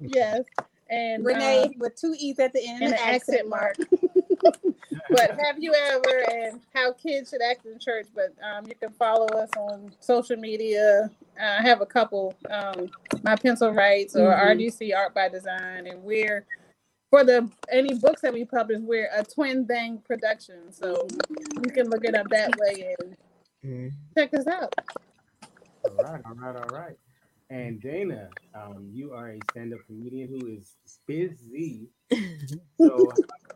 Yes. 0.00 0.42
And 0.90 1.24
Renee 1.24 1.64
um, 1.64 1.72
with 1.78 1.94
two 1.96 2.14
E's 2.18 2.38
at 2.38 2.52
the 2.52 2.66
end 2.66 2.82
and 2.82 2.92
an 2.92 2.98
accent, 2.98 3.14
accent 3.14 3.48
mark. 3.48 3.76
but 5.10 5.38
have 5.40 5.56
you 5.58 5.74
ever 5.74 6.30
and 6.30 6.60
how 6.74 6.92
kids 6.92 7.30
should 7.30 7.40
act 7.40 7.64
in 7.64 7.78
church? 7.78 8.06
But 8.14 8.34
um, 8.42 8.66
you 8.66 8.74
can 8.74 8.90
follow 8.90 9.26
us 9.26 9.48
on 9.56 9.92
social 10.00 10.36
media. 10.36 11.10
Uh, 11.40 11.56
I 11.60 11.62
have 11.62 11.80
a 11.80 11.86
couple, 11.86 12.34
um, 12.50 12.90
my 13.22 13.36
pencil 13.36 13.70
writes 13.72 14.16
or 14.16 14.32
mm-hmm. 14.32 14.60
RDC 14.60 14.94
Art 14.94 15.14
by 15.14 15.28
Design, 15.28 15.86
and 15.86 16.02
we're 16.02 16.44
for 17.12 17.24
the 17.24 17.46
any 17.70 17.94
books 17.98 18.22
that 18.22 18.32
we 18.32 18.46
publish, 18.46 18.78
we're 18.80 19.10
a 19.14 19.22
twin 19.22 19.66
thing 19.66 19.98
production. 19.98 20.72
So 20.72 21.06
you 21.62 21.70
can 21.70 21.90
look 21.90 22.06
it 22.06 22.14
up 22.14 22.26
that 22.30 22.50
way 22.58 22.94
and 22.98 23.16
mm-hmm. 23.62 23.88
check 24.16 24.32
us 24.32 24.46
out. 24.46 24.74
All 25.84 25.94
right, 26.02 26.22
all 26.24 26.34
right, 26.34 26.56
all 26.56 26.78
right. 26.78 26.96
And 27.50 27.82
Dana, 27.82 28.30
um, 28.54 28.88
you 28.90 29.12
are 29.12 29.32
a 29.32 29.38
stand-up 29.50 29.80
comedian 29.86 30.28
who 30.30 30.46
is 30.46 30.74
busy. 31.06 31.90
so, 32.80 33.12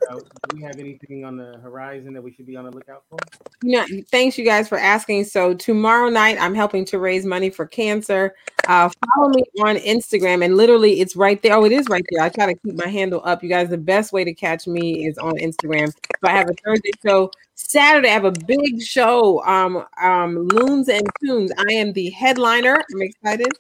do 0.09 0.57
we 0.57 0.63
have 0.63 0.79
anything 0.79 1.25
on 1.25 1.37
the 1.37 1.59
horizon 1.59 2.13
that 2.13 2.23
we 2.23 2.33
should 2.33 2.47
be 2.47 2.57
on 2.57 2.65
the 2.65 2.71
lookout 2.71 3.05
for? 3.09 3.19
Yeah, 3.63 3.85
thanks 4.11 4.39
you 4.39 4.45
guys 4.45 4.69
for 4.69 4.79
asking. 4.79 5.25
So 5.25 5.55
tomorrow 5.55 6.09
night, 6.09 6.39
I'm 6.41 6.55
helping 6.55 6.85
to 6.87 6.99
raise 6.99 7.25
money 7.25 7.51
for 7.51 7.67
cancer. 7.67 8.35
Uh, 8.69 8.91
follow 9.15 9.29
me 9.31 9.45
on 9.65 9.77
Instagram, 9.77 10.45
and 10.45 10.57
literally, 10.57 11.01
it's 11.01 11.17
right 11.17 11.41
there. 11.43 11.55
Oh, 11.55 11.65
it 11.65 11.73
is 11.73 11.89
right 11.89 12.05
there. 12.11 12.23
I 12.23 12.29
try 12.29 12.47
to 12.47 12.55
keep 12.55 12.75
my 12.75 12.89
handle 12.89 13.23
up. 13.25 13.43
You 13.43 13.49
guys, 13.49 13.69
the 13.69 13.79
best 13.79 14.13
way 14.13 14.25
to 14.25 14.35
catch 14.35 14.67
me 14.67 15.07
is 15.07 15.19
on 15.19 15.37
Instagram. 15.39 15.89
So 15.89 16.25
I 16.25 16.33
have 16.33 16.49
a 16.49 16.55
Thursday 16.65 16.91
show. 17.05 17.31
Saturday, 17.55 18.09
I 18.09 18.13
have 18.13 18.25
a 18.25 18.33
big 18.33 18.83
show. 18.83 19.45
Um, 19.45 19.85
um, 20.01 20.49
Loons 20.49 20.89
and 20.89 21.09
Tunes. 21.21 21.53
I 21.57 21.73
am 21.75 21.93
the 21.93 22.11
headliner. 22.11 22.75
I'm 22.93 23.03
excited 23.03 23.53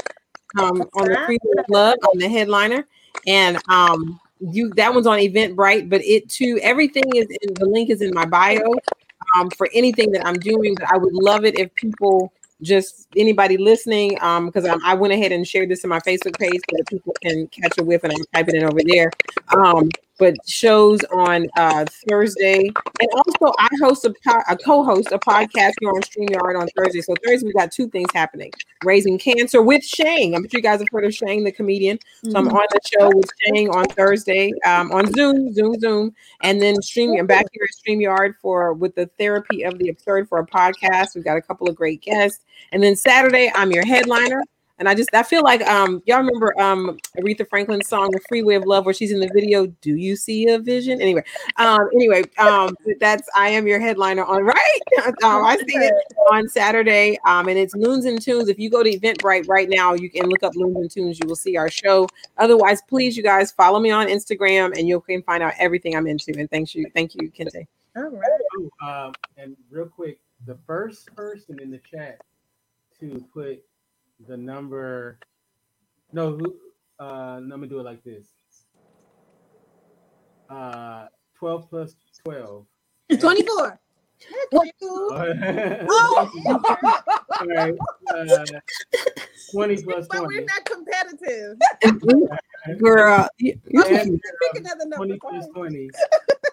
um, 0.58 0.82
on 0.94 1.08
the 1.08 1.22
Freedom 1.26 1.48
of 1.58 1.64
Love 1.68 1.98
on 2.12 2.18
the 2.18 2.28
headliner, 2.28 2.86
and 3.26 3.58
um, 3.68 4.20
you 4.40 4.72
that 4.76 4.92
one's 4.92 5.06
on 5.06 5.18
Eventbrite, 5.18 5.88
but 5.88 6.02
it 6.04 6.28
too 6.28 6.58
everything 6.62 7.04
is 7.14 7.26
in 7.42 7.54
the 7.54 7.66
link 7.66 7.90
is 7.90 8.02
in 8.02 8.12
my 8.14 8.24
bio 8.24 8.74
um, 9.34 9.50
for 9.50 9.68
anything 9.72 10.12
that 10.12 10.26
I'm 10.26 10.38
doing. 10.38 10.74
But 10.74 10.92
I 10.92 10.96
would 10.98 11.14
love 11.14 11.44
it 11.44 11.58
if 11.58 11.74
people 11.74 12.32
just 12.62 13.06
anybody 13.16 13.58
listening 13.58 14.16
um 14.22 14.46
because 14.46 14.64
I, 14.64 14.76
I 14.82 14.94
went 14.94 15.12
ahead 15.12 15.30
and 15.30 15.46
shared 15.46 15.68
this 15.68 15.84
in 15.84 15.90
my 15.90 16.00
facebook 16.00 16.38
page 16.38 16.54
so 16.54 16.76
that 16.76 16.86
people 16.88 17.14
can 17.22 17.46
catch 17.48 17.76
a 17.78 17.84
whiff 17.84 18.02
and 18.02 18.12
i'm 18.14 18.24
typing 18.34 18.56
it 18.56 18.62
over 18.62 18.80
there 18.86 19.10
um 19.54 19.90
but 20.18 20.34
shows 20.46 21.00
on 21.12 21.46
uh, 21.56 21.84
Thursday. 22.08 22.70
And 23.00 23.10
also, 23.12 23.54
I 23.58 23.68
host 23.80 24.04
a, 24.04 24.14
po- 24.24 24.42
a 24.48 24.56
co-host 24.56 25.12
a 25.12 25.18
podcast 25.18 25.72
here 25.80 25.90
on 25.90 26.00
StreamYard 26.02 26.60
on 26.60 26.68
Thursday. 26.76 27.00
So 27.00 27.14
Thursday, 27.24 27.46
we 27.46 27.52
got 27.52 27.72
two 27.72 27.88
things 27.88 28.08
happening: 28.14 28.50
raising 28.84 29.18
cancer 29.18 29.62
with 29.62 29.84
Shane. 29.84 30.34
I'm 30.34 30.42
sure 30.42 30.58
you 30.58 30.62
guys 30.62 30.80
have 30.80 30.88
heard 30.90 31.04
of 31.04 31.14
Shane, 31.14 31.44
the 31.44 31.52
comedian. 31.52 31.98
So 32.24 32.30
mm-hmm. 32.30 32.36
I'm 32.36 32.48
on 32.48 32.66
the 32.70 32.80
show 32.98 33.10
with 33.14 33.30
Shane 33.44 33.68
on 33.70 33.86
Thursday 33.86 34.52
um, 34.64 34.92
on 34.92 35.12
Zoom, 35.12 35.52
Zoom, 35.52 35.78
Zoom, 35.78 36.14
and 36.42 36.60
then 36.60 36.80
stream. 36.82 37.18
I'm 37.18 37.26
back 37.26 37.46
here 37.52 37.66
at 37.68 37.74
StreamYard 37.86 38.34
for 38.40 38.72
with 38.72 38.94
the 38.94 39.06
therapy 39.18 39.62
of 39.62 39.78
the 39.78 39.88
absurd 39.88 40.28
for 40.28 40.38
a 40.38 40.46
podcast. 40.46 41.14
We've 41.14 41.24
got 41.24 41.36
a 41.36 41.42
couple 41.42 41.68
of 41.68 41.76
great 41.76 42.02
guests, 42.02 42.44
and 42.72 42.82
then 42.82 42.96
Saturday, 42.96 43.50
I'm 43.54 43.70
your 43.70 43.84
headliner. 43.84 44.42
And 44.78 44.88
I 44.88 44.94
just 44.94 45.08
I 45.14 45.22
feel 45.22 45.42
like 45.42 45.66
um 45.66 46.02
y'all 46.06 46.18
remember 46.18 46.58
um 46.60 46.98
Aretha 47.18 47.48
Franklin's 47.48 47.88
song 47.88 48.10
The 48.10 48.20
Freeway 48.28 48.56
of 48.56 48.64
Love 48.64 48.84
where 48.84 48.94
she's 48.94 49.12
in 49.12 49.20
the 49.20 49.30
video, 49.32 49.66
Do 49.66 49.96
you 49.96 50.16
see 50.16 50.48
a 50.48 50.58
vision? 50.58 51.00
Anyway, 51.00 51.22
um 51.56 51.88
anyway, 51.94 52.24
um 52.38 52.76
that's 53.00 53.28
I 53.34 53.48
am 53.48 53.66
your 53.66 53.80
headliner 53.80 54.24
on 54.24 54.44
right. 54.44 54.80
um, 55.22 55.44
I 55.44 55.56
see 55.56 55.76
it 55.76 55.94
on 56.30 56.48
Saturday. 56.48 57.18
Um 57.24 57.48
and 57.48 57.58
it's 57.58 57.74
Loons 57.74 58.04
and 58.04 58.20
Tunes. 58.20 58.48
If 58.48 58.58
you 58.58 58.70
go 58.70 58.82
to 58.82 58.90
Eventbrite 58.90 59.48
right 59.48 59.68
now, 59.68 59.94
you 59.94 60.10
can 60.10 60.28
look 60.28 60.42
up 60.42 60.54
Loons 60.54 60.76
and 60.76 60.90
Tunes, 60.90 61.18
you 61.18 61.26
will 61.26 61.36
see 61.36 61.56
our 61.56 61.70
show. 61.70 62.06
Otherwise, 62.36 62.82
please 62.88 63.16
you 63.16 63.22
guys 63.22 63.52
follow 63.52 63.80
me 63.80 63.90
on 63.90 64.08
Instagram 64.08 64.76
and 64.78 64.86
you 64.86 65.00
can 65.00 65.22
find 65.22 65.42
out 65.42 65.54
everything 65.58 65.96
I'm 65.96 66.06
into. 66.06 66.34
And 66.38 66.50
thank 66.50 66.74
you, 66.74 66.86
thank 66.94 67.14
you, 67.14 67.30
Kente. 67.30 67.66
All 67.96 68.10
right. 68.10 69.06
Um, 69.06 69.14
and 69.38 69.56
real 69.70 69.86
quick, 69.86 70.18
the 70.44 70.58
first 70.66 71.14
person 71.16 71.58
in 71.60 71.70
the 71.70 71.78
chat 71.78 72.20
to 73.00 73.24
put 73.32 73.62
the 74.26 74.36
number. 74.36 75.18
No, 76.12 76.36
who? 76.36 76.54
Uh, 76.98 77.40
let 77.42 77.58
me 77.58 77.68
do 77.68 77.80
it 77.80 77.84
like 77.84 78.02
this. 78.04 78.26
Uh, 80.48 81.06
twelve 81.34 81.68
plus 81.68 81.94
twelve. 82.24 82.66
Twenty-four. 83.18 83.78
oh. 85.90 86.30
All 87.38 87.46
right. 87.46 87.74
Uh, 88.14 88.44
20 89.52 89.82
plus 89.82 90.06
20. 90.06 90.08
But 90.08 90.26
we're 90.26 90.44
not 90.44 90.64
competitive. 90.64 91.58
Girl, 92.78 93.28
you, 93.38 93.58
you 93.68 93.82
can 93.82 94.18
pick 94.18 94.60
another 94.62 94.86
number. 94.86 94.96
20 94.96 95.18
plus 95.18 95.46
20 95.54 95.90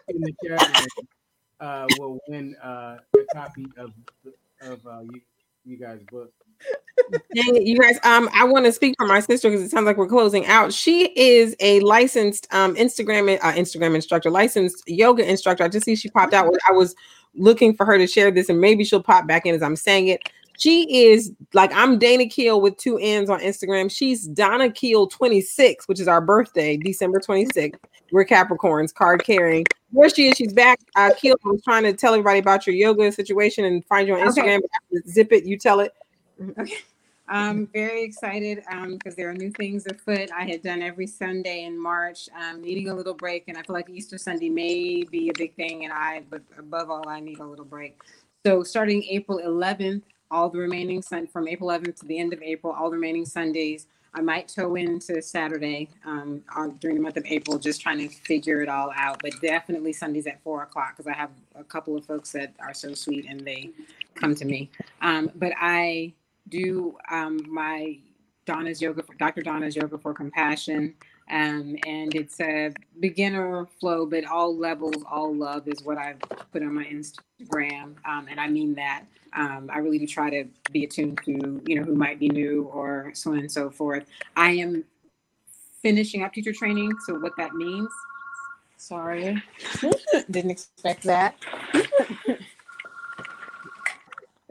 in 0.10 0.22
the 0.22 0.34
chat 0.46 0.80
room, 0.80 1.08
uh, 1.60 1.88
will 1.98 2.20
win 2.28 2.56
uh, 2.64 2.98
a 3.16 3.34
copy 3.34 3.66
of, 3.78 3.92
of 4.62 4.86
uh, 4.86 5.00
you, 5.02 5.22
you 5.66 5.78
guys' 5.78 6.02
book. 6.12 6.34
Dang 7.36 7.56
it, 7.56 7.64
you 7.64 7.78
guys. 7.78 7.98
Um, 8.04 8.30
I 8.34 8.44
want 8.44 8.66
to 8.66 8.72
speak 8.72 8.96
for 8.98 9.08
my 9.08 9.20
sister 9.20 9.50
because 9.50 9.66
it 9.66 9.72
sounds 9.72 9.86
like 9.86 9.98
we're 9.98 10.08
closing 10.08 10.46
out. 10.46 10.72
She 10.74 11.12
is 11.16 11.56
a 11.60 11.80
licensed 11.82 12.48
um 12.54 12.76
Instagram 12.76 13.38
uh, 13.42 13.54
Instagram 13.54 13.96
instructor, 13.96 14.30
licensed 14.30 14.84
yoga 14.88 15.28
instructor. 15.28 15.64
I 15.64 15.70
just 15.70 15.86
see 15.86 15.96
she 15.96 16.10
popped 16.10 16.34
out. 16.34 16.54
I 16.68 16.72
was 16.72 16.96
looking 17.36 17.76
for 17.76 17.86
her 17.86 17.98
to 17.98 18.08
share 18.08 18.32
this, 18.32 18.50
and 18.50 18.62
maybe 18.62 18.84
she'll 18.84 19.04
pop 19.04 19.28
back 19.28 19.46
in 19.46 19.56
as 19.56 19.64
I'm 19.64 19.76
saying 19.76 20.10
it. 20.10 20.22
She 20.58 21.08
is 21.08 21.32
like 21.54 21.72
I'm 21.74 21.98
Dana 21.98 22.28
Kiel 22.28 22.62
with 22.62 22.78
two 22.78 22.98
N's 23.00 23.30
on 23.30 23.40
Instagram. 23.40 23.90
She's 23.90 24.28
Donna 24.28 24.72
Kiel 24.72 25.08
26, 25.08 25.88
which 25.88 26.00
is 26.00 26.08
our 26.08 26.22
birthday, 26.22 26.78
December 26.78 27.20
26th. 27.20 27.76
We're 28.12 28.26
Capricorns, 28.26 28.94
card 28.94 29.24
carrying. 29.24 29.66
Where 29.92 30.10
she 30.10 30.28
is, 30.28 30.38
she's 30.38 30.54
back. 30.54 30.80
Uh, 30.96 31.12
Kiel, 31.18 31.36
I 31.44 31.50
was 31.50 31.64
trying 31.64 31.84
to 31.84 31.94
tell 31.94 32.14
everybody 32.14 32.40
about 32.40 32.68
your 32.68 32.76
yoga 32.76 33.12
situation 33.12 33.66
and 33.66 33.84
find 33.86 34.08
you 34.08 34.16
on 34.16 34.28
Instagram. 34.28 34.60
Okay. 34.60 35.02
Zip 35.08 35.32
it, 35.32 35.46
you 35.46 35.58
tell 35.58 35.80
it. 35.80 35.92
Okay. 36.60 36.78
I'm 37.28 37.68
very 37.68 38.04
excited 38.04 38.58
because 38.58 39.14
um, 39.14 39.16
there 39.16 39.30
are 39.30 39.34
new 39.34 39.50
things 39.52 39.88
afoot. 39.88 40.30
I 40.36 40.44
had 40.44 40.62
done 40.62 40.82
every 40.82 41.08
Sunday 41.08 41.64
in 41.64 41.82
March, 41.82 42.28
um, 42.38 42.62
needing 42.62 42.90
a 42.90 42.94
little 42.94 43.14
break, 43.14 43.46
and 43.48 43.58
I 43.58 43.62
feel 43.64 43.76
like 43.76 43.90
Easter 43.90 44.18
Sunday 44.18 44.50
may 44.50 45.04
be 45.10 45.30
a 45.30 45.34
big 45.34 45.56
thing. 45.56 45.86
And 45.86 45.94
I, 45.94 46.24
but 46.30 46.42
above 46.60 46.90
all, 46.90 47.08
I 47.08 47.22
need 47.22 47.40
a 47.40 47.46
little 47.46 47.66
break. 47.66 48.02
So 48.46 48.62
starting 48.64 49.04
April 49.04 49.40
11th, 49.40 50.02
all 50.30 50.50
the 50.50 50.60
remaining 50.60 51.02
sun 51.02 51.28
from 51.28 51.48
April 51.48 51.70
11th 51.70 52.02
to 52.02 52.06
the 52.06 52.20
end 52.20 52.34
of 52.34 52.42
April, 52.42 52.74
all 52.74 52.90
the 52.90 52.98
remaining 52.98 53.26
Sundays, 53.26 53.88
I 54.14 54.22
might 54.22 54.48
toe 54.48 54.76
into 54.76 55.22
Saturday 55.22 55.90
um, 56.06 56.44
on, 56.56 56.76
during 56.78 56.98
the 56.98 57.02
month 57.02 57.18
of 57.18 57.26
April, 57.26 57.58
just 57.58 57.82
trying 57.82 57.98
to 57.98 58.10
figure 58.10 58.62
it 58.62 58.70
all 58.70 58.92
out. 58.96 59.22
But 59.24 59.34
definitely 59.42 59.94
Sundays 59.94 60.28
at 60.28 60.44
four 60.44 60.62
o'clock 60.64 60.98
because 60.98 61.08
I 61.08 61.14
have 61.16 61.32
a 61.56 61.64
couple 61.64 61.98
of 61.98 62.06
folks 62.06 62.32
that 62.34 62.54
are 62.60 62.74
so 62.74 62.94
sweet 62.94 63.26
and 63.28 63.40
they 63.40 63.72
come 64.14 64.36
to 64.36 64.46
me. 64.46 64.70
Um, 65.02 65.32
but 65.36 65.54
I 65.60 66.14
do 66.50 66.98
um, 67.12 67.40
my 67.48 67.98
Donna's 68.46 68.82
yoga, 68.82 69.04
for, 69.04 69.14
Dr. 69.16 69.42
Donna's 69.42 69.76
yoga 69.76 69.98
for 69.98 70.14
compassion. 70.14 70.94
Um, 71.30 71.78
and 71.88 72.14
it's 72.16 72.40
a 72.42 72.74
beginner 73.00 73.66
flow, 73.80 74.06
but 74.06 74.26
all 74.26 74.56
levels, 74.56 75.04
all 75.10 75.34
love 75.34 75.68
is 75.68 75.82
what 75.84 75.98
I've 75.98 76.20
put 76.52 76.62
on 76.62 76.74
my 76.74 76.84
Instagram. 76.84 77.96
Um, 78.06 78.28
and 78.30 78.40
I 78.40 78.48
mean 78.48 78.76
that. 78.76 79.06
Um, 79.36 79.70
I 79.74 79.80
really 79.80 79.98
do 79.98 80.06
try 80.06 80.30
to 80.30 80.46
be 80.72 80.84
attuned 80.84 81.20
to, 81.26 81.62
you 81.66 81.76
know, 81.76 81.84
who 81.84 81.96
might 81.96 82.20
be 82.20 82.30
new 82.30 82.64
or 82.66 83.12
so 83.16 83.32
on 83.32 83.40
and 83.40 83.52
so 83.52 83.70
forth. 83.70 84.06
I 84.36 84.52
am 84.52 84.84
finishing 85.82 86.24
up 86.24 86.34
teacher 86.34 86.54
training. 86.54 86.92
So 87.06 87.16
what 87.16 87.34
that 87.38 87.56
means, 87.56 87.90
sorry, 88.78 89.42
didn't 90.30 90.52
expect 90.52 91.04
that. 91.04 91.36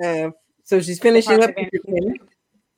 Uh, 0.02 0.30
so 0.72 0.80
she's 0.80 0.98
finishing 0.98 1.44
up 1.44 1.50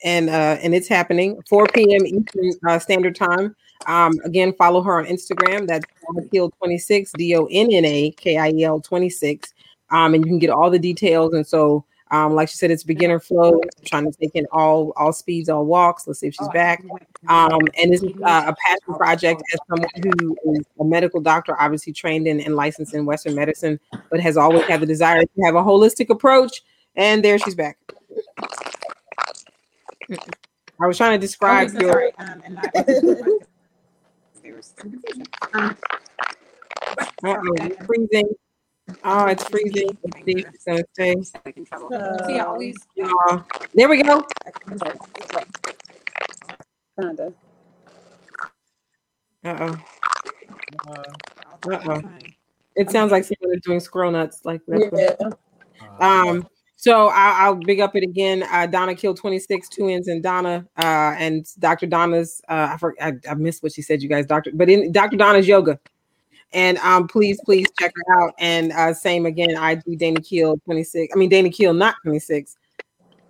and 0.03 0.29
uh, 0.29 0.59
and 0.61 0.75
it's 0.75 0.89
happening 0.89 1.41
4 1.49 1.67
p.m. 1.69 2.05
Eastern 2.05 2.53
uh, 2.69 2.77
Standard 2.81 3.15
Time. 3.15 3.55
Um, 3.87 4.15
again, 4.25 4.53
follow 4.55 4.83
her 4.83 4.99
on 4.99 5.07
Instagram. 5.07 5.69
That's 5.69 5.87
Kiel 6.33 6.51
26 6.59 7.13
D 7.13 7.37
O 7.37 7.47
N 7.53 7.71
N 7.71 7.85
A 7.85 8.11
K 8.11 8.37
I 8.37 8.51
E 8.51 8.65
L 8.65 8.81
26. 8.81 9.55
Um, 9.93 10.15
and 10.15 10.25
you 10.25 10.29
can 10.29 10.41
get 10.41 10.51
all 10.51 10.71
the 10.71 10.79
details. 10.79 11.35
And 11.35 11.47
so, 11.47 11.85
um, 12.11 12.35
like 12.35 12.49
she 12.49 12.57
said, 12.57 12.73
it's 12.73 12.83
beginner 12.83 13.21
flow. 13.21 13.61
Trying 13.85 14.11
to 14.11 14.19
take 14.19 14.33
in 14.35 14.45
all 14.51 14.93
all 14.97 15.13
speeds, 15.13 15.49
all 15.49 15.65
walks. 15.65 16.09
Let's 16.09 16.19
see 16.19 16.27
if 16.27 16.35
she's 16.35 16.49
back. 16.49 16.83
Um, 17.29 17.61
and 17.81 17.93
this 17.93 18.03
is 18.03 18.11
uh, 18.25 18.43
a 18.49 18.57
passion 18.67 18.95
project 18.97 19.41
as 19.53 19.61
someone 19.69 19.89
who 20.19 20.37
is 20.57 20.65
a 20.81 20.85
medical 20.85 21.21
doctor, 21.21 21.55
obviously 21.61 21.93
trained 21.93 22.27
in 22.27 22.41
and 22.41 22.57
licensed 22.57 22.93
in 22.93 23.07
Western 23.07 23.37
medicine, 23.37 23.79
but 24.11 24.19
has 24.19 24.37
always 24.37 24.65
had 24.65 24.81
the 24.81 24.87
desire 24.87 25.23
to 25.23 25.43
have 25.45 25.55
a 25.55 25.63
holistic 25.63 26.11
approach. 26.11 26.61
And 26.97 27.25
there 27.25 27.39
she's 27.39 27.55
back. 27.55 27.79
I 30.81 30.87
was 30.87 30.97
trying 30.97 31.19
to 31.19 31.25
describe 31.25 31.69
Okay, 31.69 31.79
so 31.79 31.83
your. 31.83 31.93
sorry, 31.93 32.13
um, 32.19 32.43
and 32.45 32.59
I- 32.59 32.71
there 34.43 34.55
was 34.57 34.75
some. 34.81 35.03
Um, 35.55 35.77
Uh-oh, 37.25 37.55
it's 37.61 37.87
freezing. 37.87 38.29
Oh, 39.05 39.27
it's 39.27 39.45
freezing. 39.49 39.97
See 40.27 40.45
it's 40.47 40.65
gonna 40.65 40.83
stay. 40.93 41.15
like 41.47 41.57
in 41.57 41.65
trouble. 41.65 41.89
See, 42.27 42.39
always. 42.39 42.77
Uh, 43.03 43.41
there 43.75 43.89
we 43.89 44.03
go. 44.03 44.27
Kinda. 47.01 47.33
Uh-oh. 49.45 49.77
Uh, 50.89 51.03
Uh-oh. 51.71 52.03
It 52.77 52.91
sounds 52.91 53.11
like 53.13 53.25
someone 53.25 53.57
is 53.57 53.63
doing 53.63 53.81
squirrel 53.81 54.11
nuts. 54.11 54.41
Like 54.45 54.61
that's 54.69 54.85
Yeah. 54.93 55.29
uh, 56.01 56.05
um. 56.05 56.47
So 56.85 57.09
I, 57.09 57.45
I'll 57.47 57.55
big 57.55 57.81
up 57.81 57.97
it 57.97 58.03
again. 58.03 58.45
Uh, 58.53 58.67
Donna 58.67 58.95
Kiel 58.95 59.15
26 59.15 59.71
twins 59.71 60.09
and 60.09 60.23
Donna 60.23 60.67
uh, 60.77 61.15
and 61.17 61.47
Dr. 61.59 61.87
Donna's. 61.87 62.43
Uh, 62.47 62.73
I, 62.73 62.77
for, 62.77 62.95
I 63.01 63.15
I 63.27 63.33
missed 63.33 63.63
what 63.63 63.73
she 63.73 63.81
said, 63.81 64.03
you 64.03 64.09
guys. 64.11 64.27
Doctor, 64.27 64.51
but 64.53 64.69
in 64.69 64.93
Dr. 64.93 65.17
Donna's 65.17 65.49
yoga. 65.49 65.81
And 66.53 66.77
um, 66.79 67.09
please, 67.09 67.41
please 67.43 67.67
check 67.81 67.91
her 67.95 68.21
out. 68.21 68.35
And 68.39 68.71
uh, 68.73 68.93
same 68.93 69.25
again, 69.25 69.57
I 69.57 69.77
do 69.77 69.97
Dana 69.97 70.21
Kiel 70.21 70.59
26. 70.67 71.15
I 71.15 71.19
mean 71.19 71.31
Dana 71.31 71.49
Kiel, 71.49 71.73
not 71.73 71.95
26. 72.03 72.55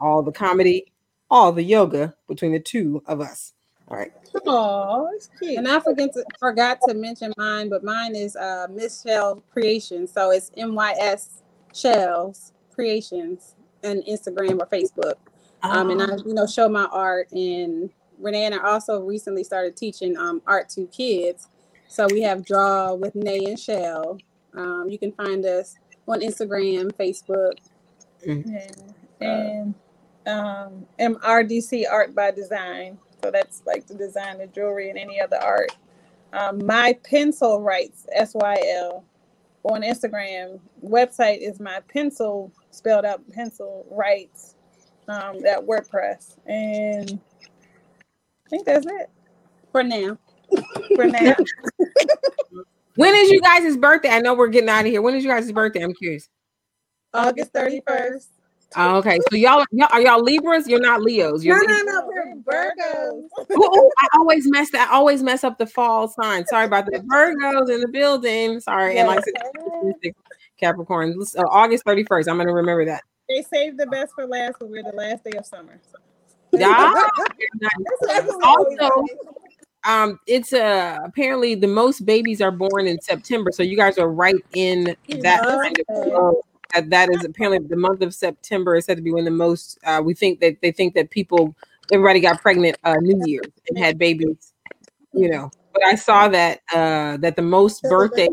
All 0.01 0.25
the 0.25 0.33
comedy, 0.33 0.93
all 1.31 1.53
the 1.53 1.63
yoga 1.63 2.13
between 2.27 2.51
the 2.51 2.59
two 2.59 3.05
of 3.07 3.21
us. 3.21 3.53
All 3.87 3.97
right. 3.97 4.13
Oh, 4.47 5.09
it's 5.15 5.31
cute. 5.39 5.59
And 5.59 5.69
I 5.69 5.79
forget 5.79 6.13
to, 6.15 6.25
forgot 6.41 6.81
to 6.89 6.95
mention 6.95 7.33
mine, 7.37 7.69
but 7.69 7.85
mine 7.85 8.17
is 8.17 8.35
uh, 8.35 8.67
Miss 8.69 9.03
Shell 9.03 9.45
Creations. 9.53 10.11
So 10.11 10.33
it's 10.33 10.51
M 10.57 10.75
Y 10.75 10.93
S 10.99 11.43
Shells 11.73 12.51
Creations 12.75 13.55
and 13.83 14.03
Instagram 14.05 14.61
or 14.61 14.67
Facebook. 14.67 15.15
Um, 15.63 15.91
and 15.91 16.03
I, 16.03 16.17
you 16.27 16.35
know, 16.35 16.47
show 16.47 16.69
my 16.69 16.85
art. 16.93 17.31
And 17.33 17.91
Renee 18.19 18.45
and 18.45 18.55
I 18.55 18.71
also 18.71 19.01
recently 19.01 19.45
started 19.45 19.77
teaching 19.77 20.17
um, 20.17 20.43
art 20.47 20.69
to 20.71 20.87
kids. 20.87 21.49
So 21.89 22.07
we 22.11 22.23
have 22.23 22.45
Draw 22.45 22.95
with 22.95 23.15
Nay 23.15 23.45
and 23.47 23.59
Shell. 23.59 24.19
Um, 24.55 24.89
you 24.89 24.99
can 24.99 25.13
find 25.13 25.45
us 25.45 25.77
on 26.07 26.21
Instagram, 26.21 26.93
Facebook. 26.93 27.59
Yeah. 28.25 28.71
And 29.21 29.75
um, 30.27 30.87
MRDC 30.99 31.85
Art 31.91 32.15
by 32.15 32.31
Design. 32.31 32.99
So 33.23 33.31
that's 33.31 33.63
like 33.67 33.87
the 33.87 33.95
design 33.95 34.41
of 34.41 34.53
jewelry 34.53 34.91
and 34.91 34.99
any 34.99 35.21
other 35.21 35.39
art. 35.43 35.73
Um, 36.33 36.67
my 36.67 36.99
pencil 37.09 37.61
writes 37.61 38.07
S 38.13 38.33
Y 38.35 38.63
L 38.77 39.05
on 39.65 39.83
Instagram. 39.83 40.61
Website 40.83 41.39
is 41.39 41.61
my 41.61 41.81
pencil 41.89 42.53
spelled 42.71 43.05
out 43.05 43.21
pencil 43.33 43.87
writes 43.91 44.55
um, 45.09 45.41
that 45.43 45.61
WordPress. 45.61 46.37
And 46.47 47.19
I 48.47 48.49
think 48.49 48.67
that's 48.67 48.87
it 48.87 49.11
For 49.73 49.83
now, 49.83 50.19
for 50.97 51.07
now. 51.07 51.35
When 52.97 53.15
is 53.15 53.31
you 53.31 53.41
guys' 53.41 53.77
birthday? 53.77 54.11
I 54.11 54.21
know 54.21 54.35
we're 54.35 54.47
getting 54.49 54.69
out 54.69 54.83
of 54.83 54.87
here. 54.87 55.03
When 55.03 55.17
is 55.17 55.25
you 55.25 55.31
guys' 55.31 55.51
birthday? 55.51 55.83
I'm 55.83 55.95
curious. 55.95 56.29
August 57.13 57.53
31st. 57.53 58.27
Oh, 58.77 58.97
okay, 58.97 59.19
so 59.31 59.37
y'all, 59.37 59.65
y'all 59.71 59.89
are 59.93 60.01
y'all 60.01 60.23
Libras? 60.23 60.69
You're 60.69 60.81
not 60.81 61.03
Leos. 61.03 61.45
No, 61.45 61.55
You're 61.55 61.69
no, 61.69 61.83
no, 61.83 62.07
we're 62.07 62.35
Virgos. 62.43 63.29
Ooh, 63.53 63.63
ooh, 63.63 63.91
I 63.99 64.09
always 64.19 64.51
mess 64.51 64.71
that. 64.71 64.89
I 64.91 64.95
always 64.95 65.23
mess 65.23 65.45
up 65.45 65.59
the 65.59 65.67
fall 65.67 66.09
sign. 66.09 66.47
Sorry 66.47 66.67
about 66.67 66.87
that. 66.87 67.07
Virgos 67.07 67.73
in 67.73 67.81
the 67.81 67.89
building. 67.89 68.61
Sorry, 68.61 68.99
and 68.99 69.09
like 69.09 69.25
Capricorn. 70.59 71.17
Uh, 71.37 71.43
August 71.51 71.85
31st. 71.85 72.29
I'm 72.29 72.39
gonna 72.39 72.53
remember 72.53 72.85
that. 72.87 73.03
They 73.29 73.43
saved 73.43 73.79
the 73.79 73.87
best 73.87 74.13
for 74.15 74.27
last, 74.27 74.57
but 74.59 74.69
we're 74.69 74.83
the 74.83 74.97
last 74.97 75.25
day 75.25 75.37
of 75.39 75.47
summer. 75.47 75.81
Yeah. 76.53 76.95
Also, 78.43 79.05
um, 79.85 80.19
it's 80.27 80.53
uh 80.53 80.99
apparently 81.05 81.55
the 81.55 81.67
most 81.67 82.05
babies 82.07 82.41
are 82.41 82.51
born 82.51 82.87
in 82.87 83.01
September, 83.01 83.51
so 83.53 83.63
you 83.63 83.77
guys 83.77 83.99
are 83.99 84.09
right 84.09 84.37
in 84.55 84.97
that. 85.21 85.43
Kind 86.75 86.87
of 86.87 86.91
flow. 86.91 87.09
That, 87.09 87.13
that 87.13 87.19
is 87.19 87.25
apparently 87.25 87.69
the 87.69 87.77
month 87.77 88.03
of 88.03 88.15
September 88.15 88.77
is 88.77 88.85
said 88.85 88.97
to 88.97 89.03
be 89.03 89.13
when 89.13 89.25
the 89.25 89.31
most. 89.31 89.79
Uh, 89.85 90.03
we 90.05 90.15
think 90.15 90.41
that 90.41 90.61
they 90.63 90.73
think 90.73 90.95
that 90.95 91.11
people, 91.11 91.55
everybody 91.93 92.21
got 92.21 92.41
pregnant 92.41 92.77
uh, 92.85 92.97
New 93.01 93.23
Year's 93.27 93.53
and 93.69 93.79
had 93.79 93.99
babies, 93.99 94.53
you 95.13 95.31
know. 95.31 95.51
But 95.73 95.85
I 95.85 95.95
saw 95.97 96.29
that 96.29 96.63
uh, 96.73 97.17
that 97.19 97.37
the 97.37 97.43
most 97.43 97.83
birthdays 97.83 98.29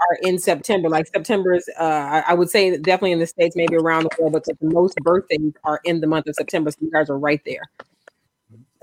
are 0.00 0.18
in 0.22 0.38
September. 0.38 0.88
Like 0.88 1.06
September 1.06 1.54
is, 1.54 1.68
uh, 1.78 1.82
I, 1.82 2.24
I 2.28 2.34
would 2.34 2.50
say 2.50 2.76
definitely 2.76 3.12
in 3.12 3.18
the 3.18 3.26
states, 3.26 3.56
maybe 3.56 3.76
around 3.76 4.04
the 4.04 4.10
world, 4.18 4.32
but 4.32 4.44
that 4.44 4.58
the 4.60 4.70
most 4.70 4.96
birthdays 4.96 5.52
are 5.64 5.80
in 5.84 6.00
the 6.00 6.06
month 6.06 6.26
of 6.26 6.34
September. 6.34 6.70
So 6.70 6.78
you 6.80 6.90
guys 6.90 7.08
are 7.08 7.18
right 7.18 7.40
there. 7.46 7.62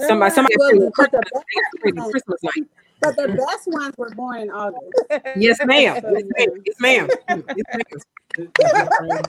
Somebody, 0.08 0.34
somebody, 0.34 0.56
Well, 0.58 0.70
crazy 0.70 0.86
the 0.86 0.92
Christmas, 0.92 1.22
they 1.34 1.62
got 1.62 1.82
crazy 1.82 2.12
Christmas 2.12 2.44
night. 2.44 2.68
But 3.04 3.16
the 3.18 3.28
best 3.28 3.68
ones 3.68 3.94
were 3.98 4.10
born 4.12 4.42
in 4.42 4.50
August. 4.50 4.84
Yes, 5.36 5.60
ma'am. 5.66 6.02
Yes, 6.04 6.04
ma'am. 6.04 6.64
Yes, 6.66 6.76
ma'am. 6.80 7.10
Yes, 7.28 7.46
ma'am. 7.74 7.84
does, 7.90 8.48
does 8.54 8.74
your 8.74 8.86
friend, 8.98 9.28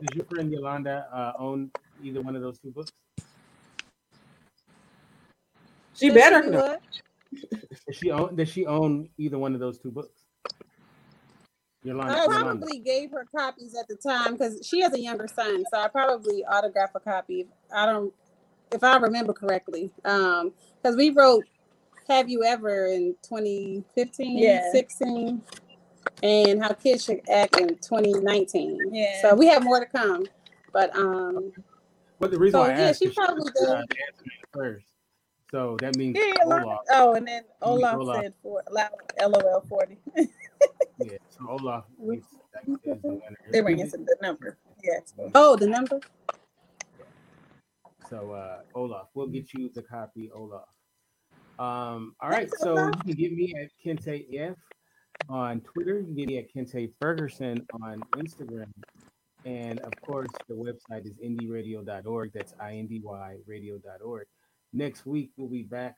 does 0.00 0.16
your 0.16 0.24
friend 0.26 0.52
Yolanda 0.52 1.06
uh, 1.12 1.32
own 1.38 1.70
either 2.02 2.20
one 2.20 2.34
of 2.34 2.42
those 2.42 2.58
two 2.58 2.70
books? 2.70 2.90
She 5.94 6.08
Did 6.08 6.14
better. 6.14 6.42
do 6.42 6.50
No. 6.50 6.76
Does 7.86 7.96
she 7.96 8.10
own? 8.10 8.34
Does 8.34 8.48
she 8.48 8.66
own 8.66 9.08
either 9.18 9.38
one 9.38 9.54
of 9.54 9.60
those 9.60 9.78
two 9.78 9.90
books? 9.90 10.24
Yolanda. 11.84 12.12
I 12.12 12.24
Yolanda. 12.24 12.44
probably 12.44 12.78
gave 12.78 13.10
her 13.12 13.26
copies 13.34 13.76
at 13.78 13.88
the 13.88 13.96
time 13.96 14.32
because 14.32 14.66
she 14.66 14.80
has 14.80 14.92
a 14.94 15.00
younger 15.00 15.28
son, 15.28 15.64
so 15.72 15.80
I 15.80 15.88
probably 15.88 16.44
autographed 16.44 16.94
a 16.96 17.00
copy. 17.00 17.46
I 17.74 17.86
don't, 17.86 18.12
if 18.72 18.82
I 18.84 18.96
remember 18.98 19.32
correctly, 19.32 19.90
um, 20.04 20.52
because 20.80 20.96
we 20.96 21.10
wrote 21.10 21.44
"Have 22.08 22.28
You 22.28 22.44
Ever" 22.44 22.86
in 22.86 23.14
2015, 23.22 24.38
Yeah. 24.38 24.70
16, 24.72 25.42
and 26.22 26.62
"How 26.62 26.72
Kids 26.72 27.04
Should 27.04 27.20
Act" 27.28 27.58
in 27.60 27.68
2019. 27.78 28.78
Yeah. 28.92 29.20
So 29.22 29.34
we 29.34 29.46
have 29.46 29.62
more 29.64 29.80
to 29.80 29.86
come, 29.86 30.24
but 30.72 30.94
um, 30.96 31.52
But 32.18 32.30
the 32.30 32.38
reason 32.38 32.58
so 32.58 32.60
why 32.60 32.74
I 32.74 32.78
yeah, 32.78 32.92
she 32.92 33.08
probably 33.10 33.50
does. 33.54 33.68
answered 33.70 33.96
first. 34.52 34.86
So 35.50 35.76
that 35.80 35.96
means 35.96 36.16
Yeah, 36.18 36.32
Olaf. 36.46 36.62
Olaf. 36.64 36.78
Oh, 36.90 37.14
and 37.14 37.26
then 37.28 37.42
Olaf, 37.60 37.94
Olaf. 37.96 38.22
said 38.22 38.34
for 38.42 38.62
LOL 38.70 39.60
40. 39.68 39.98
Yeah. 40.98 41.16
So 41.30 41.48
Olaf 41.50 41.84
is, 42.12 42.22
is 42.22 42.78
the 42.84 42.98
winner. 43.02 43.36
they 43.50 43.60
bring 43.60 43.82
us 43.82 43.90
the 43.90 44.16
number. 44.22 44.56
Yes. 44.84 45.12
Oh, 45.34 45.56
the 45.56 45.66
number. 45.66 45.98
So 48.08 48.30
uh 48.32 48.60
Olaf, 48.74 49.08
we'll 49.14 49.26
get 49.26 49.52
you 49.54 49.68
the 49.74 49.82
copy, 49.82 50.30
Olaf. 50.34 50.68
Um, 51.62 52.16
all 52.20 52.28
right, 52.28 52.50
so 52.58 52.74
you 52.86 52.90
can 53.04 53.12
get 53.14 53.32
me 53.32 53.54
at 53.54 53.68
Kente 53.84 54.24
F 54.36 54.56
on 55.28 55.60
Twitter, 55.60 56.00
you 56.00 56.06
can 56.06 56.14
get 56.16 56.26
me 56.26 56.38
at 56.38 56.52
Kente 56.52 56.90
Ferguson 57.00 57.64
on 57.80 58.02
Instagram, 58.16 58.72
and 59.44 59.78
of 59.80 59.92
course 60.04 60.30
the 60.48 60.54
website 60.54 61.06
is 61.06 61.12
indyradio.org. 61.24 62.32
That's 62.34 62.52
I-N-D-Y 62.58 63.36
radio.org. 63.46 64.26
Next 64.72 65.06
week 65.06 65.30
we'll 65.36 65.50
be 65.50 65.62
back 65.62 65.94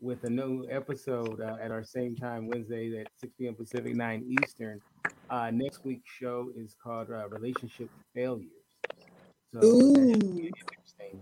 with 0.00 0.22
a 0.22 0.30
new 0.30 0.64
episode 0.70 1.40
uh, 1.40 1.56
at 1.60 1.72
our 1.72 1.82
same 1.82 2.14
time 2.14 2.46
Wednesday 2.46 3.00
at 3.00 3.08
6 3.16 3.32
p.m. 3.36 3.56
Pacific, 3.56 3.96
9 3.96 4.36
Eastern. 4.44 4.80
Uh, 5.28 5.50
next 5.50 5.84
week's 5.84 6.08
show 6.08 6.52
is 6.56 6.76
called 6.80 7.10
uh, 7.10 7.28
Relationship 7.30 7.90
Failures. 8.14 8.46
So 9.52 9.60
be 9.60 10.52
interesting. 10.52 11.20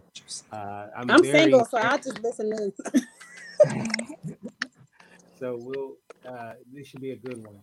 Uh, 0.52 0.88
I'm, 0.94 1.10
I'm 1.10 1.24
single, 1.24 1.64
so 1.64 1.78
I'll 1.78 1.96
just 1.96 2.22
listen 2.22 2.50
to. 2.50 3.02
So 5.38 5.56
we'll 5.60 5.96
uh, 6.28 6.54
this 6.72 6.88
should 6.88 7.00
be 7.00 7.12
a 7.12 7.16
good 7.16 7.38
one. 7.44 7.58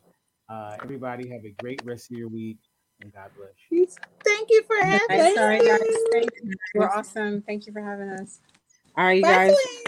Uh, 0.49 0.77
everybody 0.81 1.30
have 1.30 1.43
a 1.43 1.53
great 1.61 1.81
rest 1.85 2.11
of 2.11 2.17
your 2.17 2.30
week 2.30 2.57
and 3.01 3.11
God 3.13 3.31
bless 3.38 3.51
you. 3.69 3.88
Thank 4.23 4.49
you 4.49 4.63
for 4.63 4.77
having 4.77 5.19
us. 5.19 5.38
All 5.38 5.47
right, 5.47 5.63
guys. 5.63 5.80
Thank 6.11 6.30
you. 6.41 6.53
You're 6.73 6.91
awesome. 6.97 7.41
Thank 7.41 7.67
you 7.67 7.73
for 7.73 7.81
having 7.81 8.09
us. 8.09 8.39
All 8.97 9.05
right, 9.05 9.17
you 9.17 9.23
Bye, 9.23 9.30
guys. 9.30 9.47
twins. 9.47 9.85